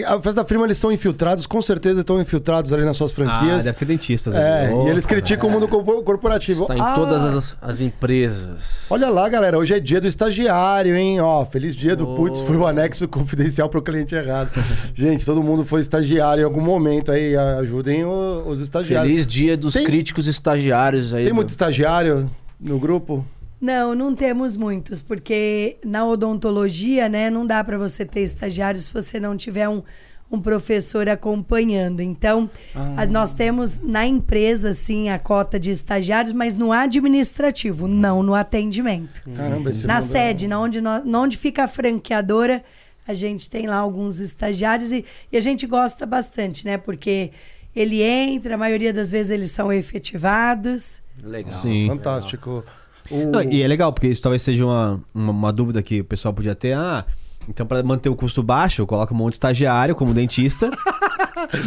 A 0.05 0.19
Festa 0.19 0.41
da 0.41 0.45
Firma, 0.45 0.65
eles 0.65 0.77
são 0.77 0.91
infiltrados, 0.91 1.47
com 1.47 1.61
certeza 1.61 2.01
estão 2.01 2.19
infiltrados 2.21 2.73
ali 2.73 2.83
nas 2.83 2.97
suas 2.97 3.11
Ah, 3.13 3.15
franquias. 3.15 3.63
deve 3.63 3.77
ter 3.77 3.85
dentistas. 3.85 4.35
É, 4.35 4.65
ali. 4.67 4.75
e 4.85 4.89
eles 4.89 5.05
criticam 5.05 5.47
o 5.47 5.51
mundo 5.51 5.67
corpo- 5.67 6.03
corporativo. 6.03 6.63
Está 6.63 6.75
em 6.75 6.81
Ah, 6.81 6.93
todas 6.95 7.23
as, 7.23 7.55
as 7.61 7.79
empresas. 7.81 8.81
Olha 8.89 9.09
lá, 9.09 9.27
galera, 9.29 9.57
hoje 9.57 9.73
é 9.73 9.79
dia 9.79 10.01
do 10.01 10.07
estagiário, 10.07 10.95
hein? 10.95 11.21
Ó, 11.21 11.45
feliz 11.45 11.75
dia 11.75 11.95
do 11.95 12.07
Putz, 12.15 12.41
foi 12.41 12.57
o 12.57 12.67
anexo 12.67 13.07
confidencial 13.07 13.69
pro 13.69 13.81
cliente 13.81 14.15
errado. 14.15 14.49
Gente, 14.93 15.25
todo 15.25 15.41
mundo 15.41 15.63
foi 15.65 15.79
estagiário 15.79 16.41
em 16.41 16.45
algum 16.45 16.61
momento 16.61 17.11
aí, 17.11 17.35
ajudem 17.59 18.03
o- 18.03 18.43
os 18.47 18.59
estagiários. 18.59 19.11
Feliz 19.11 19.25
dia 19.25 19.55
dos 19.55 19.73
Tem- 19.73 19.85
críticos 19.85 20.27
estagiários 20.27 21.13
aí. 21.13 21.23
Tem 21.23 21.31
do- 21.31 21.35
muito 21.35 21.49
estagiário 21.49 22.29
no 22.59 22.77
grupo? 22.79 23.25
Não, 23.59 23.95
não 23.95 24.13
temos 24.15 24.55
muitos, 24.55 25.01
porque 25.01 25.77
na 25.83 26.05
odontologia, 26.05 27.09
né, 27.09 27.29
não 27.29 27.45
dá 27.45 27.63
para 27.63 27.77
você 27.77 28.05
ter 28.05 28.21
estagiários 28.21 28.85
se 28.85 28.93
você 28.93 29.19
não 29.19 29.35
tiver 29.35 29.67
um, 29.67 29.81
um 30.31 30.39
professor 30.39 31.09
acompanhando. 31.09 31.99
Então, 32.01 32.47
a- 32.95 33.07
nós 33.07 33.33
temos 33.33 33.79
na 33.81 34.05
empresa, 34.05 34.73
sim, 34.73 35.09
a 35.09 35.17
cota 35.17 35.59
de 35.59 35.71
estagiários, 35.71 36.33
mas 36.33 36.55
no 36.55 36.71
administrativo, 36.71 37.87
não 37.87 38.21
no 38.21 38.35
atendimento. 38.35 39.23
Caramba, 39.35 39.71
esse 39.71 39.87
Na 39.87 39.97
é- 39.97 40.01
sede, 40.01 40.47
na 40.47 40.59
onde, 40.59 40.79
na 40.79 41.01
onde 41.05 41.35
fica 41.35 41.63
a 41.63 41.67
franqueadora, 41.67 42.63
a 43.07 43.13
gente 43.15 43.49
tem 43.49 43.65
lá 43.65 43.77
alguns 43.77 44.19
estagiários 44.19 44.91
e, 44.91 45.03
e 45.31 45.37
a 45.37 45.39
gente 45.39 45.65
gosta 45.65 46.05
bastante, 46.05 46.63
né? 46.65 46.77
Porque 46.77 47.31
ele 47.75 48.01
entra, 48.03 48.53
a 48.53 48.57
maioria 48.57 48.93
das 48.93 49.09
vezes 49.09 49.31
eles 49.31 49.49
são 49.51 49.71
efetivados. 49.71 51.01
Legal. 51.23 51.51
Sim. 51.53 51.87
Fantástico. 51.87 52.63
O- 53.11 53.27
Não, 53.31 53.41
e 53.43 53.61
é 53.61 53.67
legal, 53.67 53.91
porque 53.93 54.07
isso 54.07 54.21
talvez 54.21 54.41
seja 54.41 54.65
uma, 54.65 55.01
uma, 55.13 55.31
uma 55.31 55.53
dúvida 55.53 55.81
que 55.81 56.01
o 56.01 56.05
pessoal 56.05 56.33
podia 56.33 56.55
ter. 56.55 56.73
Ah, 56.73 57.05
então 57.49 57.65
para 57.65 57.81
manter 57.83 58.09
o 58.09 58.15
custo 58.15 58.41
baixo, 58.43 58.85
coloca 58.85 59.13
um 59.13 59.17
monte 59.17 59.31
de 59.33 59.35
estagiário 59.37 59.95
como 59.95 60.13
dentista. 60.13 60.69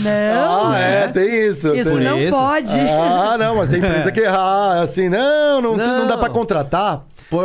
Não, 0.02 0.72
Ah, 0.72 0.78
é, 0.78 1.08
tem 1.08 1.46
isso. 1.48 1.74
isso 1.74 1.94
tem... 1.94 2.00
não 2.04 2.18
isso. 2.18 2.36
pode. 2.36 2.78
Ah, 2.78 3.36
não, 3.38 3.54
mas 3.56 3.68
tem 3.68 3.78
empresa 3.78 4.10
que 4.10 4.20
errar, 4.20 4.80
assim, 4.82 5.08
não, 5.08 5.60
não, 5.62 5.76
não. 5.76 5.98
Não. 6.00 6.06
dá 6.08 6.18
pra 6.18 6.28
contratar. 6.28 7.04
Pô, 7.30 7.42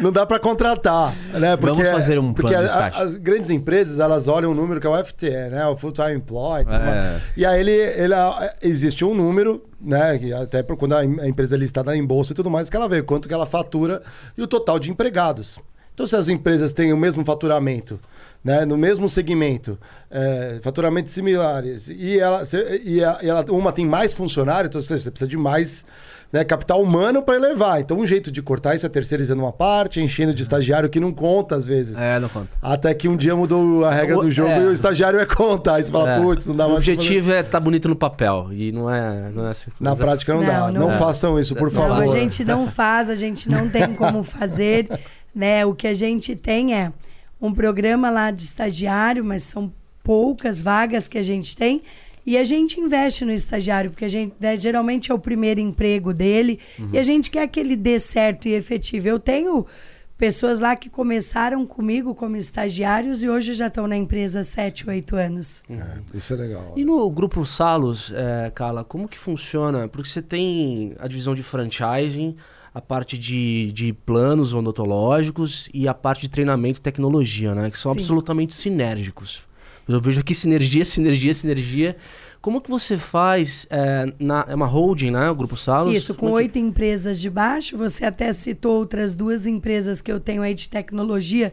Não 0.00 0.10
dá 0.10 0.26
pra 0.26 0.40
contratar, 0.40 1.14
né? 1.34 1.56
Porque, 1.56 1.76
Vamos 1.82 1.92
fazer 1.92 2.18
um 2.18 2.32
porque 2.32 2.52
plano 2.52 2.66
de 2.66 2.72
a- 2.72 2.86
as 3.02 3.14
grandes 3.14 3.48
empresas, 3.50 4.00
elas 4.00 4.26
olham 4.26 4.50
um 4.50 4.54
número 4.54 4.80
que 4.80 4.86
é 4.86 4.90
o 4.90 5.04
FTE, 5.04 5.30
né? 5.50 5.64
O 5.66 5.76
Full 5.76 5.92
Time 5.92 6.14
Employee. 6.14 6.64
tudo 6.64 6.74
É. 6.76 6.78
mais. 6.84 7.22
E 7.36 7.46
aí 7.46 7.60
ele, 7.60 7.70
ele, 7.70 8.14
existe 8.60 9.04
um 9.04 9.14
número, 9.14 9.62
né? 9.80 10.18
Até 10.42 10.62
quando 10.64 10.94
a 10.96 11.04
empresa 11.04 11.54
é 11.54 11.58
listada 11.58 11.96
em 11.96 12.04
bolsa 12.04 12.32
e 12.32 12.34
tudo 12.34 12.50
mais, 12.50 12.68
que 12.68 12.76
ela 12.76 12.88
vê 12.88 13.02
quanto 13.02 13.28
que 13.28 13.34
ela 13.34 13.46
fatura 13.46 14.02
e 14.36 14.42
o 14.42 14.46
total 14.48 14.78
de 14.80 14.90
empregados. 14.90 15.58
Então, 16.00 16.06
se 16.06 16.16
as 16.16 16.28
empresas 16.28 16.72
têm 16.72 16.94
o 16.94 16.96
mesmo 16.96 17.22
faturamento, 17.26 18.00
né, 18.42 18.64
no 18.64 18.78
mesmo 18.78 19.06
segmento, 19.06 19.78
é, 20.10 20.58
faturamentos 20.62 21.12
similares, 21.12 21.90
e, 21.90 22.18
ela, 22.18 22.42
se- 22.46 22.80
e, 22.86 23.04
a- 23.04 23.18
e 23.22 23.28
ela- 23.28 23.44
uma 23.50 23.70
tem 23.70 23.84
mais 23.84 24.14
funcionários, 24.14 24.70
então 24.70 24.80
você 24.80 25.10
precisa 25.10 25.28
de 25.28 25.36
mais 25.36 25.84
né, 26.32 26.44
capital 26.44 26.80
humano 26.80 27.24
para 27.24 27.34
elevar. 27.34 27.80
Então, 27.80 27.98
um 27.98 28.06
jeito 28.06 28.30
de 28.30 28.40
cortar 28.40 28.76
isso 28.76 28.86
é 28.86 28.88
terceirizando 28.88 29.42
uma 29.42 29.52
parte, 29.52 30.00
enchendo 30.00 30.32
de 30.32 30.42
estagiário 30.44 30.88
que 30.88 31.00
não 31.00 31.12
conta 31.12 31.56
às 31.56 31.66
vezes. 31.66 31.98
é, 31.98 32.20
não 32.20 32.28
conta. 32.28 32.46
Até 32.62 32.94
que 32.94 33.08
um 33.08 33.16
dia 33.16 33.34
mudou 33.34 33.84
a 33.84 33.90
regra 33.90 34.16
O- 34.16 34.22
do 34.22 34.30
jogo 34.30 34.48
é. 34.52 34.60
e 34.62 34.66
o 34.68 34.72
estagiário 34.72 35.18
é 35.18 35.26
conta. 35.26 35.72
Aí 35.74 35.82
você 35.82 35.90
fala, 35.90 36.12
É. 36.12 36.20
putz, 36.20 36.46
não 36.46 36.54
dá 36.54 36.66
o 36.68 36.70
mais 36.74 36.84
pra 36.84 36.94
objetivo 36.94 37.32
é 37.32 37.40
estar 37.40 37.58
bonito 37.58 37.88
no 37.88 37.96
papel. 37.96 38.46
E 38.52 38.70
não 38.70 38.88
é. 38.88 39.28
Não 39.34 39.44
é 39.44 39.48
assim, 39.48 39.72
fazer. 39.72 39.74
Na 39.80 39.96
prática 39.96 40.32
não, 40.32 40.40
Não, 40.40 40.46
dá. 40.46 40.70
Não, 40.70 40.88
não- 40.90 40.98
façam 40.98 41.36
isso, 41.36 41.56
por 41.56 41.64
Não, 41.72 41.80
favor. 41.82 42.00
a 42.04 42.06
gente 42.06 42.44
não 42.44 42.68
faz, 42.68 43.10
a 43.10 43.16
gente 43.16 43.50
não 43.50 43.68
tem 43.68 43.92
como 43.94 44.22
fazer, 44.22 44.86
né? 45.34 45.64
O 45.66 45.74
que 45.74 45.86
a 45.86 45.94
gente 45.94 46.34
tem 46.36 46.74
é 46.74 46.92
um 47.40 47.52
programa 47.52 48.10
lá 48.10 48.30
de 48.30 48.42
estagiário, 48.42 49.24
mas 49.24 49.42
são 49.44 49.72
poucas 50.02 50.62
vagas 50.62 51.08
que 51.08 51.18
a 51.18 51.22
gente 51.22 51.56
tem. 51.56 51.82
E 52.24 52.36
a 52.36 52.44
gente 52.44 52.78
investe 52.78 53.24
no 53.24 53.32
estagiário, 53.32 53.90
porque 53.90 54.04
a 54.04 54.08
gente 54.08 54.34
né, 54.38 54.56
geralmente 54.56 55.10
é 55.10 55.14
o 55.14 55.18
primeiro 55.18 55.58
emprego 55.58 56.12
dele 56.12 56.60
e 56.92 56.98
a 56.98 57.02
gente 57.02 57.30
quer 57.30 57.48
que 57.48 57.58
ele 57.58 57.74
dê 57.74 57.98
certo 57.98 58.46
e 58.46 58.52
efetivo. 58.52 59.08
Eu 59.08 59.18
tenho 59.18 59.66
pessoas 60.18 60.60
lá 60.60 60.76
que 60.76 60.90
começaram 60.90 61.66
comigo 61.66 62.14
como 62.14 62.36
estagiários 62.36 63.22
e 63.22 63.28
hoje 63.28 63.54
já 63.54 63.68
estão 63.68 63.86
na 63.86 63.96
empresa 63.96 64.40
há 64.40 64.44
7, 64.44 64.88
8 64.90 65.16
anos. 65.16 65.62
É, 65.70 66.16
isso 66.16 66.34
é 66.34 66.36
legal. 66.36 66.74
E 66.76 66.84
no 66.84 67.10
grupo 67.10 67.44
Salos, 67.46 68.12
é, 68.14 68.50
Carla, 68.54 68.84
como 68.84 69.08
que 69.08 69.18
funciona? 69.18 69.88
Porque 69.88 70.10
você 70.10 70.20
tem 70.20 70.94
a 70.98 71.08
divisão 71.08 71.34
de 71.34 71.42
franchising, 71.42 72.36
a 72.72 72.80
parte 72.80 73.18
de, 73.18 73.72
de 73.72 73.92
planos 73.92 74.54
odontológicos 74.54 75.68
e 75.74 75.88
a 75.88 75.94
parte 75.94 76.22
de 76.22 76.28
treinamento 76.30 76.78
e 76.78 76.82
tecnologia, 76.82 77.54
né? 77.54 77.70
Que 77.70 77.78
são 77.78 77.92
Sim. 77.92 77.98
absolutamente 78.00 78.54
sinérgicos. 78.54 79.42
Eu 79.88 80.00
vejo 80.00 80.20
aqui 80.20 80.34
sinergia, 80.34 80.84
sinergia, 80.84 81.34
sinergia. 81.34 81.96
Como 82.40 82.60
que 82.60 82.70
você 82.70 82.96
faz? 82.96 83.66
É, 83.68 84.12
na, 84.20 84.46
é 84.48 84.54
uma 84.54 84.66
holding, 84.66 85.10
né? 85.10 85.28
O 85.28 85.34
Grupo 85.34 85.56
Salos? 85.56 85.94
Isso, 85.94 86.14
com 86.14 86.26
é 86.26 86.28
que- 86.30 86.34
oito 86.36 86.58
empresas 86.58 87.20
de 87.20 87.28
baixo. 87.28 87.76
Você 87.76 88.04
até 88.04 88.32
citou 88.32 88.76
outras 88.78 89.14
duas 89.16 89.46
empresas 89.48 90.00
que 90.00 90.12
eu 90.12 90.20
tenho 90.20 90.42
aí 90.42 90.54
de 90.54 90.68
tecnologia, 90.68 91.52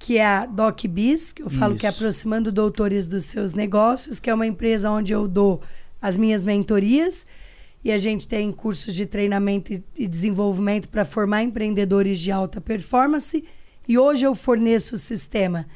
que 0.00 0.18
é 0.18 0.26
a 0.26 0.46
DocBiz, 0.46 1.32
que 1.32 1.42
eu 1.42 1.48
falo 1.50 1.76
que 1.76 1.86
é 1.86 1.90
Isso. 1.90 1.98
aproximando 2.00 2.50
doutores 2.50 3.06
dos 3.06 3.22
seus 3.24 3.54
negócios, 3.54 4.18
que 4.18 4.28
é 4.28 4.34
uma 4.34 4.46
empresa 4.46 4.90
onde 4.90 5.12
eu 5.12 5.28
dou 5.28 5.62
as 6.02 6.16
minhas 6.16 6.42
mentorias. 6.42 7.24
E 7.82 7.90
a 7.90 7.98
gente 7.98 8.28
tem 8.28 8.52
cursos 8.52 8.94
de 8.94 9.06
treinamento 9.06 9.72
e- 9.72 10.06
desenvolvimento 10.06 10.88
para 10.88 11.04
formar 11.04 11.42
empreendedores 11.42 12.20
de 12.20 12.30
alta 12.30 12.60
performance. 12.60 13.44
E 13.88 13.98
hoje 13.98 14.24
eu 14.24 14.34
forneço 14.34 14.94
o 14.94 14.98
sistema 14.98 15.66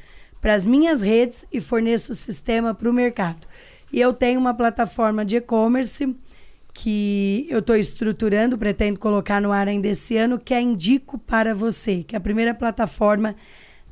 para 0.41 0.55
as 0.55 0.67
minhas 0.67 1.01
redes 1.01 1.47
e 1.51 1.61
forneço 1.61 2.13
o 2.13 2.15
sistema 2.15 2.75
para 2.75 2.91
o 2.91 2.93
mercado. 2.93 3.47
E 3.91 4.01
eu 4.01 4.13
tenho 4.13 4.39
uma 4.39 4.53
plataforma 4.53 5.25
de 5.25 5.37
e-commerce 5.37 6.15
que 6.75 7.47
eu 7.49 7.61
estou 7.61 7.77
estruturando, 7.77 8.59
pretendo 8.59 8.99
colocar 8.99 9.41
no 9.41 9.53
ar 9.53 9.69
ainda 9.69 9.89
esse 9.89 10.17
ano, 10.17 10.39
que 10.39 10.53
é 10.53 10.61
Indico 10.61 11.17
para 11.17 11.55
Você, 11.55 12.03
que 12.03 12.17
é 12.17 12.19
a 12.19 12.21
primeira 12.21 12.53
plataforma 12.53 13.37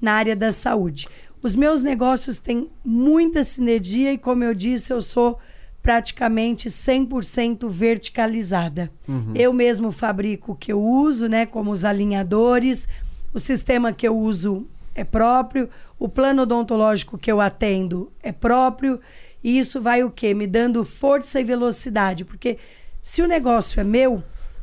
na 0.01 0.13
área 0.13 0.35
da 0.35 0.53
saúde. 0.53 1.09
Os 1.41 1.55
meus 1.55 1.81
negócios 1.81 2.39
têm 2.39 2.69
muita 2.85 3.43
sinergia 3.45 4.13
e, 4.13 4.19
como 4.19 4.45
eu 4.45 4.53
disse, 4.53 4.93
eu 4.93 5.01
sou 5.01 5.39
praticamente 5.83 6.68
100% 6.68 7.68
verticalizada. 7.68 8.91
Eu 9.35 9.53
mesmo 9.53 9.91
fabrico 9.91 10.53
o 10.53 10.57
que 10.57 10.72
eu 10.72 10.80
uso, 10.80 11.28
né, 11.28 11.45
como 11.45 11.70
os 11.70 11.85
alinhadores, 11.85 12.89
o 13.35 13.39
sistema 13.39 13.93
que 13.93 14.07
eu 14.07 14.16
uso 14.16 14.66
é 14.95 15.03
próprio, 15.05 15.68
o 15.99 16.09
plano 16.09 16.43
odontológico 16.43 17.18
que 17.18 17.33
eu 17.33 17.41
atendo 17.41 18.12
é 18.22 18.30
próprio, 18.30 19.01
e 19.43 19.59
isso 19.59 19.80
vai 19.80 20.05
o 20.05 20.11
quê? 20.11 20.35
Me 20.35 20.47
dando 20.47 20.85
força 20.85 21.41
e 21.41 21.45
velocidade, 21.45 22.24
porque 22.24 22.59
se 23.03 23.22
o 23.22 23.26
negócio 23.26 23.80
é 23.80 23.85
meu, 23.85 24.22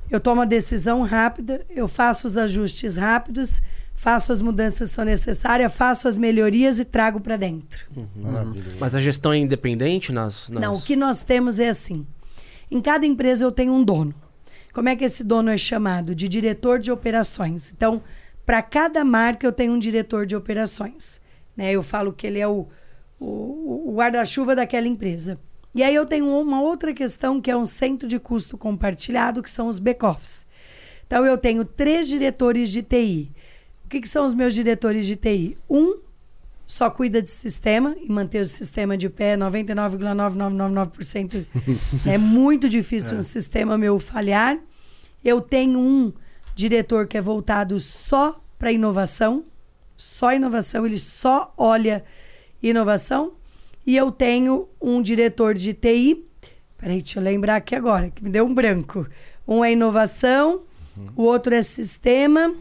eu 0.09 0.19
tomo 0.19 0.41
a 0.41 0.45
decisão 0.45 1.01
rápida, 1.01 1.65
eu 1.69 1.87
faço 1.87 2.27
os 2.27 2.37
ajustes 2.37 2.95
rápidos, 2.95 3.61
faço 3.99 4.31
as 4.31 4.41
mudanças 4.41 4.89
que 4.89 4.95
são 4.95 5.03
necessárias, 5.03 5.73
faço 5.73 6.07
as 6.07 6.17
melhorias 6.17 6.79
e 6.79 6.85
trago 6.85 7.19
para 7.19 7.35
dentro. 7.35 7.85
Maravilha. 8.15 8.77
Mas 8.79 8.95
a 8.95 8.99
gestão 8.99 9.33
é 9.33 9.37
independente 9.37 10.13
nas. 10.13 10.47
nas... 10.47 10.63
Não, 10.63 10.75
o 10.75 10.81
que 10.81 10.95
nós 10.95 11.21
temos 11.21 11.59
é 11.59 11.67
assim. 11.67 12.07
Em 12.71 12.79
cada 12.79 13.05
empresa 13.05 13.43
eu 13.43 13.51
tenho 13.51 13.73
um 13.73 13.83
dono. 13.83 14.15
Como 14.73 14.87
é 14.87 14.95
que 14.95 15.03
esse 15.03 15.21
dono 15.21 15.49
é 15.49 15.57
chamado? 15.57 16.15
De 16.15 16.29
diretor 16.29 16.79
de 16.79 16.93
operações. 16.93 17.73
Então, 17.75 18.01
para 18.45 18.61
cada 18.61 19.03
marca 19.03 19.45
eu 19.45 19.51
tenho 19.51 19.73
um 19.73 19.79
diretor 19.79 20.25
de 20.25 20.33
operações. 20.33 21.19
Né? 21.57 21.73
Eu 21.73 21.83
falo 21.83 22.13
que 22.13 22.25
ele 22.25 22.39
é 22.39 22.47
o, 22.47 22.69
o, 23.19 23.89
o 23.89 23.93
guarda-chuva 23.97 24.55
daquela 24.55 24.87
empresa. 24.87 25.37
E 25.75 25.83
aí 25.83 25.93
eu 25.93 26.05
tenho 26.05 26.25
uma 26.39 26.61
outra 26.61 26.93
questão 26.93 27.41
que 27.41 27.51
é 27.51 27.57
um 27.57 27.65
centro 27.65 28.07
de 28.07 28.17
custo 28.17 28.57
compartilhado, 28.57 29.43
que 29.43 29.51
são 29.51 29.67
os 29.67 29.77
back-offs. 29.77 30.47
Então 31.05 31.25
eu 31.25 31.37
tenho 31.37 31.65
três 31.65 32.07
diretores 32.07 32.69
de 32.69 32.81
TI. 32.81 33.29
O 33.89 33.89
que, 33.89 34.01
que 34.01 34.07
são 34.07 34.23
os 34.23 34.35
meus 34.35 34.53
diretores 34.53 35.07
de 35.07 35.15
TI? 35.15 35.57
Um 35.67 35.97
só 36.67 36.91
cuida 36.91 37.23
de 37.23 37.29
sistema 37.31 37.95
e 37.99 38.07
manter 38.07 38.39
o 38.39 38.45
sistema 38.45 38.95
de 38.95 39.09
pé 39.09 39.35
99,9999%. 39.35 41.43
é 42.05 42.15
muito 42.15 42.69
difícil 42.69 43.17
um 43.17 43.23
sistema 43.23 43.79
meu 43.79 43.97
falhar. 43.97 44.59
Eu 45.25 45.41
tenho 45.41 45.79
um 45.79 46.13
diretor 46.53 47.07
que 47.07 47.17
é 47.17 47.21
voltado 47.21 47.79
só 47.79 48.39
para 48.59 48.71
inovação, 48.71 49.43
só 49.97 50.33
inovação, 50.33 50.85
ele 50.85 50.99
só 50.99 51.51
olha 51.57 52.05
inovação. 52.61 53.33
E 53.87 53.97
eu 53.97 54.11
tenho 54.11 54.69
um 54.79 55.01
diretor 55.01 55.55
de 55.55 55.73
TI. 55.73 56.27
Peraí, 56.77 57.01
deixa 57.01 57.17
eu 57.17 57.23
lembrar 57.23 57.55
aqui 57.55 57.73
agora, 57.73 58.11
que 58.11 58.23
me 58.23 58.29
deu 58.29 58.45
um 58.45 58.53
branco. 58.53 59.07
Um 59.47 59.65
é 59.65 59.71
inovação, 59.71 60.61
o 61.15 61.23
outro 61.23 61.55
é 61.55 61.63
sistema. 61.63 62.53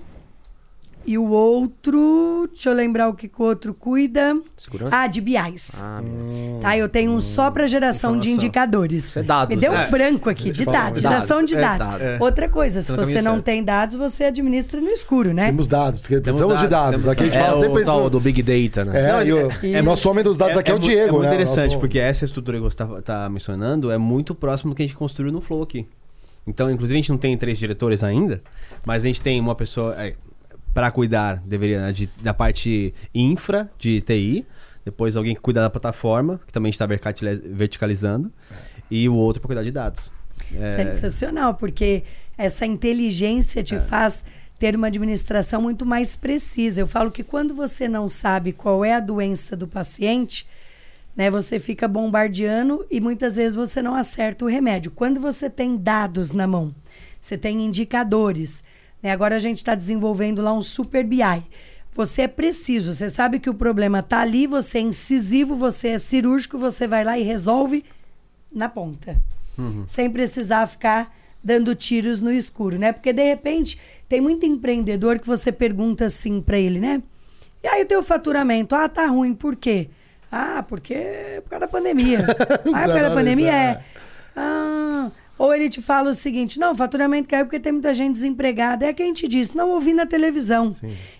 E 1.08 1.16
o 1.16 1.24
outro, 1.30 2.46
deixa 2.52 2.68
eu 2.68 2.74
lembrar 2.74 3.08
o 3.08 3.14
que, 3.14 3.28
que 3.28 3.40
o 3.40 3.44
outro 3.46 3.72
cuida. 3.72 4.38
Segurança? 4.58 4.94
Ah, 4.94 5.06
de 5.06 5.22
BIs. 5.22 5.82
Ah, 5.82 6.02
meu. 6.02 6.58
Tá, 6.60 6.76
eu 6.76 6.86
tenho 6.86 7.12
um 7.12 7.18
só 7.18 7.50
para 7.50 7.66
geração 7.66 8.10
de 8.18 8.28
Informação. 8.28 8.34
indicadores. 8.34 9.04
Isso 9.04 9.18
é 9.20 9.22
dados, 9.22 9.54
Me 9.54 9.58
deu 9.58 9.72
né? 9.72 9.86
um 9.86 9.90
branco 9.90 10.28
aqui, 10.28 10.50
de 10.50 10.66
dados, 10.66 11.00
dados. 11.00 11.00
geração 11.00 11.42
de 11.42 11.56
É, 11.56 11.60
dados. 11.62 11.86
dados. 11.86 12.20
Outra 12.20 12.46
coisa, 12.50 12.82
se 12.82 12.92
no 12.92 12.98
você 12.98 13.22
não 13.22 13.32
certo. 13.36 13.44
tem 13.46 13.64
dados, 13.64 13.96
você 13.96 14.24
administra 14.24 14.82
no 14.82 14.90
escuro, 14.90 15.32
né? 15.32 15.46
Temos 15.46 15.66
dados, 15.66 16.06
precisamos 16.06 16.58
de 16.60 16.68
dados, 16.68 16.68
dados. 16.68 16.90
temos 16.90 17.08
Aqui 17.08 17.22
a 17.22 17.26
gente 17.26 17.38
É 17.38 17.40
fala 17.42 17.56
o 17.56 17.60
sempre 17.60 17.84
tal 17.86 18.00
isso. 18.02 18.10
do 18.10 18.20
Big 18.20 18.42
Data, 18.42 18.84
né? 18.84 19.00
É, 19.00 19.12
Não, 19.12 19.22
e 19.22 19.32
o, 19.32 19.50
é- 19.50 19.70
é, 19.78 19.82
nosso 19.82 20.10
homem 20.10 20.22
dos 20.22 20.36
dados 20.36 20.58
aqui 20.58 20.70
é, 20.70 20.74
o 20.74 20.78
Diego, 20.78 21.00
É 21.08 21.10
muito 21.12 21.22
né? 21.22 21.28
interessante, 21.28 21.68
Nosso- 21.68 21.80
porque 21.80 21.98
essa 21.98 22.26
estrutura 22.26 22.58
que 22.58 22.64
você 22.64 22.76
tá, 22.76 22.86
tá 23.00 23.28
mencionando 23.30 23.90
é 23.90 23.96
muito 23.96 24.34
próximo 24.34 24.72
do 24.72 24.76
que 24.76 24.82
a 24.82 24.86
gente 24.86 24.94
construiu 24.94 25.32
no 25.32 25.40
Flow 25.40 25.62
aqui. 25.62 25.86
Então, 26.46 26.70
inclusive, 26.70 26.96
a 26.96 27.00
gente 27.00 27.10
não 27.10 27.18
tem 27.18 27.34
três 27.36 27.58
diretores 27.58 28.02
ainda, 28.02 28.42
mas 28.84 29.04
a 29.04 29.06
gente 29.06 29.22
tem 29.22 29.40
uma 29.40 29.54
pessoa 29.54 29.94
é, 29.98 30.14
para 30.78 30.92
cuidar, 30.92 31.42
deveria, 31.44 31.80
né, 31.86 31.92
de- 31.92 32.08
da 32.22 32.32
parte 32.32 32.94
infra 33.12 33.68
de 33.76 34.00
TI, 34.00 34.46
depois 34.84 35.16
alguém 35.16 35.34
que 35.34 35.40
cuida 35.40 35.60
da 35.60 35.68
plataforma, 35.68 36.40
que 36.46 36.52
também 36.52 36.70
está 36.70 36.86
verticaliz- 36.86 37.40
verticalizando, 37.44 38.32
e 38.88 39.08
o 39.08 39.14
outro 39.16 39.40
para 39.40 39.48
cuidar 39.48 39.64
de 39.64 39.72
dados. 39.72 40.12
É, 40.54 40.76
Sensacional, 40.76 41.54
porque 41.54 42.04
essa 42.38 42.64
inteligência 42.64 43.60
te 43.60 43.76
faz 43.76 44.24
ter 44.56 44.76
uma 44.76 44.86
administração 44.86 45.60
muito 45.60 45.84
mais 45.84 46.14
precisa. 46.14 46.80
Eu 46.80 46.86
falo 46.86 47.10
que 47.10 47.24
quando 47.24 47.54
você 47.56 47.88
não 47.88 48.06
sabe 48.06 48.52
qual 48.52 48.84
é 48.84 48.94
a 48.94 49.00
doença 49.00 49.56
do 49.56 49.66
paciente, 49.66 50.46
né, 51.16 51.28
você 51.28 51.58
fica 51.58 51.88
bombardeando 51.88 52.86
e 52.88 53.00
muitas 53.00 53.34
vezes 53.34 53.56
você 53.56 53.82
não 53.82 53.96
acerta 53.96 54.44
o 54.44 54.48
remédio. 54.48 54.92
Quando 54.92 55.18
você 55.18 55.50
tem 55.50 55.76
dados 55.76 56.30
na 56.30 56.46
mão, 56.46 56.72
você 57.20 57.36
tem 57.36 57.64
indicadores. 57.66 58.62
Né, 59.02 59.10
agora 59.10 59.36
a 59.36 59.38
gente 59.38 59.58
está 59.58 59.74
desenvolvendo 59.74 60.42
lá 60.42 60.52
um 60.52 60.62
super 60.62 61.04
BI. 61.04 61.22
Você 61.92 62.22
é 62.22 62.28
preciso, 62.28 62.94
você 62.94 63.10
sabe 63.10 63.40
que 63.40 63.50
o 63.50 63.54
problema 63.54 64.00
está 64.00 64.20
ali, 64.20 64.46
você 64.46 64.78
é 64.78 64.82
incisivo, 64.82 65.56
você 65.56 65.88
é 65.88 65.98
cirúrgico, 65.98 66.56
você 66.56 66.86
vai 66.86 67.02
lá 67.02 67.18
e 67.18 67.22
resolve 67.22 67.84
na 68.52 68.68
ponta 68.68 69.16
sem 69.86 70.10
precisar 70.10 70.66
ficar 70.66 71.14
dando 71.42 71.74
tiros 71.74 72.20
no 72.20 72.32
escuro, 72.32 72.78
né? 72.78 72.92
Porque 72.92 73.12
de 73.12 73.22
repente 73.22 73.80
tem 74.08 74.20
muito 74.20 74.44
empreendedor 74.46 75.18
que 75.18 75.26
você 75.26 75.50
pergunta 75.52 76.04
assim 76.06 76.40
para 76.40 76.58
ele, 76.58 76.78
né? 76.78 77.02
E 77.62 77.68
aí 77.68 77.82
o 77.82 77.86
teu 77.86 78.02
faturamento, 78.02 78.74
ah, 78.74 78.88
tá 78.88 79.06
ruim, 79.06 79.34
por 79.34 79.56
quê? 79.56 79.88
Ah, 80.30 80.64
porque 80.66 80.94
é 80.94 81.40
por 81.42 81.50
causa 81.50 81.66
da 81.66 81.68
pandemia. 81.68 82.20
ah, 82.28 82.52
é 82.52 82.58
por 82.58 82.72
causa 82.72 83.02
da 83.02 83.10
pandemia 83.10 83.52
é. 83.52 83.82
Ah, 84.36 85.10
ou 85.38 85.54
ele 85.54 85.68
te 85.68 85.80
fala 85.80 86.10
o 86.10 86.14
seguinte: 86.14 86.58
não, 86.58 86.72
o 86.72 86.74
faturamento 86.74 87.28
caiu 87.28 87.44
porque 87.44 87.60
tem 87.60 87.72
muita 87.72 87.94
gente 87.94 88.14
desempregada. 88.14 88.84
É 88.86 88.92
que 88.92 89.02
a 89.02 89.06
gente 89.06 89.28
disse, 89.28 89.56
não 89.56 89.70
ouvi 89.70 89.94
na 89.94 90.04
televisão. 90.04 90.74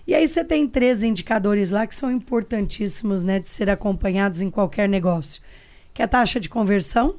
E 0.05 0.13
aí 0.13 0.27
você 0.27 0.43
tem 0.43 0.67
três 0.67 1.03
indicadores 1.03 1.71
lá 1.71 1.87
que 1.87 1.95
são 1.95 2.11
importantíssimos, 2.11 3.23
né, 3.23 3.39
de 3.39 3.47
ser 3.47 3.69
acompanhados 3.69 4.41
em 4.41 4.49
qualquer 4.49 4.89
negócio. 4.89 5.41
Que 5.93 6.01
é 6.01 6.05
a 6.05 6.07
taxa 6.07 6.39
de 6.39 6.49
conversão, 6.49 7.15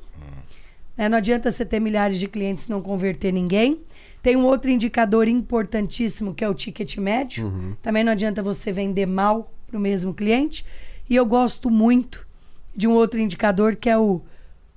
né? 0.97 1.09
Não 1.09 1.17
adianta 1.17 1.51
você 1.51 1.65
ter 1.65 1.81
milhares 1.81 2.19
de 2.19 2.29
clientes 2.29 2.67
e 2.67 2.71
não 2.71 2.83
converter 2.83 3.33
ninguém. 3.33 3.81
Tem 4.23 4.37
um 4.37 4.45
outro 4.45 4.71
indicador 4.71 5.29
importantíssimo 5.29 6.35
que 6.35 6.45
é 6.45 6.49
o 6.49 6.53
ticket 6.55 6.99
médio. 6.99 7.77
Também 7.81 8.05
não 8.05 8.13
adianta 8.13 8.43
você 8.43 8.71
vender 8.71 9.07
mal 9.07 9.51
para 9.67 9.79
o 9.79 9.81
mesmo 9.81 10.13
cliente. 10.13 10.65
E 11.09 11.17
eu 11.17 11.25
gosto 11.25 11.71
muito 11.71 12.27
de 12.77 12.87
um 12.87 12.93
outro 12.93 13.19
indicador 13.19 13.77
que 13.77 13.89
é 13.89 13.97
o, 13.97 14.21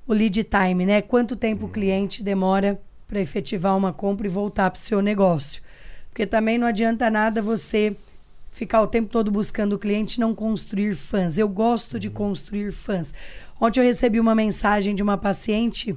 o 0.07 0.13
lead 0.13 0.43
time, 0.43 0.85
né? 0.85 1.01
Quanto 1.01 1.35
tempo 1.35 1.65
o 1.65 1.69
cliente 1.69 2.23
demora 2.23 2.79
para 3.07 3.21
efetivar 3.21 3.77
uma 3.77 3.93
compra 3.93 4.27
e 4.27 4.29
voltar 4.29 4.69
para 4.71 4.77
o 4.77 4.81
seu 4.81 5.01
negócio. 5.01 5.61
Porque 6.09 6.25
também 6.25 6.57
não 6.57 6.67
adianta 6.67 7.09
nada 7.09 7.41
você 7.41 7.95
ficar 8.51 8.81
o 8.81 8.87
tempo 8.87 9.09
todo 9.09 9.31
buscando 9.31 9.73
o 9.73 9.79
cliente 9.79 10.15
e 10.15 10.19
não 10.19 10.33
construir 10.33 10.95
fãs. 10.95 11.37
Eu 11.37 11.49
gosto 11.49 11.99
de 11.99 12.09
construir 12.09 12.71
fãs. 12.71 13.13
Ontem 13.59 13.79
eu 13.79 13.85
recebi 13.85 14.19
uma 14.19 14.35
mensagem 14.35 14.93
de 14.93 15.01
uma 15.01 15.17
paciente 15.17 15.95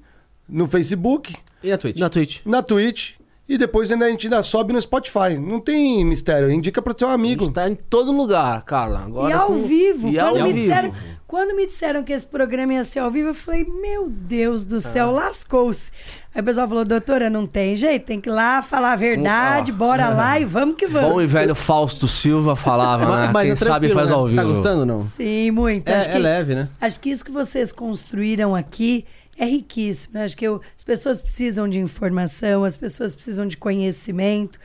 no 0.48 0.68
Facebook, 0.68 1.36
E 1.62 1.72
a 1.74 1.78
Twitch? 1.78 1.98
Na 2.00 2.10
Twitch. 2.10 2.40
na 2.46 2.64
Twitch 2.64 3.12
e 3.50 3.58
depois 3.58 3.90
ainda 3.92 4.06
a 4.06 4.10
gente 4.12 4.28
ainda 4.28 4.44
sobe 4.44 4.72
no 4.72 4.80
Spotify. 4.82 5.38
Não 5.42 5.60
tem 5.60 6.06
mistério, 6.06 6.52
indica 6.52 6.82
para 6.82 6.94
seu 6.98 7.10
A 7.10 7.14
amigo. 7.14 7.46
gente 7.46 7.54
tá 7.56 7.68
em 7.68 7.76
todo 7.76 8.12
lugar, 8.12 8.62
Carla. 8.64 9.02
Agora 9.06 9.30
e 9.30 9.34
ao 9.34 9.48
com- 9.48 9.64
vivo. 9.64 10.08
E 10.10 10.14
quando, 10.16 10.28
ao 10.28 10.36
me 10.36 10.54
vivo. 10.54 10.58
disseram, 10.60 10.94
quando 11.26 11.56
me 11.56 11.66
disseram 11.66 12.04
que 12.04 12.14
esse 12.14 12.28
programa 12.28 12.74
ia 12.76 12.84
ser 12.84 13.00
ao 13.00 13.10
vivo, 13.10 13.30
eu 13.30 13.34
falei, 13.34 13.66
meu 13.66 14.08
Deus 14.08 14.66
do 14.68 14.76
Ah. 14.76 14.80
céu, 14.80 15.12
lascou-se. 15.12 15.92
Aí 16.34 16.42
o 16.42 16.46
pessoal 16.46 16.68
falou, 16.68 16.86
doutora, 16.86 17.28
não 17.28 17.48
tem 17.48 17.76
jeito, 17.76 18.06
tem 18.06 18.22
que 18.22 18.30
ir 18.30 18.32
lá 18.32 18.62
falar 18.62 18.94
a 18.94 18.96
verdade, 18.96 19.72
bora 19.72 20.10
lá 20.10 20.40
e 20.40 20.46
vamos 20.46 20.76
que 20.76 20.86
vamos. 20.86 21.10
Bom 21.12 21.20
e 21.22 21.26
velho 21.26 21.56
Fausto 21.56 22.08
Silva 22.08 22.56
falava, 22.56 23.28
né? 23.28 23.42
Quem 23.42 23.52
é 23.52 23.56
sabe 23.56 23.90
faz 23.90 24.12
né? 24.12 24.16
ao 24.16 24.28
vivo. 24.28 24.36
Tá 24.42 24.44
gostando 24.48 24.80
ou 24.82 24.86
não? 24.86 25.00
Sim, 25.00 25.50
muito. 25.50 25.90
É, 25.90 25.98
acho, 25.98 26.10
é 26.10 26.12
que, 26.14 26.20
leve, 26.20 26.54
né? 26.54 26.70
acho 26.80 27.00
que 27.00 27.10
isso 27.10 27.26
que 27.26 27.32
vocês 27.32 27.72
construíram 27.74 28.56
aqui 28.56 29.06
é 29.40 29.46
riquíssimo. 29.46 30.14
né? 30.16 30.24
Acho 30.26 30.36
que 30.38 30.46
eu- 30.46 30.62
as 30.78 30.84
pessoas 30.84 31.22
precisam 31.22 31.68
de 31.68 31.80
informação, 31.80 32.64
as 32.64 32.76
pessoas 32.78 33.16
precisam 33.16 33.48
de 33.48 33.56
conhecimento. 33.58 34.60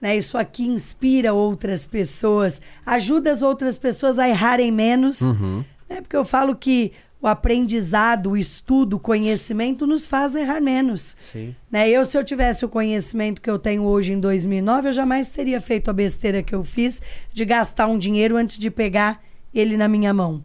Né? 0.00 0.16
Isso 0.16 0.36
aqui 0.38 0.64
inspira 0.66 1.32
outras 1.32 1.86
pessoas, 1.86 2.60
ajuda 2.86 3.32
as 3.32 3.42
outras 3.42 3.76
pessoas 3.78 4.18
a 4.18 4.28
errarem 4.28 4.70
menos. 4.70 5.20
Né? 5.88 6.00
Porque 6.00 6.16
eu 6.16 6.24
falo 6.24 6.54
que 6.54 6.92
o 7.22 7.26
aprendizado, 7.26 8.30
o 8.30 8.36
estudo, 8.36 8.96
o 8.96 8.98
conhecimento 9.00 9.86
nos 9.86 10.06
faz 10.06 10.34
errar 10.34 10.60
menos. 10.60 11.16
Sim. 11.32 11.54
Né? 11.70 11.88
Eu, 11.90 12.04
se 12.06 12.16
eu 12.16 12.24
tivesse 12.24 12.64
o 12.64 12.68
conhecimento 12.68 13.42
que 13.42 13.50
eu 13.50 13.58
tenho 13.58 13.82
hoje 13.82 14.12
em 14.14 14.20
2009, 14.20 14.88
eu 14.88 14.92
jamais 14.92 15.28
teria 15.28 15.60
feito 15.60 15.90
a 15.90 15.92
besteira 15.92 16.42
que 16.42 16.54
eu 16.54 16.64
fiz 16.64 17.02
de 17.32 17.44
gastar 17.44 17.86
um 17.88 17.98
dinheiro 17.98 18.36
antes 18.38 18.58
de 18.58 18.70
pegar 18.70 19.22
ele 19.54 19.76
na 19.76 19.88
minha 19.88 20.12
mão. 20.14 20.42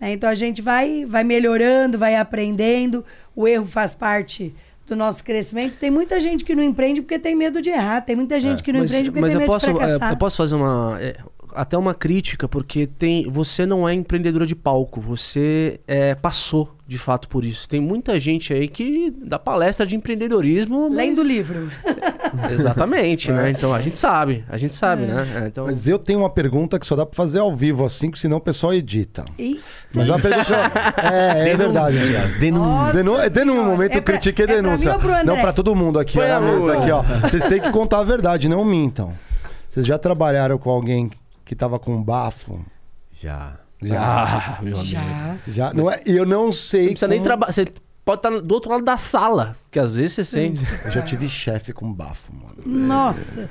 Né? 0.00 0.12
Então 0.12 0.28
a 0.28 0.34
gente 0.34 0.62
vai, 0.62 1.04
vai 1.04 1.24
melhorando, 1.24 1.98
vai 1.98 2.16
aprendendo. 2.16 3.04
O 3.34 3.46
erro 3.46 3.66
faz 3.66 3.94
parte 3.94 4.54
do 4.86 4.96
nosso 4.96 5.22
crescimento. 5.22 5.76
Tem 5.78 5.90
muita 5.90 6.18
gente 6.18 6.44
que 6.44 6.54
não 6.54 6.62
empreende 6.62 7.02
porque 7.02 7.18
tem 7.18 7.34
medo 7.34 7.60
de 7.60 7.70
errar. 7.70 8.00
Tem 8.00 8.16
muita 8.16 8.40
gente 8.40 8.62
que 8.62 8.72
não 8.72 8.80
Mas, 8.80 8.90
empreende 8.90 9.10
porque 9.10 9.20
mas 9.20 9.30
tem 9.32 9.38
medo 9.38 9.50
posso, 9.50 9.66
de 9.66 9.72
fracassar. 9.72 10.08
é, 10.08 10.12
eu 10.12 10.16
posso 10.16 10.36
fazer 10.38 10.54
uma. 10.54 10.98
É, 11.58 11.60
até 11.60 11.76
uma 11.76 11.94
crítica, 11.94 12.48
porque 12.48 12.86
tem. 12.86 13.28
Você 13.30 13.66
não 13.66 13.88
é 13.88 13.92
empreendedora 13.94 14.46
de 14.46 14.54
palco, 14.54 15.00
você 15.00 15.80
é, 15.86 16.14
passou 16.14 16.74
de 16.86 16.96
fato 16.98 17.28
por 17.28 17.44
isso. 17.44 17.68
Tem 17.68 17.80
muita 17.80 18.18
gente 18.18 18.52
aí 18.52 18.66
que 18.66 19.12
dá 19.22 19.38
palestra 19.38 19.84
de 19.86 19.94
empreendedorismo. 19.96 20.88
mas- 20.88 20.96
Lendo 20.96 21.18
o 21.20 21.24
livro. 21.24 21.70
Exatamente, 22.50 23.30
né? 23.32 23.50
Então 23.50 23.72
a 23.74 23.80
gente 23.80 23.96
sabe, 23.98 24.44
a 24.48 24.56
gente 24.58 24.74
sabe, 24.74 25.06
né? 25.06 25.14
É, 25.42 25.46
então, 25.48 25.66
Mas 25.66 25.86
eu 25.86 25.98
tenho 25.98 26.20
uma 26.20 26.30
pergunta 26.30 26.78
que 26.78 26.86
só 26.86 26.94
dá 26.96 27.04
pra 27.06 27.14
fazer 27.16 27.38
ao 27.40 27.54
vivo 27.54 27.84
assim, 27.84 28.10
que 28.10 28.18
senão 28.18 28.36
o 28.38 28.40
pessoal 28.40 28.72
edita. 28.74 29.24
E... 29.38 29.60
Mas 29.94 30.08
é 30.10 30.12
uma 30.12 30.18
pergunta. 30.18 30.54
é, 31.12 31.50
é 31.50 31.56
verdade. 31.56 31.96
Denúncia. 32.38 32.98
É 32.98 32.98
denúncia, 32.98 33.30
Senhora. 33.44 33.62
momento 33.70 33.96
É 33.96 34.00
pra- 34.00 34.14
critique 34.14 34.40
e 34.40 34.44
é 34.44 34.46
pra 34.46 34.56
denúncia. 34.56 34.90
mim 34.90 34.94
ou 34.96 35.00
pro 35.00 35.10
André? 35.12 35.24
Não, 35.24 35.40
pra 35.40 35.52
todo 35.52 35.74
mundo 35.74 35.98
aqui, 35.98 36.18
na 36.18 36.40
mesa 36.40 36.78
aqui, 36.78 36.90
ó. 36.90 37.02
Vocês 37.22 37.44
têm 37.46 37.60
que 37.60 37.70
contar 37.70 37.98
a 37.98 38.04
verdade, 38.04 38.48
não 38.48 38.64
mintam. 38.64 39.12
Vocês 39.68 39.86
já 39.86 39.98
trabalharam 39.98 40.58
com 40.58 40.70
alguém 40.70 41.10
que 41.48 41.56
tava 41.56 41.78
com 41.78 42.00
bafo? 42.02 42.62
Já. 43.20 43.56
Já. 43.82 44.00
Ah, 44.02 44.58
meu 44.62 44.74
amigo. 44.74 44.84
Já. 44.84 45.36
Já. 45.46 45.72
Não 45.72 45.90
é... 45.90 45.98
E 46.04 46.14
eu 46.14 46.26
não 46.26 46.52
sei. 46.52 46.80
Você 46.80 46.84
não 46.84 46.90
precisa 46.90 47.08
nem 47.08 47.18
como- 47.18 47.24
trabalhar. 47.28 47.52
Você 47.52 47.64
pode 48.04 48.18
estar 48.18 48.30
do 48.40 48.52
outro 48.54 48.70
lado 48.70 48.84
da 48.84 48.98
sala, 48.98 49.56
que 49.70 49.78
às 49.78 49.94
vezes 49.94 50.12
você 50.12 50.24
Sim. 50.24 50.56
sente. 50.56 50.64
Eu 50.84 50.90
já 50.92 51.02
tive 51.02 51.26
chefe 51.28 51.72
com 51.72 51.90
bafo, 51.92 52.30
mano. 52.34 52.56
Nossa. 52.66 53.48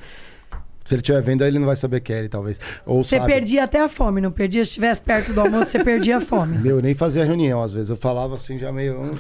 Se 0.86 0.94
ele 0.96 1.02
estiver 1.02 1.22
vendo, 1.22 1.42
aí 1.42 1.50
ele 1.50 1.60
não 1.60 1.66
vai 1.66 1.76
saber 1.76 2.00
que 2.00 2.14
é 2.14 2.20
ele, 2.20 2.30
talvez. 2.30 2.60
Ou 2.86 3.04
Você 3.04 3.18
sabe. 3.18 3.32
perdia 3.34 3.64
até 3.66 3.82
a 3.82 3.90
fome, 3.90 4.22
não 4.22 4.32
perdia? 4.32 4.64
Se 4.64 4.70
estivesse 4.70 5.02
perto 5.02 5.34
do 5.34 5.42
almoço, 5.42 5.72
você 5.72 5.84
perdia 5.84 6.18
a 6.18 6.22
fome. 6.22 6.58
Meu, 6.64 6.78
eu 6.78 6.82
nem 6.82 6.94
fazia 6.96 7.26
reunião 7.26 7.62
às 7.62 7.74
vezes. 7.74 7.90
Eu 7.90 7.98
falava 7.98 8.36
assim, 8.36 8.58
já 8.60 8.72
meio. 8.72 9.12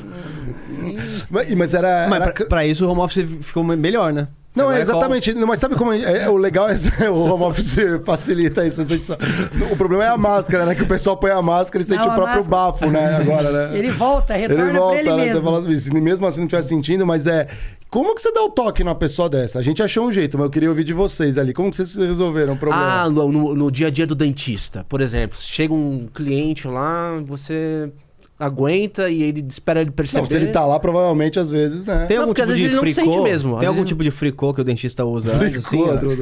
Mas, 1.30 1.54
mas 1.56 1.74
era. 1.74 2.08
Mas 2.10 2.22
era- 2.22 2.32
pra, 2.32 2.46
pra 2.46 2.66
isso 2.66 2.86
o 2.86 2.90
home 2.90 3.02
office 3.02 3.26
ficou 3.42 3.64
melhor, 3.64 4.14
né? 4.14 4.28
Não, 4.58 4.66
Agora 4.66 4.80
é 4.80 4.82
exatamente. 4.82 5.34
Mas 5.36 5.60
sabe 5.60 5.76
como 5.76 5.94
é, 5.94 6.24
é- 6.24 6.30
o 6.30 6.36
legal 6.38 6.68
é 6.70 6.76
o 7.10 7.16
home 7.32 7.44
office 7.44 7.76
facilita 8.04 8.66
isso. 8.66 8.82
a 8.82 8.84
gente 8.84 9.06
só- 9.08 9.18
O 9.72 9.76
problema 9.78 10.04
é 10.06 10.08
a 10.10 10.18
máscara, 10.18 10.66
né? 10.66 10.76
Que 10.76 10.84
o 10.84 10.88
pessoal 10.88 11.16
põe 11.18 11.32
a 11.32 11.42
máscara 11.42 11.84
e 11.84 11.86
sente 11.88 12.00
Não, 12.00 12.08
o 12.08 12.12
a 12.12 12.16
próprio 12.16 12.36
máscara- 12.38 12.64
bafo, 12.72 12.88
né? 12.90 13.16
Agora, 13.18 13.52
né? 13.70 13.78
Ele 13.78 13.92
volta, 13.92 14.34
retorna 14.34 14.64
Ele 14.70 14.78
volta, 14.78 14.92
pra 14.92 15.00
ele 15.02 15.10
né? 15.12 15.26
mesmo. 15.26 15.40
Você 15.40 15.46
fala 15.46 15.60
assim, 15.60 16.02
mesmo 16.02 16.26
assim 16.26 16.40
não 16.40 16.46
estiver 16.48 16.64
sentindo, 16.64 17.06
mas 17.06 17.28
é. 17.28 17.48
Como 17.90 18.14
que 18.14 18.22
você 18.22 18.34
dá 18.34 18.42
o 18.44 18.50
toque 18.50 18.84
numa 18.84 18.96
pessoa 18.96 19.30
dessa? 19.30 19.60
A 19.60 19.62
gente 19.62 19.82
achou 19.82 20.06
um 20.06 20.12
jeito, 20.12 20.38
mas 20.38 20.46
eu 20.46 20.52
queria 20.52 20.68
ouvir 20.68 20.84
de 20.84 20.92
vocês 20.94 21.38
ali. 21.38 21.54
Como 21.54 21.72
que 21.72 21.78
vocês 21.78 21.96
resolveram 21.96 22.54
o 22.54 22.58
problema? 22.58 23.04
Ah, 23.04 23.10
no, 23.10 23.32
no- 23.32 23.56
no 23.56 23.72
dia 23.72 23.88
a 23.88 23.90
dia 23.90 24.06
do 24.06 24.14
dentista, 24.14 24.86
por 24.90 25.00
exemplo. 25.00 25.38
Chega 25.40 25.74
um 25.74 26.06
cliente 26.14 26.68
lá, 26.68 27.22
você 27.26 27.90
aguenta 28.40 29.10
e 29.10 29.24
ele 29.24 29.44
espera 29.48 29.82
ele 29.82 29.90
perceber. 29.92 30.22
não, 30.22 30.30
se 30.30 30.36
ele 30.36 30.48
tá 30.48 30.64
lá, 30.66 30.80
provavelmente, 30.80 31.40
às 31.40 31.50
vezes, 31.50 31.86
né? 31.86 32.02
Não, 32.02 32.08
Tem 32.08 32.18
algum 32.18 32.28
porque 32.34 32.42
tipo 32.44 32.52
às 32.54 32.58
de 32.58 32.64
vezes 32.64 32.78
ele 32.78 32.88
não 32.88 32.94
fricô? 32.94 33.12
sente 33.14 33.24
mesmo, 33.24 33.54
às 33.56 33.60
Tem 33.60 33.68
algum 33.68 33.78
vezes- 33.82 33.90
tipo 33.90 34.04
de 34.04 34.12
fricô 34.12 34.54
que 34.54 34.62
o 34.62 34.64
dentista 34.64 35.04
usa 35.06 35.34
antes, 35.34 35.66
assim? 35.66 35.78
Fricô 35.84 35.98
do- 35.98 36.18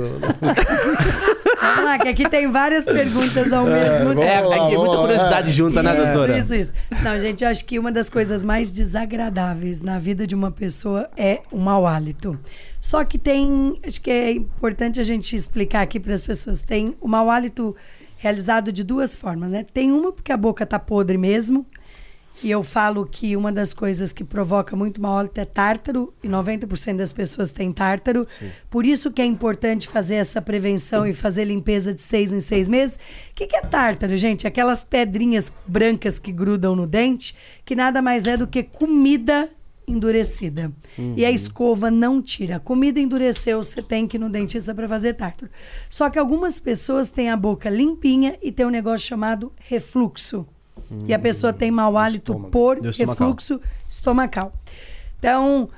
Vamos 1.61 1.83
lá, 1.85 1.97
que 1.97 2.07
aqui 2.07 2.29
tem 2.29 2.49
várias 2.49 2.85
perguntas 2.85 3.51
ao 3.51 3.67
É, 3.67 3.89
mesmo 3.89 4.07
vamos 4.09 4.23
É, 4.23 4.35
tempo. 4.37 4.49
lá, 4.49 4.55
é 4.55 4.67
que 4.69 4.75
é 4.75 4.77
muita 4.77 4.97
curiosidade 4.97 5.49
é. 5.49 5.53
junta, 5.53 5.83
né, 5.83 5.93
Isso, 5.93 6.03
doutora? 6.03 6.37
Isso, 6.37 6.55
isso. 6.55 6.73
Não, 7.03 7.19
gente, 7.19 7.43
eu 7.43 7.49
acho 7.49 7.65
que 7.65 7.79
uma 7.79 7.91
das 7.91 8.09
coisas 8.09 8.43
mais 8.43 8.71
desagradáveis 8.71 9.81
na 9.81 9.97
vida 9.99 10.27
de 10.27 10.35
uma 10.35 10.51
pessoa 10.51 11.09
é 11.17 11.41
o 11.51 11.57
mau 11.57 11.85
hálito. 11.87 12.39
Só 12.79 13.03
que 13.03 13.17
tem, 13.17 13.77
acho 13.85 13.99
que 13.99 14.11
é 14.11 14.31
importante 14.31 14.99
a 14.99 15.03
gente 15.03 15.35
explicar 15.35 15.81
aqui 15.81 15.99
para 15.99 16.13
as 16.13 16.21
pessoas, 16.21 16.61
tem 16.61 16.95
o 17.01 17.07
mau 17.07 17.29
hálito 17.29 17.75
realizado 18.17 18.71
de 18.71 18.83
duas 18.83 19.15
formas, 19.15 19.51
né? 19.51 19.65
Tem 19.73 19.91
uma 19.91 20.11
porque 20.11 20.31
a 20.31 20.37
boca 20.37 20.65
tá 20.65 20.77
podre 20.79 21.17
mesmo, 21.17 21.65
e 22.43 22.51
eu 22.51 22.63
falo 22.63 23.05
que 23.05 23.35
uma 23.35 23.51
das 23.51 23.73
coisas 23.73 24.11
que 24.11 24.23
provoca 24.23 24.75
muito 24.75 25.01
mau 25.01 25.17
hálito 25.17 25.39
é 25.39 25.45
tártaro, 25.45 26.13
e 26.23 26.27
90% 26.27 26.97
das 26.97 27.11
pessoas 27.11 27.51
têm 27.51 27.71
tártaro. 27.71 28.27
Por 28.69 28.85
isso 28.85 29.11
que 29.11 29.21
é 29.21 29.25
importante 29.25 29.87
fazer 29.87 30.15
essa 30.15 30.41
prevenção 30.41 31.07
e 31.07 31.13
fazer 31.13 31.45
limpeza 31.45 31.93
de 31.93 32.01
seis 32.01 32.31
em 32.33 32.39
seis 32.39 32.67
meses. 32.67 32.97
O 33.31 33.35
que, 33.35 33.47
que 33.47 33.55
é 33.55 33.61
tártaro, 33.61 34.15
gente? 34.17 34.47
Aquelas 34.47 34.83
pedrinhas 34.83 35.51
brancas 35.65 36.19
que 36.19 36.31
grudam 36.31 36.75
no 36.75 36.85
dente, 36.85 37.35
que 37.63 37.75
nada 37.75 38.01
mais 38.01 38.25
é 38.25 38.37
do 38.37 38.47
que 38.47 38.63
comida 38.63 39.49
endurecida. 39.87 40.71
E 41.15 41.23
a 41.23 41.31
escova 41.31 41.91
não 41.91 42.21
tira. 42.21 42.55
A 42.55 42.59
comida 42.59 42.99
endureceu, 42.99 43.61
você 43.61 43.81
tem 43.81 44.07
que 44.07 44.17
ir 44.17 44.19
no 44.19 44.29
dentista 44.29 44.73
para 44.73 44.87
fazer 44.87 45.13
tártaro. 45.13 45.51
Só 45.89 46.09
que 46.09 46.19
algumas 46.19 46.59
pessoas 46.59 47.09
têm 47.09 47.29
a 47.29 47.37
boca 47.37 47.69
limpinha 47.69 48.37
e 48.41 48.51
tem 48.51 48.65
um 48.65 48.71
negócio 48.71 49.07
chamado 49.07 49.51
refluxo. 49.59 50.47
E 51.07 51.13
a 51.13 51.19
pessoa 51.19 51.51
tem 51.51 51.71
mau 51.71 51.97
hálito 51.97 52.31
estômago. 52.31 52.51
por 52.51 52.79
refluxo 52.81 53.61
estomacal. 53.89 54.53
Então, 55.19 55.69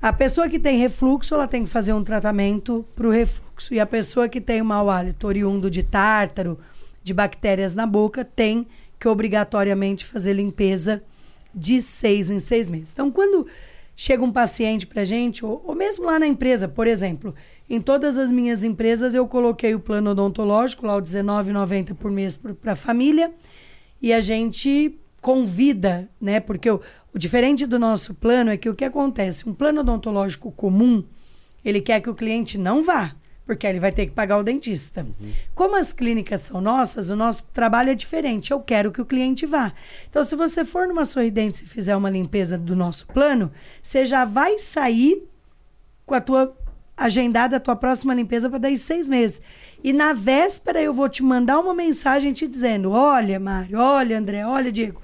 a 0.00 0.12
pessoa 0.12 0.48
que 0.48 0.58
tem 0.58 0.78
refluxo, 0.78 1.34
ela 1.34 1.46
tem 1.46 1.64
que 1.64 1.70
fazer 1.70 1.92
um 1.92 2.02
tratamento 2.02 2.84
para 2.94 3.06
o 3.06 3.10
refluxo. 3.10 3.74
E 3.74 3.80
a 3.80 3.86
pessoa 3.86 4.28
que 4.28 4.40
tem 4.40 4.60
o 4.60 4.64
mau 4.64 4.88
hálito 4.88 5.26
oriundo 5.26 5.70
de 5.70 5.82
tártaro, 5.82 6.58
de 7.02 7.12
bactérias 7.12 7.74
na 7.74 7.86
boca, 7.86 8.24
tem 8.24 8.66
que 8.98 9.08
obrigatoriamente 9.08 10.04
fazer 10.04 10.32
limpeza 10.32 11.02
de 11.54 11.80
seis 11.80 12.30
em 12.30 12.38
seis 12.38 12.68
meses. 12.68 12.92
Então, 12.92 13.10
quando 13.10 13.46
chega 13.94 14.22
um 14.22 14.32
paciente 14.32 14.86
para 14.86 15.02
gente, 15.02 15.44
ou, 15.44 15.62
ou 15.66 15.74
mesmo 15.74 16.04
lá 16.06 16.18
na 16.18 16.26
empresa, 16.26 16.68
por 16.68 16.86
exemplo, 16.86 17.34
em 17.68 17.80
todas 17.80 18.16
as 18.16 18.30
minhas 18.30 18.62
empresas 18.62 19.14
eu 19.14 19.26
coloquei 19.26 19.74
o 19.74 19.80
plano 19.80 20.10
odontológico, 20.10 20.86
lá 20.86 20.94
o 20.94 21.00
R$19,90 21.00 21.94
por 21.94 22.10
mês 22.10 22.36
para 22.36 22.72
a 22.72 22.76
família, 22.76 23.32
e 24.00 24.12
a 24.12 24.20
gente 24.20 24.98
convida, 25.20 26.08
né? 26.20 26.40
Porque 26.40 26.70
o, 26.70 26.80
o 27.12 27.18
diferente 27.18 27.66
do 27.66 27.78
nosso 27.78 28.14
plano 28.14 28.50
é 28.50 28.56
que 28.56 28.68
o 28.68 28.74
que 28.74 28.84
acontece? 28.84 29.48
Um 29.48 29.54
plano 29.54 29.80
odontológico 29.80 30.52
comum, 30.52 31.04
ele 31.64 31.80
quer 31.80 32.00
que 32.00 32.10
o 32.10 32.14
cliente 32.14 32.56
não 32.56 32.82
vá, 32.82 33.14
porque 33.44 33.66
ele 33.66 33.80
vai 33.80 33.90
ter 33.90 34.06
que 34.06 34.12
pagar 34.12 34.38
o 34.38 34.42
dentista. 34.42 35.06
Como 35.54 35.74
as 35.74 35.92
clínicas 35.92 36.42
são 36.42 36.60
nossas, 36.60 37.10
o 37.10 37.16
nosso 37.16 37.44
trabalho 37.52 37.90
é 37.90 37.94
diferente. 37.94 38.50
Eu 38.50 38.60
quero 38.60 38.92
que 38.92 39.00
o 39.00 39.06
cliente 39.06 39.46
vá. 39.46 39.72
Então, 40.08 40.22
se 40.22 40.36
você 40.36 40.64
for 40.64 40.86
numa 40.86 41.04
sorridente 41.04 41.64
e 41.64 41.66
fizer 41.66 41.96
uma 41.96 42.10
limpeza 42.10 42.58
do 42.58 42.76
nosso 42.76 43.06
plano, 43.06 43.50
você 43.82 44.04
já 44.04 44.24
vai 44.24 44.58
sair 44.58 45.26
com 46.04 46.14
a 46.14 46.20
tua 46.20 46.54
agendada 46.98 47.56
a 47.56 47.60
tua 47.60 47.76
próxima 47.76 48.12
limpeza 48.12 48.50
para 48.50 48.58
daí 48.58 48.76
seis 48.76 49.08
meses. 49.08 49.40
E 49.82 49.92
na 49.92 50.12
véspera 50.12 50.82
eu 50.82 50.92
vou 50.92 51.08
te 51.08 51.22
mandar 51.22 51.60
uma 51.60 51.72
mensagem 51.72 52.32
te 52.32 52.48
dizendo: 52.48 52.90
olha, 52.90 53.38
Mário, 53.38 53.78
olha, 53.78 54.18
André, 54.18 54.44
olha, 54.44 54.72
Diego, 54.72 55.00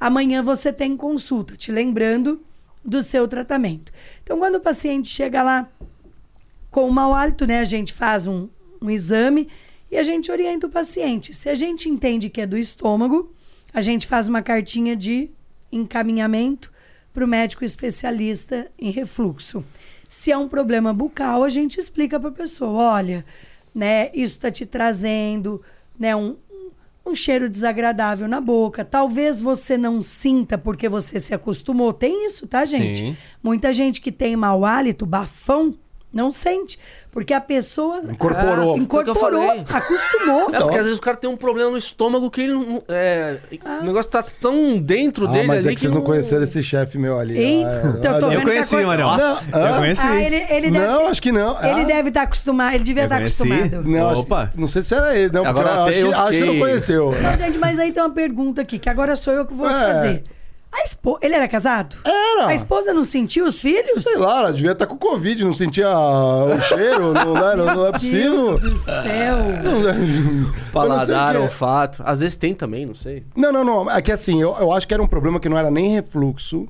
amanhã 0.00 0.42
você 0.42 0.72
tem 0.72 0.96
consulta, 0.96 1.56
te 1.56 1.70
lembrando 1.70 2.40
do 2.82 3.02
seu 3.02 3.28
tratamento. 3.28 3.92
Então, 4.22 4.38
quando 4.38 4.56
o 4.56 4.60
paciente 4.60 5.08
chega 5.08 5.42
lá 5.42 5.68
com 6.70 6.88
mau 6.90 7.14
hálito, 7.14 7.46
né, 7.46 7.60
a 7.60 7.64
gente 7.64 7.92
faz 7.92 8.26
um, 8.26 8.48
um 8.80 8.90
exame 8.90 9.48
e 9.90 9.96
a 9.96 10.02
gente 10.02 10.32
orienta 10.32 10.66
o 10.66 10.70
paciente. 10.70 11.34
Se 11.34 11.48
a 11.48 11.54
gente 11.54 11.88
entende 11.88 12.28
que 12.28 12.40
é 12.40 12.46
do 12.46 12.58
estômago, 12.58 13.32
a 13.72 13.80
gente 13.80 14.06
faz 14.06 14.28
uma 14.28 14.42
cartinha 14.42 14.96
de 14.96 15.30
encaminhamento 15.70 16.72
para 17.12 17.24
o 17.24 17.28
médico 17.28 17.64
especialista 17.64 18.70
em 18.78 18.90
refluxo. 18.90 19.64
Se 20.08 20.30
é 20.30 20.36
um 20.36 20.48
problema 20.48 20.92
bucal, 20.92 21.44
a 21.44 21.48
gente 21.48 21.78
explica 21.78 22.18
para 22.18 22.28
a 22.28 22.32
pessoa: 22.32 22.94
olha, 22.94 23.24
né, 23.74 24.10
isso 24.14 24.34
está 24.34 24.50
te 24.50 24.64
trazendo 24.64 25.60
né, 25.98 26.14
um, 26.14 26.36
um 27.04 27.14
cheiro 27.14 27.48
desagradável 27.48 28.26
na 28.28 28.40
boca. 28.40 28.84
Talvez 28.84 29.40
você 29.40 29.76
não 29.76 30.02
sinta 30.02 30.56
porque 30.56 30.88
você 30.88 31.20
se 31.20 31.34
acostumou. 31.34 31.92
Tem 31.92 32.26
isso, 32.26 32.46
tá, 32.46 32.64
gente? 32.64 32.98
Sim. 32.98 33.16
Muita 33.42 33.72
gente 33.72 34.00
que 34.00 34.12
tem 34.12 34.36
mau 34.36 34.64
hálito, 34.64 35.04
bafão, 35.04 35.74
não 36.14 36.30
sente. 36.30 36.78
Porque 37.14 37.32
a 37.32 37.40
pessoa. 37.40 38.00
Incorporou. 38.10 38.74
Ah, 38.74 38.78
incorporou, 38.78 39.64
acostumou. 39.72 40.52
É, 40.52 40.58
porque 40.58 40.78
às 40.78 40.84
vezes 40.84 40.98
o 40.98 41.00
cara 41.00 41.16
tem 41.16 41.30
um 41.30 41.36
problema 41.36 41.70
no 41.70 41.78
estômago 41.78 42.28
que 42.28 42.40
ele. 42.40 42.82
É, 42.88 43.36
ah. 43.64 43.78
O 43.82 43.84
negócio 43.84 44.10
tá 44.10 44.24
tão 44.40 44.76
dentro 44.78 45.28
ah, 45.28 45.30
dele 45.30 45.46
mas 45.46 45.64
ali. 45.64 45.74
É 45.74 45.76
que, 45.76 45.80
vocês 45.82 45.92
não 45.92 46.02
conheceram 46.02 46.42
esse 46.42 46.60
chefe 46.60 46.98
meu 46.98 47.16
ali. 47.16 47.38
Ei, 47.38 47.64
ah, 47.64 47.98
é. 48.02 48.24
eu, 48.24 48.32
eu 48.32 48.42
conheci, 48.42 48.76
Marião. 48.84 49.16
Nossa, 49.16 49.48
eu 49.48 49.76
conheci. 49.76 50.02
Ah, 50.04 50.20
ele, 50.20 50.36
ele 50.50 50.70
deve 50.72 50.86
não, 50.86 50.98
ter, 50.98 51.06
acho 51.06 51.22
que 51.22 51.30
não. 51.30 51.62
Ele 51.62 51.80
ah. 51.82 51.84
deve 51.84 52.08
estar 52.08 52.20
tá 52.20 52.26
acostumado. 52.26 52.74
Ele 52.74 52.84
devia 52.84 53.04
estar 53.04 53.16
tá 53.16 53.20
acostumado. 53.20 53.82
Não, 53.84 54.20
Opa. 54.20 54.42
Acho, 54.42 54.60
não 54.60 54.66
sei 54.66 54.82
se 54.82 54.94
era 54.94 55.16
ele, 55.16 55.32
não. 55.32 55.46
Agora 55.46 55.84
acho, 55.84 55.92
que, 55.92 56.12
acho 56.12 56.32
que 56.32 56.44
não 56.44 56.58
conheceu. 56.58 57.12
Não, 57.12 57.38
gente, 57.38 57.58
mas 57.58 57.78
aí 57.78 57.92
tem 57.92 58.02
uma 58.02 58.10
pergunta 58.10 58.62
aqui, 58.62 58.76
que 58.76 58.88
agora 58.88 59.14
sou 59.14 59.32
eu 59.32 59.46
que 59.46 59.54
vou 59.54 59.68
é. 59.68 59.72
fazer. 59.72 60.24
A 60.74 60.82
esposa. 60.82 61.18
Ele 61.22 61.34
era 61.34 61.46
casado? 61.46 61.96
Era. 62.04 62.48
A 62.48 62.54
esposa 62.54 62.92
não 62.92 63.04
sentia 63.04 63.44
os 63.44 63.60
filhos? 63.60 64.02
Sei 64.02 64.16
lá, 64.16 64.40
ela 64.40 64.52
devia 64.52 64.72
estar 64.72 64.86
com 64.86 64.96
Covid, 64.98 65.44
não 65.44 65.52
sentia 65.52 65.88
o 65.88 66.60
cheiro, 66.60 67.12
não, 67.14 67.48
é, 67.48 67.56
não, 67.56 67.66
não 67.66 67.86
é 67.86 67.92
possível. 67.92 68.42
Meu 68.42 68.58
Deus 68.58 68.80
do 68.80 68.84
céu. 68.84 69.38
Paladar, 70.72 71.36
olfato. 71.36 72.02
Às 72.04 72.20
vezes 72.20 72.36
tem 72.36 72.54
também, 72.54 72.84
não 72.86 72.94
sei. 72.94 73.24
Não, 73.36 73.52
não, 73.52 73.64
não. 73.64 73.90
É 73.90 74.02
que 74.02 74.10
assim, 74.10 74.42
eu, 74.42 74.56
eu 74.58 74.72
acho 74.72 74.86
que 74.88 74.92
era 74.92 75.02
um 75.02 75.06
problema 75.06 75.38
que 75.38 75.48
não 75.48 75.56
era 75.56 75.70
nem 75.70 75.92
refluxo 75.92 76.66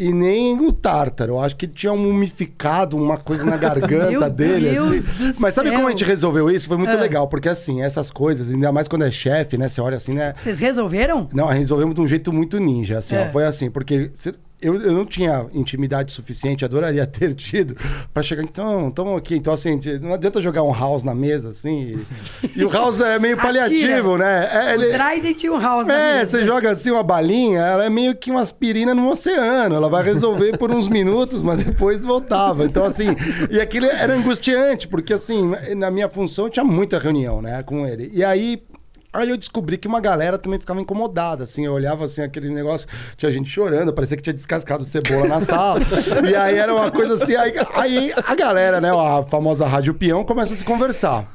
e 0.00 0.12
nem 0.14 0.58
o 0.58 0.72
tártaro. 0.72 1.34
Eu 1.34 1.40
acho 1.40 1.54
que 1.56 1.66
tinha 1.66 1.92
um 1.92 1.98
mumificado, 1.98 2.96
uma 2.96 3.18
coisa 3.18 3.44
na 3.44 3.56
garganta 3.58 4.30
dele. 4.30 4.70
Assim. 4.70 5.34
Mas 5.38 5.54
sabe 5.54 5.68
céu. 5.68 5.76
como 5.76 5.88
a 5.88 5.90
gente 5.90 6.04
resolveu 6.04 6.50
isso? 6.50 6.66
Foi 6.66 6.78
muito 6.78 6.94
é. 6.94 6.96
legal, 6.96 7.28
porque 7.28 7.50
assim, 7.50 7.82
essas 7.82 8.10
coisas, 8.10 8.50
ainda 8.50 8.72
mais 8.72 8.88
quando 8.88 9.04
é 9.04 9.10
chefe, 9.10 9.58
né? 9.58 9.68
Você 9.68 9.80
olha 9.80 9.98
assim, 9.98 10.14
né? 10.14 10.32
Vocês 10.34 10.58
resolveram? 10.58 11.28
Não, 11.34 11.46
resolvemos 11.46 11.94
de 11.94 12.00
um 12.00 12.06
jeito 12.06 12.32
muito 12.32 12.58
ninja, 12.58 12.98
assim, 12.98 13.14
é. 13.14 13.26
ó, 13.26 13.30
Foi 13.30 13.44
assim, 13.44 13.70
porque 13.70 14.10
eu, 14.60 14.80
eu 14.80 14.92
não 14.92 15.04
tinha 15.04 15.46
intimidade 15.52 16.12
suficiente, 16.12 16.64
adoraria 16.64 17.06
ter 17.08 17.34
tido, 17.34 17.76
para 18.12 18.22
chegar, 18.22 18.42
então, 18.42 18.88
estamos 18.88 19.16
aqui. 19.16 19.36
Então, 19.36 19.52
assim, 19.52 19.78
não 20.00 20.14
adianta 20.14 20.40
jogar 20.40 20.62
um 20.62 20.72
house 20.72 21.02
na 21.02 21.14
mesa, 21.14 21.50
assim. 21.50 21.98
E, 22.44 22.50
e 22.60 22.64
o 22.64 22.68
house 22.68 23.00
é 23.00 23.18
meio 23.18 23.36
paliativo, 23.36 24.16
né? 24.16 24.48
É, 24.52 24.74
ele, 24.74 24.86
o 24.86 24.98
Trident 24.98 25.42
e 25.44 25.50
o 25.50 25.58
house 25.58 25.88
é, 25.88 25.92
na 25.92 26.18
mesa. 26.18 26.38
você 26.38 26.46
joga 26.46 26.70
assim 26.70 26.90
uma 26.90 27.02
balinha, 27.02 27.60
ela 27.60 27.84
é 27.84 27.90
meio 27.90 28.14
que 28.14 28.30
uma 28.30 28.40
aspirina 28.40 28.94
no 28.94 29.08
oceano. 29.08 29.74
Ela 29.74 29.88
vai 29.88 30.02
resolver 30.02 30.56
por 30.58 30.70
uns 30.70 30.88
minutos, 30.88 31.42
mas 31.42 31.62
depois 31.62 32.04
voltava. 32.04 32.64
Então, 32.64 32.84
assim, 32.84 33.08
e 33.50 33.60
aquilo 33.60 33.86
era 33.86 34.14
angustiante, 34.14 34.86
porque, 34.86 35.12
assim, 35.12 35.52
na 35.76 35.90
minha 35.90 36.08
função 36.08 36.46
eu 36.46 36.50
tinha 36.50 36.64
muita 36.64 36.98
reunião, 36.98 37.40
né, 37.40 37.62
com 37.62 37.86
ele. 37.86 38.10
E 38.12 38.22
aí, 38.24 38.62
Aí 39.12 39.28
eu 39.28 39.36
descobri 39.36 39.76
que 39.76 39.88
uma 39.88 40.00
galera 40.00 40.38
também 40.38 40.60
ficava 40.60 40.80
incomodada, 40.80 41.42
assim, 41.42 41.66
eu 41.66 41.72
olhava 41.72 42.04
assim, 42.04 42.22
aquele 42.22 42.48
negócio, 42.48 42.86
tinha 43.16 43.32
gente 43.32 43.50
chorando, 43.50 43.92
parecia 43.92 44.16
que 44.16 44.22
tinha 44.22 44.32
descascado 44.32 44.84
cebola 44.84 45.26
na 45.26 45.40
sala. 45.40 45.80
e 46.30 46.34
aí 46.36 46.56
era 46.56 46.72
uma 46.72 46.92
coisa 46.92 47.14
assim, 47.14 47.34
aí, 47.34 47.52
aí, 47.74 48.12
a 48.24 48.34
galera, 48.36 48.80
né, 48.80 48.90
a 48.92 49.24
famosa 49.24 49.66
rádio 49.66 49.94
peão, 49.94 50.22
começa 50.24 50.54
a 50.54 50.56
se 50.56 50.64
conversar. 50.64 51.28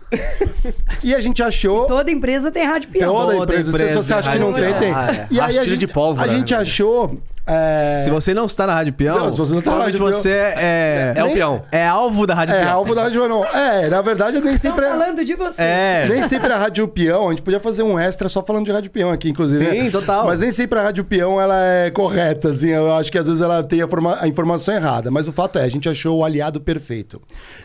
E 1.03 1.13
a 1.13 1.19
gente 1.19 1.43
achou. 1.43 1.85
Toda 1.85 2.09
empresa 2.09 2.49
tem 2.49 2.65
rádio 2.65 2.89
peão. 2.89 3.13
Toda, 3.13 3.33
Toda 3.33 3.43
empresa. 3.43 3.69
empresa 3.69 3.89
se 3.89 4.07
você 4.07 4.13
acha 4.13 4.31
que 4.31 4.39
não 4.39 4.53
tem, 4.53 4.73
tem. 4.75 4.93
Ah, 4.93 5.11
é. 5.11 5.27
E 5.29 5.39
aí 5.39 5.59
a 5.59 5.63
gente, 5.63 5.77
de 5.77 5.87
pólvora. 5.87 6.31
A 6.31 6.33
gente 6.33 6.53
né? 6.53 6.59
achou 6.61 7.19
é... 7.47 7.97
Se 8.03 8.09
você 8.09 8.33
não 8.33 8.45
está 8.45 8.65
na 8.65 8.73
Rádio 8.73 8.93
Peão, 8.93 9.19
não, 9.19 9.31
se 9.31 9.37
você 9.37 9.51
não 9.51 9.59
está 9.59 9.77
na 9.77 9.83
Rádio 9.83 9.99
você 9.99 10.31
é, 10.31 10.55
é, 10.57 11.13
é 11.15 11.23
o 11.23 11.31
peão. 11.31 11.61
É 11.71 11.85
alvo 11.85 12.25
da 12.25 12.33
Rádio 12.33 12.55
é, 12.55 12.59
Peão. 12.59 12.69
É 12.69 12.71
alvo 12.71 12.95
da 12.95 13.03
Rádio 13.03 13.21
Peão. 13.21 13.45
É, 13.45 13.87
na 13.87 14.01
verdade, 14.01 14.41
nem 14.41 14.57
sempre. 14.57 14.83
Estão 14.83 14.99
falando 14.99 15.23
de 15.23 15.35
você. 15.35 15.61
É. 15.61 16.07
Nem 16.09 16.27
sempre 16.27 16.51
a 16.51 16.57
Rádio 16.57 16.87
Peão, 16.87 17.27
a 17.27 17.29
gente 17.29 17.43
podia 17.43 17.59
fazer 17.59 17.83
um 17.83 17.99
extra 17.99 18.27
só 18.27 18.43
falando 18.43 18.65
de 18.65 18.71
Rádio 18.71 18.89
Peão 18.89 19.11
aqui, 19.11 19.29
inclusive. 19.29 19.69
Sim, 19.69 19.83
né? 19.83 19.91
total. 19.91 20.25
Mas 20.25 20.39
nem 20.39 20.51
sempre 20.51 20.79
a 20.79 20.81
Rádio 20.81 21.03
Peão 21.03 21.39
ela 21.39 21.61
é 21.63 21.91
correta, 21.91 22.49
assim. 22.49 22.69
Eu 22.69 22.91
acho 22.95 23.11
que 23.11 23.17
às 23.17 23.27
vezes 23.27 23.41
ela 23.41 23.63
tem 23.63 23.81
a, 23.81 23.87
forma... 23.87 24.17
a 24.19 24.27
informação 24.27 24.73
errada. 24.73 25.11
Mas 25.11 25.27
o 25.27 25.31
fato 25.31 25.59
é, 25.59 25.63
a 25.63 25.69
gente 25.69 25.87
achou 25.87 26.17
o 26.17 26.25
aliado 26.25 26.59
perfeito. 26.59 27.21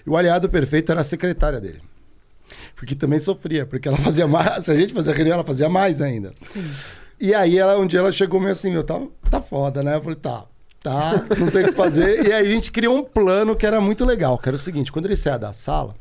E 0.06 0.10
o 0.10 0.16
aliado 0.16 0.46
perfeito 0.50 0.92
era 0.92 1.00
a 1.00 1.04
secretária 1.04 1.58
dele. 1.58 1.80
Porque 2.76 2.94
também 2.94 3.18
sofria, 3.18 3.64
porque 3.64 3.88
ela 3.88 3.98
fazia 3.98 4.26
mais. 4.26 4.64
Se 4.64 4.70
a 4.70 4.74
gente 4.74 4.92
fazia 4.92 5.14
reunião, 5.14 5.34
ela 5.34 5.44
fazia 5.44 5.68
mais 5.70 6.02
ainda. 6.02 6.32
Sim. 6.40 6.64
E 7.20 7.34
aí 7.34 7.58
ela, 7.58 7.78
um 7.78 7.86
dia 7.86 8.00
ela 8.00 8.10
chegou 8.10 8.40
meio 8.40 8.52
assim, 8.52 8.70
meu, 8.70 8.82
tá, 8.82 9.00
tá 9.30 9.40
foda, 9.40 9.82
né? 9.82 9.96
Eu 9.96 10.00
falei, 10.00 10.16
tá, 10.16 10.46
tá, 10.82 11.24
não 11.38 11.48
sei 11.48 11.64
o 11.64 11.68
que 11.68 11.72
fazer. 11.72 12.26
e 12.26 12.32
aí 12.32 12.46
a 12.48 12.50
gente 12.50 12.70
criou 12.72 12.96
um 12.96 13.04
plano 13.04 13.54
que 13.54 13.66
era 13.66 13.80
muito 13.80 14.04
legal, 14.04 14.38
que 14.38 14.48
era 14.48 14.56
o 14.56 14.58
seguinte, 14.58 14.90
quando 14.90 15.04
ele 15.04 15.16
saia 15.16 15.38
da 15.38 15.52
sala, 15.52 15.94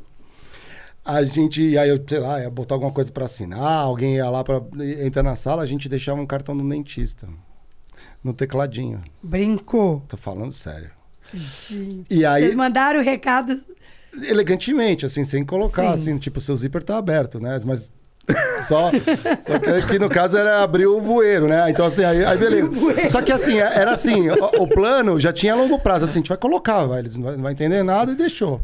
a 1.04 1.22
gente, 1.22 1.76
aí 1.76 1.90
eu, 1.90 2.02
sei 2.06 2.18
lá, 2.18 2.40
ia 2.40 2.48
botar 2.50 2.74
alguma 2.74 2.92
coisa 2.92 3.12
para 3.12 3.26
assinar, 3.26 3.80
alguém 3.80 4.16
ia 4.16 4.30
lá 4.30 4.42
para 4.42 4.62
entrar 5.04 5.22
na 5.22 5.36
sala, 5.36 5.62
a 5.62 5.66
gente 5.66 5.88
deixava 5.88 6.20
um 6.20 6.26
cartão 6.26 6.56
do 6.56 6.66
dentista 6.66 7.28
no 8.24 8.32
tecladinho. 8.32 9.00
Brincou. 9.22 10.02
Tô 10.08 10.16
falando 10.16 10.52
sério. 10.52 10.90
Gente. 11.32 12.06
E 12.10 12.24
aí, 12.24 12.42
Vocês 12.42 12.54
mandaram 12.54 13.00
o 13.00 13.02
recado 13.02 13.62
elegantemente, 14.24 15.06
assim, 15.06 15.22
sem 15.22 15.44
colocar, 15.44 15.96
Sim. 15.96 16.12
assim, 16.12 16.16
tipo, 16.18 16.40
seu 16.40 16.56
zíper 16.56 16.82
tá 16.82 16.96
aberto, 16.96 17.38
né? 17.38 17.60
Mas 17.64 17.92
só, 18.66 18.90
só 19.42 19.58
que 19.58 19.70
aqui 19.70 19.98
no 19.98 20.08
caso 20.08 20.36
era 20.36 20.62
abrir 20.62 20.86
o 20.86 21.00
bueiro, 21.00 21.48
né? 21.48 21.70
Então, 21.70 21.86
assim, 21.86 22.04
aí, 22.04 22.24
aí 22.24 22.38
beleza. 22.38 22.70
Só 23.08 23.22
que 23.22 23.32
assim, 23.32 23.58
era 23.58 23.92
assim, 23.92 24.28
o, 24.28 24.62
o, 24.62 24.68
plano 24.68 25.18
já 25.18 25.32
tinha 25.32 25.54
longo 25.54 25.78
prazo, 25.78 26.04
assim, 26.04 26.18
a 26.18 26.20
gente 26.20 26.28
vai 26.28 26.38
colocar, 26.38 26.86
vai, 26.86 27.00
eles 27.00 27.16
não 27.16 27.24
vai, 27.24 27.36
não 27.36 27.42
vai 27.42 27.52
entender 27.52 27.82
nada 27.82 28.12
e 28.12 28.14
deixou. 28.14 28.60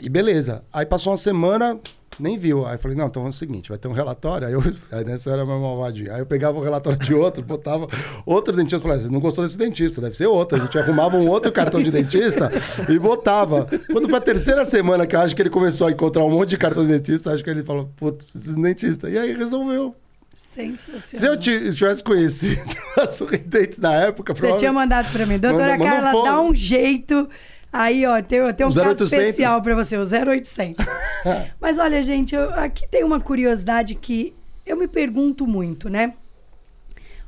E 0.00 0.08
beleza. 0.08 0.62
Aí 0.72 0.86
passou 0.86 1.12
uma 1.12 1.16
semana, 1.16 1.78
nem 2.18 2.38
viu. 2.38 2.66
Aí 2.66 2.74
eu 2.74 2.78
falei, 2.78 2.96
não, 2.96 3.06
então 3.06 3.26
é 3.26 3.28
o 3.28 3.32
seguinte, 3.32 3.68
vai 3.68 3.78
ter 3.78 3.88
um 3.88 3.92
relatório. 3.92 4.46
Aí, 4.46 4.52
eu, 4.52 4.62
aí 4.92 5.04
nessa 5.04 5.30
era 5.30 5.44
meu 5.44 5.58
malvadinho. 5.58 6.12
Aí 6.12 6.20
eu 6.20 6.26
pegava 6.26 6.58
o 6.58 6.62
relatório 6.62 6.98
de 6.98 7.14
outro, 7.14 7.42
botava 7.42 7.88
outro 8.24 8.54
dentista. 8.54 8.80
Falei, 8.80 9.00
você 9.00 9.08
não 9.08 9.20
gostou 9.20 9.44
desse 9.44 9.58
dentista, 9.58 10.00
deve 10.00 10.16
ser 10.16 10.26
outro. 10.26 10.58
A 10.58 10.64
gente 10.64 10.78
arrumava 10.78 11.16
um 11.16 11.28
outro 11.28 11.50
cartão 11.52 11.82
de 11.82 11.90
dentista 11.90 12.50
e 12.88 12.98
botava. 12.98 13.68
Quando 13.90 14.08
foi 14.08 14.18
a 14.18 14.22
terceira 14.22 14.64
semana 14.64 15.06
que 15.06 15.16
eu 15.16 15.20
acho 15.20 15.34
que 15.34 15.42
ele 15.42 15.50
começou 15.50 15.86
a 15.86 15.90
encontrar 15.90 16.24
um 16.24 16.30
monte 16.30 16.50
de 16.50 16.58
cartão 16.58 16.84
de 16.84 16.92
dentista, 16.92 17.32
acho 17.32 17.42
que 17.42 17.50
ele 17.50 17.62
falou, 17.62 17.90
putz, 17.96 18.24
preciso 18.24 18.56
de 18.56 18.62
dentista. 18.62 19.08
E 19.08 19.18
aí 19.18 19.36
resolveu. 19.36 19.94
Sensacional. 20.36 21.38
Se 21.40 21.48
eu 21.48 21.72
tivesse 21.72 22.02
conhecido 22.02 22.62
as 22.98 23.14
sorridentes 23.14 23.78
na 23.78 23.94
época, 23.94 24.34
Você 24.34 24.56
tinha 24.56 24.72
mandado 24.72 25.10
para 25.12 25.26
mim. 25.26 25.38
Doutora 25.38 25.78
Carla, 25.78 26.24
dá 26.24 26.40
um 26.40 26.54
jeito 26.54 27.28
Aí, 27.76 28.06
ó, 28.06 28.22
tem, 28.22 28.38
tem 28.54 28.64
um 28.64 28.72
caso 28.72 28.80
0800. 28.80 29.12
especial 29.12 29.60
para 29.60 29.74
você, 29.74 29.96
o 29.96 30.02
0800. 30.02 30.86
Mas 31.60 31.76
olha, 31.76 32.00
gente, 32.02 32.32
eu, 32.32 32.54
aqui 32.54 32.86
tem 32.86 33.02
uma 33.02 33.18
curiosidade 33.18 33.96
que 33.96 34.32
eu 34.64 34.76
me 34.76 34.86
pergunto 34.86 35.44
muito, 35.44 35.88
né? 35.88 36.14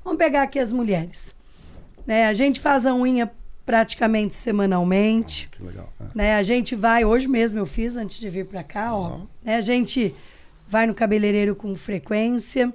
Vamos 0.05 0.18
pegar 0.18 0.43
aqui 0.43 0.60
as 0.60 0.70
mulheres. 0.70 1.35
Né? 2.06 2.28
A 2.28 2.32
gente 2.32 2.60
faz 2.60 2.86
a 2.86 2.94
unha 2.94 3.28
praticamente 3.64 4.36
semanalmente. 4.36 5.48
Ah, 5.52 5.56
que 5.56 5.62
legal. 5.64 5.93
É. 6.01 6.05
Né? 6.14 6.35
A 6.36 6.43
gente 6.44 6.77
vai, 6.77 7.05
hoje 7.05 7.27
mesmo 7.27 7.59
eu 7.59 7.66
fiz 7.66 7.97
antes 7.97 8.20
de 8.20 8.31
vir 8.31 8.47
para 8.47 8.62
cá, 8.62 8.94
ó. 8.94 9.23
Né? 9.43 9.56
A 9.56 9.60
gente 9.60 10.14
vai 10.68 10.86
no 10.86 10.94
cabeleireiro 10.94 11.56
com 11.56 11.74
frequência. 11.74 12.73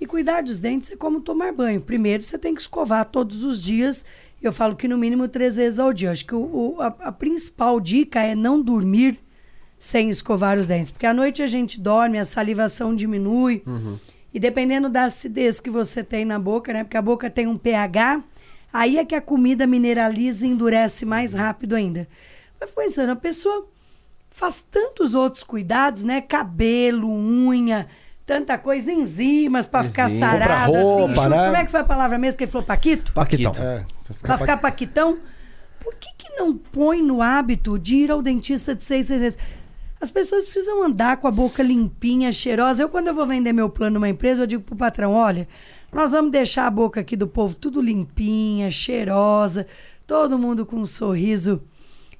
E 0.00 0.06
cuidar 0.06 0.42
dos 0.42 0.58
dentes 0.58 0.90
é 0.90 0.96
como 0.96 1.20
tomar 1.20 1.52
banho. 1.52 1.80
Primeiro, 1.80 2.22
você 2.22 2.38
tem 2.38 2.54
que 2.54 2.60
escovar 2.62 3.04
todos 3.04 3.44
os 3.44 3.62
dias 3.62 4.04
eu 4.46 4.52
falo 4.52 4.76
que 4.76 4.88
no 4.88 4.98
mínimo 4.98 5.28
três 5.28 5.56
vezes 5.56 5.78
ao 5.78 5.92
dia. 5.92 6.10
Acho 6.10 6.24
que 6.24 6.34
o, 6.34 6.76
o 6.76 6.80
a, 6.80 6.86
a, 6.86 7.12
principal 7.12 7.80
dica 7.80 8.20
é 8.20 8.34
não 8.34 8.60
dormir 8.60 9.18
sem 9.78 10.08
escovar 10.08 10.58
os 10.58 10.66
dentes. 10.66 10.90
Porque 10.90 11.06
à 11.06 11.14
noite 11.14 11.42
a 11.42 11.46
gente 11.46 11.80
dorme, 11.80 12.18
a 12.18 12.24
salivação 12.24 12.94
diminui. 12.94 13.62
Uhum. 13.66 13.98
E 14.32 14.38
dependendo 14.38 14.88
da 14.88 15.04
acidez 15.04 15.60
que 15.60 15.70
você 15.70 16.04
tem 16.04 16.24
na 16.24 16.38
boca, 16.38 16.72
né? 16.72 16.84
Porque 16.84 16.96
a 16.96 17.02
boca 17.02 17.30
tem 17.30 17.46
um 17.46 17.56
pH, 17.56 18.22
aí 18.72 18.98
é 18.98 19.04
que 19.04 19.14
a 19.14 19.20
comida 19.20 19.66
mineraliza 19.66 20.46
e 20.46 20.50
endurece 20.50 21.06
mais 21.06 21.32
rápido 21.32 21.74
ainda. 21.74 22.06
Mas 22.60 22.70
pensando, 22.70 23.12
a 23.12 23.16
pessoa 23.16 23.66
faz 24.30 24.60
tantos 24.60 25.14
outros 25.14 25.42
cuidados, 25.42 26.02
né? 26.02 26.20
Cabelo, 26.20 27.08
unha 27.08 27.86
tanta 28.26 28.58
coisa, 28.58 28.92
enzimas 28.92 29.68
para 29.68 29.84
ficar 29.84 30.10
sarada, 30.10 30.66
roupa, 30.66 31.12
assim, 31.12 31.28
né? 31.30 31.44
Como 31.44 31.56
é 31.56 31.64
que 31.64 31.70
foi 31.70 31.80
a 31.80 31.84
palavra 31.84 32.18
mesmo 32.18 32.36
que 32.36 32.44
ele 32.44 32.50
falou? 32.50 32.66
Paquito? 32.66 33.12
Paquitão. 33.12 33.52
É, 33.58 33.86
pra 34.20 34.38
ficar 34.38 34.56
paquitão. 34.58 35.18
por 35.80 35.94
que, 35.94 36.08
que 36.16 36.36
não 36.36 36.56
põe 36.56 37.02
no 37.02 37.22
hábito 37.22 37.78
de 37.78 37.96
ir 37.96 38.10
ao 38.10 38.22
dentista 38.22 38.74
de 38.74 38.82
seis, 38.82 39.06
seis 39.06 39.22
meses? 39.22 39.38
As 40.00 40.10
pessoas 40.10 40.44
precisam 40.44 40.82
andar 40.82 41.16
com 41.16 41.26
a 41.26 41.30
boca 41.30 41.62
limpinha, 41.62 42.30
cheirosa. 42.30 42.82
Eu, 42.82 42.88
quando 42.88 43.08
eu 43.08 43.14
vou 43.14 43.26
vender 43.26 43.52
meu 43.52 43.70
plano 43.70 43.94
numa 43.94 44.08
empresa, 44.08 44.42
eu 44.42 44.46
digo 44.46 44.62
pro 44.62 44.76
patrão: 44.76 45.14
olha, 45.14 45.48
nós 45.92 46.12
vamos 46.12 46.30
deixar 46.30 46.66
a 46.66 46.70
boca 46.70 47.00
aqui 47.00 47.16
do 47.16 47.26
povo 47.26 47.54
tudo 47.54 47.80
limpinha, 47.80 48.70
cheirosa, 48.70 49.66
todo 50.06 50.38
mundo 50.38 50.66
com 50.66 50.76
um 50.76 50.86
sorriso 50.86 51.62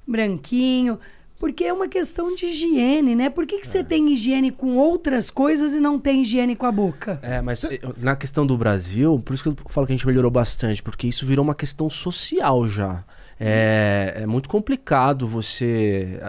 branquinho. 0.07 0.99
Porque 1.39 1.65
é 1.65 1.73
uma 1.73 1.87
questão 1.87 2.33
de 2.33 2.47
higiene, 2.47 3.15
né? 3.15 3.29
Por 3.29 3.45
que, 3.45 3.59
que 3.59 3.67
você 3.67 3.79
é. 3.79 3.83
tem 3.83 4.11
higiene 4.11 4.51
com 4.51 4.75
outras 4.75 5.29
coisas 5.29 5.73
e 5.73 5.79
não 5.79 5.99
tem 5.99 6.21
higiene 6.21 6.55
com 6.55 6.65
a 6.65 6.71
boca? 6.71 7.19
É, 7.21 7.41
mas 7.41 7.63
na 7.97 8.15
questão 8.15 8.45
do 8.45 8.57
Brasil, 8.57 9.21
por 9.23 9.33
isso 9.33 9.43
que 9.43 9.49
eu 9.49 9.57
falo 9.69 9.85
que 9.85 9.93
a 9.93 9.95
gente 9.95 10.07
melhorou 10.07 10.31
bastante, 10.31 10.81
porque 10.81 11.07
isso 11.07 11.25
virou 11.25 11.43
uma 11.43 11.53
questão 11.53 11.89
social 11.89 12.67
já. 12.67 13.03
É, 13.39 14.21
é, 14.21 14.25
muito 14.25 14.49
complicado 14.49 15.27
você 15.27 16.19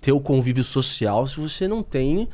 ter 0.00 0.12
o 0.12 0.20
convívio 0.20 0.64
social 0.64 1.26
se 1.26 1.38
você 1.38 1.68
não 1.68 1.82
tem 1.82 2.26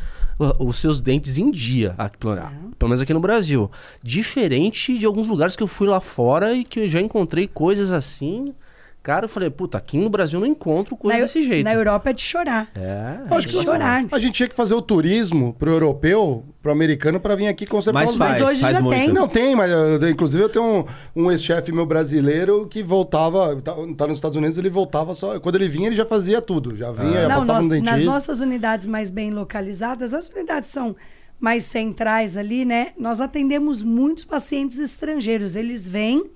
os 0.58 0.76
seus 0.76 1.02
dentes 1.02 1.36
em 1.36 1.50
dia, 1.50 1.96
aqui, 1.98 2.16
pelo 2.16 2.88
menos 2.88 3.00
aqui 3.00 3.12
no 3.12 3.20
Brasil. 3.20 3.68
Diferente 4.02 4.96
de 4.96 5.04
alguns 5.04 5.26
lugares 5.26 5.56
que 5.56 5.62
eu 5.62 5.66
fui 5.66 5.88
lá 5.88 6.00
fora 6.00 6.54
e 6.54 6.64
que 6.64 6.80
eu 6.80 6.88
já 6.88 7.00
encontrei 7.00 7.48
coisas 7.48 7.92
assim 7.92 8.54
Cara, 9.02 9.24
eu 9.24 9.28
falei, 9.30 9.48
puta, 9.48 9.78
aqui 9.78 9.96
no 9.96 10.10
Brasil 10.10 10.38
eu 10.38 10.44
não 10.44 10.52
encontro 10.52 10.94
coisa 10.94 11.18
na, 11.18 11.24
desse 11.24 11.42
jeito. 11.42 11.64
Na 11.64 11.72
Europa 11.72 12.10
é 12.10 12.12
de 12.12 12.20
chorar. 12.20 12.70
É. 12.74 13.34
Acho 13.34 13.48
é 13.48 13.50
de 13.50 13.62
chorar. 13.62 14.04
A 14.12 14.18
gente 14.18 14.34
tinha 14.34 14.48
que 14.48 14.54
fazer 14.54 14.74
o 14.74 14.82
turismo 14.82 15.54
pro 15.58 15.70
europeu, 15.70 16.44
pro 16.60 16.70
americano, 16.70 17.18
para 17.18 17.34
vir 17.34 17.48
aqui 17.48 17.64
conservar 17.64 18.00
mas 18.00 18.10
os 18.10 18.16
faz, 18.16 18.40
Mas 18.40 18.50
hoje 18.50 18.60
faz 18.60 18.74
já 18.74 18.82
muito. 18.82 18.98
tem. 18.98 19.08
Não 19.08 19.26
tem, 19.26 19.56
mas 19.56 19.70
eu, 19.70 20.10
inclusive 20.10 20.44
eu 20.44 20.50
tenho 20.50 20.86
um, 21.16 21.24
um 21.24 21.30
ex-chefe 21.30 21.72
meu 21.72 21.86
brasileiro 21.86 22.66
que 22.68 22.82
voltava, 22.82 23.56
tá, 23.62 23.74
tá, 23.96 24.06
nos 24.06 24.18
Estados 24.18 24.36
Unidos, 24.36 24.58
ele 24.58 24.68
voltava 24.68 25.14
só. 25.14 25.40
Quando 25.40 25.54
ele 25.54 25.68
vinha, 25.68 25.86
ele 25.86 25.96
já 25.96 26.04
fazia 26.04 26.42
tudo. 26.42 26.76
Já 26.76 26.92
vinha, 26.92 27.24
ah. 27.24 27.28
não, 27.28 27.38
passava 27.38 27.52
nós, 27.54 27.64
no 27.64 27.70
dentista. 27.70 27.96
Nas 27.96 28.04
nossas 28.04 28.40
unidades 28.40 28.86
mais 28.86 29.08
bem 29.08 29.30
localizadas, 29.30 30.12
as 30.12 30.28
unidades 30.28 30.68
são 30.68 30.94
mais 31.40 31.64
centrais 31.64 32.36
ali, 32.36 32.66
né? 32.66 32.88
Nós 32.98 33.22
atendemos 33.22 33.82
muitos 33.82 34.26
pacientes 34.26 34.78
estrangeiros. 34.78 35.56
Eles 35.56 35.88
vêm 35.88 36.30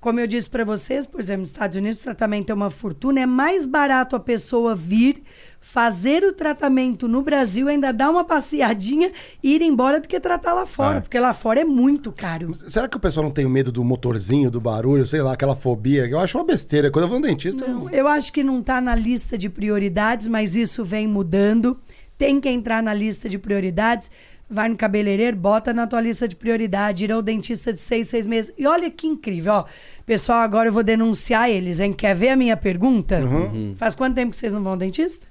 como 0.00 0.20
eu 0.20 0.26
disse 0.26 0.48
para 0.48 0.64
vocês, 0.64 1.06
por 1.06 1.18
exemplo, 1.18 1.40
nos 1.40 1.48
Estados 1.48 1.76
Unidos 1.76 2.00
o 2.00 2.04
tratamento 2.04 2.50
é 2.50 2.54
uma 2.54 2.70
fortuna, 2.70 3.20
é 3.20 3.26
mais 3.26 3.66
barato 3.66 4.14
a 4.14 4.20
pessoa 4.20 4.74
vir 4.74 5.22
fazer 5.60 6.22
o 6.22 6.32
tratamento 6.32 7.08
no 7.08 7.20
Brasil, 7.20 7.66
ainda 7.66 7.92
dar 7.92 8.08
uma 8.08 8.24
passeadinha 8.24 9.10
e 9.42 9.56
ir 9.56 9.62
embora 9.62 9.98
do 9.98 10.06
que 10.06 10.20
tratar 10.20 10.54
lá 10.54 10.64
fora, 10.64 10.98
é. 10.98 11.00
porque 11.00 11.18
lá 11.18 11.32
fora 11.32 11.60
é 11.60 11.64
muito 11.64 12.12
caro. 12.12 12.54
Será 12.70 12.86
que 12.86 12.96
o 12.96 13.00
pessoal 13.00 13.24
não 13.24 13.32
tem 13.32 13.48
medo 13.48 13.72
do 13.72 13.82
motorzinho, 13.82 14.52
do 14.52 14.60
barulho, 14.60 15.04
sei 15.04 15.20
lá, 15.20 15.32
aquela 15.32 15.56
fobia? 15.56 16.06
Eu 16.06 16.20
acho 16.20 16.38
uma 16.38 16.44
besteira. 16.44 16.92
Quando 16.92 17.06
eu 17.06 17.08
vou 17.08 17.18
no 17.18 17.26
dentista. 17.26 17.66
Não, 17.66 17.90
eu... 17.90 17.90
eu 17.90 18.08
acho 18.08 18.32
que 18.32 18.44
não 18.44 18.60
está 18.60 18.80
na 18.80 18.94
lista 18.94 19.36
de 19.36 19.48
prioridades, 19.48 20.28
mas 20.28 20.54
isso 20.54 20.84
vem 20.84 21.08
mudando. 21.08 21.76
Tem 22.16 22.40
que 22.40 22.48
entrar 22.48 22.82
na 22.82 22.94
lista 22.94 23.28
de 23.28 23.38
prioridades 23.38 24.10
vai 24.48 24.68
no 24.68 24.76
cabeleireiro, 24.76 25.36
bota 25.36 25.72
na 25.72 25.86
tua 25.86 26.00
lista 26.00 26.26
de 26.26 26.34
prioridade, 26.34 27.04
ir 27.04 27.12
ao 27.12 27.20
dentista 27.20 27.72
de 27.72 27.80
seis, 27.80 28.08
seis 28.08 28.26
meses. 28.26 28.52
E 28.56 28.66
olha 28.66 28.90
que 28.90 29.06
incrível, 29.06 29.52
ó. 29.52 29.64
Pessoal, 30.06 30.40
agora 30.40 30.68
eu 30.68 30.72
vou 30.72 30.82
denunciar 30.82 31.50
eles, 31.50 31.80
hein? 31.80 31.92
Quer 31.92 32.14
ver 32.14 32.30
a 32.30 32.36
minha 32.36 32.56
pergunta? 32.56 33.20
Uhum. 33.20 33.74
Faz 33.76 33.94
quanto 33.94 34.14
tempo 34.14 34.30
que 34.30 34.36
vocês 34.36 34.54
não 34.54 34.62
vão 34.62 34.72
ao 34.72 34.78
dentista? 34.78 35.26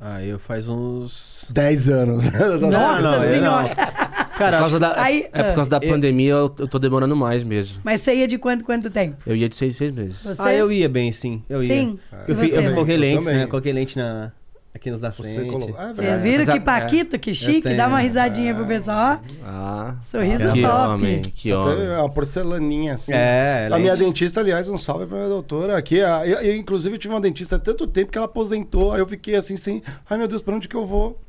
Ah, 0.00 0.22
eu 0.24 0.38
faz 0.38 0.68
uns... 0.68 1.48
dez 1.50 1.88
anos. 1.88 2.24
Nossa 2.60 3.00
não, 3.00 3.20
senhora! 3.20 3.74
Cara, 4.36 4.56
por 4.56 4.62
causa 4.62 4.80
da, 4.80 5.00
Aí, 5.00 5.28
é 5.32 5.42
por 5.42 5.54
causa 5.54 5.70
da 5.70 5.76
eu, 5.76 5.88
pandemia 5.90 6.32
eu, 6.32 6.48
tô 6.48 6.78
demorando 6.78 7.14
mais 7.14 7.44
mesmo. 7.44 7.80
Mas 7.84 8.00
você 8.00 8.14
ia 8.14 8.26
de 8.26 8.38
quanto, 8.38 8.64
quanto 8.64 8.90
tempo? 8.90 9.16
Eu 9.26 9.36
ia 9.36 9.48
de 9.48 9.54
seis, 9.54 9.76
seis 9.76 9.94
meses. 9.94 10.16
Você? 10.22 10.42
Ah, 10.42 10.54
eu 10.54 10.72
ia 10.72 10.88
bem, 10.88 11.12
sim. 11.12 11.42
Eu 11.48 11.62
ia. 11.62 11.68
Sim. 11.68 11.98
Eu, 12.26 12.34
eu, 12.34 12.44
eu 12.44 12.74
coloquei 12.74 12.96
lentes, 12.96 13.26
né? 13.26 13.46
Coloquei 13.46 13.72
lente 13.72 13.96
na... 13.96 14.32
Aqui 14.74 14.90
nos 14.90 15.02
da 15.02 15.12
frente. 15.12 15.34
Você 15.34 15.74
ah, 15.76 15.92
Vocês 15.92 16.22
viram 16.22 16.46
que 16.46 16.58
Paquito, 16.58 17.18
que 17.18 17.34
chique? 17.34 17.74
Dá 17.74 17.88
uma 17.88 18.00
risadinha 18.00 18.54
pro 18.54 18.64
pessoal, 18.64 19.20
ó. 19.20 19.44
Ah, 19.44 19.96
Sorriso 20.00 20.50
que 20.50 20.62
top. 20.62 20.92
Homem, 20.94 21.20
que 21.20 21.52
homem. 21.52 21.86
É 21.86 21.98
uma 21.98 22.08
porcelaninha 22.08 22.94
assim. 22.94 23.12
É, 23.12 23.68
a 23.70 23.78
minha 23.78 23.94
dentista, 23.94 24.40
aliás, 24.40 24.68
um 24.70 24.78
salve 24.78 25.04
pra 25.06 25.18
minha 25.18 25.28
doutora. 25.28 25.76
Aqui, 25.76 25.96
eu, 25.96 26.08
eu, 26.08 26.56
inclusive, 26.56 26.94
eu 26.94 26.98
tive 26.98 27.12
uma 27.12 27.20
dentista 27.20 27.56
há 27.56 27.58
tanto 27.58 27.86
tempo 27.86 28.10
que 28.10 28.16
ela 28.16 28.24
aposentou. 28.24 28.92
Aí 28.92 29.00
eu 29.00 29.06
fiquei 29.06 29.36
assim, 29.36 29.58
sem. 29.58 29.82
Ai, 30.08 30.16
meu 30.16 30.26
Deus, 30.26 30.40
pra 30.40 30.54
onde 30.54 30.66
que 30.66 30.74
eu 30.74 30.86
vou? 30.86 31.20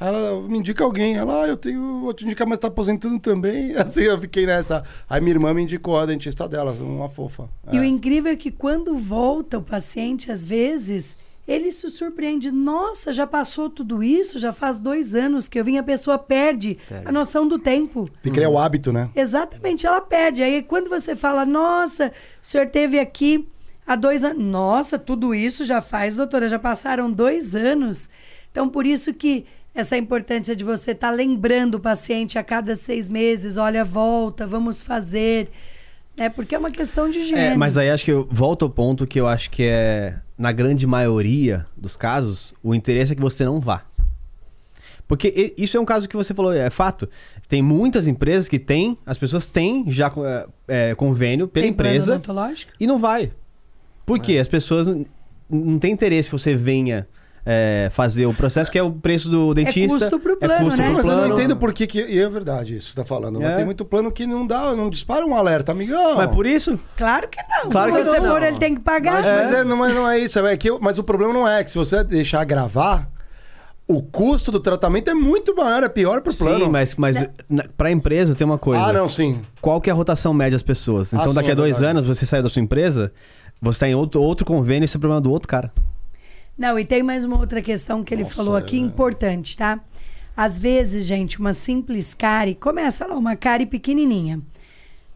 Aí 0.00 0.08
ela 0.08 0.40
me 0.48 0.58
indica 0.58 0.82
alguém. 0.82 1.16
Ela, 1.16 1.44
ah, 1.44 1.48
eu 1.48 1.56
tenho. 1.58 2.00
Vou 2.00 2.14
te 2.14 2.24
indicar, 2.24 2.46
mas 2.46 2.58
tá 2.58 2.68
aposentando 2.68 3.18
também. 3.18 3.76
Assim, 3.76 4.02
eu 4.02 4.18
fiquei 4.18 4.46
nessa. 4.46 4.82
Aí 5.08 5.20
minha 5.20 5.34
irmã 5.34 5.52
me 5.52 5.62
indicou 5.62 5.98
a 5.98 6.06
dentista 6.06 6.48
dela, 6.48 6.72
uma 6.72 7.10
fofa. 7.10 7.48
E 7.70 7.76
é. 7.76 7.80
o 7.80 7.84
incrível 7.84 8.32
é 8.32 8.36
que 8.36 8.50
quando 8.50 8.96
volta 8.96 9.58
o 9.58 9.62
paciente, 9.62 10.32
às 10.32 10.46
vezes 10.46 11.16
ele 11.46 11.70
se 11.70 11.88
surpreende. 11.90 12.50
Nossa, 12.50 13.12
já 13.12 13.26
passou 13.26 13.70
tudo 13.70 14.02
isso? 14.02 14.38
Já 14.38 14.52
faz 14.52 14.78
dois 14.78 15.14
anos 15.14 15.48
que 15.48 15.58
eu 15.58 15.64
vim. 15.64 15.78
A 15.78 15.82
pessoa 15.82 16.18
perde, 16.18 16.78
a 17.04 17.12
noção 17.12 17.46
do 17.46 17.58
tempo. 17.58 18.08
Tem 18.22 18.32
que 18.32 18.38
criar 18.38 18.48
o 18.48 18.58
hábito, 18.58 18.92
né? 18.92 19.10
Exatamente, 19.14 19.86
ela 19.86 20.00
perde. 20.00 20.42
Aí 20.42 20.62
quando 20.62 20.88
você 20.88 21.14
fala, 21.14 21.46
nossa, 21.46 22.12
o 22.42 22.46
senhor 22.46 22.66
teve 22.66 22.98
aqui 22.98 23.48
há 23.86 23.94
dois 23.94 24.24
anos. 24.24 24.42
Nossa, 24.42 24.98
tudo 24.98 25.34
isso 25.34 25.64
já 25.64 25.80
faz, 25.80 26.16
doutora, 26.16 26.48
já 26.48 26.58
passaram 26.58 27.10
dois 27.10 27.54
anos. 27.54 28.10
Então, 28.50 28.68
por 28.68 28.86
isso 28.86 29.14
que 29.14 29.46
essa 29.74 29.96
importância 29.96 30.56
de 30.56 30.64
você 30.64 30.92
estar 30.92 31.10
tá 31.10 31.14
lembrando 31.14 31.74
o 31.74 31.80
paciente 31.80 32.38
a 32.38 32.42
cada 32.42 32.74
seis 32.74 33.08
meses, 33.08 33.58
olha, 33.58 33.84
volta, 33.84 34.46
vamos 34.46 34.82
fazer. 34.82 35.50
É 36.18 36.28
porque 36.28 36.54
é 36.54 36.58
uma 36.58 36.70
questão 36.70 37.10
de 37.10 37.18
higiene. 37.18 37.40
É, 37.40 37.56
mas 37.56 37.76
aí 37.76 37.90
acho 37.90 38.04
que 38.04 38.12
eu 38.12 38.26
volto 38.30 38.64
ao 38.64 38.70
ponto 38.70 39.06
que 39.06 39.20
eu 39.20 39.26
acho 39.26 39.50
que 39.50 39.64
é, 39.64 40.18
na 40.38 40.50
grande 40.50 40.86
maioria 40.86 41.66
dos 41.76 41.96
casos, 41.96 42.54
o 42.62 42.74
interesse 42.74 43.12
é 43.12 43.14
que 43.14 43.20
você 43.20 43.44
não 43.44 43.60
vá. 43.60 43.84
Porque 45.06 45.54
isso 45.56 45.76
é 45.76 45.80
um 45.80 45.84
caso 45.84 46.08
que 46.08 46.16
você 46.16 46.34
falou, 46.34 46.52
é 46.52 46.68
fato. 46.68 47.08
Tem 47.48 47.62
muitas 47.62 48.08
empresas 48.08 48.48
que 48.48 48.58
têm, 48.58 48.98
as 49.06 49.16
pessoas 49.16 49.46
têm 49.46 49.84
já 49.88 50.12
é, 50.66 50.90
é 50.90 50.94
convênio 50.94 51.46
pela 51.46 51.62
tem 51.64 51.70
empresa 51.72 52.20
e 52.80 52.86
não 52.86 52.98
vai. 52.98 53.32
Por 54.04 54.18
quê? 54.18 54.34
É. 54.34 54.40
As 54.40 54.48
pessoas 54.48 54.88
não 55.48 55.78
têm 55.78 55.92
interesse 55.92 56.28
que 56.28 56.36
você 56.36 56.56
venha 56.56 57.06
é, 57.48 57.88
fazer 57.92 58.26
o 58.26 58.34
processo, 58.34 58.68
que 58.68 58.76
é 58.76 58.82
o 58.82 58.90
preço 58.90 59.28
do 59.28 59.54
dentista. 59.54 59.96
É 59.96 60.00
custo 60.00 60.18
pro 60.18 60.36
plano, 60.36 60.52
é 60.52 60.58
custo 60.58 60.76
né? 60.76 60.86
Pro 60.86 60.96
Mas 60.96 61.06
plano. 61.06 61.22
eu 61.22 61.28
não 61.28 61.34
entendo 61.34 61.56
por 61.56 61.72
que, 61.72 61.86
que... 61.86 62.00
E 62.00 62.18
é 62.18 62.28
verdade 62.28 62.76
isso 62.76 62.88
que 62.88 62.94
você 62.94 63.00
tá 63.00 63.04
falando. 63.04 63.40
É. 63.40 63.44
Mas 63.44 63.56
tem 63.56 63.64
muito 63.64 63.84
plano 63.84 64.10
que 64.10 64.26
não 64.26 64.44
dá, 64.44 64.74
não 64.74 64.90
dispara 64.90 65.24
um 65.24 65.36
alerta, 65.36 65.70
amigão. 65.70 66.16
Mas 66.16 66.26
por 66.34 66.44
isso? 66.44 66.78
Claro 66.96 67.28
que 67.28 67.38
não. 67.48 67.70
Claro 67.70 67.92
se 67.92 67.98
que 67.98 68.04
você 68.04 68.18
não. 68.18 68.30
for, 68.32 68.42
ele 68.42 68.58
tem 68.58 68.74
que 68.74 68.80
pagar. 68.80 69.22
Mas, 69.22 69.24
mas, 69.24 69.52
é, 69.52 69.64
não, 69.64 69.76
mas 69.76 69.94
não 69.94 70.10
é 70.10 70.18
isso. 70.18 70.40
É 70.40 70.56
que 70.56 70.68
eu, 70.68 70.80
mas 70.80 70.98
o 70.98 71.04
problema 71.04 71.32
não 71.32 71.46
é 71.46 71.62
que 71.62 71.70
se 71.70 71.78
você 71.78 72.02
deixar 72.02 72.44
gravar, 72.44 73.08
o 73.86 74.02
custo 74.02 74.50
do 74.50 74.58
tratamento 74.58 75.08
é 75.08 75.14
muito 75.14 75.54
maior, 75.54 75.84
é 75.84 75.88
pior 75.88 76.20
pro 76.22 76.34
plano. 76.34 76.64
Sim, 76.64 76.70
mas, 76.70 76.96
mas 76.96 77.22
é. 77.22 77.30
pra 77.76 77.92
empresa 77.92 78.34
tem 78.34 78.44
uma 78.44 78.58
coisa. 78.58 78.86
Ah, 78.86 78.92
não, 78.92 79.08
sim. 79.08 79.40
Qual 79.60 79.80
que 79.80 79.88
é 79.88 79.92
a 79.92 79.96
rotação 79.96 80.34
média 80.34 80.56
das 80.56 80.64
pessoas? 80.64 81.12
Então, 81.12 81.30
ah, 81.30 81.34
daqui 81.34 81.46
sim, 81.46 81.50
a 81.50 81.52
é 81.52 81.54
dois 81.54 81.80
anos, 81.80 82.06
você 82.06 82.26
sai 82.26 82.42
da 82.42 82.48
sua 82.48 82.60
empresa, 82.60 83.12
você 83.62 83.78
tá 83.80 83.88
em 83.88 83.94
outro, 83.94 84.20
outro 84.20 84.44
convênio 84.44 84.82
e 84.82 84.86
esse 84.86 84.96
é 84.96 84.98
o 84.98 85.00
problema 85.00 85.20
do 85.20 85.30
outro 85.30 85.48
cara. 85.48 85.72
Não, 86.56 86.78
e 86.78 86.84
tem 86.84 87.02
mais 87.02 87.24
uma 87.24 87.38
outra 87.38 87.60
questão 87.60 88.02
que 88.02 88.14
ele 88.14 88.22
Nossa, 88.22 88.36
falou 88.36 88.56
aqui, 88.56 88.76
é... 88.76 88.80
importante, 88.80 89.56
tá? 89.56 89.80
Às 90.36 90.58
vezes, 90.58 91.04
gente, 91.04 91.38
uma 91.38 91.52
simples 91.52 92.14
cárie, 92.14 92.54
começa 92.54 93.06
lá, 93.06 93.16
uma 93.16 93.36
cárie 93.36 93.66
pequenininha, 93.66 94.40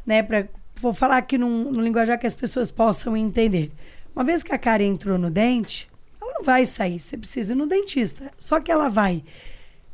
né? 0.04 0.22
Pra, 0.22 0.46
vou 0.76 0.92
falar 0.92 1.18
aqui 1.18 1.38
num, 1.38 1.70
num 1.70 1.82
linguajar 1.82 2.18
que 2.18 2.26
as 2.26 2.34
pessoas 2.34 2.70
possam 2.70 3.16
entender. 3.16 3.70
Uma 4.14 4.24
vez 4.24 4.42
que 4.42 4.52
a 4.52 4.58
cárie 4.58 4.86
entrou 4.86 5.18
no 5.18 5.30
dente, 5.30 5.88
ela 6.20 6.32
não 6.34 6.42
vai 6.42 6.64
sair, 6.64 7.00
você 7.00 7.16
precisa 7.16 7.52
ir 7.52 7.56
no 7.56 7.66
dentista. 7.66 8.30
Só 8.38 8.60
que 8.60 8.72
ela 8.72 8.88
vai 8.88 9.22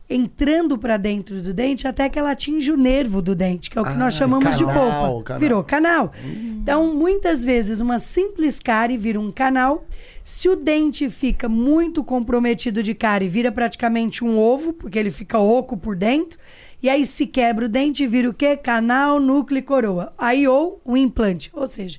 entrando 0.08 0.78
para 0.78 0.96
dentro 0.96 1.42
do 1.42 1.52
dente 1.52 1.86
até 1.88 2.08
que 2.08 2.18
ela 2.18 2.30
atinge 2.30 2.70
o 2.70 2.76
nervo 2.76 3.20
do 3.20 3.34
dente, 3.34 3.68
que 3.68 3.76
é 3.76 3.80
o 3.80 3.84
que 3.84 3.90
ah, 3.90 3.94
nós 3.94 4.14
chamamos 4.14 4.44
canal, 4.44 4.58
de 4.58 4.64
polpa. 4.64 5.22
Canal. 5.24 5.40
Virou 5.40 5.64
canal. 5.64 6.12
Hum. 6.24 6.60
Então, 6.62 6.94
muitas 6.94 7.44
vezes, 7.44 7.80
uma 7.80 7.98
simples 7.98 8.60
cárie 8.60 8.96
vira 8.96 9.18
um 9.18 9.30
canal. 9.30 9.84
Se 10.22 10.48
o 10.48 10.54
dente 10.54 11.08
fica 11.10 11.48
muito 11.48 12.04
comprometido 12.04 12.82
de 12.82 12.94
cárie, 12.94 13.28
vira 13.28 13.50
praticamente 13.50 14.24
um 14.24 14.38
ovo, 14.38 14.72
porque 14.72 14.98
ele 14.98 15.10
fica 15.10 15.38
oco 15.38 15.76
por 15.76 15.96
dentro. 15.96 16.38
E 16.80 16.88
aí 16.88 17.04
se 17.04 17.26
quebra 17.26 17.66
o 17.66 17.68
dente, 17.68 18.06
vira 18.06 18.30
o 18.30 18.34
quê? 18.34 18.56
Canal, 18.56 19.18
núcleo 19.18 19.58
e 19.58 19.62
coroa. 19.62 20.12
Aí 20.16 20.46
ou 20.46 20.80
um 20.86 20.96
implante. 20.96 21.50
Ou 21.52 21.66
seja, 21.66 21.98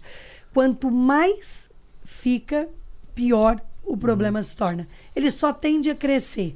quanto 0.54 0.90
mais 0.90 1.70
fica, 2.06 2.70
pior 3.14 3.60
o 3.84 3.98
problema 3.98 4.40
hum. 4.40 4.44
se 4.44 4.56
torna. 4.56 4.88
Ele 5.16 5.30
só 5.30 5.52
tende 5.52 5.90
a 5.90 5.96
crescer. 5.96 6.56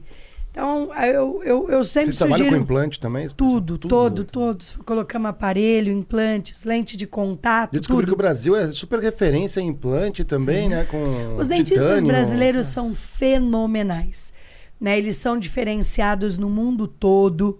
Então, 0.51 0.89
eu, 1.05 1.41
eu, 1.45 1.69
eu 1.69 1.83
sempre 1.83 2.11
Você 2.11 2.17
sugiro... 2.17 2.35
trabalha 2.37 2.49
com 2.57 2.63
implante 2.63 2.99
também? 2.99 3.27
Tudo, 3.29 3.77
tudo 3.77 3.87
todo, 3.87 4.25
todos. 4.25 4.77
Colocamos 4.85 5.29
aparelho, 5.29 5.93
implantes, 5.93 6.65
lente 6.65 6.97
de 6.97 7.07
contato, 7.07 7.73
Eu 7.75 7.79
descobri 7.79 8.05
tudo. 8.05 8.09
que 8.09 8.13
o 8.13 8.17
Brasil 8.17 8.53
é 8.55 8.69
super 8.71 8.99
referência 8.99 9.61
em 9.61 9.67
implante 9.67 10.25
também, 10.25 10.63
Sim. 10.63 10.69
né? 10.69 10.83
Com 10.83 11.37
Os 11.37 11.47
dentistas 11.47 11.83
titânio. 11.83 12.07
brasileiros 12.07 12.65
são 12.65 12.93
fenomenais. 12.93 14.33
Né? 14.79 14.97
Eles 14.97 15.15
são 15.15 15.39
diferenciados 15.39 16.37
no 16.37 16.49
mundo 16.49 16.85
todo. 16.85 17.59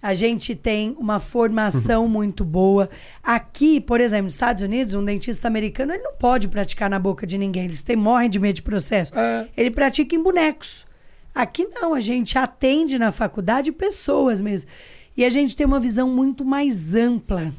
A 0.00 0.14
gente 0.14 0.54
tem 0.54 0.94
uma 0.96 1.18
formação 1.18 2.06
muito 2.06 2.44
boa. 2.44 2.88
Aqui, 3.20 3.80
por 3.80 4.00
exemplo, 4.00 4.26
nos 4.26 4.34
Estados 4.34 4.62
Unidos, 4.62 4.94
um 4.94 5.04
dentista 5.04 5.48
americano 5.48 5.92
ele 5.92 6.04
não 6.04 6.12
pode 6.12 6.46
praticar 6.46 6.88
na 6.88 7.00
boca 7.00 7.26
de 7.26 7.36
ninguém. 7.36 7.64
Eles 7.64 7.82
têm, 7.82 7.96
morrem 7.96 8.30
de 8.30 8.38
medo 8.38 8.54
de 8.54 8.62
processo. 8.62 9.12
É. 9.18 9.48
Ele 9.56 9.72
pratica 9.72 10.14
em 10.14 10.22
bonecos. 10.22 10.86
Aqui 11.34 11.66
não, 11.66 11.94
a 11.94 12.00
gente 12.00 12.36
atende 12.36 12.98
na 12.98 13.12
faculdade 13.12 13.70
pessoas 13.72 14.40
mesmo. 14.40 14.70
E 15.16 15.24
a 15.24 15.30
gente 15.30 15.56
tem 15.56 15.66
uma 15.66 15.80
visão 15.80 16.08
muito 16.08 16.44
mais 16.44 16.94
ampla. 16.94 17.52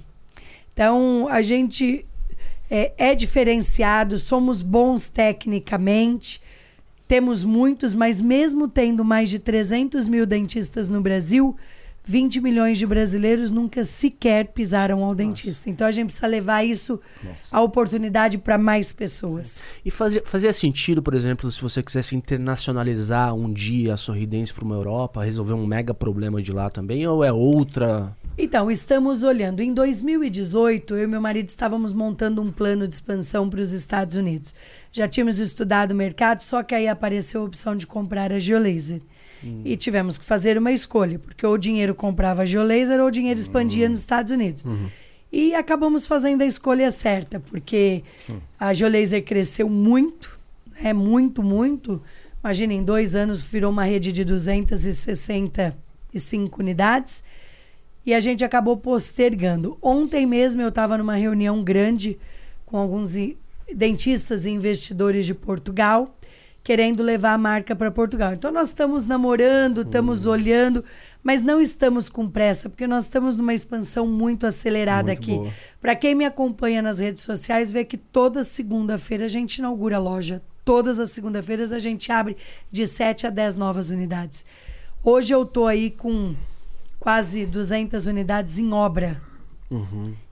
Então, 0.73 1.27
a 1.29 1.41
gente 1.41 2.05
é, 2.69 2.93
é 2.97 3.15
diferenciado, 3.15 4.17
somos 4.17 4.61
bons 4.61 5.09
tecnicamente, 5.09 6.41
temos 7.07 7.43
muitos, 7.43 7.93
mas 7.93 8.21
mesmo 8.21 8.67
tendo 8.67 9.03
mais 9.03 9.29
de 9.29 9.39
300 9.39 10.07
mil 10.07 10.25
dentistas 10.25 10.89
no 10.89 11.01
Brasil, 11.01 11.55
20 12.09 12.41
milhões 12.41 12.79
de 12.79 12.87
brasileiros 12.87 13.51
nunca 13.51 13.83
sequer 13.83 14.47
pisaram 14.47 15.03
ao 15.03 15.13
dentista. 15.13 15.69
Então 15.69 15.85
a 15.85 15.91
gente 15.91 16.07
precisa 16.07 16.25
levar 16.25 16.63
isso, 16.63 16.99
a 17.51 17.61
oportunidade 17.61 18.39
para 18.39 18.57
mais 18.57 18.91
pessoas. 18.91 19.61
E 19.85 19.91
fazia, 19.91 20.23
fazia 20.25 20.51
sentido, 20.51 21.03
por 21.03 21.13
exemplo, 21.13 21.51
se 21.51 21.61
você 21.61 21.83
quisesse 21.83 22.15
internacionalizar 22.15 23.35
um 23.35 23.53
dia 23.53 23.93
a 23.93 23.97
Sorridentes 23.97 24.51
para 24.51 24.65
uma 24.65 24.73
Europa, 24.73 25.23
resolver 25.23 25.53
um 25.53 25.67
mega 25.67 25.93
problema 25.93 26.41
de 26.41 26.51
lá 26.51 26.67
também, 26.67 27.05
ou 27.05 27.23
é 27.23 27.31
outra 27.31 28.17
Então, 28.35 28.71
estamos 28.71 29.21
olhando. 29.21 29.61
Em 29.61 29.71
2018, 29.71 30.95
eu 30.95 31.03
e 31.03 31.07
meu 31.07 31.21
marido 31.21 31.49
estávamos 31.49 31.93
montando 31.93 32.41
um 32.41 32.51
plano 32.51 32.87
de 32.87 32.93
expansão 32.95 33.47
para 33.47 33.61
os 33.61 33.71
Estados 33.71 34.15
Unidos. 34.15 34.55
Já 34.91 35.07
tínhamos 35.07 35.37
estudado 35.37 35.91
o 35.91 35.95
mercado, 35.95 36.41
só 36.41 36.63
que 36.63 36.73
aí 36.73 36.87
apareceu 36.87 37.41
a 37.41 37.45
opção 37.45 37.75
de 37.75 37.85
comprar 37.85 38.31
a 38.31 38.39
Geolaser. 39.43 39.61
E 39.65 39.77
tivemos 39.77 40.17
que 40.17 40.25
fazer 40.25 40.57
uma 40.57 40.71
escolha, 40.71 41.19
porque 41.19 41.45
ou 41.45 41.53
o 41.53 41.57
dinheiro 41.57 41.93
comprava 41.95 42.41
a 42.43 42.45
Geolaser 42.45 42.99
ou 42.99 43.07
o 43.07 43.11
dinheiro 43.11 43.39
expandia 43.39 43.89
nos 43.89 43.99
Estados 43.99 44.31
Unidos. 44.31 44.63
E 45.31 45.53
acabamos 45.53 46.07
fazendo 46.07 46.41
a 46.41 46.45
escolha 46.45 46.89
certa, 46.89 47.39
porque 47.39 48.03
a 48.59 48.73
Geolaser 48.73 49.23
cresceu 49.23 49.69
muito, 49.69 50.39
é 50.83 50.91
muito, 50.93 51.43
muito. 51.43 52.01
Imagina, 52.43 52.73
em 52.73 52.83
dois 52.83 53.13
anos 53.15 53.43
virou 53.43 53.71
uma 53.71 53.83
rede 53.83 54.11
de 54.11 54.25
265 54.25 56.59
unidades 56.59 57.23
e 58.05 58.13
a 58.13 58.19
gente 58.19 58.43
acabou 58.43 58.75
postergando. 58.77 59.77
Ontem 59.81 60.25
mesmo 60.25 60.61
eu 60.61 60.69
estava 60.69 60.97
numa 60.97 61.15
reunião 61.15 61.63
grande 61.63 62.17
com 62.65 62.77
alguns 62.77 63.13
dentistas 63.73 64.45
e 64.45 64.49
investidores 64.49 65.25
de 65.25 65.33
Portugal, 65.35 66.15
querendo 66.63 67.01
levar 67.01 67.33
a 67.33 67.37
marca 67.37 67.75
para 67.75 67.89
Portugal. 67.91 68.33
Então 68.33 68.51
nós 68.51 68.69
estamos 68.69 69.05
namorando, 69.05 69.81
estamos 69.81 70.25
olhando, 70.25 70.83
mas 71.23 71.43
não 71.43 71.61
estamos 71.61 72.09
com 72.09 72.29
pressa, 72.29 72.69
porque 72.69 72.87
nós 72.87 73.05
estamos 73.05 73.35
numa 73.35 73.53
expansão 73.53 74.05
muito 74.05 74.45
acelerada 74.45 75.13
Muito 75.13 75.19
aqui. 75.19 75.53
Para 75.81 75.95
quem 75.95 76.13
me 76.15 76.25
acompanha 76.25 76.81
nas 76.81 76.99
redes 76.99 77.23
sociais, 77.23 77.71
vê 77.71 77.83
que 77.83 77.97
toda 77.97 78.43
segunda-feira 78.43 79.25
a 79.25 79.29
gente 79.29 79.57
inaugura 79.57 79.95
a 79.97 79.99
loja. 79.99 80.41
Todas 80.63 80.99
as 80.99 81.11
segunda-feiras 81.11 81.73
a 81.73 81.79
gente 81.79 82.11
abre 82.11 82.37
de 82.71 82.85
7 82.85 83.27
a 83.27 83.29
10 83.29 83.55
novas 83.55 83.89
unidades. 83.89 84.45
Hoje 85.03 85.33
eu 85.33 85.45
tô 85.45 85.65
aí 85.65 85.89
com 85.89 86.35
quase 86.99 87.45
200 87.45 88.05
unidades 88.05 88.59
em 88.59 88.71
obra, 88.73 89.19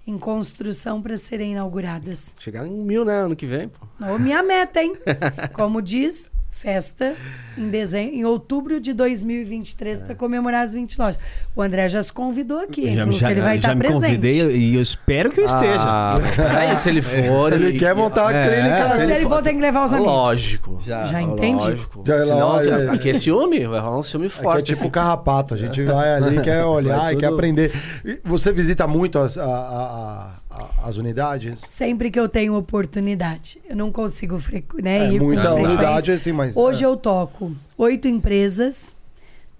em 0.07 0.17
construção 0.17 1.01
para 1.01 1.17
serem 1.17 1.51
inauguradas. 1.51 2.33
chegar 2.39 2.65
em 2.65 2.71
mil, 2.71 3.03
né, 3.03 3.19
ano 3.19 3.35
que 3.35 3.45
vem, 3.45 3.67
pô. 3.67 3.85
Ô, 4.05 4.17
minha 4.17 4.41
meta, 4.41 4.81
hein? 4.81 4.95
Como 5.53 5.81
diz, 5.81 6.31
festa 6.59 7.13
em 7.57 7.69
dezembro, 7.69 8.15
em 8.15 8.25
outubro 8.25 8.79
de 8.79 8.93
2023 8.93 10.01
para 10.01 10.15
comemorar 10.15 10.63
as 10.63 10.73
20 10.73 10.97
lojas. 10.97 11.19
O 11.55 11.61
André 11.61 11.87
já 11.89 12.01
se 12.01 12.11
convidou 12.11 12.59
aqui, 12.59 12.87
hein? 12.87 12.95
já 12.95 13.03
Falou 13.05 13.19
que 13.19 13.25
ele 13.25 13.41
vai 13.41 13.53
já 13.55 13.57
estar 13.59 13.75
me 13.75 13.81
presente. 13.81 14.03
convidei 14.03 14.55
e 14.57 14.75
eu 14.75 14.81
espero 14.81 15.31
que 15.31 15.39
eu 15.39 15.45
esteja. 15.45 15.79
Ah, 15.79 16.19
mas 16.21 16.35
peraí, 16.35 16.77
se 16.77 16.89
ele 16.89 17.01
for... 17.01 17.53
Ele 17.53 17.77
quer 17.77 17.93
montar 17.95 18.27
a 18.29 18.33
É. 18.33 18.47
clínica. 18.49 18.97
Se 19.05 19.13
ele 19.13 19.27
for, 19.29 19.41
tem 19.41 19.55
que 19.55 19.61
levar 19.61 19.85
os 19.85 19.93
amigos. 19.93 20.11
Lógico. 20.11 20.81
Já. 20.85 21.03
Já 21.05 21.21
entende? 21.21 21.67
Lógico. 21.67 22.03
Já 22.05 22.15
é 22.15 22.25
Senão, 22.25 22.49
lá, 22.53 22.63
é. 22.63 22.89
aqui 22.89 23.09
é 23.09 23.13
ciúme, 23.13 23.65
vai 23.65 23.79
rolar 23.79 23.99
um 23.99 24.03
ciúme 24.03 24.25
Aqui 24.27 24.39
é 24.39 24.43
forte. 24.43 24.65
tipo 24.75 24.89
carrapato, 24.89 25.53
a 25.53 25.57
gente 25.57 25.83
vai 25.83 26.13
ali, 26.15 26.39
quer 26.43 26.63
olhar 26.63 27.13
e 27.13 27.17
quer 27.17 27.27
aprender. 27.27 27.71
E 28.05 28.19
você 28.23 28.51
visita 28.51 28.87
muito 28.87 29.19
as, 29.19 29.37
a- 29.37 29.43
a- 29.43 29.47
a- 29.49 30.46
as 30.83 30.97
unidades? 30.97 31.59
Sempre 31.61 32.09
que 32.09 32.19
eu 32.19 32.27
tenho 32.27 32.55
oportunidade. 32.55 33.59
Eu 33.69 33.75
não 33.75 33.91
consigo 33.91 34.37
frequ... 34.37 34.81
né, 34.81 35.07
É, 35.07 35.13
ir 35.13 35.21
muita 35.21 35.53
unidade, 35.53 36.11
assim, 36.11 36.31
mas. 36.31 36.55
Hoje 36.55 36.83
é. 36.83 36.87
eu 36.87 36.95
toco 36.97 37.55
oito 37.77 38.07
empresas, 38.07 38.95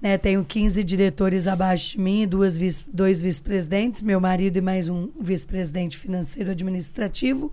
né? 0.02 0.18
Tenho 0.18 0.44
15 0.44 0.84
diretores 0.84 1.48
abaixo 1.48 1.92
de 1.92 2.00
mim, 2.00 2.28
duas 2.28 2.58
vice, 2.58 2.84
dois 2.92 3.22
vice-presidentes, 3.22 4.02
meu 4.02 4.20
marido 4.20 4.58
e 4.58 4.62
mais 4.62 4.90
um 4.90 5.10
vice-presidente 5.20 5.98
financeiro 5.98 6.52
administrativo. 6.52 7.52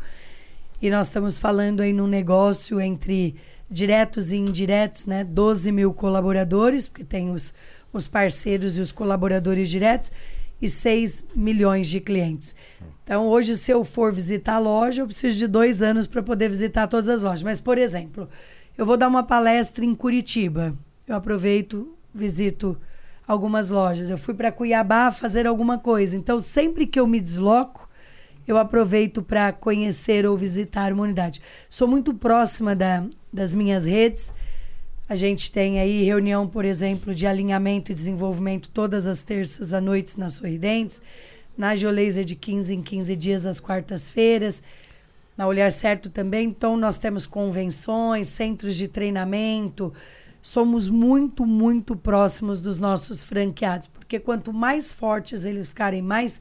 E 0.80 0.90
nós 0.90 1.06
estamos 1.06 1.38
falando 1.38 1.80
aí 1.80 1.92
num 1.92 2.06
negócio 2.06 2.80
entre 2.80 3.36
diretos 3.70 4.32
e 4.32 4.36
indiretos, 4.36 5.06
né? 5.06 5.24
12 5.24 5.72
mil 5.72 5.92
colaboradores, 5.92 6.88
porque 6.88 7.04
tem 7.04 7.30
os, 7.30 7.54
os 7.92 8.06
parceiros 8.06 8.76
e 8.78 8.80
os 8.80 8.92
colaboradores 8.92 9.70
diretos, 9.70 10.12
6 10.69 11.27
milhões 11.35 11.89
de 11.89 12.01
clientes. 12.01 12.55
Então, 13.05 13.27
hoje, 13.27 13.57
se 13.57 13.70
eu 13.70 13.85
for 13.85 14.12
visitar 14.12 14.55
a 14.55 14.59
loja, 14.59 15.03
eu 15.03 15.07
preciso 15.07 15.39
de 15.39 15.47
dois 15.47 15.82
anos 15.82 16.07
para 16.07 16.23
poder 16.23 16.49
visitar 16.49 16.86
todas 16.86 17.09
as 17.09 17.23
lojas. 17.23 17.43
Mas, 17.43 17.61
por 17.61 17.77
exemplo, 17.77 18.28
eu 18.78 18.86
vou 18.86 18.97
dar 18.97 19.09
uma 19.09 19.23
palestra 19.23 19.85
em 19.85 19.95
Curitiba. 19.95 20.74
Eu 21.07 21.15
aproveito, 21.15 21.95
visito 22.15 22.77
algumas 23.27 23.69
lojas. 23.69 24.09
Eu 24.09 24.16
fui 24.16 24.32
para 24.32 24.51
Cuiabá 24.51 25.11
fazer 25.11 25.47
alguma 25.47 25.78
coisa. 25.78 26.16
Então, 26.16 26.39
sempre 26.39 26.86
que 26.86 26.99
eu 26.99 27.07
me 27.07 27.20
desloco, 27.20 27.89
eu 28.47 28.59
aproveito 28.59 29.23
para 29.23 29.53
conhecer 29.53 30.27
ou 30.27 30.36
visitar 30.36 30.93
uma 30.93 31.03
unidade. 31.03 31.41
Sou 31.69 31.89
muito 31.89 32.15
próxima 32.15 32.74
da, 32.74 33.05
das 33.32 33.55
minhas 33.55 33.85
redes. 33.85 34.32
A 35.06 35.14
gente 35.14 35.51
tem 35.51 35.78
aí 35.78 36.02
reunião, 36.02 36.48
por 36.48 36.64
exemplo, 36.64 37.14
de 37.14 37.26
alinhamento 37.26 37.93
e 37.93 37.94
desenvolvimento 37.94 38.70
todas 38.70 39.06
as 39.06 39.22
terças 39.22 39.74
à 39.74 39.81
noite 39.81 40.18
na 40.18 40.31
Sorridentes. 40.31 41.02
Na 41.56 41.76
Geolaser 41.76 42.24
de 42.24 42.35
15 42.35 42.74
em 42.74 42.82
15 42.82 43.14
dias 43.14 43.44
às 43.44 43.60
quartas-feiras. 43.60 44.62
Na 45.36 45.47
Olhar 45.47 45.70
Certo 45.70 46.09
também. 46.09 46.48
Então, 46.48 46.74
nós 46.76 46.97
temos 46.97 47.26
convenções, 47.26 48.28
centros 48.28 48.76
de 48.76 48.89
treinamento. 48.89 49.93
Somos 50.40 50.89
muito, 50.89 51.44
muito 51.44 51.94
próximos 51.94 52.59
dos 52.59 52.81
nossos 52.81 53.22
franqueados. 53.22 53.89
Porque 53.89 54.18
quanto 54.18 54.55
mais 54.55 54.90
fortes 54.90 55.44
eles 55.44 55.68
ficarem, 55.68 56.01
mais 56.01 56.40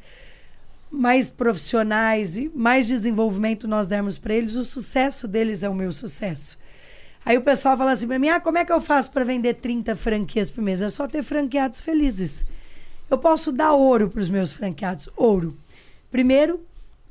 mais 0.89 1.27
profissionais 1.31 2.37
e 2.37 2.51
mais 2.53 2.87
desenvolvimento 2.87 3.67
nós 3.67 3.87
dermos 3.87 4.19
para 4.19 4.35
eles, 4.35 4.53
o 4.53 4.63
sucesso 4.63 5.27
deles 5.27 5.63
é 5.63 5.69
o 5.69 5.73
meu 5.73 5.91
sucesso. 5.91 6.55
Aí 7.25 7.37
o 7.37 7.41
pessoal 7.41 7.77
fala 7.77 7.91
assim 7.91 8.07
para 8.07 8.19
mim: 8.19 8.29
ah, 8.29 8.39
como 8.39 8.57
é 8.57 8.65
que 8.65 8.71
eu 8.71 8.81
faço 8.81 9.11
para 9.11 9.23
vender 9.23 9.55
30 9.55 9.95
franquias 9.95 10.49
por 10.49 10.61
mês? 10.61 10.81
É 10.81 10.89
só 10.89 11.07
ter 11.07 11.23
franqueados 11.23 11.81
felizes. 11.81 12.45
Eu 13.09 13.17
posso 13.17 13.51
dar 13.51 13.73
ouro 13.73 14.09
para 14.09 14.21
os 14.21 14.29
meus 14.29 14.53
franqueados. 14.53 15.09
Ouro. 15.15 15.57
Primeiro, 16.11 16.59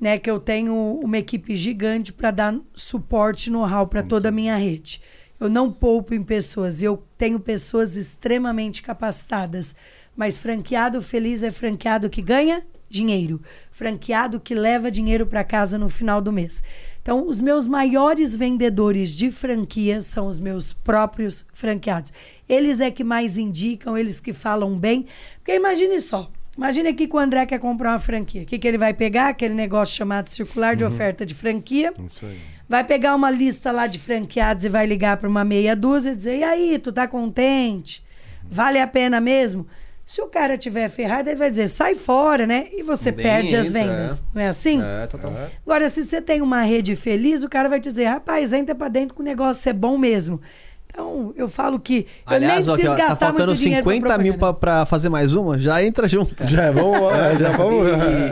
né, 0.01 0.19
que 0.19 0.31
eu 0.31 0.41
tenho 0.41 0.75
uma 1.03 1.19
equipe 1.19 1.55
gigante 1.57 2.13
para 2.13 2.31
dar 2.31 2.57
suporte 2.75 3.51
know-how 3.51 3.87
para 3.87 4.03
toda 4.03 4.29
a 4.29 4.33
minha 4.33 4.57
rede. 4.57 5.01
Eu 5.39 5.49
não 5.49 5.73
poupo 5.73 6.15
em 6.15 6.23
pessoas, 6.23 6.83
eu 6.83 7.03
tenho 7.17 7.39
pessoas 7.41 7.97
extremamente 7.97 8.83
capacitadas. 8.83 9.75
Mas 10.17 10.39
franqueado 10.39 11.01
feliz 11.01 11.43
é 11.43 11.51
franqueado 11.51 12.11
que 12.11 12.21
ganha 12.21 12.63
dinheiro, 12.93 13.41
franqueado 13.71 14.39
que 14.39 14.55
leva 14.55 14.91
dinheiro 14.91 15.27
para 15.27 15.43
casa 15.43 15.79
no 15.79 15.89
final 15.89 16.21
do 16.21 16.31
mês. 16.31 16.63
Então, 17.01 17.27
os 17.27 17.41
meus 17.41 17.67
maiores 17.67 18.37
vendedores 18.37 19.17
de 19.17 19.31
franquias 19.31 20.07
são 20.07 20.29
os 20.29 20.39
meus 20.39 20.73
próprios 20.73 21.45
franqueados. 21.53 22.13
Eles 22.49 22.81
é 22.81 22.91
que 22.91 23.03
mais 23.03 23.39
indicam, 23.39 23.99
eles 23.99 24.21
que 24.21 24.33
falam 24.33 24.79
bem. 24.79 25.07
Porque 25.39 25.53
imagine 25.53 26.01
só, 26.01 26.31
imagine 26.57 26.91
aqui 26.91 27.09
que 27.09 27.17
o 27.17 27.19
André 27.19 27.47
quer 27.47 27.59
comprar 27.59 27.91
uma 27.91 27.99
franquia. 27.99 28.43
O 28.43 28.47
que, 28.47 28.59
que 28.59 28.69
ele 28.69 28.79
vai 28.79 28.95
pegar? 28.95 29.29
Aquele 29.29 29.55
negócio 29.55 29.97
chamado 29.97 30.29
circular 30.29 30.77
de 30.77 30.85
oferta 30.85 31.27
de 31.27 31.35
franquia. 31.35 31.93
Isso 32.07 32.27
aí. 32.27 32.39
Vai 32.69 32.85
pegar 32.85 33.17
uma 33.17 33.31
lista 33.31 33.73
lá 33.73 33.87
de 33.87 33.99
franqueados 33.99 34.65
e 34.65 34.69
vai 34.69 34.87
ligar 34.87 35.17
para 35.17 35.29
uma 35.29 35.45
meia 35.45 35.75
dúzia 35.75 36.13
e 36.13 36.15
dizer: 36.15 36.39
e 36.39 36.45
aí, 36.45 36.79
tu 36.79 36.93
tá 36.93 37.09
contente? 37.09 38.03
Vale 38.45 38.79
a 38.79 38.87
pena 38.87 39.21
mesmo? 39.21 39.67
Se 40.05 40.21
o 40.21 40.27
cara 40.27 40.59
tiver 40.59 40.89
ferrado, 40.89 41.29
ele 41.29 41.39
vai 41.39 41.51
dizer: 41.51 41.69
sai 41.69 41.95
fora, 41.95 42.47
né? 42.47 42.67
E 42.73 42.83
você 42.83 43.11
Nem 43.13 43.23
perde 43.25 43.57
as 43.57 43.69
entra, 43.69 43.81
vendas. 43.81 44.19
é. 44.19 44.23
Não 44.35 44.43
é 44.43 44.49
assim? 44.49 44.81
É, 44.83 45.07
total. 45.07 45.33
Agora, 45.65 45.89
se 45.89 46.05
você 46.05 46.21
tem 46.21 46.43
uma 46.43 46.63
rede 46.63 46.97
feliz, 46.97 47.43
o 47.45 47.49
cara 47.49 47.69
vai 47.69 47.81
te 47.81 47.89
dizer: 47.89 48.05
rapaz, 48.07 48.53
entra 48.53 48.75
pra 48.75 48.89
dentro 48.89 49.15
que 49.15 49.21
o 49.21 49.25
negócio 49.25 49.69
é 49.71 49.73
bom 49.73 49.97
mesmo. 49.97 50.41
Então, 50.87 51.33
eu 51.37 51.49
falo 51.49 51.81
que 51.81 52.07
eu 52.27 52.37
Aliás, 52.37 52.67
nem 52.67 52.71
ó, 52.71 52.75
aqui, 52.75 52.83
preciso 52.83 52.93
ó, 52.93 52.97
tá 52.99 53.09
gastar 53.09 53.27
faltando 53.29 53.47
muito 53.53 53.59
dinheiro 53.61 53.85
com 53.85 53.91
50 53.93 54.19
mil 54.19 54.35
pra 54.55 54.85
fazer 54.85 55.09
mais 55.09 55.35
uma, 55.35 55.57
já 55.59 55.83
entra 55.83 56.07
junto. 56.07 56.35
Já 56.47 56.71
vamos. 56.71 56.99
é, 57.15 57.39
Já 57.39 57.57
vamos 57.57 57.87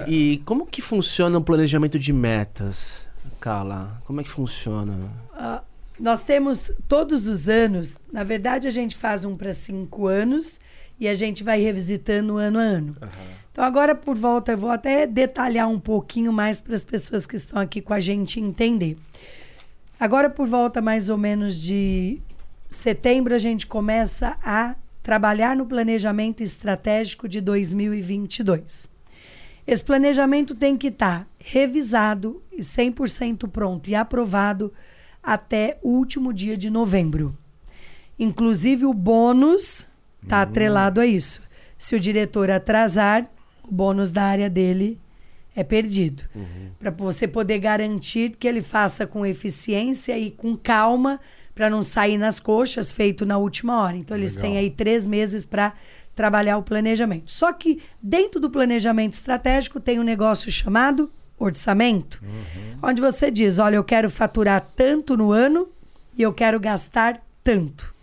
E, 0.06 0.32
e 0.34 0.38
como 0.44 0.66
que 0.66 0.82
funciona 0.82 1.38
o 1.38 1.40
planejamento 1.40 1.98
de 1.98 2.12
metas, 2.12 3.08
Carla? 3.40 4.02
Como 4.04 4.20
é 4.20 4.24
que 4.24 4.28
funciona? 4.28 4.94
Ah, 5.32 5.62
nós 5.98 6.22
temos 6.22 6.70
todos 6.86 7.28
os 7.28 7.48
anos, 7.48 7.96
na 8.12 8.24
verdade, 8.24 8.68
a 8.68 8.70
gente 8.70 8.94
faz 8.94 9.24
um 9.24 9.34
para 9.34 9.54
cinco 9.54 10.06
anos 10.06 10.60
e 11.00 11.08
a 11.08 11.14
gente 11.14 11.42
vai 11.42 11.60
revisitando 11.60 12.36
ano 12.36 12.58
a 12.58 12.62
ano. 12.62 12.96
Uhum. 13.00 13.08
Então, 13.50 13.64
agora 13.64 13.94
por 13.94 14.16
volta, 14.16 14.52
eu 14.52 14.58
vou 14.58 14.70
até 14.70 15.06
detalhar 15.06 15.68
um 15.68 15.80
pouquinho 15.80 16.32
mais 16.32 16.60
para 16.60 16.74
as 16.74 16.84
pessoas 16.84 17.26
que 17.26 17.34
estão 17.34 17.60
aqui 17.60 17.80
com 17.80 17.92
a 17.92 17.98
gente 17.98 18.38
entender. 18.38 18.96
Agora, 19.98 20.30
por 20.30 20.46
volta 20.46 20.80
mais 20.80 21.08
ou 21.08 21.18
menos 21.18 21.60
de 21.60 22.20
setembro, 22.68 23.34
a 23.34 23.38
gente 23.38 23.66
começa 23.66 24.38
a 24.42 24.76
trabalhar 25.02 25.56
no 25.56 25.66
planejamento 25.66 26.42
estratégico 26.42 27.28
de 27.28 27.40
2022. 27.40 28.88
Esse 29.66 29.84
planejamento 29.84 30.54
tem 30.54 30.76
que 30.76 30.88
estar 30.88 31.20
tá 31.20 31.26
revisado 31.38 32.42
e 32.52 32.60
100% 32.60 33.48
pronto 33.48 33.88
e 33.88 33.94
aprovado 33.94 34.72
até 35.22 35.78
o 35.82 35.90
último 35.90 36.32
dia 36.32 36.56
de 36.56 36.70
novembro. 36.70 37.36
Inclusive, 38.18 38.86
o 38.86 38.94
bônus 38.94 39.88
está 40.22 40.36
uhum. 40.36 40.42
atrelado 40.42 41.00
a 41.00 41.06
isso. 41.06 41.40
Se 41.78 41.96
o 41.96 42.00
diretor 42.00 42.50
atrasar, 42.50 43.26
o 43.64 43.72
bônus 43.72 44.12
da 44.12 44.22
área 44.22 44.50
dele 44.50 44.98
é 45.54 45.64
perdido. 45.64 46.22
Uhum. 46.34 46.70
Para 46.78 46.90
você 46.90 47.26
poder 47.26 47.58
garantir 47.58 48.36
que 48.36 48.46
ele 48.46 48.60
faça 48.60 49.06
com 49.06 49.24
eficiência 49.26 50.18
e 50.18 50.30
com 50.30 50.56
calma, 50.56 51.20
para 51.54 51.68
não 51.68 51.82
sair 51.82 52.16
nas 52.16 52.40
coxas, 52.40 52.92
feito 52.92 53.26
na 53.26 53.36
última 53.36 53.82
hora. 53.82 53.96
Então, 53.96 54.16
eles 54.16 54.36
Legal. 54.36 54.50
têm 54.50 54.58
aí 54.58 54.70
três 54.70 55.06
meses 55.06 55.44
para 55.44 55.74
trabalhar 56.14 56.56
o 56.58 56.62
planejamento. 56.62 57.30
Só 57.30 57.52
que 57.52 57.82
dentro 58.02 58.40
do 58.40 58.50
planejamento 58.50 59.14
estratégico 59.14 59.80
tem 59.80 59.98
um 59.98 60.02
negócio 60.02 60.50
chamado 60.50 61.10
orçamento, 61.38 62.22
uhum. 62.22 62.78
onde 62.82 63.00
você 63.00 63.30
diz: 63.30 63.58
olha, 63.58 63.76
eu 63.76 63.84
quero 63.84 64.10
faturar 64.10 64.66
tanto 64.76 65.16
no 65.16 65.32
ano 65.32 65.68
e 66.16 66.22
eu 66.22 66.32
quero 66.32 66.60
gastar 66.60 67.22
tanto. 67.42 67.94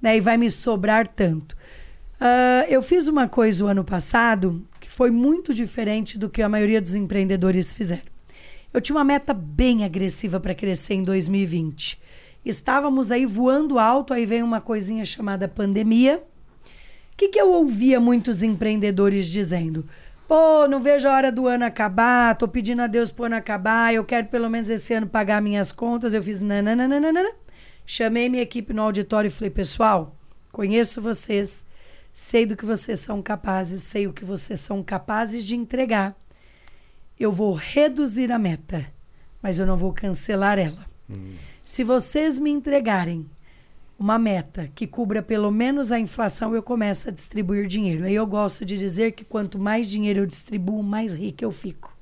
Né? 0.00 0.16
E 0.16 0.20
vai 0.20 0.36
me 0.36 0.50
sobrar 0.50 1.06
tanto. 1.08 1.56
Uh, 2.20 2.64
eu 2.68 2.80
fiz 2.80 3.08
uma 3.08 3.28
coisa 3.28 3.64
o 3.64 3.68
ano 3.68 3.84
passado 3.84 4.66
que 4.80 4.88
foi 4.88 5.10
muito 5.10 5.52
diferente 5.52 6.18
do 6.18 6.30
que 6.30 6.40
a 6.40 6.48
maioria 6.48 6.80
dos 6.80 6.94
empreendedores 6.94 7.74
fizeram. 7.74 8.16
Eu 8.72 8.80
tinha 8.80 8.96
uma 8.96 9.04
meta 9.04 9.34
bem 9.34 9.84
agressiva 9.84 10.40
para 10.40 10.54
crescer 10.54 10.94
em 10.94 11.02
2020. 11.02 12.00
Estávamos 12.44 13.10
aí 13.10 13.26
voando 13.26 13.78
alto, 13.78 14.14
aí 14.14 14.24
vem 14.24 14.42
uma 14.42 14.60
coisinha 14.60 15.04
chamada 15.04 15.48
pandemia. 15.48 16.22
O 17.12 17.16
que, 17.16 17.28
que 17.28 17.40
eu 17.40 17.50
ouvia 17.50 17.98
muitos 17.98 18.42
empreendedores 18.42 19.26
dizendo? 19.28 19.86
Pô, 20.28 20.68
não 20.68 20.80
vejo 20.80 21.08
a 21.08 21.12
hora 21.12 21.32
do 21.32 21.46
ano 21.46 21.64
acabar, 21.64 22.36
tô 22.36 22.46
pedindo 22.46 22.82
a 22.82 22.86
Deus 22.86 23.10
pro 23.10 23.24
ano 23.24 23.36
acabar, 23.36 23.94
eu 23.94 24.04
quero 24.04 24.26
pelo 24.26 24.50
menos 24.50 24.68
esse 24.68 24.92
ano 24.92 25.06
pagar 25.06 25.40
minhas 25.40 25.72
contas. 25.72 26.14
Eu 26.14 26.22
fiz 26.22 26.40
nananana. 26.40 27.30
Chamei 27.86 28.28
minha 28.28 28.42
equipe 28.42 28.72
no 28.72 28.82
auditório 28.82 29.28
e 29.28 29.30
falei, 29.30 29.50
pessoal, 29.50 30.16
conheço 30.50 31.00
vocês, 31.00 31.64
sei 32.12 32.44
do 32.44 32.56
que 32.56 32.66
vocês 32.66 32.98
são 32.98 33.22
capazes, 33.22 33.84
sei 33.84 34.08
o 34.08 34.12
que 34.12 34.24
vocês 34.24 34.58
são 34.58 34.82
capazes 34.82 35.44
de 35.44 35.54
entregar. 35.54 36.16
Eu 37.18 37.30
vou 37.30 37.54
reduzir 37.54 38.32
a 38.32 38.38
meta, 38.38 38.92
mas 39.40 39.60
eu 39.60 39.66
não 39.66 39.76
vou 39.76 39.92
cancelar 39.92 40.58
ela. 40.58 40.84
Hum. 41.08 41.34
Se 41.62 41.84
vocês 41.84 42.40
me 42.40 42.50
entregarem 42.50 43.24
uma 43.98 44.18
meta 44.18 44.70
que 44.74 44.86
cubra 44.86 45.22
pelo 45.22 45.50
menos 45.50 45.92
a 45.92 45.98
inflação, 45.98 46.54
eu 46.54 46.62
começo 46.62 47.08
a 47.08 47.12
distribuir 47.12 47.66
dinheiro. 47.66 48.04
Aí 48.04 48.14
eu 48.14 48.26
gosto 48.26 48.64
de 48.64 48.76
dizer 48.76 49.12
que 49.12 49.24
quanto 49.24 49.58
mais 49.58 49.88
dinheiro 49.88 50.20
eu 50.20 50.26
distribuo, 50.26 50.82
mais 50.82 51.14
rico 51.14 51.44
eu 51.44 51.52
fico. 51.52 51.96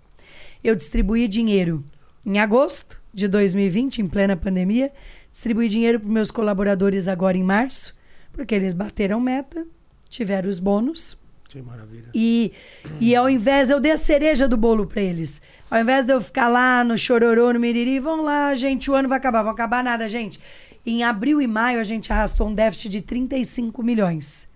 Eu 0.62 0.74
distribuí 0.74 1.28
dinheiro 1.28 1.84
em 2.24 2.38
agosto 2.38 3.00
de 3.12 3.28
2020, 3.28 4.00
em 4.00 4.06
plena 4.08 4.36
pandemia, 4.36 4.90
distribuí 5.34 5.68
dinheiro 5.68 5.98
para 5.98 6.08
meus 6.08 6.30
colaboradores 6.30 7.08
agora 7.08 7.36
em 7.36 7.42
março, 7.42 7.92
porque 8.32 8.54
eles 8.54 8.72
bateram 8.72 9.20
meta, 9.20 9.66
tiveram 10.08 10.48
os 10.48 10.60
bônus. 10.60 11.18
Que 11.48 11.60
maravilha. 11.60 12.06
E, 12.14 12.52
e 13.00 13.16
ao 13.16 13.28
invés, 13.28 13.68
eu 13.68 13.80
dei 13.80 13.90
a 13.90 13.96
cereja 13.96 14.46
do 14.46 14.56
bolo 14.56 14.86
para 14.86 15.02
eles. 15.02 15.42
Ao 15.68 15.80
invés 15.80 16.06
de 16.06 16.12
eu 16.12 16.20
ficar 16.20 16.46
lá 16.46 16.84
no 16.84 16.96
chororô, 16.96 17.52
no 17.52 17.58
miriri, 17.58 17.98
vão 17.98 18.22
lá, 18.22 18.54
gente, 18.54 18.88
o 18.88 18.94
ano 18.94 19.08
vai 19.08 19.18
acabar. 19.18 19.42
Vão 19.42 19.50
acabar 19.50 19.82
nada, 19.82 20.08
gente. 20.08 20.38
Em 20.86 21.02
abril 21.02 21.42
e 21.42 21.48
maio, 21.48 21.80
a 21.80 21.84
gente 21.84 22.12
arrastou 22.12 22.46
um 22.46 22.54
déficit 22.54 22.90
de 22.90 23.00
35 23.00 23.82
milhões. 23.82 24.48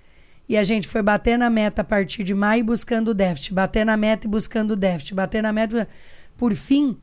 E 0.48 0.56
a 0.56 0.62
gente 0.62 0.86
foi 0.86 1.02
bater 1.02 1.36
na 1.36 1.50
meta 1.50 1.82
a 1.82 1.84
partir 1.84 2.22
de 2.22 2.34
maio 2.34 2.64
buscando 2.64 3.08
o 3.08 3.14
déficit, 3.14 3.52
bater 3.52 3.84
na 3.84 3.96
meta 3.96 4.28
e 4.28 4.30
buscando 4.30 4.72
o 4.72 4.76
déficit, 4.76 5.14
bater 5.14 5.42
na 5.42 5.52
meta. 5.52 5.88
Por 6.36 6.54
fim, 6.54 6.96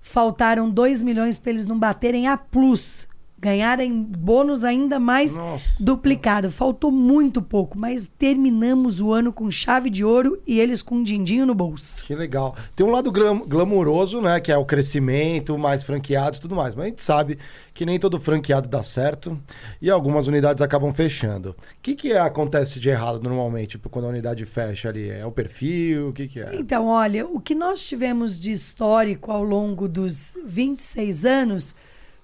faltaram 0.00 0.68
2 0.68 1.04
milhões 1.04 1.38
para 1.38 1.50
eles 1.50 1.66
não 1.66 1.78
baterem 1.78 2.26
a 2.26 2.36
plus 2.36 3.08
ganharem 3.40 4.02
bônus 4.02 4.64
ainda 4.64 5.00
mais 5.00 5.36
Nossa. 5.36 5.82
duplicado. 5.82 6.50
Faltou 6.50 6.90
muito 6.90 7.40
pouco, 7.40 7.78
mas 7.78 8.06
terminamos 8.18 9.00
o 9.00 9.12
ano 9.12 9.32
com 9.32 9.50
chave 9.50 9.88
de 9.88 10.04
ouro 10.04 10.40
e 10.46 10.60
eles 10.60 10.82
com 10.82 10.96
um 10.96 11.02
dindinho 11.02 11.46
no 11.46 11.54
bolso. 11.54 12.04
Que 12.04 12.14
legal. 12.14 12.54
Tem 12.76 12.86
um 12.86 12.90
lado 12.90 13.10
glam 13.10 13.40
glamouroso, 13.46 14.20
né? 14.20 14.38
Que 14.40 14.52
é 14.52 14.58
o 14.58 14.64
crescimento, 14.64 15.56
mais 15.56 15.82
franqueados 15.82 16.38
e 16.38 16.42
tudo 16.42 16.54
mais. 16.54 16.74
Mas 16.74 16.84
a 16.84 16.88
gente 16.88 17.02
sabe 17.02 17.38
que 17.72 17.86
nem 17.86 17.98
todo 17.98 18.20
franqueado 18.20 18.68
dá 18.68 18.82
certo 18.82 19.40
e 19.80 19.90
algumas 19.90 20.26
unidades 20.26 20.60
acabam 20.60 20.92
fechando. 20.92 21.50
O 21.50 21.56
que, 21.80 21.94
que 21.94 22.12
acontece 22.12 22.78
de 22.78 22.90
errado 22.90 23.22
normalmente 23.22 23.78
quando 23.78 24.04
a 24.04 24.08
unidade 24.08 24.44
fecha 24.44 24.90
ali? 24.90 25.08
É 25.08 25.24
o 25.24 25.32
perfil? 25.32 26.10
O 26.10 26.12
que, 26.12 26.28
que 26.28 26.40
é? 26.40 26.56
Então, 26.56 26.86
olha, 26.86 27.26
o 27.26 27.40
que 27.40 27.54
nós 27.54 27.88
tivemos 27.88 28.38
de 28.38 28.52
histórico 28.52 29.32
ao 29.32 29.42
longo 29.42 29.88
dos 29.88 30.36
26 30.44 31.24
anos 31.24 31.74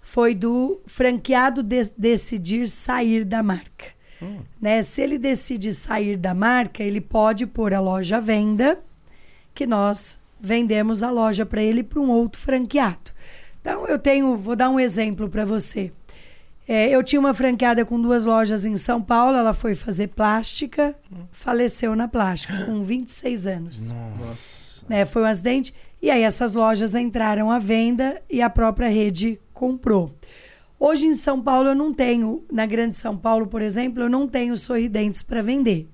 foi 0.07 0.37
do 0.37 0.81
franqueado 0.87 1.65
de 1.65 1.91
decidir 1.99 2.69
sair 2.69 3.25
da 3.25 3.43
marca. 3.43 3.87
Hum. 4.23 4.39
Né? 4.61 4.81
Se 4.85 5.03
ele 5.03 5.19
decide 5.19 5.73
sair 5.75 6.17
da 6.17 6.33
marca, 6.33 6.81
ele 6.81 7.01
pode 7.01 7.45
pôr 7.45 7.75
a 7.75 7.81
loja 7.81 8.19
à 8.19 8.21
venda, 8.21 8.79
que 9.53 9.67
nós 9.67 10.21
vendemos 10.41 11.03
a 11.03 11.11
loja 11.11 11.45
para 11.45 11.61
ele 11.61 11.83
para 11.83 11.99
um 11.99 12.09
outro 12.09 12.41
franqueado. 12.41 13.11
Então, 13.61 13.85
eu 13.89 13.99
tenho, 13.99 14.37
vou 14.37 14.55
dar 14.55 14.71
um 14.71 14.79
exemplo 14.79 15.29
para 15.29 15.45
você. 15.45 15.93
É, 16.69 16.89
eu 16.89 17.03
tinha 17.03 17.19
uma 17.19 17.35
franqueada 17.35 17.85
com 17.85 18.01
duas 18.01 18.25
lojas 18.25 18.65
em 18.65 18.77
São 18.77 19.03
Paulo, 19.03 19.37
ela 19.37 19.53
foi 19.53 19.75
fazer 19.75 20.07
plástica, 20.07 20.95
hum. 21.11 21.25
faleceu 21.33 21.97
na 21.97 22.07
plástica 22.07 22.55
com 22.65 22.81
26 22.81 23.47
anos. 23.49 23.91
Nossa. 23.91 24.87
Né, 24.89 25.05
foi 25.05 25.23
um 25.23 25.27
acidente. 25.27 25.75
E 26.01 26.11
aí 26.13 26.23
essas 26.23 26.55
lojas 26.55 26.95
entraram 26.95 27.51
à 27.51 27.59
venda 27.59 28.23
e 28.31 28.41
a 28.41 28.49
própria 28.49 28.89
rede 28.89 29.41
comprou. 29.57 30.15
Hoje 30.79 31.07
em 31.07 31.15
São 31.15 31.41
Paulo 31.41 31.71
eu 31.71 31.75
não 31.75 31.93
tenho, 31.93 32.45
na 32.53 32.67
Grande 32.67 32.95
São 32.95 33.17
Paulo, 33.17 33.47
por 33.47 33.63
exemplo, 33.63 34.03
eu 34.03 34.11
não 34.11 34.29
tenho 34.29 34.55
sorridentes 34.55 35.23
para 35.23 35.41
vender. 35.41 35.89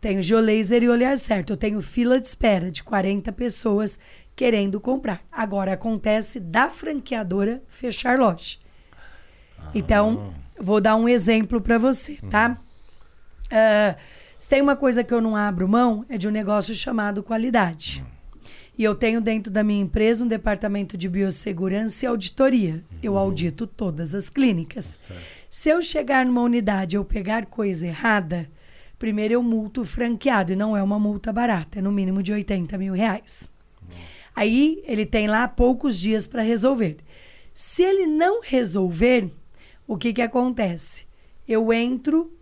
Tenho 0.00 0.22
geolaser 0.22 0.84
e 0.84 0.88
olhar 0.88 1.18
certo. 1.18 1.52
Eu 1.52 1.56
tenho 1.56 1.82
fila 1.82 2.20
de 2.20 2.28
espera 2.28 2.70
de 2.70 2.84
40 2.84 3.32
pessoas 3.32 3.98
querendo 4.36 4.80
comprar. 4.80 5.20
Agora 5.32 5.72
acontece 5.72 6.38
da 6.38 6.70
franqueadora 6.70 7.60
fechar 7.66 8.16
loja. 8.16 8.58
Ah. 9.58 9.72
Então, 9.74 10.32
vou 10.60 10.80
dar 10.80 10.94
um 10.94 11.08
exemplo 11.08 11.60
para 11.60 11.76
você, 11.76 12.16
tá? 12.30 12.56
Uh, 13.46 13.98
se 14.38 14.48
tem 14.48 14.62
uma 14.62 14.76
coisa 14.76 15.02
que 15.02 15.12
eu 15.12 15.20
não 15.20 15.34
abro 15.34 15.68
mão, 15.68 16.06
é 16.08 16.16
de 16.16 16.28
um 16.28 16.30
negócio 16.30 16.72
chamado 16.76 17.24
qualidade. 17.24 18.04
Hum. 18.06 18.17
E 18.78 18.84
eu 18.84 18.94
tenho 18.94 19.20
dentro 19.20 19.52
da 19.52 19.64
minha 19.64 19.82
empresa 19.82 20.24
um 20.24 20.28
departamento 20.28 20.96
de 20.96 21.08
biossegurança 21.08 22.04
e 22.04 22.08
auditoria. 22.08 22.84
Eu 23.02 23.14
uhum. 23.14 23.18
audito 23.18 23.66
todas 23.66 24.14
as 24.14 24.30
clínicas. 24.30 25.06
Certo. 25.08 25.22
Se 25.50 25.68
eu 25.68 25.82
chegar 25.82 26.24
numa 26.24 26.42
unidade 26.42 26.94
e 26.94 26.96
eu 26.96 27.04
pegar 27.04 27.46
coisa 27.46 27.88
errada, 27.88 28.48
primeiro 28.96 29.34
eu 29.34 29.42
multo 29.42 29.80
o 29.80 29.84
franqueado. 29.84 30.52
E 30.52 30.56
não 30.56 30.76
é 30.76 30.82
uma 30.82 30.96
multa 30.96 31.32
barata, 31.32 31.80
é 31.80 31.82
no 31.82 31.90
mínimo 31.90 32.22
de 32.22 32.32
80 32.32 32.78
mil 32.78 32.94
reais. 32.94 33.52
Uhum. 33.82 33.98
Aí 34.36 34.80
ele 34.86 35.04
tem 35.04 35.26
lá 35.26 35.48
poucos 35.48 35.98
dias 35.98 36.28
para 36.28 36.42
resolver. 36.42 36.98
Se 37.52 37.82
ele 37.82 38.06
não 38.06 38.40
resolver, 38.40 39.28
o 39.88 39.96
que, 39.96 40.12
que 40.12 40.22
acontece? 40.22 41.04
Eu 41.48 41.72
entro 41.72 42.32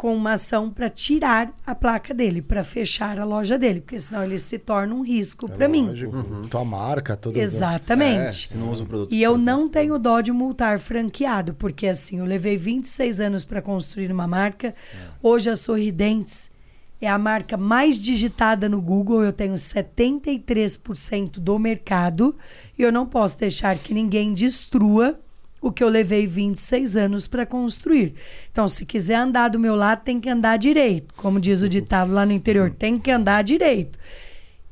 com 0.00 0.16
uma 0.16 0.32
ação 0.32 0.70
para 0.70 0.88
tirar 0.88 1.52
a 1.66 1.74
placa 1.74 2.14
dele, 2.14 2.40
para 2.40 2.64
fechar 2.64 3.20
a 3.20 3.24
loja 3.24 3.58
dele, 3.58 3.82
porque 3.82 4.00
senão 4.00 4.24
ele 4.24 4.38
se 4.38 4.58
torna 4.58 4.94
um 4.94 5.02
risco 5.02 5.44
é 5.44 5.54
para 5.54 5.68
mim. 5.68 5.90
Uhum. 5.90 6.48
Tua 6.48 6.64
marca, 6.64 7.14
toda 7.14 7.38
Exatamente. 7.38 8.48
É, 8.50 8.56
não 8.56 8.72
usa 8.72 8.82
o 8.82 8.86
produto 8.86 9.12
e 9.12 9.22
eu 9.22 9.36
não 9.36 9.68
tenho 9.68 9.98
dó 9.98 10.22
de 10.22 10.32
multar 10.32 10.78
franqueado, 10.78 11.52
porque 11.52 11.86
assim, 11.86 12.18
eu 12.18 12.24
levei 12.24 12.56
26 12.56 13.20
anos 13.20 13.44
para 13.44 13.60
construir 13.60 14.10
uma 14.10 14.26
marca. 14.26 14.68
É. 14.68 14.74
Hoje 15.22 15.50
a 15.50 15.54
Sorridentes 15.54 16.50
é 16.98 17.06
a 17.06 17.18
marca 17.18 17.58
mais 17.58 18.00
digitada 18.00 18.70
no 18.70 18.80
Google, 18.80 19.22
eu 19.22 19.34
tenho 19.34 19.52
73% 19.52 21.32
do 21.32 21.58
mercado 21.58 22.34
e 22.78 22.80
eu 22.80 22.90
não 22.90 23.04
posso 23.04 23.38
deixar 23.38 23.76
que 23.76 23.92
ninguém 23.92 24.32
destrua 24.32 25.20
o 25.60 25.70
que 25.70 25.84
eu 25.84 25.88
levei 25.88 26.26
26 26.26 26.96
anos 26.96 27.28
para 27.28 27.44
construir. 27.44 28.14
Então, 28.50 28.66
se 28.66 28.86
quiser 28.86 29.16
andar 29.16 29.48
do 29.48 29.58
meu 29.58 29.74
lado, 29.74 30.02
tem 30.02 30.18
que 30.18 30.28
andar 30.28 30.56
direito. 30.56 31.12
Como 31.14 31.38
diz 31.38 31.62
o 31.62 31.68
ditado 31.68 32.12
lá 32.12 32.24
no 32.24 32.32
interior, 32.32 32.70
tem 32.70 32.98
que 32.98 33.10
andar 33.10 33.42
direito. 33.42 33.98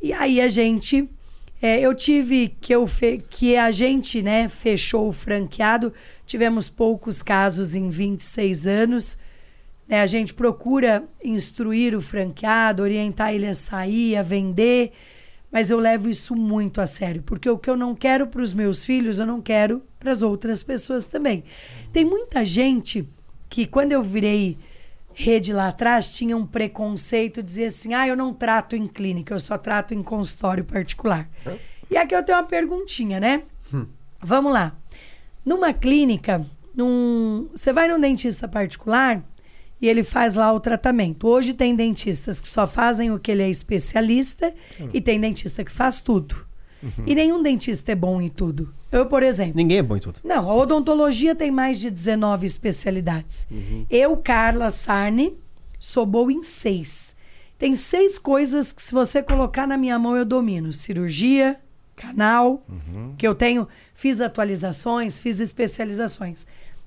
E 0.01 0.13
aí 0.13 0.41
a 0.41 0.49
gente. 0.49 1.09
É, 1.61 1.81
eu 1.81 1.93
tive 1.93 2.57
que, 2.61 2.73
eu 2.73 2.87
fe, 2.87 3.21
que 3.29 3.57
a 3.57 3.73
gente 3.73 4.23
né, 4.23 4.47
fechou 4.47 5.09
o 5.09 5.13
franqueado, 5.13 5.93
tivemos 6.25 6.69
poucos 6.69 7.21
casos 7.21 7.75
em 7.75 7.89
26 7.89 8.69
anos. 8.69 9.19
Né? 9.89 10.01
A 10.01 10.07
gente 10.07 10.33
procura 10.33 11.03
instruir 11.23 11.97
o 11.97 12.01
franqueado, 12.01 12.85
orientar 12.85 13.35
ele 13.35 13.47
a 13.47 13.55
sair, 13.55 14.17
a 14.17 14.23
vender, 14.23 14.93
mas 15.51 15.69
eu 15.69 15.81
levo 15.81 16.09
isso 16.09 16.37
muito 16.37 16.81
a 16.81 16.87
sério, 16.87 17.25
porque 17.25 17.51
o 17.51 17.59
que 17.59 17.69
eu 17.69 17.77
não 17.77 17.93
quero 17.93 18.29
para 18.29 18.43
os 18.43 18.53
meus 18.53 18.85
filhos, 18.85 19.19
eu 19.19 19.27
não 19.27 19.41
quero 19.41 19.83
para 19.99 20.13
as 20.13 20.23
outras 20.23 20.63
pessoas 20.63 21.07
também. 21.07 21.45
Tem 21.93 22.05
muita 22.05 22.45
gente 22.45 23.09
que, 23.49 23.67
quando 23.67 23.93
eu 23.93 24.03
virei 24.03 24.59
rede 25.15 25.53
lá 25.53 25.69
atrás, 25.69 26.09
tinha 26.11 26.37
um 26.37 26.47
preconceito, 26.47 27.43
dizia 27.43 27.67
assim: 27.67 27.95
ah, 27.95 28.07
eu 28.07 28.17
não 28.17 28.33
trato 28.33 28.77
em 28.77 28.87
clínica, 28.87 29.35
eu 29.35 29.41
só 29.41 29.59
trato 29.59 29.93
em 29.95 30.03
consultório 30.03 30.65
particular. 30.65 31.29
E 31.91 31.97
aqui 31.97 32.15
eu 32.15 32.23
tenho 32.23 32.39
uma 32.39 32.45
perguntinha, 32.45 33.19
né? 33.19 33.43
Hum. 33.73 33.87
Vamos 34.21 34.53
lá. 34.53 34.77
Numa 35.45 35.73
clínica, 35.73 36.45
num... 36.75 37.49
você 37.55 37.73
vai 37.73 37.89
num 37.89 37.99
dentista 37.99 38.47
particular 38.47 39.25
e 39.81 39.89
ele 39.89 40.03
faz 40.03 40.35
lá 40.35 40.53
o 40.53 40.61
tratamento. 40.61 41.27
Hoje 41.27 41.55
tem 41.55 41.75
dentistas 41.75 42.41
que 42.41 42.49
só 42.49 42.67
fazem 42.67 43.11
o 43.11 43.19
que 43.19 43.31
ele 43.31 43.43
é 43.43 43.49
especialista 43.49 44.53
uhum. 44.79 44.91
e 44.93 45.01
tem 45.01 45.21
dentista 45.21 45.65
que 45.65 45.73
faz 45.73 46.01
tudo. 46.01 46.48
Uhum. 46.83 47.05
E 47.07 47.15
nenhum 47.15 47.43
dentista 47.43 47.93
é 47.93 47.95
bom 47.95 48.21
em 48.21 48.29
tudo. 48.29 48.73
Eu, 48.91 49.07
por 49.07 49.23
exemplo. 49.23 49.55
Ninguém 49.57 49.79
é 49.79 49.83
bom 49.83 49.97
em 49.97 50.01
tudo. 50.01 50.21
Não, 50.25 50.49
a 50.49 50.55
odontologia 50.55 51.35
tem 51.35 51.51
mais 51.51 51.79
de 51.79 51.91
19 51.91 52.47
especialidades. 52.47 53.47
Uhum. 53.51 53.85
Eu, 53.91 54.17
Carla 54.17 54.71
Sarni, 54.71 55.37
sou 55.79 56.07
boa 56.07 56.33
em 56.33 56.43
seis. 56.43 57.15
Tem 57.59 57.75
seis 57.75 58.19
coisas 58.19 58.73
que, 58.73 58.81
se 58.81 58.95
você 58.95 59.23
colocar 59.23 59.67
na 59.67 59.77
minha 59.77 59.99
mão, 59.99 60.17
eu 60.17 60.25
domino: 60.25 60.73
cirurgia, 60.73 61.59
canal, 61.97 62.65
uhum. 62.69 63.15
que 63.19 63.27
eu 63.27 63.35
tenho, 63.35 63.67
fiz 63.95 64.21
atualizações, 64.21 65.19
fiz 65.19 65.41
especializações. 65.41 66.47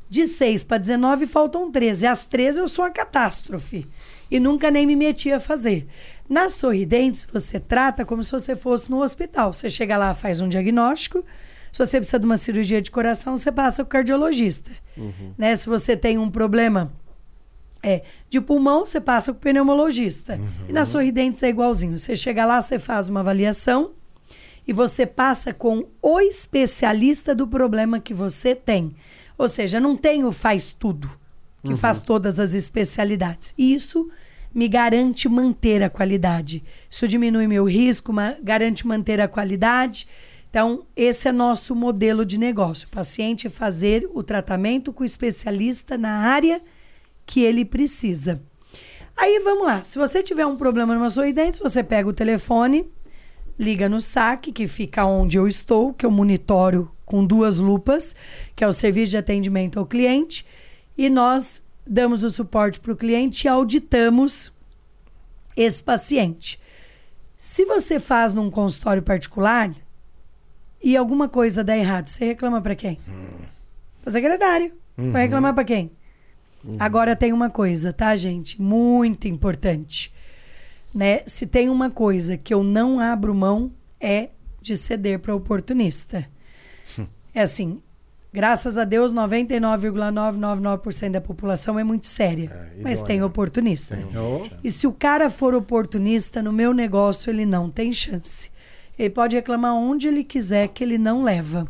De 0.10 0.26
6 0.26 0.66
para 0.66 0.78
19 0.78 1.26
faltam 1.26 1.72
13. 1.72 2.06
As 2.06 2.26
13 2.26 2.60
eu 2.60 2.68
sou 2.68 2.84
uma 2.84 2.92
catástrofe. 2.92 3.88
E 4.30 4.42
nunca 4.42 4.70
nem 4.70 4.86
me 4.86 4.94
meti 4.94 5.32
a 5.32 5.40
fazer. 5.40 5.88
Na 6.32 6.50
Sorridentes, 6.50 7.28
você 7.30 7.60
trata 7.60 8.06
como 8.06 8.24
se 8.24 8.32
você 8.32 8.56
fosse 8.56 8.90
no 8.90 9.04
hospital. 9.04 9.52
Você 9.52 9.70
chega 9.70 9.98
lá, 9.98 10.14
faz 10.14 10.40
um 10.40 10.48
diagnóstico. 10.48 11.26
Se 11.74 11.86
você 11.86 11.98
precisa 11.98 12.18
de 12.18 12.26
uma 12.26 12.38
cirurgia 12.38 12.82
de 12.82 12.90
coração, 12.90 13.36
você 13.36 13.52
passa 13.52 13.84
com 13.84 13.88
o 13.88 13.92
cardiologista. 13.92 14.72
Uhum. 14.96 15.34
Né? 15.38 15.54
Se 15.58 15.68
você 15.68 15.98
tem 15.98 16.18
um 16.18 16.32
problema 16.32 16.90
é, 17.84 18.04
de 18.30 18.40
pulmão, 18.40 18.86
você 18.86 19.02
passa 19.02 19.34
com 19.34 19.40
o 19.40 19.42
pneumologista. 19.42 20.36
Uhum. 20.36 20.70
E 20.70 20.72
na 20.72 20.86
Sorridentes 20.86 21.44
é 21.44 21.50
igualzinho. 21.50 21.98
Você 21.98 22.16
chega 22.16 22.46
lá, 22.46 22.62
você 22.62 22.80
faz 22.80 23.10
uma 23.10 23.20
avaliação 23.20 23.92
e 24.66 24.72
você 24.72 25.06
passa 25.06 25.54
com 25.54 25.86
o 26.02 26.22
especialista 26.22 27.36
do 27.36 27.46
problema 27.46 28.00
que 28.00 28.14
você 28.14 28.56
tem. 28.56 28.96
Ou 29.38 29.50
seja, 29.50 29.82
não 29.82 29.98
tem 29.98 30.24
o 30.24 30.32
faz 30.32 30.72
tudo, 30.72 31.12
que 31.62 31.72
uhum. 31.72 31.78
faz 31.78 32.02
todas 32.02 32.40
as 32.40 32.54
especialidades. 32.54 33.54
Isso 33.58 34.10
me 34.54 34.68
garante 34.68 35.30
manter 35.30 35.82
a 35.82 35.90
qualidade. 35.90 36.64
Isso 36.90 37.08
diminui 37.08 37.48
meu 37.48 37.66
risco, 37.66 38.14
garante 38.44 38.86
manter 38.86 39.22
a 39.22 39.28
qualidade. 39.28 40.08
Então, 40.50 40.84
esse 40.96 41.30
é 41.30 41.32
nosso 41.32 41.74
modelo 41.74 42.26
de 42.26 42.38
negócio. 42.38 42.88
O 42.88 42.92
paciente 42.92 43.50
fazer 43.50 44.10
o 44.14 44.22
tratamento 44.22 44.92
com 44.92 45.04
o 45.04 45.06
especialista 45.06 45.98
na 45.98 46.18
área 46.28 46.62
que 47.26 47.42
ele 47.42 47.64
precisa. 47.64 48.42
Aí 49.16 49.40
vamos 49.40 49.66
lá. 49.66 49.84
Se 49.84 49.98
você 49.98 50.22
tiver 50.22 50.46
um 50.46 50.58
problema 50.58 50.94
numa 50.94 51.10
sua 51.10 51.32
dente, 51.32 51.60
você 51.60 51.82
pega 51.82 52.10
o 52.10 52.14
telefone, 52.14 52.86
liga 53.58 53.88
no 53.88 54.02
saque, 54.02 54.52
que 54.52 54.68
fica 54.68 55.06
onde 55.06 55.38
eu 55.38 55.48
estou, 55.48 55.94
que 55.94 56.06
eu 56.06 56.12
monitoro 56.12 56.92
com 57.06 57.24
duas 57.24 57.60
lupas, 57.60 58.16
que 58.56 58.64
é 58.64 58.68
o 58.68 58.74
serviço 58.74 59.12
de 59.12 59.18
atendimento 59.18 59.80
ao 59.80 59.86
cliente, 59.86 60.46
e 60.98 61.10
nós 61.10 61.62
damos 61.86 62.24
o 62.24 62.30
suporte 62.30 62.80
para 62.80 62.92
o 62.92 62.96
cliente 62.96 63.46
e 63.46 63.50
auditamos 63.50 64.52
esse 65.56 65.82
paciente. 65.82 66.60
Se 67.38 67.66
você 67.66 68.00
faz 68.00 68.34
num 68.34 68.50
consultório 68.50 69.02
particular 69.02 69.72
e 70.82 70.96
alguma 70.96 71.28
coisa 71.28 71.64
dá 71.64 71.78
errado, 71.78 72.08
você 72.08 72.26
reclama 72.26 72.62
para 72.62 72.76
quem? 72.76 73.00
Hum. 73.08 73.46
Para 74.02 74.14
secretário. 74.14 74.74
Uhum. 74.98 75.12
Vai 75.12 75.24
reclamar 75.24 75.54
para 75.54 75.64
quem? 75.64 75.92
Uhum. 76.64 76.78
Agora 76.80 77.16
tem 77.16 77.34
uma 77.34 77.50
coisa, 77.50 77.92
tá, 77.92 78.16
gente? 78.16 78.62
Muito 78.62 79.28
importante. 79.28 80.14
Né? 80.94 81.22
Se 81.26 81.48
tem 81.48 81.70
uma 81.70 81.90
coisa 81.90 82.38
que 82.38 82.54
eu 82.54 82.64
não 82.64 83.00
abro 83.00 83.34
mão 83.34 83.72
é 84.00 84.30
de 84.62 84.76
ceder 84.76 85.20
para 85.20 85.36
oportunista. 85.36 86.28
É 87.34 87.42
assim, 87.42 87.82
graças 88.32 88.78
a 88.78 88.84
Deus, 88.84 89.14
99,999% 89.14 91.12
da 91.12 91.22
população 91.22 91.78
é 91.78 91.84
muito 91.84 92.08
séria. 92.08 92.50
É, 92.52 92.82
mas 92.82 93.02
tem 93.02 93.22
oportunista. 93.24 93.98
Tem 93.98 94.06
um... 94.18 94.50
E 94.64 94.72
se 94.72 94.88
o 94.88 94.92
cara 94.92 95.30
for 95.30 95.54
oportunista, 95.54 96.42
no 96.42 96.54
meu 96.54 96.74
negócio 96.74 97.30
ele 97.30 97.46
não 97.46 97.70
tem 97.70 97.92
chance. 97.94 98.50
Ele 98.98 99.10
pode 99.10 99.36
reclamar 99.36 99.74
onde 99.74 100.08
ele 100.08 100.24
quiser 100.24 100.68
que 100.68 100.84
ele 100.84 100.98
não 100.98 101.24
leva. 101.24 101.68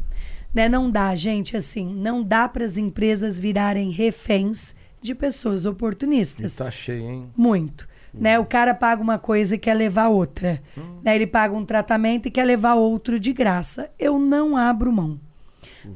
Né? 0.54 0.68
Não 0.68 0.92
dá, 0.92 1.16
gente, 1.16 1.56
assim, 1.56 1.94
não 1.94 2.22
dá 2.22 2.48
para 2.48 2.66
as 2.66 2.78
empresas 2.78 3.40
virarem 3.40 3.90
reféns 3.90 4.76
de 5.02 5.16
pessoas 5.16 5.66
oportunistas. 5.66 6.54
E 6.54 6.58
tá 6.58 6.70
cheio, 6.70 7.10
hein? 7.10 7.30
Muito. 7.36 7.88
Hum. 8.14 8.20
Né? 8.22 8.38
O 8.38 8.46
cara 8.46 8.74
paga 8.74 9.02
uma 9.02 9.18
coisa 9.18 9.56
e 9.56 9.58
quer 9.58 9.74
levar 9.74 10.10
outra. 10.10 10.62
Hum. 10.78 11.00
Né? 11.04 11.16
Ele 11.16 11.26
paga 11.26 11.56
um 11.56 11.64
tratamento 11.64 12.28
e 12.28 12.32
quer 12.32 12.44
levar 12.44 12.76
outro 12.76 13.20
de 13.20 13.34
graça. 13.34 13.90
Eu 13.98 14.20
não 14.20 14.56
abro 14.58 14.92
mão. 14.92 15.20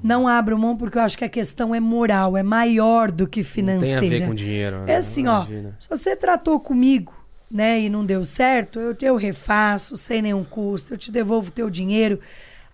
Não 0.04 0.28
abro 0.28 0.58
mão 0.58 0.76
porque 0.76 0.98
eu 0.98 1.02
acho 1.02 1.18
que 1.18 1.26
a 1.26 1.30
questão 1.30 1.74
é 1.74 1.80
moral, 1.80 2.38
é 2.38 2.44
maior 2.44 3.12
do 3.12 3.28
que 3.28 3.44
financeira. 3.44 4.02
Não 4.02 4.10
tem 4.10 4.18
a 4.18 4.20
ver 4.20 4.28
com 4.28 4.36
dinheiro. 4.36 4.80
Né? 4.80 4.94
É 4.94 4.96
assim, 4.98 5.28
ó. 5.28 5.46
Se 5.80 5.90
você 5.90 6.16
tratou 6.16 6.60
comigo, 6.60 7.14
né, 7.50 7.80
e 7.80 7.90
não 7.90 8.06
deu 8.06 8.24
certo, 8.26 8.80
eu, 8.80 8.96
eu 9.02 9.16
refaço 9.16 9.96
sem 9.96 10.22
nenhum 10.22 10.44
custo, 10.44 10.94
eu 10.94 10.98
te 10.98 11.12
devolvo 11.12 11.50
o 11.50 11.54
teu 11.54 11.70
dinheiro. 11.70 12.20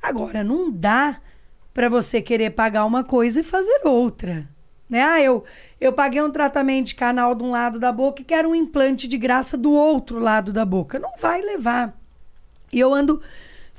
Agora, 0.01 0.43
não 0.43 0.71
dá 0.71 1.19
para 1.73 1.89
você 1.89 2.21
querer 2.21 2.51
pagar 2.51 2.85
uma 2.85 3.03
coisa 3.03 3.41
e 3.41 3.43
fazer 3.43 3.81
outra. 3.85 4.47
Né? 4.89 5.01
Ah, 5.01 5.21
eu, 5.21 5.43
eu 5.79 5.93
paguei 5.93 6.21
um 6.21 6.31
tratamento 6.31 6.87
de 6.87 6.95
canal 6.95 7.33
de 7.33 7.43
um 7.43 7.51
lado 7.51 7.79
da 7.79 7.91
boca 7.91 8.21
e 8.21 8.25
quero 8.25 8.49
um 8.49 8.55
implante 8.55 9.07
de 9.07 9.17
graça 9.17 9.55
do 9.57 9.71
outro 9.71 10.19
lado 10.19 10.51
da 10.51 10.65
boca. 10.65 10.99
Não 10.99 11.13
vai 11.17 11.41
levar. 11.41 11.97
E 12.73 12.79
eu 12.79 12.93
ando 12.93 13.21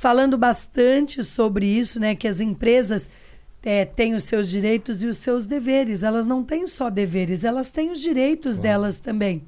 falando 0.02 0.36
bastante 0.36 1.22
sobre 1.22 1.64
isso, 1.64 2.00
né? 2.00 2.16
Que 2.16 2.26
as 2.26 2.40
empresas 2.40 3.08
é, 3.62 3.84
têm 3.84 4.14
os 4.14 4.24
seus 4.24 4.50
direitos 4.50 5.00
e 5.04 5.06
os 5.06 5.16
seus 5.18 5.46
deveres. 5.46 6.02
Elas 6.02 6.26
não 6.26 6.42
têm 6.42 6.66
só 6.66 6.90
deveres, 6.90 7.44
elas 7.44 7.70
têm 7.70 7.88
os 7.92 8.00
direitos 8.00 8.58
delas 8.58 8.98
também. 8.98 9.44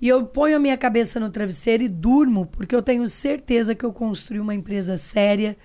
E 0.00 0.06
eu 0.06 0.24
ponho 0.24 0.54
a 0.54 0.60
minha 0.60 0.76
cabeça 0.76 1.18
no 1.18 1.28
travesseiro 1.30 1.82
e 1.82 1.88
durmo, 1.88 2.46
porque 2.46 2.76
eu 2.76 2.80
tenho 2.80 3.04
certeza 3.08 3.74
que 3.74 3.84
eu 3.84 3.92
construí 3.92 4.38
uma 4.38 4.54
empresa 4.54 4.96
séria, 4.96 5.56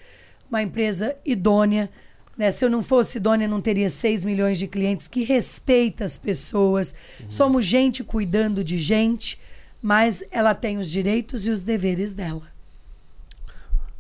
uma 0.50 0.64
empresa 0.64 1.16
idônea. 1.24 1.88
Né? 2.36 2.50
Se 2.50 2.66
eu 2.66 2.72
não 2.72 2.82
fosse 2.82 3.20
idônea, 3.20 3.48
não 3.48 3.62
teria 3.62 3.88
6 3.88 4.24
milhões 4.24 4.58
de 4.58 4.66
clientes 4.66 5.08
que 5.08 5.24
respeita 5.24 6.04
as 6.04 6.18
pessoas. 6.18 6.92
Uhum. 7.20 7.30
Somos 7.30 7.66
gente 7.66 8.04
cuidando 8.04 8.64
de 8.64 8.80
gente, 8.80 9.40
mas 9.80 10.24
ela 10.32 10.56
tem 10.56 10.80
os 10.80 10.90
direitos 10.90 11.46
e 11.46 11.52
os 11.52 11.62
deveres 11.62 12.16
dela. 12.16 12.57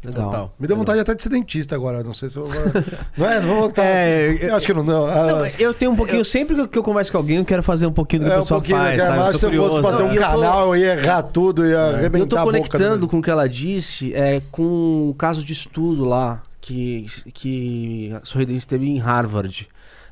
Legal. 0.03 0.25
Total. 0.25 0.55
Me 0.59 0.67
deu 0.67 0.77
vontade 0.77 0.97
Legal. 0.97 1.11
até 1.11 1.15
de 1.15 1.23
ser 1.23 1.29
dentista 1.29 1.75
agora. 1.75 2.03
Não 2.03 2.13
sei 2.13 2.29
se 2.29 2.37
eu 2.37 2.45
vou. 2.45 2.53
Vai, 3.17 3.39
não 3.39 3.47
vou 3.47 3.57
voltar. 3.61 3.83
É, 3.83 4.29
assim. 4.29 4.45
eu, 4.45 4.55
acho 4.55 4.65
que 4.65 4.73
não 4.73 4.85
deu. 4.85 5.07
Ah, 5.07 5.25
não, 5.25 5.45
eu 5.59 5.73
tenho 5.73 5.91
um 5.91 5.95
pouquinho. 5.95 6.19
Eu, 6.19 6.25
sempre 6.25 6.67
que 6.67 6.77
eu 6.77 6.83
converso 6.83 7.11
com 7.11 7.17
alguém, 7.17 7.37
eu 7.37 7.45
quero 7.45 7.63
fazer 7.63 7.87
um 7.87 7.91
pouquinho 7.91 8.23
do 8.23 8.27
que 8.27 8.31
é, 8.31 8.37
o 8.37 8.41
pessoal 8.41 8.61
um 8.61 8.63
faz. 8.63 8.97
Né, 8.97 9.09
mas 9.09 9.39
se 9.39 9.45
eu 9.45 9.53
fosse 9.53 9.81
fazer 9.81 10.03
um 10.03 10.15
canal, 10.15 10.75
eu 10.75 10.81
ia 10.81 10.93
errar 10.93 11.23
tudo, 11.23 11.65
ia 11.65 11.75
é. 11.75 11.95
arrebentar 11.95 12.19
Eu 12.19 12.27
tô 12.27 12.43
conectando 12.43 13.07
com 13.07 13.19
o 13.19 13.21
que 13.21 13.29
ela 13.29 13.49
disse, 13.49 14.13
é, 14.13 14.41
com 14.51 15.09
o 15.09 15.15
caso 15.15 15.43
de 15.43 15.53
estudo 15.53 16.05
lá 16.05 16.43
que, 16.61 17.05
que 17.33 18.11
a 18.13 18.25
Sorridente 18.25 18.67
teve 18.67 18.87
em 18.87 18.99
Harvard. 18.99 19.67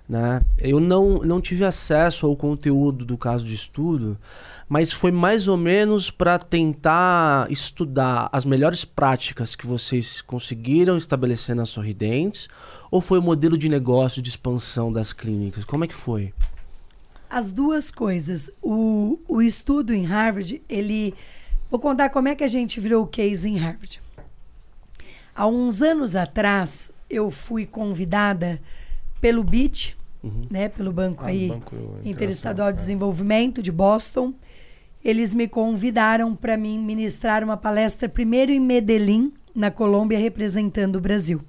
Né? 0.07 0.41
Eu 0.59 0.79
não, 0.79 1.19
não 1.19 1.41
tive 1.41 1.65
acesso 1.65 2.25
ao 2.27 2.35
conteúdo 2.35 3.05
do 3.05 3.17
caso 3.17 3.43
de 3.43 3.55
estudo 3.55 4.17
mas 4.67 4.91
foi 4.91 5.11
mais 5.11 5.47
ou 5.47 5.57
menos 5.57 6.09
para 6.09 6.39
tentar 6.39 7.49
estudar 7.51 8.29
as 8.31 8.45
melhores 8.45 8.83
práticas 8.83 9.55
que 9.55 9.67
vocês 9.67 10.21
conseguiram 10.21 10.97
estabelecer 10.97 11.55
nas 11.55 11.69
Sorridentes 11.69 12.47
ou 12.89 12.99
foi 12.99 13.19
o 13.19 13.21
modelo 13.21 13.57
de 13.57 13.69
negócio 13.69 14.21
de 14.21 14.29
expansão 14.29 14.91
das 14.91 15.13
clínicas? 15.13 15.65
Como 15.65 15.83
é 15.83 15.87
que 15.87 15.93
foi? 15.93 16.33
As 17.29 17.51
duas 17.51 17.91
coisas. 17.91 18.49
O, 18.61 19.19
o 19.27 19.41
estudo 19.41 19.93
em 19.93 20.03
Harvard, 20.05 20.61
ele. 20.67 21.13
Vou 21.69 21.79
contar 21.79 22.09
como 22.09 22.27
é 22.27 22.35
que 22.35 22.43
a 22.43 22.47
gente 22.47 22.79
virou 22.79 23.03
o 23.03 23.07
case 23.07 23.49
em 23.49 23.57
Harvard. 23.57 24.01
Há 25.35 25.45
uns 25.45 25.81
anos 25.81 26.15
atrás, 26.15 26.91
eu 27.09 27.29
fui 27.29 27.65
convidada 27.65 28.61
pelo 29.19 29.43
BIT, 29.43 29.97
uhum. 30.23 30.45
né, 30.49 30.69
pelo 30.69 30.93
Banco, 30.93 31.23
ah, 31.23 31.27
aí, 31.27 31.49
Banco 31.49 31.75
Interestadual 32.05 32.71
de 32.71 32.79
é. 32.79 32.81
Desenvolvimento 32.81 33.61
de 33.61 33.71
Boston, 33.71 34.33
eles 35.05 35.35
me 35.35 35.47
convidaram 35.47 36.35
para 36.35 36.57
mim 36.57 36.79
ministrar 36.79 37.43
uma 37.43 37.55
palestra 37.55 38.09
primeiro 38.09 38.51
em 38.51 38.59
Medellín, 38.59 39.31
na 39.53 39.69
Colômbia, 39.69 40.17
representando 40.17 40.95
o 40.95 41.01
Brasil. 41.01 41.43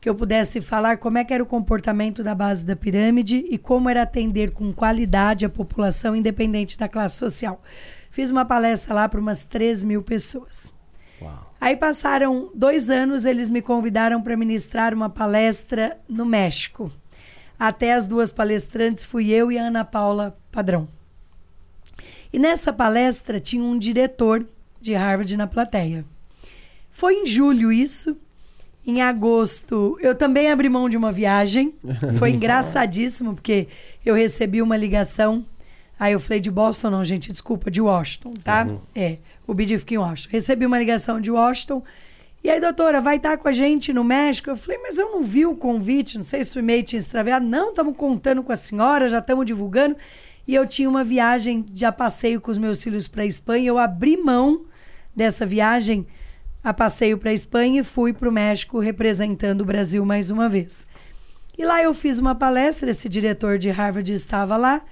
que 0.00 0.10
eu 0.10 0.14
pudesse 0.14 0.60
falar 0.60 0.98
como 0.98 1.16
é 1.16 1.24
que 1.24 1.32
era 1.32 1.42
o 1.42 1.46
comportamento 1.46 2.22
da 2.22 2.34
base 2.34 2.66
da 2.66 2.76
pirâmide 2.76 3.42
e 3.48 3.56
como 3.56 3.88
era 3.88 4.02
atender 4.02 4.50
com 4.50 4.70
qualidade 4.70 5.46
a 5.46 5.48
população 5.48 6.14
independente 6.14 6.76
da 6.76 6.86
classe 6.86 7.16
social. 7.16 7.62
Fiz 8.10 8.30
uma 8.30 8.44
palestra 8.44 8.92
lá 8.92 9.08
para 9.08 9.18
umas 9.18 9.44
3 9.44 9.82
mil 9.84 10.02
pessoas. 10.02 10.70
Uau. 11.22 11.54
Aí 11.58 11.74
passaram 11.74 12.50
dois 12.54 12.90
anos, 12.90 13.24
eles 13.24 13.48
me 13.48 13.62
convidaram 13.62 14.20
para 14.20 14.36
ministrar 14.36 14.92
uma 14.92 15.08
palestra 15.08 15.96
no 16.06 16.26
México. 16.26 16.92
Até 17.58 17.94
as 17.94 18.06
duas 18.06 18.30
palestrantes 18.30 19.06
fui 19.06 19.30
eu 19.30 19.50
e 19.50 19.58
a 19.58 19.68
Ana 19.68 19.86
Paula 19.86 20.36
Padrão. 20.52 20.86
E 22.34 22.38
nessa 22.38 22.72
palestra 22.72 23.38
tinha 23.38 23.62
um 23.62 23.78
diretor 23.78 24.44
de 24.80 24.92
Harvard 24.92 25.36
na 25.36 25.46
plateia. 25.46 26.04
Foi 26.90 27.14
em 27.14 27.26
julho 27.26 27.72
isso. 27.72 28.16
Em 28.84 29.00
agosto, 29.00 29.96
eu 30.00 30.16
também 30.16 30.50
abri 30.50 30.68
mão 30.68 30.88
de 30.88 30.96
uma 30.96 31.12
viagem. 31.12 31.72
Foi 32.18 32.30
engraçadíssimo, 32.34 33.34
porque 33.34 33.68
eu 34.04 34.16
recebi 34.16 34.60
uma 34.60 34.76
ligação 34.76 35.46
Aí 35.96 36.12
eu 36.12 36.18
falei 36.18 36.40
de 36.40 36.50
Boston, 36.50 36.90
não, 36.90 37.04
gente, 37.04 37.30
desculpa, 37.30 37.70
de 37.70 37.80
Washington, 37.80 38.34
tá? 38.42 38.66
Uhum. 38.68 38.80
É, 38.94 39.14
o 39.46 39.54
BD 39.54 39.78
fica 39.78 39.94
em 39.94 39.98
Washington. 39.98 40.32
Recebi 40.32 40.66
uma 40.66 40.76
ligação 40.76 41.20
de 41.20 41.30
Washington. 41.30 41.84
E 42.42 42.50
aí, 42.50 42.60
doutora, 42.60 43.00
vai 43.00 43.16
estar 43.16 43.38
com 43.38 43.48
a 43.48 43.52
gente 43.52 43.92
no 43.92 44.02
México? 44.02 44.50
Eu 44.50 44.56
falei, 44.56 44.80
mas 44.82 44.98
eu 44.98 45.12
não 45.12 45.22
vi 45.22 45.46
o 45.46 45.54
convite, 45.54 46.16
não 46.16 46.24
sei 46.24 46.42
se 46.42 46.58
o 46.58 46.60
e-mail 46.60 46.82
tinha 46.82 46.98
extraviado. 46.98 47.46
Não, 47.46 47.70
estamos 47.70 47.96
contando 47.96 48.42
com 48.42 48.50
a 48.52 48.56
senhora, 48.56 49.08
já 49.08 49.20
estamos 49.20 49.46
divulgando. 49.46 49.96
E 50.46 50.54
eu 50.54 50.66
tinha 50.66 50.88
uma 50.88 51.02
viagem 51.02 51.62
de 51.62 51.84
a 51.84 51.92
passeio 51.92 52.40
com 52.40 52.50
os 52.50 52.58
meus 52.58 52.82
filhos 52.82 53.08
para 53.08 53.22
a 53.22 53.26
Espanha. 53.26 53.68
Eu 53.68 53.78
abri 53.78 54.16
mão 54.16 54.66
dessa 55.14 55.46
viagem 55.46 56.06
a 56.62 56.72
passeio 56.72 57.18
para 57.18 57.30
a 57.30 57.34
Espanha 57.34 57.80
e 57.80 57.84
fui 57.84 58.12
para 58.12 58.28
o 58.28 58.32
México 58.32 58.78
representando 58.78 59.60
o 59.60 59.64
Brasil 59.64 60.04
mais 60.04 60.30
uma 60.30 60.48
vez. 60.48 60.86
E 61.56 61.64
lá 61.64 61.82
eu 61.82 61.94
fiz 61.94 62.18
uma 62.18 62.34
palestra, 62.34 62.90
esse 62.90 63.08
diretor 63.08 63.58
de 63.58 63.70
Harvard 63.70 64.12
estava 64.12 64.56
lá. 64.56 64.82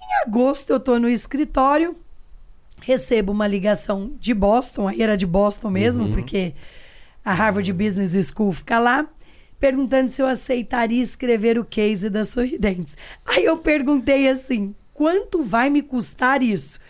Em 0.00 0.26
agosto, 0.26 0.70
eu 0.70 0.78
estou 0.78 0.98
no 0.98 1.08
escritório, 1.08 1.94
recebo 2.80 3.32
uma 3.32 3.46
ligação 3.46 4.12
de 4.18 4.32
Boston, 4.32 4.88
aí 4.88 5.02
era 5.02 5.16
de 5.16 5.26
Boston 5.26 5.70
mesmo, 5.70 6.04
uhum. 6.04 6.12
porque 6.12 6.54
a 7.24 7.34
Harvard 7.34 7.70
Business 7.72 8.32
School 8.32 8.52
fica 8.52 8.78
lá, 8.78 9.06
perguntando 9.60 10.08
se 10.08 10.22
eu 10.22 10.26
aceitaria 10.26 11.02
escrever 11.02 11.58
o 11.58 11.64
case 11.64 12.08
das 12.08 12.28
sorridentes. 12.28 12.96
Aí 13.26 13.44
eu 13.44 13.58
perguntei 13.58 14.28
assim: 14.28 14.74
quanto 14.98 15.44
vai 15.44 15.70
me 15.70 15.80
custar 15.80 16.42
isso? 16.42 16.80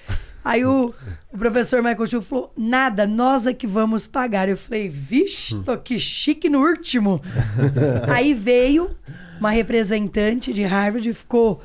Aí 0.43 0.65
o, 0.65 0.95
o 1.31 1.37
professor 1.37 1.83
Michael 1.83 2.07
Schill 2.07 2.23
falou: 2.23 2.51
nada, 2.57 3.07
nós 3.07 3.47
é 3.47 3.53
que 3.53 3.67
vamos 3.67 4.07
pagar. 4.07 4.49
Eu 4.49 4.57
falei: 4.57 4.89
vixe, 4.89 5.61
tô 5.63 5.77
que 5.77 5.99
chique 5.99 6.49
no 6.49 6.67
último. 6.67 7.21
Aí 8.09 8.33
veio 8.33 8.97
uma 9.39 9.51
representante 9.51 10.55
de 10.55 10.63
Harvard, 10.65 11.13
ficou 11.13 11.63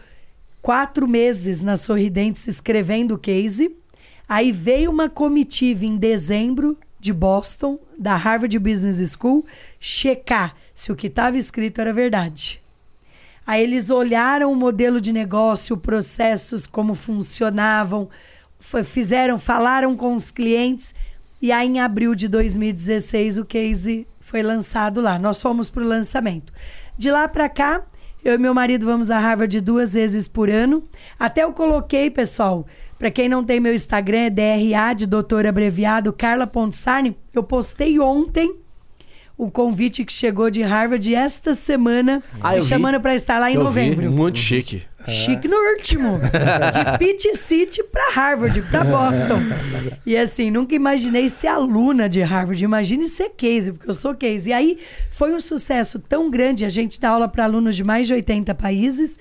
quatro 0.62 1.08
meses 1.08 1.62
na 1.62 1.78
Sorridentes 1.78 2.46
escrevendo 2.46 3.16
o 3.16 3.18
case. 3.18 3.74
Aí 4.28 4.52
veio 4.52 4.92
uma 4.92 5.08
comitiva 5.08 5.86
em 5.86 5.96
dezembro 5.96 6.78
de 7.00 7.14
Boston, 7.14 7.80
da 7.98 8.18
Harvard 8.18 8.60
Business 8.60 9.16
School, 9.18 9.46
checar 9.80 10.58
se 10.76 10.92
o 10.92 10.96
que 10.96 11.08
estava 11.08 11.38
escrito 11.38 11.80
era 11.80 11.94
verdade. 11.94 12.63
Aí 13.46 13.64
eles 13.64 13.90
olharam 13.90 14.52
o 14.52 14.56
modelo 14.56 15.02
de 15.02 15.12
negócio, 15.12 15.76
processos, 15.76 16.66
como 16.66 16.96
funcionavam, 16.96 18.10
fizeram, 18.86 19.38
falaram 19.38 19.96
com 19.96 20.16
os 20.16 20.32
clientes. 20.32 20.96
E 21.42 21.52
aí, 21.52 21.68
em 21.68 21.80
abril 21.80 22.16
de 22.16 22.28
2016, 22.28 23.38
o 23.38 23.46
case 23.46 24.08
foi 24.20 24.42
lançado 24.42 25.02
lá. 25.02 25.20
Nós 25.20 25.42
fomos 25.42 25.70
para 25.70 25.84
o 25.84 25.88
lançamento. 25.88 26.54
De 26.98 27.12
lá 27.12 27.28
para 27.28 27.50
cá, 27.50 27.84
eu 28.24 28.36
e 28.36 28.38
meu 28.38 28.54
marido 28.54 28.86
vamos 28.86 29.12
a 29.12 29.20
Harvard 29.20 29.60
duas 29.60 29.94
vezes 29.94 30.30
por 30.30 30.50
ano. 30.50 30.84
Até 31.20 31.44
eu 31.44 31.52
coloquei, 31.52 32.10
pessoal, 32.10 32.66
para 32.98 33.12
quem 33.12 33.28
não 33.28 33.44
tem 33.44 33.60
meu 33.60 33.74
Instagram, 33.74 34.20
é 34.20 34.30
DRA 34.30 34.94
de 34.96 35.06
doutor 35.06 35.46
abreviado, 35.46 36.14
Carla 36.14 36.50
Sarni. 36.72 37.18
Eu 37.34 37.44
postei 37.44 38.00
ontem 38.00 38.63
o 39.38 39.50
convite 39.50 40.06
que 40.06 40.14
chegou 40.14 40.50
de 40.50 40.62
Harvard 40.62 41.14
esta 41.14 41.54
semana, 41.54 42.22
ah, 42.40 42.54
me 42.54 42.62
chamando 42.62 43.00
para 43.02 43.16
estar 43.16 43.40
lá 43.40 43.50
em 43.50 43.56
eu 43.56 43.64
novembro. 43.64 44.02
Vi, 44.02 44.08
muito 44.08 44.38
chique. 44.38 44.84
Chique 45.08 45.48
no 45.48 45.58
último. 45.58 46.20
De 46.20 46.98
Pitt 47.00 47.38
City 47.38 47.84
para 47.84 48.12
Harvard, 48.12 48.62
para 48.64 48.84
Boston. 48.84 49.42
E 50.06 50.16
assim, 50.16 50.50
nunca 50.50 50.76
imaginei 50.76 51.28
ser 51.30 51.48
aluna 51.48 52.08
de 52.08 52.22
Harvard. 52.22 52.64
Imagine 52.64 53.10
ser 53.10 53.30
case, 53.30 53.74
porque 53.74 53.90
eu 53.90 53.94
sou 53.94 54.16
case. 54.16 54.52
E 54.52 54.54
aí 54.54 54.80
foi 55.10 55.34
um 55.34 55.40
sucesso 55.40 56.00
tão 56.00 56.30
grande. 56.30 56.64
A 56.64 56.70
gente 56.70 57.02
dá 57.02 57.10
aula 57.10 57.28
para 57.28 57.44
alunos 57.44 57.76
de 57.76 57.84
mais 57.84 58.08
de 58.08 58.14
80 58.14 58.54
países 58.56 59.18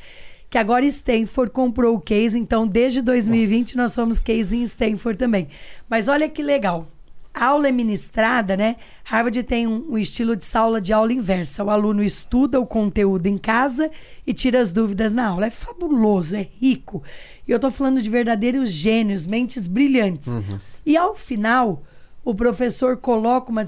que 0.49 0.59
agora 0.59 0.85
Stanford 0.85 1.51
comprou 1.51 1.97
o 1.97 2.01
case, 2.01 2.39
então 2.39 2.69
desde 2.69 3.01
2020 3.01 3.75
Nossa. 3.75 3.83
nós 3.83 3.93
somos 3.93 4.21
case 4.21 4.55
em 4.55 4.63
Stanford 4.65 5.19
também. 5.19 5.49
Mas 5.89 6.09
olha 6.09 6.29
que 6.29 6.43
legal 6.43 6.87
aula 7.35 7.69
é 7.69 7.73
ministrada, 7.73 8.57
né? 8.57 8.77
Harvard 9.05 9.43
tem 9.45 9.67
um, 9.67 9.93
um, 9.93 9.99
estilo 9.99 10.37
de 10.37 10.47
aula 10.55 10.81
de 10.81 10.93
aula 10.93 11.13
inversa. 11.13 11.65
O 11.65 11.71
aluno 11.71 12.03
estuda 12.03 12.61
o 12.61 12.67
conteúdo 12.67 13.27
em 13.27 13.39
casa 13.39 13.91
e 14.27 14.35
tira 14.35 14.61
as 14.61 14.73
dúvidas 14.73 15.15
na 15.15 15.29
aula. 15.29 15.47
É 15.47 15.51
fabuloso, 15.51 16.37
é 16.37 16.47
rico. 16.61 17.03
E 17.47 17.51
eu 17.51 17.57
estou 17.57 17.71
falando 17.71 18.03
de 18.03 18.11
verdadeiros 18.11 18.71
gênios, 18.71 19.25
mentes 19.25 19.67
brilhantes. 19.67 20.29
Uhum. 20.29 20.61
E 20.85 20.97
ao 20.97 21.15
final, 21.15 21.83
o 22.25 22.35
professor 22.35 22.97
coloca 22.97 23.51
uma 23.51 23.65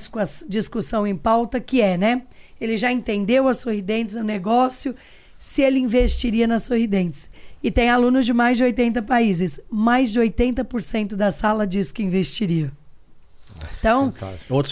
discussão 0.48 1.06
em 1.06 1.16
pauta 1.16 1.60
que 1.60 1.80
é, 1.80 1.96
né? 1.96 2.22
Ele 2.60 2.76
já 2.76 2.92
entendeu 2.92 3.48
as 3.48 3.58
sorridentes, 3.58 4.14
o 4.14 4.22
negócio, 4.22 4.94
se 5.38 5.62
ele 5.62 5.78
investiria 5.78 6.46
nas 6.46 6.64
sorridentes. 6.64 7.28
E 7.62 7.70
tem 7.70 7.88
alunos 7.88 8.26
de 8.26 8.32
mais 8.32 8.58
de 8.58 8.64
80 8.64 9.02
países. 9.02 9.58
Mais 9.70 10.12
de 10.12 10.20
80% 10.20 11.14
da 11.14 11.32
sala 11.32 11.66
diz 11.66 11.90
que 11.90 12.02
investiria. 12.02 12.70
Então, 13.78 14.12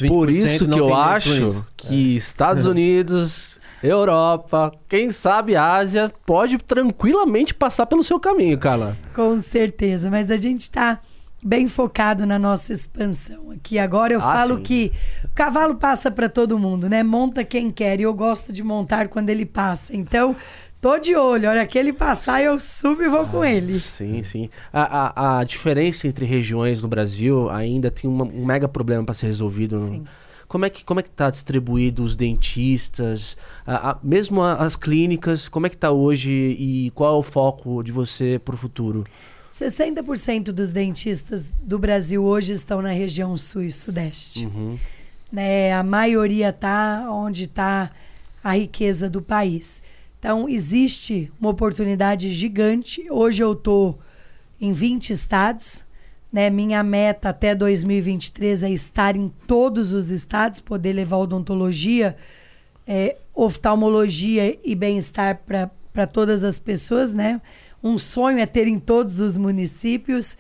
por 0.09 0.31
isso 0.31 0.67
que 0.67 0.79
eu 0.79 0.95
acho 0.95 1.65
que 1.77 2.15
é. 2.15 2.17
Estados 2.17 2.65
Unidos, 2.67 3.61
Europa, 3.83 4.73
quem 4.89 5.11
sabe 5.11 5.57
Ásia, 5.57 6.13
pode 6.25 6.59
tranquilamente 6.59 7.55
passar 7.55 7.87
pelo 7.87 8.03
seu 8.03 8.21
caminho, 8.21 8.59
Carla. 8.59 8.97
Com 9.15 9.41
certeza, 9.41 10.11
mas 10.11 10.31
a 10.31 10.37
gente 10.37 10.63
está 10.63 11.01
bem 11.45 11.67
focado 11.67 12.25
na 12.25 12.39
nossa 12.39 12.73
expansão 12.73 13.51
aqui. 13.51 13.79
Agora 13.79 14.13
eu 14.13 14.21
ah, 14.21 14.37
falo 14.37 14.57
sim. 14.59 14.63
que 14.63 14.93
o 15.25 15.29
cavalo 15.35 15.75
passa 15.75 16.11
para 16.11 16.29
todo 16.29 16.59
mundo, 16.59 16.89
né? 16.89 17.03
Monta 17.03 17.43
quem 17.43 17.71
quer 17.71 17.99
e 17.99 18.05
eu 18.05 18.15
gosto 18.15 18.53
de 18.53 18.63
montar 18.63 19.09
quando 19.09 19.29
ele 19.29 19.45
passa. 19.45 19.95
Então, 19.97 20.37
Tô 20.83 20.99
de 20.99 21.15
olho, 21.15 21.49
olha, 21.49 21.65
que 21.65 21.79
ele 21.79 21.93
passar, 21.93 22.43
eu 22.43 22.59
subo 22.59 23.05
e 23.05 23.09
vou 23.09 23.21
ah, 23.21 23.25
com 23.25 23.45
ele. 23.45 23.79
Sim, 23.79 24.21
sim. 24.25 24.51
A, 24.73 24.83
a, 24.83 25.39
a, 25.39 25.45
diferença 25.45 26.09
entre 26.09 26.27
regiões 26.27 26.83
no 26.83 26.89
Brasil 26.89 27.49
ainda 27.51 27.89
tem 27.89 28.11
uma, 28.11 28.25
um 28.25 28.45
mega 28.45 28.67
problema 28.67 29.05
para 29.05 29.15
ser 29.15 29.27
resolvido. 29.27 29.79
Sim. 29.79 30.03
Como 30.49 30.65
é 30.65 30.71
que 30.71 30.85
como 30.85 30.99
é 30.99 31.05
que 31.05 31.09
está 31.09 31.31
distribuído 31.31 32.03
os 32.03 32.17
dentistas, 32.17 33.37
a, 33.65 33.91
a, 33.91 33.99
mesmo 34.03 34.43
as 34.43 34.75
clínicas, 34.75 35.49
como 35.49 35.67
é 35.67 35.69
que 35.69 35.77
está 35.77 35.93
hoje 35.93 36.33
e 36.33 36.91
qual 36.97 37.15
é 37.15 37.17
o 37.17 37.23
foco 37.23 37.81
de 37.85 37.93
você 37.93 38.41
para 38.45 38.57
o 38.57 38.59
futuro? 38.59 39.07
60% 39.53 40.47
dos 40.47 40.73
dentistas 40.73 41.53
do 41.63 41.79
Brasil 41.79 42.25
hoje 42.25 42.55
estão 42.55 42.83
na 42.83 42.91
região 42.91 43.37
sul 43.37 43.63
e 43.63 43.71
sudeste. 43.71 44.47
Uhum. 44.47 44.77
Né, 45.31 45.73
a 45.73 45.85
maioria 45.85 46.49
está 46.49 47.07
onde 47.09 47.45
está 47.45 47.93
a 48.43 48.57
riqueza 48.57 49.09
do 49.09 49.23
país. 49.23 49.81
Então, 50.23 50.49
existe 50.49 51.33
uma 51.41 51.51
oportunidade 51.51 52.31
gigante. 52.31 53.05
Hoje 53.11 53.43
eu 53.43 53.55
estou 53.55 53.99
em 54.61 54.71
20 54.71 55.11
estados. 55.11 55.85
Né? 56.33 56.49
Minha 56.49 56.81
meta 56.85 57.31
até 57.31 57.57
2023 57.57 58.63
é 58.63 58.71
estar 58.71 59.17
em 59.17 59.29
todos 59.49 59.93
os 59.93 60.13
estados, 60.13 60.61
poder 60.61 60.93
levar 60.93 61.17
odontologia, 61.17 62.17
é, 62.87 63.19
oftalmologia 63.35 64.57
e 64.65 64.77
bem-estar 64.77 65.43
para 65.45 66.07
todas 66.07 66.45
as 66.45 66.57
pessoas. 66.57 67.13
Né? 67.13 67.41
Um 67.83 67.99
sonho 67.99 68.39
é 68.39 68.47
ter 68.47 68.69
em 68.69 68.79
todos 68.79 69.21
os 69.21 69.37
municípios, 69.37 70.39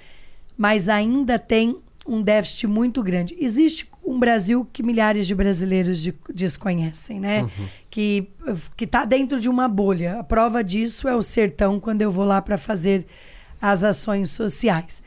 mas 0.56 0.88
ainda 0.88 1.40
tem 1.40 1.76
um 2.06 2.20
déficit 2.20 2.66
muito 2.66 3.02
grande. 3.02 3.36
Existe 3.38 3.88
um 4.04 4.18
Brasil 4.18 4.66
que 4.72 4.82
milhares 4.82 5.26
de 5.26 5.34
brasileiros 5.34 6.02
de, 6.02 6.14
desconhecem, 6.32 7.20
né? 7.20 7.42
Uhum. 7.42 7.66
Que 7.90 8.28
que 8.76 8.84
está 8.84 9.04
dentro 9.04 9.38
de 9.38 9.48
uma 9.48 9.68
bolha. 9.68 10.18
A 10.18 10.24
prova 10.24 10.64
disso 10.64 11.06
é 11.06 11.14
o 11.14 11.22
sertão 11.22 11.78
quando 11.78 12.02
eu 12.02 12.10
vou 12.10 12.24
lá 12.24 12.42
para 12.42 12.58
fazer 12.58 13.06
as 13.60 13.84
ações 13.84 14.30
sociais. 14.30 15.02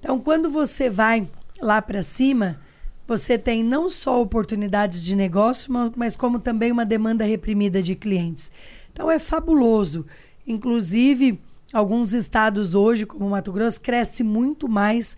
Então, 0.00 0.18
quando 0.18 0.48
você 0.48 0.88
vai 0.88 1.28
lá 1.60 1.82
para 1.82 2.02
cima, 2.02 2.58
você 3.06 3.36
tem 3.36 3.62
não 3.62 3.90
só 3.90 4.20
oportunidades 4.20 5.02
de 5.02 5.14
negócio, 5.14 5.72
mas 5.94 6.16
como 6.16 6.38
também 6.38 6.72
uma 6.72 6.86
demanda 6.86 7.24
reprimida 7.24 7.82
de 7.82 7.94
clientes. 7.94 8.50
Então, 8.92 9.10
é 9.10 9.18
fabuloso. 9.18 10.06
Inclusive, 10.46 11.38
alguns 11.72 12.14
estados 12.14 12.74
hoje, 12.74 13.04
como 13.04 13.28
Mato 13.28 13.52
Grosso, 13.52 13.80
cresce 13.80 14.22
muito 14.22 14.68
mais 14.68 15.16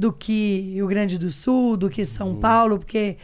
do 0.00 0.10
que 0.10 0.72
Rio 0.72 0.86
Grande 0.86 1.18
do 1.18 1.30
Sul, 1.30 1.76
do 1.76 1.90
que 1.90 2.06
São 2.06 2.30
uhum. 2.30 2.40
Paulo, 2.40 2.78
porque 2.78 3.18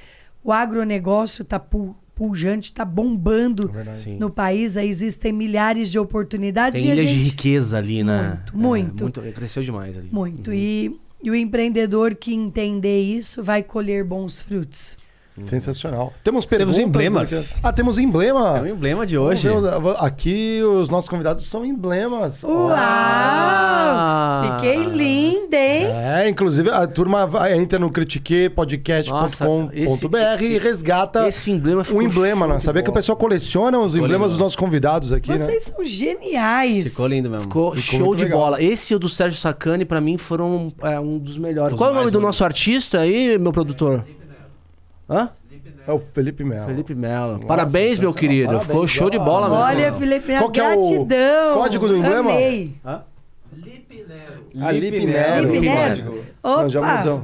o 0.44 0.52
agronegócio 0.52 1.42
está 1.42 1.58
pujante, 1.58 2.70
está 2.70 2.84
bombando 2.84 3.70
Sim. 3.94 4.18
no 4.18 4.28
país. 4.28 4.76
Aí 4.76 4.86
existem 4.86 5.32
milhares 5.32 5.90
de 5.90 5.98
oportunidades. 5.98 6.78
Tem 6.78 6.90
e 6.90 6.92
a 6.92 6.94
ilhas 6.94 7.08
de 7.08 7.16
gente... 7.16 7.30
riqueza 7.30 7.78
ali, 7.78 8.04
né? 8.04 8.42
Muito, 8.52 9.00
muito. 9.00 9.20
É, 9.20 9.22
muito 9.22 9.34
cresceu 9.34 9.62
demais 9.62 9.96
ali. 9.96 10.10
Muito. 10.12 10.52
E, 10.52 11.00
e 11.22 11.30
o 11.30 11.34
empreendedor 11.34 12.14
que 12.14 12.34
entender 12.34 13.00
isso 13.00 13.42
vai 13.42 13.62
colher 13.62 14.04
bons 14.04 14.42
frutos. 14.42 14.98
Sensacional. 15.44 16.12
Temos 16.24 16.46
perguntas. 16.46 16.76
Temos 16.76 16.88
emblemas. 16.88 17.56
Ah, 17.62 17.72
temos 17.72 17.98
emblema. 17.98 18.58
É 18.58 18.62
o 18.62 18.66
emblema 18.68 19.06
de 19.06 19.18
hoje. 19.18 19.48
ver 19.48 19.56
Aqui 19.98 20.62
os 20.62 20.88
nossos 20.88 21.10
convidados 21.10 21.44
são 21.46 21.64
emblemas. 21.64 22.42
Uau! 22.42 22.70
Ah! 22.72 24.56
Fiquei 24.60 24.84
linda, 24.84 25.56
hein? 25.56 25.86
É, 25.86 26.28
inclusive 26.28 26.70
a 26.70 26.86
turma 26.86 27.26
vai, 27.26 27.56
entra 27.56 27.78
no 27.78 27.90
critiquepodcast.com.br 27.90 30.42
e 30.42 30.58
resgata 30.58 31.28
Esse 31.28 31.50
emblema 31.50 31.82
um 31.92 32.02
emblema, 32.02 32.46
né? 32.46 32.60
Sabia 32.60 32.82
que 32.82 32.90
o 32.90 32.92
pessoal 32.92 33.16
coleciona 33.16 33.78
os 33.78 33.94
emblemas 33.94 34.18
lindo. 34.18 34.28
dos 34.30 34.38
nossos 34.38 34.56
convidados 34.56 35.12
aqui, 35.12 35.30
né? 35.30 35.38
Vocês 35.38 35.64
são 35.64 35.84
geniais. 35.84 36.88
Ficou 36.88 37.06
lindo 37.06 37.30
mesmo. 37.30 37.44
Ficou, 37.44 37.74
Ficou 37.74 37.98
show 37.98 38.14
de 38.14 38.24
legal. 38.24 38.40
bola. 38.40 38.62
Esse 38.62 38.92
e 38.92 38.96
o 38.96 38.98
do 38.98 39.08
Sérgio 39.08 39.38
Sacani, 39.38 39.84
pra 39.84 40.00
mim, 40.00 40.16
foram 40.16 40.72
é, 40.82 40.98
um 40.98 41.18
dos 41.18 41.38
melhores. 41.38 41.72
Os 41.72 41.78
Qual 41.78 41.90
é 41.90 41.92
o 41.92 41.96
nome 41.96 42.10
do 42.10 42.20
nosso 42.20 42.44
artista 42.44 43.00
aí, 43.00 43.38
meu 43.38 43.52
produtor? 43.52 44.04
Hã? 45.08 45.30
É 45.86 45.92
o 45.92 45.98
Felipe 45.98 46.42
Melo. 46.42 46.66
Felipe 46.66 46.94
Melo. 46.94 47.46
Parabéns, 47.46 47.98
meu 47.98 48.12
querido. 48.12 48.46
Parabéns. 48.48 48.66
Ficou 48.66 48.86
show 48.88 49.08
de 49.08 49.18
bola, 49.18 49.48
meu. 49.48 49.58
Olha, 49.58 49.92
Felipe, 49.92 50.36
Qual 50.36 50.50
que 50.50 50.60
é 50.60 50.64
o 50.76 50.80
gratidão. 50.80 51.54
código 51.54 51.88
do 51.88 51.96
emblema? 51.96 52.30
Amei. 52.32 52.74
A 52.84 53.02
Lipe 54.72 55.06
Nero. 55.06 55.52
Lipe 55.52 55.60
Nero. 55.66 55.96
Código. 56.02 56.24
Opa. 56.42 56.62
Não, 56.62 56.68
já 56.68 56.82
mudou. 56.98 57.22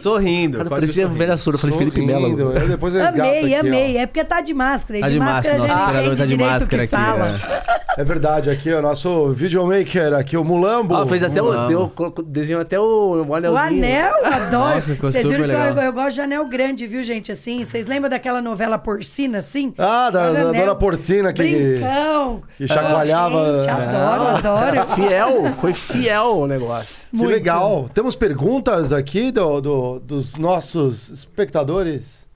Sorrindo. 0.00 0.58
Cara, 0.58 0.70
parecia 0.70 1.04
sorrindo. 1.04 1.18
velha 1.18 1.36
surda. 1.36 1.56
Eu 1.56 1.60
falei 1.60 1.76
Felipe. 1.78 2.00
Melo. 2.02 2.52
Eu 2.52 2.68
depois 2.68 2.94
resgato 2.94 3.20
Amei, 3.20 3.38
aqui, 3.40 3.54
ó. 3.56 3.60
amei. 3.60 3.96
É 3.98 4.06
porque 4.06 4.24
tá 4.24 4.40
de 4.40 4.54
máscara. 4.54 5.00
Tá 5.00 5.06
de, 5.08 5.14
de 5.14 5.18
máscara, 5.18 5.58
máscara, 5.58 5.58
nosso 5.58 5.66
a 5.66 5.68
gente 5.68 5.82
operador 5.82 6.12
entende 6.12 6.18
tá 6.22 6.26
de 6.26 6.34
o 6.34 6.46
máscara 6.46 6.82
aqui. 6.82 6.90
fala. 6.90 7.40
é. 7.68 7.82
É 7.94 8.04
verdade, 8.04 8.48
aqui 8.48 8.72
o 8.72 8.80
nosso 8.80 9.32
videomaker, 9.32 10.14
aqui 10.14 10.34
o 10.34 10.42
Mulambo. 10.42 10.96
Ah, 10.96 11.06
fez 11.06 11.22
até 11.22 11.42
o. 11.42 11.52
Vamos. 11.52 11.68
Deu, 11.68 11.92
desenhou 12.24 12.62
até 12.62 12.80
o, 12.80 13.22
o 13.28 13.34
anelzinho. 13.34 13.62
O 13.62 13.66
anel, 13.66 14.14
adoro. 14.24 14.74
Nossa, 14.76 14.94
Vocês 14.94 15.28
viram 15.28 15.44
que 15.44 15.78
eu, 15.78 15.82
eu 15.82 15.92
gosto 15.92 16.14
de 16.14 16.20
anel 16.22 16.46
grande, 16.46 16.86
viu, 16.86 17.02
gente? 17.02 17.30
Assim, 17.30 17.62
vocês 17.62 17.84
lembram 17.86 18.08
daquela 18.08 18.40
novela 18.40 18.78
Porcina, 18.78 19.38
assim? 19.38 19.74
Ah, 19.76 20.08
da, 20.08 20.32
da 20.32 20.40
anel. 20.40 20.54
Dona 20.54 20.74
Porcina 20.74 21.34
que, 21.34 21.42
Brincão. 21.42 22.42
que 22.56 22.66
chacoalhava. 22.66 23.60
Gente, 23.60 23.68
adoro, 23.68 24.36
adoro. 24.38 24.94
Fiel, 24.94 25.52
foi 25.60 25.74
fiel 25.74 26.38
o 26.38 26.46
negócio. 26.46 27.01
Que 27.12 27.18
Muito. 27.18 27.30
legal. 27.30 27.90
Temos 27.92 28.16
perguntas 28.16 28.90
aqui 28.90 29.30
do, 29.30 29.60
do- 29.60 30.00
dos 30.00 30.36
nossos 30.36 31.10
espectadores, 31.10 32.26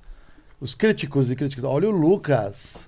os 0.60 0.74
críticos 0.74 1.30
e 1.30 1.34
críticas. 1.34 1.64
Olha 1.64 1.88
o 1.88 1.90
Lucas. 1.92 2.86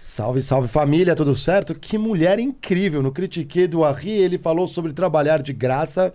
Salve, 0.00 0.42
salve 0.42 0.66
família, 0.68 1.14
tudo 1.14 1.34
certo? 1.34 1.72
Que 1.74 1.96
mulher 1.96 2.38
incrível. 2.40 3.00
No 3.02 3.12
Critique 3.12 3.66
do 3.68 3.84
Arri, 3.84 4.10
ele 4.10 4.38
falou 4.38 4.66
sobre 4.66 4.92
trabalhar 4.92 5.40
de 5.40 5.52
graça 5.52 6.12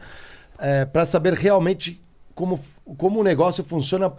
para 0.91 1.05
saber 1.05 1.33
realmente 1.33 2.01
como, 2.35 2.59
como 2.97 3.21
o 3.21 3.23
negócio 3.23 3.63
funciona 3.63 4.11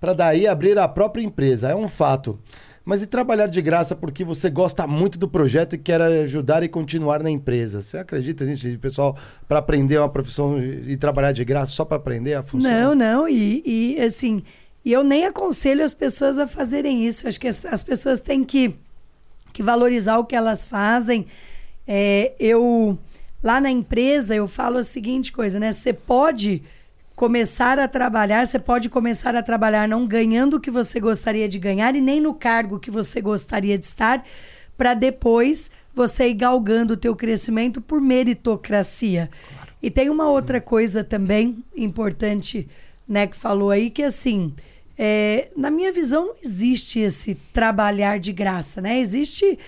para 0.00 0.12
daí 0.12 0.46
abrir 0.48 0.76
a 0.78 0.88
própria 0.88 1.22
empresa. 1.22 1.68
É 1.70 1.76
um 1.76 1.88
fato. 1.88 2.38
Mas 2.84 3.02
e 3.02 3.06
trabalhar 3.06 3.46
de 3.46 3.62
graça 3.62 3.96
porque 3.96 4.22
você 4.22 4.50
gosta 4.50 4.86
muito 4.86 5.18
do 5.18 5.26
projeto 5.26 5.74
e 5.74 5.78
quer 5.78 6.02
ajudar 6.02 6.62
e 6.62 6.68
continuar 6.68 7.22
na 7.22 7.30
empresa? 7.30 7.80
Você 7.80 7.96
acredita 7.96 8.44
nisso, 8.44 8.68
pessoal, 8.78 9.16
para 9.48 9.58
aprender 9.58 9.98
uma 9.98 10.08
profissão 10.08 10.62
e 10.62 10.94
trabalhar 10.96 11.32
de 11.32 11.44
graça 11.44 11.72
só 11.72 11.84
para 11.84 11.96
aprender 11.96 12.34
a 12.34 12.42
função? 12.42 12.70
Não, 12.70 12.94
não, 12.94 13.28
e, 13.28 13.62
e, 13.64 14.00
assim, 14.00 14.42
eu 14.84 15.02
nem 15.02 15.24
aconselho 15.24 15.82
as 15.82 15.94
pessoas 15.94 16.38
a 16.38 16.46
fazerem 16.46 17.06
isso. 17.06 17.26
Acho 17.26 17.40
que 17.40 17.48
as, 17.48 17.64
as 17.64 17.82
pessoas 17.82 18.20
têm 18.20 18.44
que, 18.44 18.74
que 19.52 19.62
valorizar 19.62 20.18
o 20.18 20.24
que 20.24 20.36
elas 20.36 20.66
fazem. 20.66 21.26
É, 21.88 22.32
eu, 22.38 22.98
lá 23.42 23.62
na 23.62 23.70
empresa, 23.70 24.34
eu 24.34 24.46
falo 24.46 24.76
a 24.76 24.82
seguinte 24.82 25.32
coisa, 25.32 25.58
né? 25.58 25.72
Você 25.72 25.94
pode 25.94 26.60
começar 27.16 27.78
a 27.78 27.86
trabalhar, 27.86 28.46
você 28.46 28.58
pode 28.58 28.88
começar 28.88 29.34
a 29.36 29.42
trabalhar 29.42 29.88
não 29.88 30.06
ganhando 30.06 30.54
o 30.54 30.60
que 30.60 30.70
você 30.70 30.98
gostaria 30.98 31.48
de 31.48 31.58
ganhar 31.58 31.94
e 31.94 32.00
nem 32.00 32.20
no 32.20 32.34
cargo 32.34 32.80
que 32.80 32.90
você 32.90 33.20
gostaria 33.20 33.78
de 33.78 33.84
estar, 33.84 34.24
para 34.76 34.94
depois 34.94 35.70
você 35.94 36.28
ir 36.28 36.34
galgando 36.34 36.94
o 36.94 36.96
teu 36.96 37.14
crescimento 37.14 37.80
por 37.80 38.00
meritocracia. 38.00 39.30
E 39.80 39.90
tem 39.90 40.10
uma 40.10 40.28
outra 40.28 40.60
coisa 40.60 41.04
também 41.04 41.62
importante, 41.76 42.68
né, 43.06 43.26
que 43.26 43.36
falou 43.36 43.70
aí, 43.70 43.90
que 43.90 44.02
assim, 44.02 44.52
é, 44.98 45.48
na 45.56 45.70
minha 45.70 45.92
visão 45.92 46.26
não 46.26 46.34
existe 46.42 46.98
esse 46.98 47.34
trabalhar 47.52 48.18
de 48.18 48.32
graça, 48.32 48.80
né? 48.80 48.98
Existe 48.98 49.58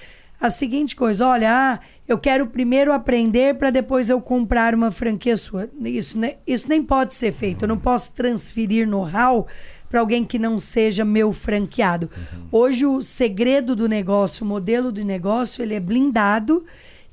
a 0.41 0.51
seguinte 0.51 0.95
coisa, 0.95 1.27
olha, 1.27 1.51
ah, 1.53 1.81
eu 2.09 2.19
quero 2.19 2.47
primeiro 2.47 2.93
aprender 2.93 3.57
para 3.57 3.71
depois 3.71 4.09
eu 4.09 4.21
comprar 4.21 4.75
uma 4.75 4.91
franquia 4.91 5.37
sua. 5.37 5.69
Isso, 5.85 6.19
né, 6.19 6.37
isso 6.47 6.69
nem 6.69 6.83
pode 6.83 7.15
ser 7.15 7.33
feito. 7.33 7.65
Eu 7.65 7.69
não 7.69 7.79
posso 7.79 8.13
transferir 8.13 8.87
know-how 8.87 9.47
para 9.89 10.01
alguém 10.01 10.25
que 10.25 10.39
não 10.39 10.59
seja 10.59 11.05
meu 11.05 11.33
franqueado. 11.33 12.11
Hoje 12.51 12.87
o 12.87 13.01
segredo 13.01 13.75
do 13.75 13.89
negócio, 13.89 14.45
o 14.45 14.49
modelo 14.49 14.93
do 14.93 15.05
negócio, 15.05 15.63
ele 15.63 15.75
é 15.75 15.81
blindado 15.81 16.65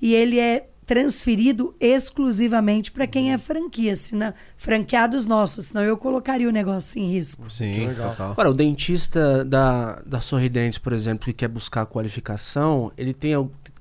e 0.02 0.14
ele 0.14 0.40
é 0.40 0.68
transferido 0.86 1.76
exclusivamente 1.80 2.92
para 2.92 3.08
quem 3.08 3.32
é 3.32 3.38
franquia, 3.38 3.96
senão, 3.96 4.34
franqueados 4.58 5.26
nossos, 5.26 5.68
senão 5.68 5.82
eu 5.82 5.98
colocaria 5.98 6.48
o 6.48 6.52
negócio 6.52 7.02
em 7.02 7.10
risco. 7.10 7.50
Sim, 7.50 7.88
legal. 7.88 8.12
total. 8.12 8.32
Agora, 8.32 8.50
o 8.50 8.54
dentista 8.54 9.46
da, 9.46 10.02
da 10.06 10.20
Sorridentes, 10.20 10.78
por 10.78 10.94
exemplo, 10.94 11.26
que 11.26 11.34
quer 11.34 11.48
buscar 11.48 11.86
qualificação, 11.86 12.92
ele 12.98 13.14
tem. 13.14 13.34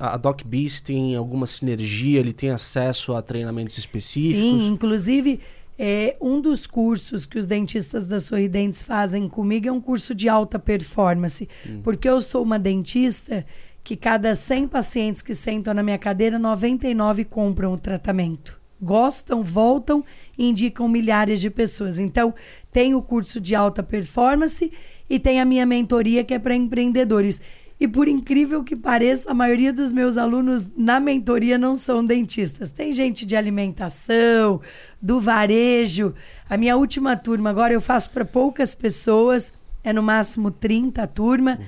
A 0.04 0.16
DocBiz 0.16 0.80
tem 0.80 1.14
alguma 1.14 1.46
sinergia, 1.46 2.18
ele 2.18 2.32
tem 2.32 2.50
acesso 2.50 3.14
a 3.14 3.22
treinamentos 3.22 3.78
específicos. 3.78 4.64
Sim, 4.64 4.66
inclusive, 4.66 5.38
é, 5.78 6.16
um 6.20 6.40
dos 6.40 6.66
cursos 6.66 7.24
que 7.24 7.38
os 7.38 7.46
dentistas 7.46 8.04
da 8.04 8.18
Sorridentes 8.18 8.82
fazem 8.82 9.28
comigo 9.28 9.68
é 9.68 9.70
um 9.70 9.80
curso 9.80 10.12
de 10.12 10.28
alta 10.28 10.58
performance. 10.58 11.48
Porque 11.84 12.08
eu 12.08 12.20
sou 12.20 12.42
uma 12.42 12.58
dentista 12.58 13.46
que 13.84 13.96
cada 13.96 14.34
100 14.34 14.66
pacientes 14.66 15.22
que 15.22 15.36
sentam 15.36 15.72
na 15.72 15.84
minha 15.84 15.98
cadeira, 15.98 16.36
99 16.36 17.24
compram 17.24 17.72
o 17.72 17.78
tratamento. 17.78 18.60
Gostam, 18.82 19.44
voltam 19.44 20.04
e 20.36 20.48
indicam 20.48 20.88
milhares 20.88 21.40
de 21.40 21.48
pessoas. 21.48 22.00
Então, 22.00 22.34
tem 22.72 22.92
o 22.92 23.02
curso 23.02 23.40
de 23.40 23.54
alta 23.54 23.84
performance 23.84 24.72
e 25.08 25.20
tem 25.20 25.40
a 25.40 25.44
minha 25.44 25.64
mentoria 25.64 26.24
que 26.24 26.34
é 26.34 26.40
para 26.40 26.56
empreendedores. 26.56 27.40
E 27.82 27.88
por 27.88 28.06
incrível 28.06 28.62
que 28.62 28.76
pareça, 28.76 29.28
a 29.28 29.34
maioria 29.34 29.72
dos 29.72 29.90
meus 29.90 30.16
alunos 30.16 30.70
na 30.76 31.00
mentoria 31.00 31.58
não 31.58 31.74
são 31.74 32.06
dentistas. 32.06 32.70
Tem 32.70 32.92
gente 32.92 33.26
de 33.26 33.34
alimentação, 33.34 34.60
do 35.02 35.20
varejo. 35.20 36.14
A 36.48 36.56
minha 36.56 36.76
última 36.76 37.16
turma, 37.16 37.50
agora 37.50 37.74
eu 37.74 37.80
faço 37.80 38.08
para 38.10 38.24
poucas 38.24 38.72
pessoas, 38.72 39.52
é 39.82 39.92
no 39.92 40.00
máximo 40.00 40.52
30 40.52 41.02
a 41.02 41.08
turma. 41.08 41.58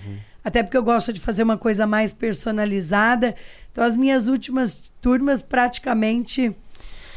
Até 0.44 0.62
porque 0.62 0.76
eu 0.76 0.84
gosto 0.84 1.12
de 1.12 1.18
fazer 1.18 1.42
uma 1.42 1.58
coisa 1.58 1.84
mais 1.84 2.12
personalizada. 2.12 3.34
Então, 3.72 3.82
as 3.82 3.96
minhas 3.96 4.28
últimas 4.28 4.92
turmas 5.00 5.42
praticamente 5.42 6.54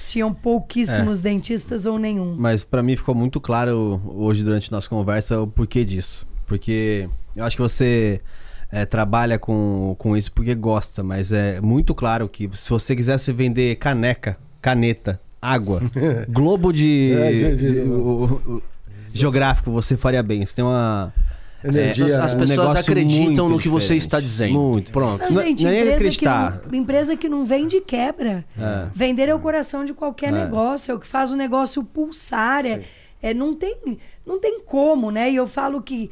tinham 0.08 0.34
pouquíssimos 0.34 1.22
dentistas 1.22 1.86
ou 1.86 2.00
nenhum. 2.00 2.36
Mas 2.36 2.64
pra 2.64 2.82
mim 2.82 2.96
ficou 2.96 3.14
muito 3.14 3.40
claro 3.40 4.02
hoje 4.08 4.44
durante 4.44 4.72
nossa 4.72 4.90
conversa 4.90 5.40
o 5.40 5.46
porquê 5.46 5.86
disso. 5.86 6.26
Porque 6.48 7.08
eu 7.36 7.44
acho 7.44 7.56
que 7.56 7.62
você 7.62 8.22
é, 8.72 8.86
trabalha 8.86 9.38
com, 9.40 9.96
com 9.98 10.16
isso 10.18 10.32
porque 10.32 10.54
gosta, 10.56 11.04
mas 11.04 11.32
é 11.32 11.62
muito 11.62 11.94
claro 11.96 12.28
que 12.28 12.50
se 12.54 12.70
você 12.70 12.96
quisesse 12.96 13.32
vender 13.32 13.76
caneca, 13.76 14.38
caneta, 14.62 15.20
água, 15.42 15.82
globo 16.30 16.72
de, 16.74 17.14
É, 17.14 17.32
de- 17.32 17.56
de- 17.56 17.72
de- 17.74 17.80
o- 17.90 18.42
o- 18.46 18.54
o- 18.58 18.64
geográfico, 19.14 19.72
você 19.72 19.96
faria 19.98 20.22
bem. 20.22 20.46
Você 20.46 20.56
tem 20.56 20.66
uma. 20.66 21.14
Energia, 21.64 22.06
As, 22.06 22.12
né? 22.12 22.18
as 22.24 22.34
Um 22.34 22.38
pessoas 22.38 22.50
negócio 22.60 22.80
acreditam 22.92 23.50
no 23.50 23.58
que 23.58 23.68
você 23.68 23.96
está 23.96 24.20
dizendo. 24.20 24.54
Muito. 24.60 24.92
Pronto. 24.92 25.34
Não, 25.34 25.42
gente, 25.42 25.66
é 25.66 25.72
nem 25.72 25.80
empresa, 25.82 25.98
que 26.20 26.28
acreditar. 26.28 26.62
não, 26.72 26.80
empresa 26.80 27.18
que 27.18 27.28
não 27.28 27.44
vende 27.46 27.82
quebra. 27.82 28.46
É. 28.58 28.86
Vender 28.94 29.28
é 29.28 29.34
o 29.34 29.40
coração 29.40 29.84
de 29.84 29.92
qualquer 29.94 30.28
É. 30.30 30.32
negócio, 30.44 30.92
é 30.92 30.96
o 30.96 31.00
que 31.00 31.08
faz 31.08 31.32
o 31.32 31.36
negócio 31.36 31.84
pulsar. 31.84 32.64
É, 32.66 32.82
é, 33.24 33.34
não, 33.34 33.56
tem, 33.56 33.76
não 34.26 34.40
tem 34.40 34.60
como, 34.62 35.10
né? 35.10 35.32
E 35.32 35.36
eu 35.36 35.48
falo 35.48 35.82
que 35.82 36.12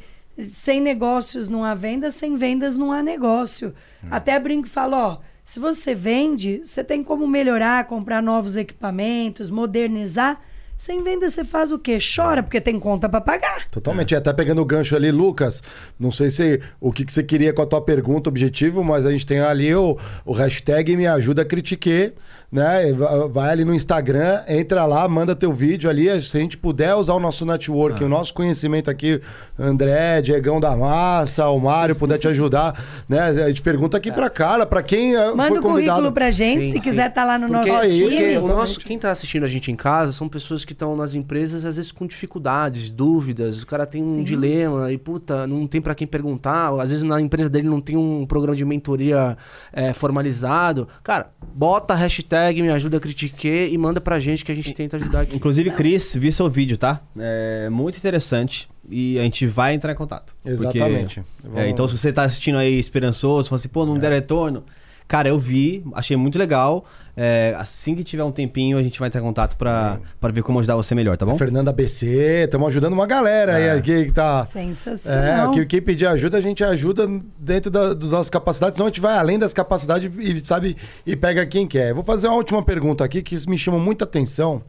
sem 0.50 0.80
negócios 0.80 1.48
não 1.48 1.64
há 1.64 1.74
venda, 1.74 2.10
sem 2.10 2.36
vendas 2.36 2.76
não 2.76 2.92
há 2.92 3.02
negócio. 3.02 3.74
Até 4.10 4.38
brinco 4.38 4.66
e 4.66 4.70
falo, 4.70 4.96
ó, 4.96 5.18
se 5.44 5.60
você 5.60 5.94
vende, 5.94 6.60
você 6.64 6.82
tem 6.82 7.04
como 7.04 7.26
melhorar, 7.26 7.86
comprar 7.86 8.22
novos 8.22 8.56
equipamentos, 8.56 9.50
modernizar. 9.50 10.40
Sem 10.76 11.02
venda 11.02 11.30
você 11.30 11.42
faz 11.42 11.72
o 11.72 11.78
quê? 11.78 11.98
Chora 11.98 12.42
porque 12.42 12.60
tem 12.60 12.78
conta 12.78 13.08
para 13.08 13.20
pagar. 13.20 13.66
Totalmente. 13.68 14.12
E 14.12 14.16
até 14.16 14.32
pegando 14.32 14.60
o 14.60 14.64
gancho 14.64 14.94
ali, 14.94 15.10
Lucas, 15.10 15.62
não 15.98 16.10
sei 16.10 16.30
se 16.30 16.60
o 16.78 16.92
que, 16.92 17.04
que 17.04 17.12
você 17.12 17.22
queria 17.22 17.52
com 17.52 17.62
a 17.62 17.66
tua 17.66 17.80
pergunta, 17.80 18.28
objetivo, 18.28 18.84
mas 18.84 19.06
a 19.06 19.10
gente 19.10 19.24
tem 19.24 19.40
ali 19.40 19.74
o, 19.74 19.96
o 20.24 20.32
hashtag 20.32 20.94
Me 20.96 21.06
Ajuda 21.06 21.46
Critique 21.46 22.12
né? 22.56 22.90
Vai 23.30 23.50
ali 23.50 23.64
no 23.66 23.74
Instagram, 23.74 24.40
entra 24.48 24.86
lá, 24.86 25.06
manda 25.06 25.36
teu 25.36 25.52
vídeo 25.52 25.90
ali. 25.90 26.06
Se 26.22 26.38
a 26.38 26.40
gente 26.40 26.56
puder 26.56 26.94
usar 26.94 27.12
o 27.12 27.20
nosso 27.20 27.44
network, 27.44 28.02
ah. 28.02 28.06
o 28.06 28.08
nosso 28.08 28.32
conhecimento 28.32 28.90
aqui, 28.90 29.20
André, 29.58 30.22
Diegão 30.22 30.58
da 30.58 30.74
Massa, 30.74 31.46
o 31.48 31.60
Mário, 31.60 31.94
puder 31.94 32.18
te 32.18 32.26
ajudar, 32.28 32.82
né? 33.06 33.20
A 33.20 33.48
gente 33.48 33.60
pergunta 33.60 33.98
aqui 33.98 34.08
é. 34.08 34.12
pra 34.12 34.30
cara, 34.30 34.64
pra 34.64 34.82
quem 34.82 35.14
eh, 35.14 35.34
Manda 35.34 35.48
foi 35.48 35.58
o 35.58 35.62
currículo 35.62 36.12
pra 36.12 36.30
gente, 36.30 36.64
sim, 36.64 36.72
se 36.72 36.72
sim. 36.72 36.80
quiser 36.80 37.08
estar 37.08 37.22
tá 37.22 37.26
lá 37.26 37.38
no 37.38 37.46
porque, 37.46 37.70
nosso 37.70 37.90
time. 37.90 38.08
Porque 38.08 38.38
o 38.38 38.48
nosso, 38.48 38.80
quem 38.80 38.98
tá 38.98 39.10
assistindo 39.10 39.44
a 39.44 39.48
gente 39.48 39.70
em 39.70 39.76
casa 39.76 40.12
são 40.12 40.26
pessoas 40.26 40.64
que 40.64 40.72
estão 40.72 40.96
nas 40.96 41.14
empresas, 41.14 41.66
às 41.66 41.76
vezes 41.76 41.92
com 41.92 42.06
dificuldades, 42.06 42.90
dúvidas. 42.90 43.62
O 43.62 43.66
cara 43.66 43.84
tem 43.84 44.02
um 44.02 44.14
sim. 44.14 44.24
dilema 44.24 44.90
e, 44.90 44.96
puta, 44.96 45.46
não 45.46 45.66
tem 45.66 45.82
pra 45.82 45.94
quem 45.94 46.06
perguntar. 46.06 46.72
Às 46.80 46.88
vezes 46.88 47.04
na 47.04 47.20
empresa 47.20 47.50
dele 47.50 47.68
não 47.68 47.82
tem 47.82 47.98
um 47.98 48.24
programa 48.24 48.56
de 48.56 48.64
mentoria 48.64 49.36
é, 49.74 49.92
formalizado. 49.92 50.88
Cara, 51.02 51.28
bota 51.54 51.92
a 51.92 51.96
hashtag 51.96 52.45
me 52.62 52.70
ajuda 52.70 52.96
a 52.96 53.00
critiquer 53.00 53.72
e 53.72 53.78
manda 53.78 54.00
pra 54.00 54.18
gente 54.20 54.44
que 54.44 54.52
a 54.52 54.54
gente 54.54 54.72
tenta 54.72 54.96
ajudar 54.96 55.22
aqui. 55.22 55.36
Inclusive, 55.36 55.70
Cris, 55.72 56.14
vi 56.16 56.30
seu 56.32 56.48
vídeo, 56.48 56.76
tá? 56.76 57.00
É 57.18 57.68
muito 57.70 57.98
interessante 57.98 58.68
e 58.88 59.18
a 59.18 59.22
gente 59.22 59.46
vai 59.46 59.74
entrar 59.74 59.92
em 59.92 59.96
contato. 59.96 60.34
Exatamente. 60.44 61.22
Porque, 61.42 61.60
é, 61.60 61.68
então, 61.68 61.88
se 61.88 61.96
você 61.96 62.12
tá 62.12 62.22
assistindo 62.22 62.58
aí 62.58 62.78
esperançoso, 62.78 63.48
fala 63.48 63.58
assim, 63.58 63.68
pô, 63.68 63.84
não 63.84 63.96
é. 63.96 63.98
der 63.98 64.12
retorno. 64.12 64.64
Cara, 65.08 65.28
eu 65.28 65.38
vi, 65.38 65.84
achei 65.94 66.16
muito 66.16 66.38
legal. 66.38 66.84
É, 67.18 67.54
assim 67.58 67.94
que 67.94 68.04
tiver 68.04 68.22
um 68.24 68.30
tempinho, 68.30 68.76
a 68.76 68.82
gente 68.82 68.98
vai 68.98 69.06
entrar 69.08 69.22
em 69.22 69.24
contato 69.24 69.56
para 69.56 69.98
é. 70.22 70.32
ver 70.32 70.42
como 70.42 70.58
ajudar 70.58 70.76
você 70.76 70.94
melhor, 70.94 71.16
tá 71.16 71.24
bom? 71.24 71.32
A 71.32 71.38
Fernanda 71.38 71.72
BC, 71.72 72.44
estamos 72.44 72.68
ajudando 72.68 72.92
uma 72.92 73.06
galera 73.06 73.52
é. 73.52 73.70
aí 73.70 73.78
aqui 73.78 74.04
que 74.04 74.12
tá. 74.12 74.44
Sensacional. 74.44 75.50
É, 75.50 75.54
que, 75.54 75.64
quem 75.64 75.80
pedir 75.80 76.06
ajuda, 76.06 76.36
a 76.36 76.40
gente 76.42 76.62
ajuda 76.62 77.08
dentro 77.38 77.70
da, 77.70 77.94
das 77.94 78.10
nossas 78.10 78.28
capacidades, 78.28 78.76
senão 78.76 78.86
a 78.86 78.90
gente 78.90 79.00
vai 79.00 79.16
além 79.16 79.38
das 79.38 79.54
capacidades 79.54 80.12
e 80.18 80.40
sabe 80.40 80.76
e 81.06 81.16
pega 81.16 81.46
quem 81.46 81.66
quer. 81.66 81.94
Vou 81.94 82.04
fazer 82.04 82.26
uma 82.28 82.36
última 82.36 82.62
pergunta 82.62 83.02
aqui 83.02 83.22
que 83.22 83.48
me 83.48 83.56
chama 83.56 83.78
muita 83.78 84.04
atenção 84.04 84.62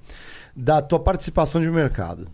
da 0.56 0.82
tua 0.82 1.00
participação 1.00 1.62
de 1.62 1.70
mercado. 1.70 2.30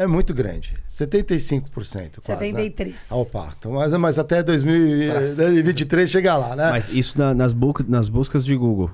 É 0.00 0.06
muito 0.06 0.32
grande. 0.32 0.72
75% 0.90 2.24
quase. 2.24 2.52
73%. 2.52 2.86
Né? 2.86 2.94
Opa, 3.10 3.52
então, 3.58 3.72
mas, 3.72 3.92
mas 3.92 4.18
até 4.18 4.42
2023 4.42 6.08
chega 6.08 6.38
lá, 6.38 6.56
né? 6.56 6.70
Mas 6.70 6.88
isso 6.88 7.18
na, 7.18 7.34
nas, 7.34 7.52
bu 7.52 7.74
nas 7.86 8.08
buscas 8.08 8.42
de 8.42 8.56
Google. 8.56 8.90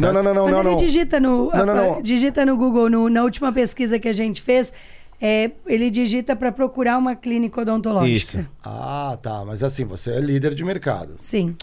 Não, 0.00 0.12
não, 0.12 0.22
não, 0.22 0.34
não, 0.34 0.48
não, 0.48 0.62
não. 0.62 0.76
digita 0.76 1.20
no, 1.20 1.50
não, 1.50 1.66
não, 1.66 1.74
não. 1.74 2.02
digita 2.02 2.44
no 2.46 2.56
Google, 2.56 2.88
no, 2.88 3.08
na 3.08 3.22
última 3.22 3.52
pesquisa 3.52 3.98
que 3.98 4.08
a 4.08 4.12
gente 4.12 4.40
fez, 4.40 4.72
é, 5.20 5.50
ele 5.66 5.90
digita 5.90 6.36
para 6.36 6.52
procurar 6.52 6.96
uma 6.96 7.16
clínica 7.16 7.60
odontológica. 7.60 8.40
Isso. 8.40 8.48
Ah, 8.64 9.18
tá. 9.20 9.44
Mas 9.44 9.62
assim, 9.62 9.84
você 9.84 10.12
é 10.12 10.20
líder 10.20 10.54
de 10.54 10.64
mercado. 10.64 11.14
Sim. 11.18 11.56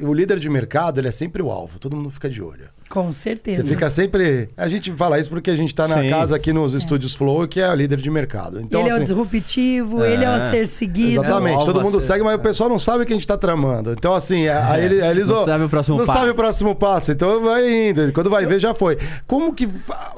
O 0.00 0.12
líder 0.12 0.38
de 0.38 0.48
mercado, 0.48 0.98
ele 0.98 1.08
é 1.08 1.12
sempre 1.12 1.42
o 1.42 1.50
alvo. 1.50 1.78
Todo 1.78 1.96
mundo 1.96 2.10
fica 2.10 2.28
de 2.28 2.42
olho. 2.42 2.68
Com 2.90 3.12
certeza. 3.12 3.62
Você 3.62 3.68
fica 3.68 3.88
sempre. 3.88 4.48
A 4.56 4.66
gente 4.66 4.90
fala 4.90 5.16
isso 5.16 5.30
porque 5.30 5.48
a 5.48 5.54
gente 5.54 5.68
está 5.68 5.86
na 5.86 6.02
Sim. 6.02 6.10
casa 6.10 6.34
aqui 6.34 6.52
nos 6.52 6.74
é. 6.74 6.78
estúdios 6.78 7.14
Flow, 7.14 7.46
que 7.46 7.60
é 7.60 7.70
o 7.70 7.74
líder 7.76 7.98
de 7.98 8.10
mercado. 8.10 8.60
Então, 8.60 8.80
ele 8.80 8.90
assim, 8.90 8.98
é 8.98 9.00
o 9.00 9.02
assim, 9.04 9.14
disruptivo, 9.14 10.02
é... 10.02 10.12
ele 10.12 10.24
é 10.24 10.28
o 10.28 10.32
a 10.32 10.40
ser 10.50 10.66
seguido. 10.66 11.22
Exatamente, 11.22 11.64
todo 11.64 11.80
mundo 11.80 12.00
segue, 12.00 12.24
mas 12.24 12.34
o 12.34 12.40
pessoal 12.40 12.68
não 12.68 12.80
sabe 12.80 13.04
o 13.04 13.06
que 13.06 13.12
a 13.12 13.14
gente 13.14 13.22
está 13.22 13.38
tramando. 13.38 13.92
Então, 13.92 14.12
assim, 14.12 14.48
aí, 14.48 14.84
ele, 14.84 15.04
eles. 15.06 15.28
Não 15.28 15.46
sabe 15.46 15.64
o 15.64 15.68
próximo 15.68 15.98
não 15.98 16.04
passo. 16.04 16.18
sabe 16.18 16.30
o 16.32 16.34
próximo 16.34 16.74
passo. 16.74 17.12
Então 17.12 17.40
vai 17.44 17.90
indo. 17.90 18.12
Quando 18.12 18.28
vai 18.28 18.44
ver, 18.44 18.58
já 18.58 18.74
foi. 18.74 18.98
Como 19.24 19.54
que 19.54 19.68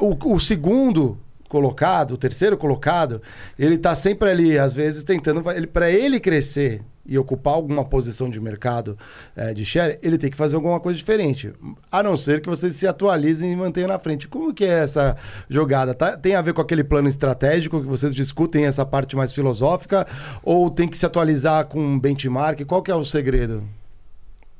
o, 0.00 0.34
o 0.34 0.40
segundo 0.40 1.18
colocado, 1.50 2.12
o 2.12 2.16
terceiro 2.16 2.56
colocado, 2.56 3.20
ele 3.58 3.74
está 3.74 3.94
sempre 3.94 4.30
ali, 4.30 4.58
às 4.58 4.72
vezes, 4.72 5.04
tentando. 5.04 5.42
Ele, 5.50 5.66
para 5.66 5.90
ele 5.90 6.18
crescer 6.18 6.80
e 7.04 7.18
ocupar 7.18 7.54
alguma 7.54 7.84
posição 7.84 8.30
de 8.30 8.40
mercado 8.40 8.96
é, 9.34 9.52
de 9.52 9.64
share, 9.64 9.98
ele 10.02 10.16
tem 10.16 10.30
que 10.30 10.36
fazer 10.36 10.54
alguma 10.54 10.78
coisa 10.78 10.96
diferente. 10.96 11.52
A 11.90 12.02
não 12.02 12.16
ser 12.16 12.40
que 12.40 12.48
vocês 12.48 12.76
se 12.76 12.86
atualizem 12.86 13.52
e 13.52 13.56
mantenham 13.56 13.88
na 13.88 13.98
frente. 13.98 14.28
Como 14.28 14.54
que 14.54 14.64
é 14.64 14.80
essa 14.84 15.16
jogada? 15.48 15.94
Tá, 15.94 16.16
tem 16.16 16.34
a 16.34 16.42
ver 16.42 16.54
com 16.54 16.60
aquele 16.60 16.84
plano 16.84 17.08
estratégico 17.08 17.80
que 17.80 17.86
vocês 17.86 18.14
discutem 18.14 18.66
essa 18.66 18.86
parte 18.86 19.16
mais 19.16 19.32
filosófica? 19.32 20.06
Ou 20.42 20.70
tem 20.70 20.88
que 20.88 20.96
se 20.96 21.04
atualizar 21.04 21.66
com 21.66 21.80
um 21.80 21.98
benchmark? 21.98 22.64
Qual 22.64 22.82
que 22.82 22.90
é 22.90 22.94
o 22.94 23.04
segredo? 23.04 23.64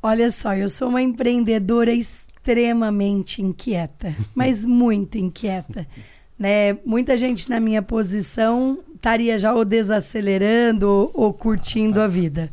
Olha 0.02 0.30
só, 0.30 0.54
eu 0.54 0.68
sou 0.68 0.88
uma 0.88 1.00
empreendedora 1.00 1.92
extremamente 1.92 3.40
inquieta, 3.40 4.16
mas 4.34 4.66
muito 4.66 5.16
inquieta. 5.16 5.86
Né? 6.36 6.76
Muita 6.84 7.16
gente 7.16 7.48
na 7.48 7.60
minha 7.60 7.80
posição 7.80 8.80
estaria 9.02 9.36
já 9.36 9.52
ou 9.52 9.64
desacelerando 9.64 11.10
ou, 11.12 11.34
curtindo 11.34 12.00
a 12.00 12.06
vida. 12.06 12.48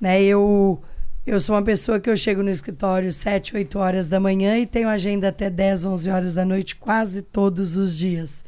Né? 0.00 0.20
Eu, 0.20 0.82
eu 1.24 1.38
sou 1.38 1.54
uma 1.54 1.62
pessoa 1.62 2.00
que 2.00 2.10
eu 2.10 2.16
chego 2.16 2.42
no 2.42 2.50
escritório 2.50 3.12
7, 3.12 3.54
8 3.54 3.78
horas 3.78 4.08
da 4.08 4.18
manhã 4.18 4.58
e 4.58 4.66
tenho 4.66 4.88
agenda 4.88 5.28
até 5.28 5.48
10, 5.48 5.86
11 5.86 6.10
horas 6.10 6.34
da 6.34 6.44
noite 6.44 6.74
quase 6.74 7.22
todos 7.22 7.76
os 7.76 7.96
dias. 7.96 8.44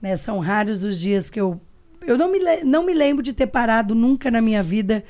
Né? 0.00 0.14
São 0.14 0.38
raros 0.40 0.84
os 0.84 1.00
dias 1.00 1.30
que 1.30 1.40
eu... 1.40 1.58
Eu 2.06 2.18
não 2.18 2.30
me, 2.30 2.38
não 2.64 2.84
me 2.84 2.92
lembro 2.92 3.22
de 3.22 3.32
ter 3.32 3.46
parado 3.46 3.94
nunca 3.94 4.30
na 4.30 4.40
minha 4.40 4.62
vida 4.62 5.02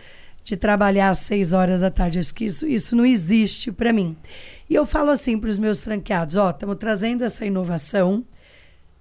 de 0.44 0.56
trabalhar 0.56 1.10
às 1.10 1.18
6 1.18 1.52
horas 1.52 1.80
da 1.80 1.90
tarde. 1.90 2.20
Acho 2.20 2.34
que 2.34 2.44
isso, 2.44 2.66
isso 2.66 2.94
não 2.94 3.04
existe 3.04 3.70
para 3.70 3.92
mim. 3.92 4.16
E 4.70 4.74
eu 4.74 4.86
falo 4.86 5.10
assim 5.10 5.38
para 5.38 5.50
os 5.50 5.58
meus 5.58 5.80
franqueados: 5.80 6.34
ó, 6.34 6.50
estamos 6.50 6.76
trazendo 6.76 7.22
essa 7.24 7.44
inovação, 7.44 8.24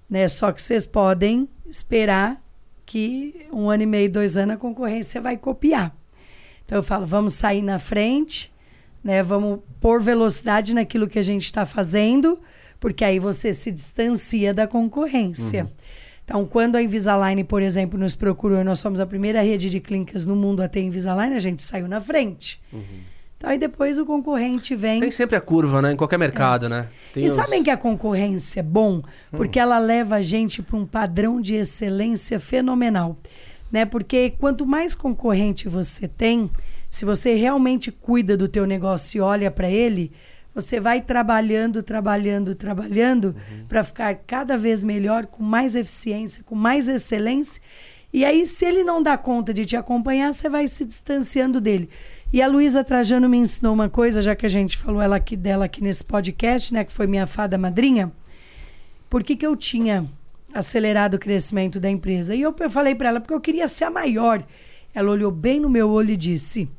né? 0.08 0.28
Só 0.28 0.52
que 0.52 0.62
vocês 0.62 0.86
podem 0.86 1.50
esperar 1.68 2.40
que 2.88 3.46
um 3.52 3.70
ano 3.70 3.84
e 3.84 3.86
meio, 3.86 4.10
dois 4.10 4.38
anos, 4.38 4.56
a 4.56 4.58
concorrência 4.58 5.22
vai 5.22 5.38
copiar. 5.38 5.96
Então 6.66 6.80
eu 6.80 6.84
falo, 6.84 7.06
vamos 7.06 7.34
sair 7.34 7.62
na 7.62 7.78
frente, 7.78 8.52
né? 9.04 9.22
Vamos 9.22 9.60
pôr 9.80 10.02
velocidade 10.02 10.74
naquilo 10.74 11.08
que 11.08 11.20
a 11.20 11.22
gente 11.22 11.44
está 11.44 11.66
fazendo, 11.66 12.40
porque 12.80 13.04
aí 13.04 13.20
você 13.20 13.54
se 13.54 13.72
distancia 13.72 14.54
da 14.54 14.66
concorrência. 14.66 15.66
Uhum. 15.66 15.70
Então, 16.24 16.46
quando 16.46 16.76
a 16.76 16.82
Invisalign, 16.82 17.44
por 17.44 17.62
exemplo, 17.62 18.00
nos 18.00 18.16
procurou, 18.16 18.64
nós 18.64 18.80
somos 18.80 19.00
a 19.00 19.06
primeira 19.06 19.42
rede 19.42 19.70
de 19.70 19.80
clínicas 19.80 20.26
no 20.26 20.36
mundo 20.36 20.62
a 20.62 20.68
ter 20.68 20.82
Invisalign, 20.82 21.36
a 21.36 21.40
gente 21.40 21.62
saiu 21.62 21.88
na 21.88 22.02
frente. 22.02 22.62
Uhum. 22.72 22.82
Aí 23.44 23.58
depois 23.60 24.00
o 24.00 24.06
concorrente 24.06 24.76
vem. 24.76 25.00
Tem 25.00 25.12
sempre 25.12 25.36
a 25.36 25.42
curva, 25.42 25.82
né? 25.82 25.92
Em 25.92 25.96
qualquer 25.96 26.18
mercado, 26.18 26.66
é. 26.66 26.70
né? 26.70 26.88
Tem 27.14 27.26
e 27.26 27.30
os... 27.30 27.36
sabem 27.36 27.64
que 27.64 27.70
a 27.70 27.78
concorrência 27.78 28.62
é 28.62 28.64
bom? 28.64 29.04
Porque 29.32 29.60
hum. 29.60 29.62
ela 29.62 29.78
leva 29.78 30.16
a 30.16 30.22
gente 30.22 30.62
para 30.62 30.76
um 30.76 30.86
padrão 30.86 31.40
de 31.40 31.56
excelência 31.56 32.40
fenomenal. 32.40 33.18
Né? 33.72 33.86
Porque 33.86 34.34
quanto 34.40 34.66
mais 34.66 34.96
concorrente 34.96 35.68
você 35.70 36.08
tem, 36.08 36.50
se 36.90 37.06
você 37.06 37.36
realmente 37.36 37.92
cuida 37.92 38.36
do 38.36 38.48
teu 38.48 38.66
negócio 38.66 39.18
e 39.18 39.22
olha 39.22 39.52
para 39.52 39.70
ele, 39.70 40.12
você 40.54 40.80
vai 40.80 41.02
trabalhando, 41.02 41.84
trabalhando, 41.84 42.56
trabalhando 42.56 43.26
uhum. 43.26 43.66
para 43.68 43.84
ficar 43.84 44.16
cada 44.26 44.58
vez 44.58 44.84
melhor, 44.84 45.28
com 45.28 45.44
mais 45.44 45.76
eficiência, 45.76 46.44
com 46.44 46.56
mais 46.56 46.88
excelência. 46.88 47.62
E 48.12 48.26
aí, 48.26 48.48
se 48.48 48.66
ele 48.66 48.84
não 48.84 49.04
dá 49.04 49.18
conta 49.18 49.54
de 49.54 49.66
te 49.66 49.76
acompanhar, 49.76 50.34
você 50.34 50.50
vai 50.50 50.66
se 50.66 50.84
distanciando 50.86 51.62
dele. 51.62 51.90
E 52.32 52.42
a 52.42 52.48
Luísa 52.48 52.84
Trajano 52.84 53.30
me 53.30 53.38
ensinou 53.38 53.74
uma 53.74 53.90
coisa, 53.90 54.22
já 54.22 54.36
que 54.36 54.46
a 54.46 54.50
gente 54.50 54.78
falou 54.78 55.02
ela 55.02 55.16
aqui, 55.16 55.38
dela 55.38 55.66
aqui 55.66 55.82
nesse 55.82 56.04
podcast, 56.04 56.74
né? 56.74 56.84
Que 56.84 56.92
foi 56.92 57.08
minha 57.08 57.26
fada 57.26 57.58
madrinha. 57.58 58.12
Por 59.10 59.24
que, 59.24 59.36
que 59.36 59.48
eu 59.48 59.56
tinha 59.56 60.06
acelerado 60.54 61.14
o 61.14 61.20
crescimento 61.20 61.80
da 61.80 61.90
empresa? 61.90 62.36
E 62.36 62.42
eu, 62.42 62.54
eu 62.60 62.70
falei 62.70 62.96
para 62.96 63.10
ela, 63.10 63.22
porque 63.22 63.34
eu 63.34 63.40
queria 63.40 63.68
ser 63.68 63.86
a 63.86 63.90
maior. 63.90 64.44
Ela 64.94 65.12
olhou 65.12 65.32
bem 65.32 65.60
no 65.60 65.70
meu 65.70 65.90
olho 65.90 66.12
e 66.12 66.18
disse: 66.18 66.70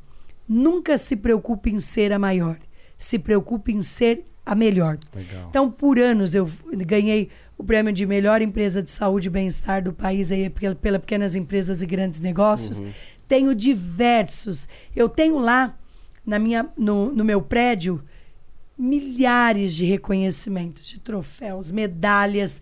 Nunca 0.47 0.97
se 0.97 1.15
preocupe 1.15 1.71
em 1.71 1.79
ser 1.79 2.13
a 2.13 2.19
maior. 2.19 2.57
Se 2.95 3.17
preocupe 3.17 3.71
em 3.71 3.81
ser 3.81 4.25
a 4.45 4.53
melhor. 4.53 4.99
Legal. 5.15 5.47
Então, 5.49 5.71
por 5.71 5.97
anos, 5.97 6.35
eu 6.35 6.47
ganhei 6.85 7.29
o 7.57 7.63
prêmio 7.63 7.91
de 7.91 8.05
melhor 8.05 8.41
empresa 8.41 8.81
de 8.81 8.89
saúde 8.89 9.27
e 9.27 9.31
bem-estar 9.31 9.83
do 9.83 9.93
país 9.93 10.31
aí, 10.31 10.49
pela, 10.49 10.75
pela 10.75 10.99
Pequenas 10.99 11.35
Empresas 11.35 11.81
e 11.81 11.85
Grandes 11.85 12.19
Negócios. 12.19 12.79
Uhum. 12.79 12.91
Tenho 13.29 13.55
diversos. 13.55 14.67
Eu 14.93 15.07
tenho 15.07 15.39
lá 15.39 15.77
na 16.25 16.37
minha, 16.37 16.67
no, 16.77 17.13
no 17.13 17.23
meu 17.23 17.41
prédio 17.41 18.03
milhares 18.77 19.75
de 19.75 19.85
reconhecimentos, 19.85 20.87
de 20.87 20.99
troféus, 20.99 21.69
medalhas, 21.69 22.61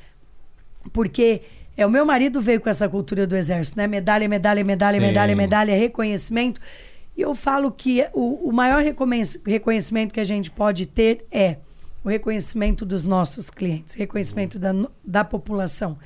porque 0.92 1.42
é 1.76 1.86
o 1.86 1.90
meu 1.90 2.06
marido 2.06 2.42
veio 2.42 2.60
com 2.60 2.70
essa 2.70 2.90
cultura 2.90 3.26
do 3.26 3.36
exército, 3.36 3.78
né? 3.78 3.88
Medalha, 3.88 4.28
medalha, 4.28 4.64
medalha, 4.64 5.00
Sim. 5.00 5.06
medalha, 5.06 5.36
medalha, 5.36 5.76
reconhecimento. 5.78 6.60
E 7.16 7.22
eu 7.22 7.34
falo 7.34 7.72
que 7.72 8.06
o, 8.14 8.50
o 8.50 8.52
maior 8.52 8.84
reconhecimento 9.46 10.14
que 10.14 10.20
a 10.20 10.24
gente 10.24 10.52
pode 10.52 10.86
ter 10.86 11.26
é 11.32 11.58
o 12.04 12.10
reconhecimento 12.10 12.86
dos 12.86 13.06
nossos 13.06 13.50
clientes, 13.50 13.96
reconhecimento 13.96 14.60
da, 14.60 14.72
da 15.08 15.24
população. 15.24 15.98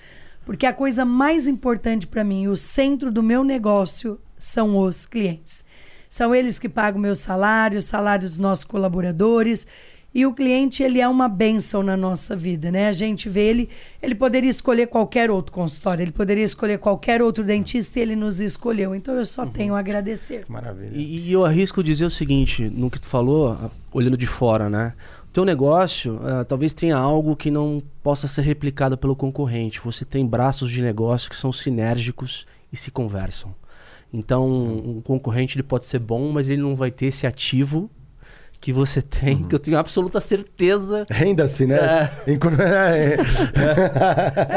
Porque 0.46 0.66
a 0.66 0.74
coisa 0.74 1.06
mais 1.06 1.48
importante 1.48 2.06
para 2.06 2.24
mim, 2.24 2.48
o 2.48 2.56
centro 2.56 3.12
do 3.12 3.24
meu 3.24 3.44
negócio 3.44 4.20
são 4.42 4.78
os 4.78 5.06
clientes. 5.06 5.64
São 6.10 6.34
eles 6.34 6.60
que 6.60 6.68
pagam 6.68 7.00
meu 7.00 7.16
salário, 7.16 7.78
o 7.78 7.82
salário 7.82 8.28
dos 8.28 8.38
nossos 8.38 8.66
colaboradores. 8.66 9.68
E 10.14 10.26
o 10.26 10.34
cliente, 10.34 10.84
ele 10.84 11.00
é 11.00 11.08
uma 11.08 11.30
benção 11.30 11.82
na 11.82 11.96
nossa 11.96 12.36
vida, 12.36 12.70
né? 12.70 12.90
A 12.90 12.92
gente 12.92 13.30
vê 13.30 13.44
ele, 13.44 13.70
ele 14.02 14.14
poderia 14.14 14.50
escolher 14.50 14.88
qualquer 14.88 15.32
outro 15.32 15.54
consultório, 15.54 16.04
ele 16.04 16.12
poderia 16.12 16.44
escolher 16.44 16.80
qualquer 16.80 17.22
outro 17.22 17.46
dentista 17.46 17.98
e 17.98 18.02
ele 18.02 18.16
nos 18.18 18.42
escolheu. 18.42 18.94
Então 18.94 19.16
eu 19.16 19.24
só 19.24 19.44
uhum. 19.44 19.52
tenho 19.52 19.74
a 19.74 19.80
agradecer. 19.80 20.44
Maravilha. 20.50 20.92
E, 20.98 21.30
e, 21.30 21.32
eu 21.32 21.46
arrisco 21.46 21.82
dizer 21.82 22.04
o 22.04 22.10
seguinte, 22.10 22.70
no 22.70 22.92
que 22.92 23.00
tu 23.00 23.08
falou, 23.08 23.72
olhando 23.94 24.18
de 24.18 24.28
fora, 24.28 24.70
né? 24.70 24.94
teu 25.32 25.46
negócio 25.46 26.16
uh, 26.16 26.44
talvez 26.46 26.74
tenha 26.74 26.98
algo 26.98 27.38
que 27.38 27.50
não 27.50 27.82
possa 28.04 28.28
ser 28.28 28.42
replicado 28.42 28.98
pelo 28.98 29.16
concorrente. 29.16 29.80
Você 29.80 30.04
tem 30.04 30.26
braços 30.26 30.70
de 30.70 30.82
negócio 30.82 31.30
que 31.30 31.38
são 31.38 31.54
sinérgicos 31.54 32.46
e 32.72 32.76
se 32.76 32.92
conversam. 32.92 33.56
Então, 34.14 34.48
um 34.48 35.02
concorrente 35.02 35.56
ele 35.56 35.64
pode 35.64 35.86
ser 35.86 36.00
bom, 36.00 36.32
mas 36.32 36.50
ele 36.50 36.62
não 36.62 36.76
vai 36.76 36.92
ter 36.92 37.08
esse 37.08 37.26
ativo 37.26 37.90
que 38.62 38.72
você 38.72 39.02
tem, 39.02 39.38
uhum. 39.38 39.44
que 39.46 39.56
eu 39.56 39.60
tenho 39.60 39.76
absoluta 39.76 40.20
certeza. 40.20 41.04
Renda-se, 41.10 41.66
né? 41.66 42.12
É. 42.28 42.32
é. 42.32 43.18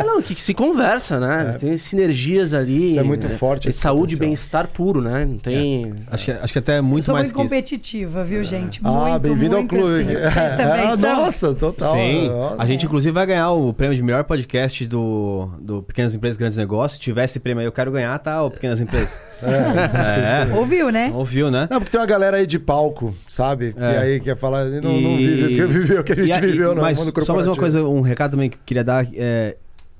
é, 0.00 0.04
não, 0.04 0.20
que, 0.20 0.34
que, 0.34 0.42
se 0.42 0.52
conversa, 0.52 1.18
né? 1.18 1.52
É. 1.54 1.58
Tem 1.58 1.74
sinergias 1.78 2.52
ali. 2.52 2.90
Isso 2.90 3.00
é 3.00 3.02
muito 3.02 3.26
né? 3.26 3.34
forte. 3.34 3.72
saúde 3.72 4.14
e 4.14 4.18
bem-estar 4.18 4.68
puro, 4.68 5.00
né? 5.00 5.24
Não 5.24 5.38
tem. 5.38 5.86
É. 5.86 5.92
Acho, 6.14 6.26
que, 6.26 6.30
acho 6.32 6.52
que 6.52 6.58
até 6.58 6.76
é 6.76 6.82
muito 6.82 7.10
mais. 7.10 7.32
muito 7.32 7.42
competitiva, 7.42 8.22
viu, 8.24 8.42
é. 8.42 8.44
gente? 8.44 8.78
Ah, 8.84 8.90
muito, 8.90 9.22
bem-vindo 9.22 9.56
ao 9.56 9.64
clube. 9.64 9.86
Assim. 9.86 10.04
Vocês 10.04 10.52
também 10.52 10.84
ah, 10.84 10.96
são? 10.98 11.16
Nossa, 11.16 11.54
total. 11.54 11.94
Sim. 11.94 12.30
A 12.58 12.66
gente, 12.66 12.84
inclusive, 12.84 13.10
vai 13.10 13.24
ganhar 13.24 13.52
o 13.52 13.72
prêmio 13.72 13.96
de 13.96 14.02
melhor 14.02 14.22
podcast 14.24 14.86
do, 14.86 15.48
do 15.58 15.82
Pequenas 15.82 16.14
Empresas 16.14 16.36
Grandes 16.36 16.58
Negócios. 16.58 16.98
Se 16.98 17.00
tiver 17.00 17.24
esse 17.24 17.40
prêmio 17.40 17.60
aí, 17.60 17.66
eu 17.66 17.72
quero 17.72 17.90
ganhar, 17.90 18.18
tá? 18.18 18.42
O 18.42 18.50
Pequenas 18.50 18.82
Empresas. 18.82 19.18
É. 19.44 20.54
Ouviu, 20.54 20.90
né? 20.90 21.12
Ouviu, 21.14 21.50
né? 21.50 21.68
Não, 21.70 21.78
porque 21.78 21.90
tem 21.90 22.00
uma 22.00 22.06
galera 22.06 22.38
aí 22.38 22.46
de 22.46 22.58
palco, 22.58 23.14
sabe? 23.26 23.74
Que 23.98 24.04
aí 24.04 24.20
quer 24.20 24.36
falar 24.36 24.64
não, 24.66 24.92
e... 24.92 25.02
não 25.02 25.16
vive 25.16 25.44
o 25.44 25.48
que 25.48 25.66
viveu, 25.66 26.00
o 26.00 26.04
que 26.04 26.12
a 26.12 26.16
gente 26.16 26.32
e, 26.32 26.40
viveu, 26.40 26.74
não. 26.74 26.82
Mas 26.82 26.98
só 26.98 27.34
mais 27.34 27.46
uma 27.46 27.56
coisa, 27.56 27.84
um 27.84 28.00
recado 28.00 28.32
também 28.32 28.50
que 28.50 28.56
eu 28.56 28.60
queria 28.64 28.84
dar. 28.84 29.06
É, 29.14 29.56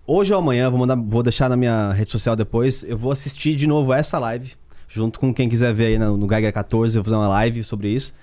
hoje 0.06 0.32
ou 0.32 0.38
amanhã, 0.38 0.70
vou, 0.70 0.78
mandar, 0.78 0.96
vou 0.96 1.22
deixar 1.22 1.48
na 1.48 1.56
minha 1.56 1.92
rede 1.92 2.10
social 2.10 2.36
depois, 2.36 2.84
eu 2.84 2.96
vou 2.96 3.12
assistir 3.12 3.54
de 3.54 3.66
novo 3.66 3.92
essa 3.92 4.18
live, 4.18 4.52
junto 4.88 5.18
com 5.18 5.32
quem 5.32 5.48
quiser 5.48 5.72
ver 5.72 5.86
aí 5.86 5.98
no, 5.98 6.16
no 6.16 6.28
Geiger 6.28 6.52
14, 6.52 6.96
eu 6.96 7.02
vou 7.02 7.10
fazer 7.10 7.16
uma 7.16 7.28
live 7.28 7.64
sobre 7.64 7.88
isso. 7.88 8.14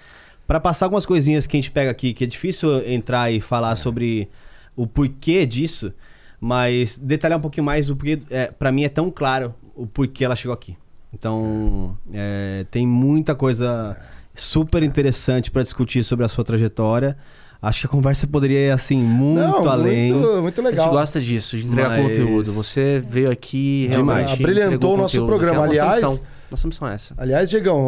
para 0.48 0.60
passar 0.60 0.86
algumas 0.86 1.06
coisinhas 1.06 1.48
que 1.48 1.58
a 1.58 1.60
gente 1.60 1.72
pega 1.72 1.92
aqui, 1.92 2.14
que 2.14 2.24
é 2.24 2.28
difícil 2.28 2.88
entrar 2.88 3.32
e 3.32 3.40
falar 3.40 3.76
sobre 3.76 4.30
o 4.76 4.86
porquê 4.88 5.46
disso, 5.46 5.94
mas 6.40 6.98
detalhar 6.98 7.38
um 7.38 7.42
pouquinho 7.42 7.66
mais 7.66 7.90
o 7.90 7.96
porquê, 7.96 8.20
é, 8.30 8.48
para 8.48 8.72
mim 8.72 8.84
é 8.84 8.90
tão 8.90 9.12
claro 9.12 9.54
o 9.76 9.86
porquê 9.86 10.26
ela 10.26 10.36
chegou 10.36 10.54
aqui. 10.54 10.76
Então, 11.14 11.98
é, 12.14 12.66
tem 12.72 12.88
muita 12.88 13.36
coisa 13.36 13.98
super 14.36 14.84
interessante 14.84 15.52
para 15.52 15.64
discutir 15.64 16.04
sobre 16.04 16.26
a 16.26 16.28
sua 16.28 16.44
trajetória. 16.44 17.18
Acho 17.62 17.82
que 17.82 17.86
a 17.86 17.90
conversa 17.90 18.26
poderia 18.26 18.60
ir 18.60 18.72
assim 18.72 18.98
muito 18.98 19.40
Não, 19.40 19.70
além. 19.70 20.12
Muito, 20.12 20.42
muito 20.42 20.62
legal. 20.64 20.86
A 20.86 20.88
gente 20.88 20.98
gosta 20.98 21.22
disso, 21.22 21.58
de 21.58 21.68
entregar 21.68 21.90
Mas... 21.90 22.02
conteúdo. 22.02 22.52
Você 22.54 23.04
veio 23.08 23.30
aqui 23.30 23.88
realmente. 23.88 24.42
Brilhantou 24.42 24.96
o 24.96 24.98
nosso 24.98 25.20
conteúdo, 25.20 25.28
programa. 25.28 25.66
Aliás, 25.66 26.02
nossa 26.02 26.12
missão. 26.14 26.26
nossa 26.50 26.68
missão 26.68 26.88
é 26.88 26.94
essa. 26.96 27.14
Aliás, 27.18 27.50
Diegão, 27.50 27.88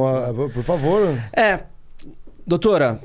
por 0.53 0.63
favor. 0.63 1.17
É, 1.35 1.61
doutora, 2.45 2.99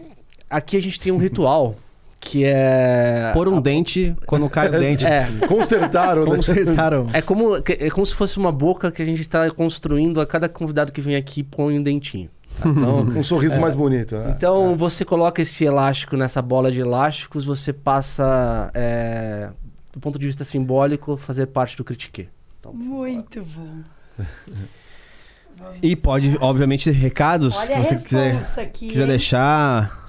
aqui 0.51 0.77
a 0.77 0.83
gente 0.83 1.01
tem 1.01 1.11
um 1.11 1.17
ritual 1.17 1.75
que 2.21 2.45
é. 2.45 3.31
Pôr 3.33 3.49
um 3.49 3.63
dente 3.63 4.15
quando 4.27 4.47
cai 4.51 4.69
o 4.69 4.73
dente. 4.79 5.07
É. 5.07 5.27
Consertaram, 5.47 6.27
né? 6.27 6.37
Consertaram. 6.37 7.09
É 7.15 7.23
como, 7.23 7.57
é 7.57 7.91
como 7.91 8.05
se 8.05 8.15
fosse 8.15 8.37
uma 8.37 8.53
boca 8.53 8.91
que 8.93 9.01
a 9.01 9.05
gente 9.07 9.23
está 9.23 9.51
construindo 9.51 10.21
a 10.21 10.27
cada 10.27 10.51
convidado 10.51 10.93
que 10.93 11.01
vem 11.01 11.17
aqui 11.17 11.43
põe 11.43 11.79
um 11.79 11.83
dentinho. 11.83 12.29
Então, 12.65 13.01
um 13.19 13.23
sorriso 13.23 13.57
é, 13.57 13.59
mais 13.59 13.75
bonito. 13.75 14.15
É, 14.15 14.31
então, 14.31 14.73
é. 14.73 14.77
você 14.77 15.05
coloca 15.05 15.43
esse 15.43 15.65
elástico 15.65 16.17
nessa 16.17 16.43
bola 16.43 16.71
de 16.71 16.81
elásticos, 16.81 17.45
você 17.45 17.73
passa, 17.73 18.71
é, 18.75 19.51
do 19.93 20.01
ponto 20.01 20.19
de 20.19 20.27
vista 20.27 20.45
simbólico, 20.45 21.17
fazer 21.17 21.47
parte 21.47 21.77
do 21.77 21.85
critique. 21.85 22.29
Então, 22.61 22.73
Muito 22.73 23.45
bom. 23.45 23.79
e 25.83 25.95
pode, 25.95 26.37
obviamente, 26.41 26.91
recados 26.91 27.57
Olha 27.57 27.77
que 27.77 27.85
você 27.85 27.97
quiser, 27.97 28.61
aqui, 28.61 28.89
quiser 28.89 29.07
deixar. 29.07 30.09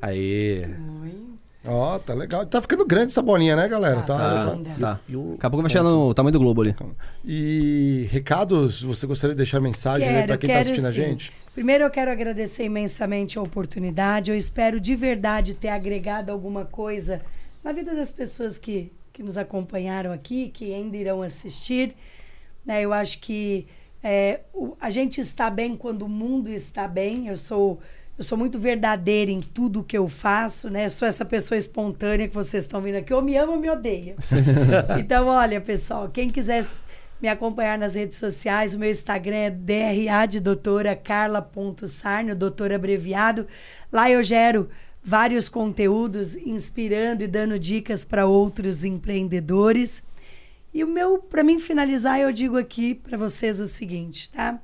Aí. 0.00 0.66
Ó, 1.64 1.94
oh, 1.94 1.98
tá 1.98 2.12
legal. 2.12 2.44
Tá 2.44 2.60
ficando 2.60 2.84
grande 2.84 3.12
essa 3.12 3.22
bolinha, 3.22 3.54
né, 3.54 3.68
galera? 3.68 4.02
Tá, 4.02 4.18
tá. 4.18 4.44
tá. 4.44 4.56
tá. 4.80 5.00
Daqui 5.08 5.46
a 5.46 5.50
pouco 5.50 5.62
vai 5.62 5.70
chegar 5.70 5.84
no 5.84 6.12
tamanho 6.12 6.32
do 6.32 6.40
globo 6.40 6.62
ali. 6.62 6.74
E 7.24 8.08
recados, 8.10 8.82
você 8.82 9.06
gostaria 9.06 9.34
de 9.34 9.38
deixar 9.38 9.60
mensagem 9.60 10.08
quero, 10.08 10.20
aí 10.20 10.26
pra 10.26 10.36
quem 10.36 10.50
tá 10.50 10.58
assistindo 10.58 10.82
sim. 10.82 10.88
a 10.88 10.90
gente? 10.90 11.32
Primeiro 11.54 11.84
eu 11.84 11.90
quero 11.90 12.10
agradecer 12.10 12.64
imensamente 12.64 13.38
a 13.38 13.42
oportunidade. 13.42 14.30
Eu 14.30 14.36
espero 14.36 14.80
de 14.80 14.96
verdade 14.96 15.54
ter 15.54 15.68
agregado 15.68 16.32
alguma 16.32 16.64
coisa 16.64 17.20
na 17.62 17.72
vida 17.72 17.94
das 17.94 18.10
pessoas 18.10 18.58
que, 18.58 18.90
que 19.12 19.22
nos 19.22 19.36
acompanharam 19.36 20.12
aqui, 20.12 20.48
que 20.48 20.74
ainda 20.74 20.96
irão 20.96 21.22
assistir. 21.22 21.94
Né, 22.66 22.82
eu 22.82 22.92
acho 22.92 23.20
que 23.20 23.66
é, 24.02 24.40
o, 24.52 24.76
a 24.80 24.90
gente 24.90 25.20
está 25.20 25.48
bem 25.48 25.76
quando 25.76 26.02
o 26.02 26.08
mundo 26.08 26.50
está 26.50 26.88
bem. 26.88 27.28
Eu 27.28 27.36
sou 27.36 27.78
eu 28.22 28.24
sou 28.24 28.38
muito 28.38 28.56
verdadeira 28.56 29.32
em 29.32 29.40
tudo 29.40 29.82
que 29.82 29.98
eu 29.98 30.08
faço, 30.08 30.70
né? 30.70 30.88
Sou 30.88 31.08
essa 31.08 31.24
pessoa 31.24 31.58
espontânea 31.58 32.28
que 32.28 32.34
vocês 32.34 32.62
estão 32.62 32.80
vendo 32.80 32.94
aqui. 32.94 33.12
Ou 33.12 33.20
me 33.20 33.36
ama 33.36 33.54
ou 33.54 33.58
me 33.58 33.68
odeia. 33.68 34.14
então, 34.96 35.26
olha, 35.26 35.60
pessoal, 35.60 36.08
quem 36.08 36.30
quiser 36.30 36.64
me 37.20 37.28
acompanhar 37.28 37.76
nas 37.76 37.96
redes 37.96 38.18
sociais, 38.18 38.76
o 38.76 38.78
meu 38.78 38.88
Instagram 38.88 39.36
é 39.36 39.50
DRA 39.50 40.24
de 40.26 40.38
doutora 40.38 40.94
Carla.sarno, 40.94 42.36
doutor 42.36 42.72
abreviado. 42.72 43.44
Lá 43.92 44.08
eu 44.08 44.22
gero 44.22 44.68
vários 45.02 45.48
conteúdos 45.48 46.36
inspirando 46.36 47.24
e 47.24 47.26
dando 47.26 47.58
dicas 47.58 48.04
para 48.04 48.24
outros 48.24 48.84
empreendedores. 48.84 50.04
E 50.72 50.84
o 50.84 50.86
meu, 50.86 51.18
para 51.18 51.42
mim 51.42 51.58
finalizar, 51.58 52.20
eu 52.20 52.30
digo 52.30 52.56
aqui 52.56 52.94
para 52.94 53.18
vocês 53.18 53.58
o 53.58 53.66
seguinte, 53.66 54.30
tá? 54.30 54.60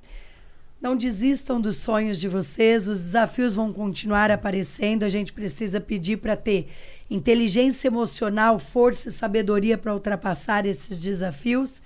Não 0.81 0.97
desistam 0.97 1.61
dos 1.61 1.77
sonhos 1.77 2.21
de 2.21 2.29
vocês, 2.29 2.87
os 2.87 2.99
desafios 2.99 3.57
vão 3.57 3.73
continuar 3.73 4.31
aparecendo. 4.31 5.03
A 5.03 5.09
gente 5.09 5.33
precisa 5.33 5.81
pedir 5.81 6.19
para 6.19 6.37
ter 6.37 6.69
inteligência 7.11 7.89
emocional, 7.89 8.61
força 8.61 9.09
e 9.09 9.13
sabedoria 9.13 9.77
para 9.77 9.93
ultrapassar 9.93 10.65
esses 10.67 11.01
desafios. 11.01 11.83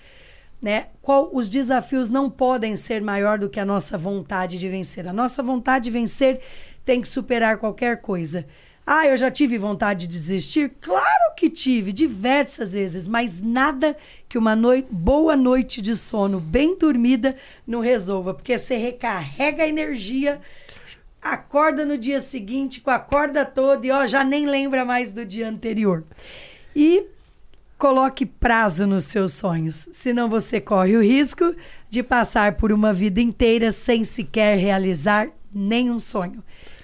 Né? 0.61 0.89
Qual, 1.01 1.31
os 1.33 1.49
desafios 1.49 2.11
não 2.11 2.29
podem 2.29 2.77
ser 2.77 3.01
maior 3.01 3.39
do 3.39 3.49
que 3.49 3.59
a 3.59 3.65
nossa 3.65 3.97
vontade 3.97 4.59
de 4.59 4.69
vencer. 4.69 5.09
A 5.09 5.13
nossa 5.13 5.43
vontade 5.43 5.85
de 5.85 5.91
vencer 5.91 6.41
tem 6.85 7.01
que 7.01 7.09
superar 7.09 7.57
qualquer 7.57 8.01
coisa. 8.03 8.47
Ah, 8.85 9.07
eu 9.07 9.17
já 9.17 9.31
tive 9.31 9.57
vontade 9.57 10.07
de 10.07 10.13
desistir? 10.13 10.73
Claro 10.81 11.35
que 11.37 11.49
tive, 11.49 11.93
diversas 11.93 12.73
vezes, 12.73 13.07
mas 13.07 13.39
nada 13.39 13.97
que 14.29 14.37
uma 14.37 14.57
boa 14.91 15.37
noite 15.37 15.81
de 15.81 15.95
sono 15.95 16.41
bem 16.41 16.77
dormida 16.77 17.37
não 17.65 17.81
resolva, 17.81 18.35
porque 18.35 18.59
você 18.59 18.77
recarrega 18.77 19.63
a 19.63 19.69
energia, 19.69 20.41
acorda 21.21 21.87
no 21.87 21.97
dia 21.97 22.21
seguinte 22.21 22.81
com 22.81 22.91
a 22.91 22.99
corda 22.99 23.45
toda 23.45 23.87
e 23.87 23.91
ó, 23.93 24.05
já 24.05 24.25
nem 24.25 24.47
lembra 24.47 24.85
mais 24.85 25.13
do 25.13 25.25
dia 25.25 25.49
anterior. 25.49 26.03
E 26.75 27.05
coloque 27.79 28.27
prazo 28.27 28.85
nos 28.85 29.05
seus 29.05 29.33
sonhos, 29.33 29.89
senão 29.93 30.29
você 30.29 30.61
corre 30.61 30.97
o 30.97 31.03
risco 31.03 31.55
de 31.89 32.03
passar 32.03 32.57
por 32.57 32.73
uma 32.73 32.93
vida 32.93 33.21
inteira 33.21 33.71
sem 33.71 34.03
sequer 34.03 34.59
realizar 34.59 35.29
nenhum 35.55 36.01
sonho 36.01 36.43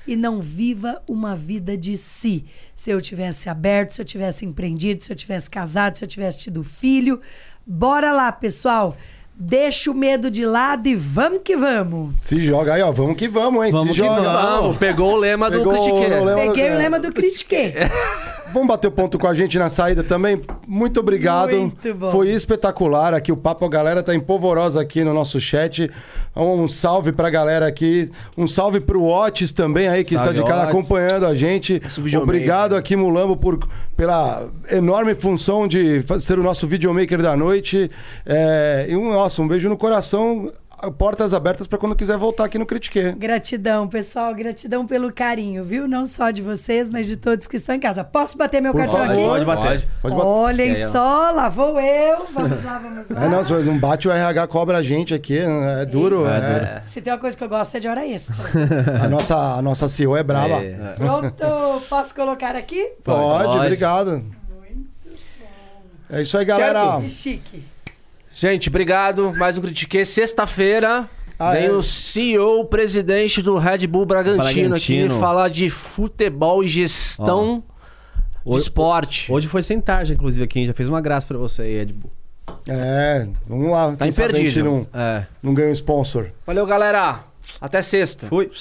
e 0.08 0.16
não 0.16 0.40
viva 0.40 1.02
uma 1.06 1.36
vida 1.36 1.76
de 1.76 1.96
si. 1.96 2.46
Se 2.74 2.90
eu 2.90 3.00
tivesse 3.00 3.48
aberto, 3.50 3.92
se 3.92 4.00
eu 4.00 4.06
tivesse 4.06 4.46
empreendido, 4.46 5.02
se 5.02 5.12
eu 5.12 5.16
tivesse 5.16 5.50
casado, 5.50 5.96
se 5.96 6.04
eu 6.04 6.08
tivesse 6.08 6.38
tido 6.38 6.64
filho. 6.64 7.20
Bora 7.66 8.10
lá, 8.10 8.32
pessoal. 8.32 8.96
Deixa 9.40 9.90
o 9.90 9.94
medo 9.94 10.30
de 10.30 10.44
lado 10.44 10.88
e 10.88 10.96
vamos 10.96 11.42
que 11.44 11.56
vamos. 11.56 12.14
Se 12.22 12.40
joga 12.40 12.74
aí, 12.74 12.82
ó. 12.82 12.90
Vamos 12.90 13.16
que 13.16 13.28
vamos, 13.28 13.64
hein? 13.64 13.70
Vamos 13.70 13.94
Se 13.94 14.02
que 14.02 14.08
joga. 14.08 14.22
vamos. 14.22 14.76
Pegou 14.78 15.12
o 15.12 15.16
lema 15.16 15.48
Pegou 15.50 15.64
do 15.66 15.70
Critique. 15.70 16.10
Peguei 16.34 16.70
o 16.72 16.76
lema 16.76 16.98
do 16.98 17.12
Critique. 17.12 17.56
Vamos 18.52 18.68
bater 18.68 18.88
o 18.88 18.90
ponto 18.90 19.18
com 19.18 19.26
a 19.26 19.34
gente 19.34 19.58
na 19.58 19.68
saída 19.68 20.02
também? 20.02 20.40
Muito 20.66 21.00
obrigado. 21.00 21.54
Muito 21.54 21.94
bom. 21.94 22.10
Foi 22.10 22.28
espetacular 22.28 23.14
aqui 23.14 23.30
o 23.30 23.36
papo. 23.36 23.64
A 23.64 23.68
galera 23.68 24.02
tá 24.02 24.14
empolvorosa 24.14 24.80
aqui 24.80 25.04
no 25.04 25.12
nosso 25.12 25.40
chat. 25.40 25.90
Um 26.34 26.68
salve 26.68 27.12
pra 27.12 27.30
galera 27.30 27.66
aqui. 27.66 28.10
Um 28.36 28.46
salve 28.46 28.80
pro 28.80 29.04
Otis 29.04 29.52
também 29.52 29.88
aí, 29.88 30.02
que 30.02 30.16
salve, 30.16 30.30
está 30.30 30.42
de 30.42 30.48
cara 30.48 30.68
acompanhando 30.68 31.26
a 31.26 31.34
gente. 31.34 31.82
Obrigado 32.20 32.74
aqui, 32.74 32.96
Mulambo, 32.96 33.36
por, 33.36 33.68
pela 33.96 34.48
enorme 34.70 35.14
função 35.14 35.68
de 35.68 36.02
ser 36.20 36.38
o 36.38 36.42
nosso 36.42 36.66
videomaker 36.66 37.20
da 37.20 37.36
noite. 37.36 37.90
É, 38.24 38.86
e 38.88 38.96
um, 38.96 39.12
nossa, 39.12 39.42
um 39.42 39.48
beijo 39.48 39.68
no 39.68 39.76
coração 39.76 40.50
portas 40.96 41.34
abertas 41.34 41.66
para 41.66 41.78
quando 41.78 41.96
quiser 41.96 42.16
voltar 42.16 42.44
aqui 42.44 42.58
no 42.58 42.64
Critique. 42.66 43.12
Gratidão, 43.12 43.88
pessoal. 43.88 44.34
Gratidão 44.34 44.86
pelo 44.86 45.12
carinho, 45.12 45.64
viu? 45.64 45.88
Não 45.88 46.04
só 46.04 46.30
de 46.30 46.40
vocês, 46.40 46.88
mas 46.88 47.06
de 47.06 47.16
todos 47.16 47.48
que 47.48 47.56
estão 47.56 47.74
em 47.74 47.80
casa. 47.80 48.04
Posso 48.04 48.38
bater 48.38 48.60
meu 48.62 48.72
Por 48.72 48.80
cartão 48.80 48.98
favor, 48.98 49.12
aqui? 49.12 49.22
Pode 49.22 49.44
bater. 49.44 49.88
Pode 50.00 50.14
bater. 50.14 50.26
Olhem 50.26 50.76
só, 50.76 51.30
lá 51.30 51.48
vou 51.48 51.80
eu. 51.80 52.26
Vamos 52.32 52.64
lá, 52.64 52.78
vamos 52.78 53.10
lá. 53.10 53.24
É, 53.24 53.28
não, 53.28 53.44
se 53.44 53.52
não 53.52 53.78
bate 53.78 54.06
o 54.06 54.12
RH, 54.12 54.46
cobra 54.46 54.78
a 54.78 54.82
gente 54.82 55.12
aqui. 55.12 55.38
É 55.38 55.84
duro. 55.84 56.26
É, 56.26 56.36
é. 56.36 56.40
duro. 56.40 56.82
Se 56.86 57.00
tem 57.00 57.12
uma 57.12 57.18
coisa 57.18 57.36
que 57.36 57.42
eu 57.42 57.48
gosto 57.48 57.76
é 57.76 57.80
de 57.80 57.88
hora 57.88 58.06
extra. 58.06 58.34
a, 59.02 59.08
nossa, 59.08 59.36
a 59.36 59.62
nossa 59.62 59.88
CEO 59.88 60.16
é 60.16 60.22
brava. 60.22 60.62
É. 60.62 60.94
Pronto. 60.96 61.44
Posso 61.88 62.14
colocar 62.14 62.54
aqui? 62.54 62.92
Pode, 63.02 63.44
Pode. 63.44 63.58
obrigado. 63.58 64.10
Muito 64.12 64.38
bom. 64.48 65.16
É 66.10 66.22
isso 66.22 66.38
aí, 66.38 66.44
galera. 66.44 67.00
Certo? 67.00 67.10
Chique. 67.10 67.77
Gente, 68.40 68.68
obrigado. 68.68 69.34
Mais 69.34 69.58
um 69.58 69.60
Critique. 69.60 70.04
Sexta-feira 70.04 71.10
Ah, 71.36 71.54
Vem 71.54 71.64
é? 71.64 71.70
o 71.72 71.82
CEO, 71.82 72.64
presidente 72.66 73.42
do 73.42 73.58
Red 73.58 73.84
Bull 73.88 74.06
Bragantino, 74.06 74.68
Bragantino. 74.68 75.06
aqui 75.06 75.20
falar 75.20 75.48
de 75.48 75.68
futebol 75.68 76.62
e 76.62 76.68
gestão 76.68 77.64
oh. 78.44 78.54
de 78.54 78.60
esporte. 78.60 79.32
Hoje 79.32 79.48
foi 79.48 79.60
sem 79.60 79.80
tarja, 79.80 80.14
inclusive, 80.14 80.44
aqui. 80.44 80.64
Já 80.64 80.72
fez 80.72 80.88
uma 80.88 81.00
graça 81.00 81.26
para 81.26 81.36
você 81.36 81.62
aí, 81.62 81.78
Red 81.78 81.86
Bull. 81.86 82.12
É, 82.68 83.26
vamos 83.44 83.70
lá. 83.72 83.96
Tá 83.96 84.06
imperdível. 84.06 84.64
Não, 84.64 85.00
é. 85.00 85.26
não 85.42 85.52
ganha 85.52 85.70
um 85.70 85.72
sponsor. 85.72 86.30
Valeu, 86.46 86.64
galera. 86.64 87.24
Até 87.60 87.82
sexta. 87.82 88.28
Fui. 88.28 88.52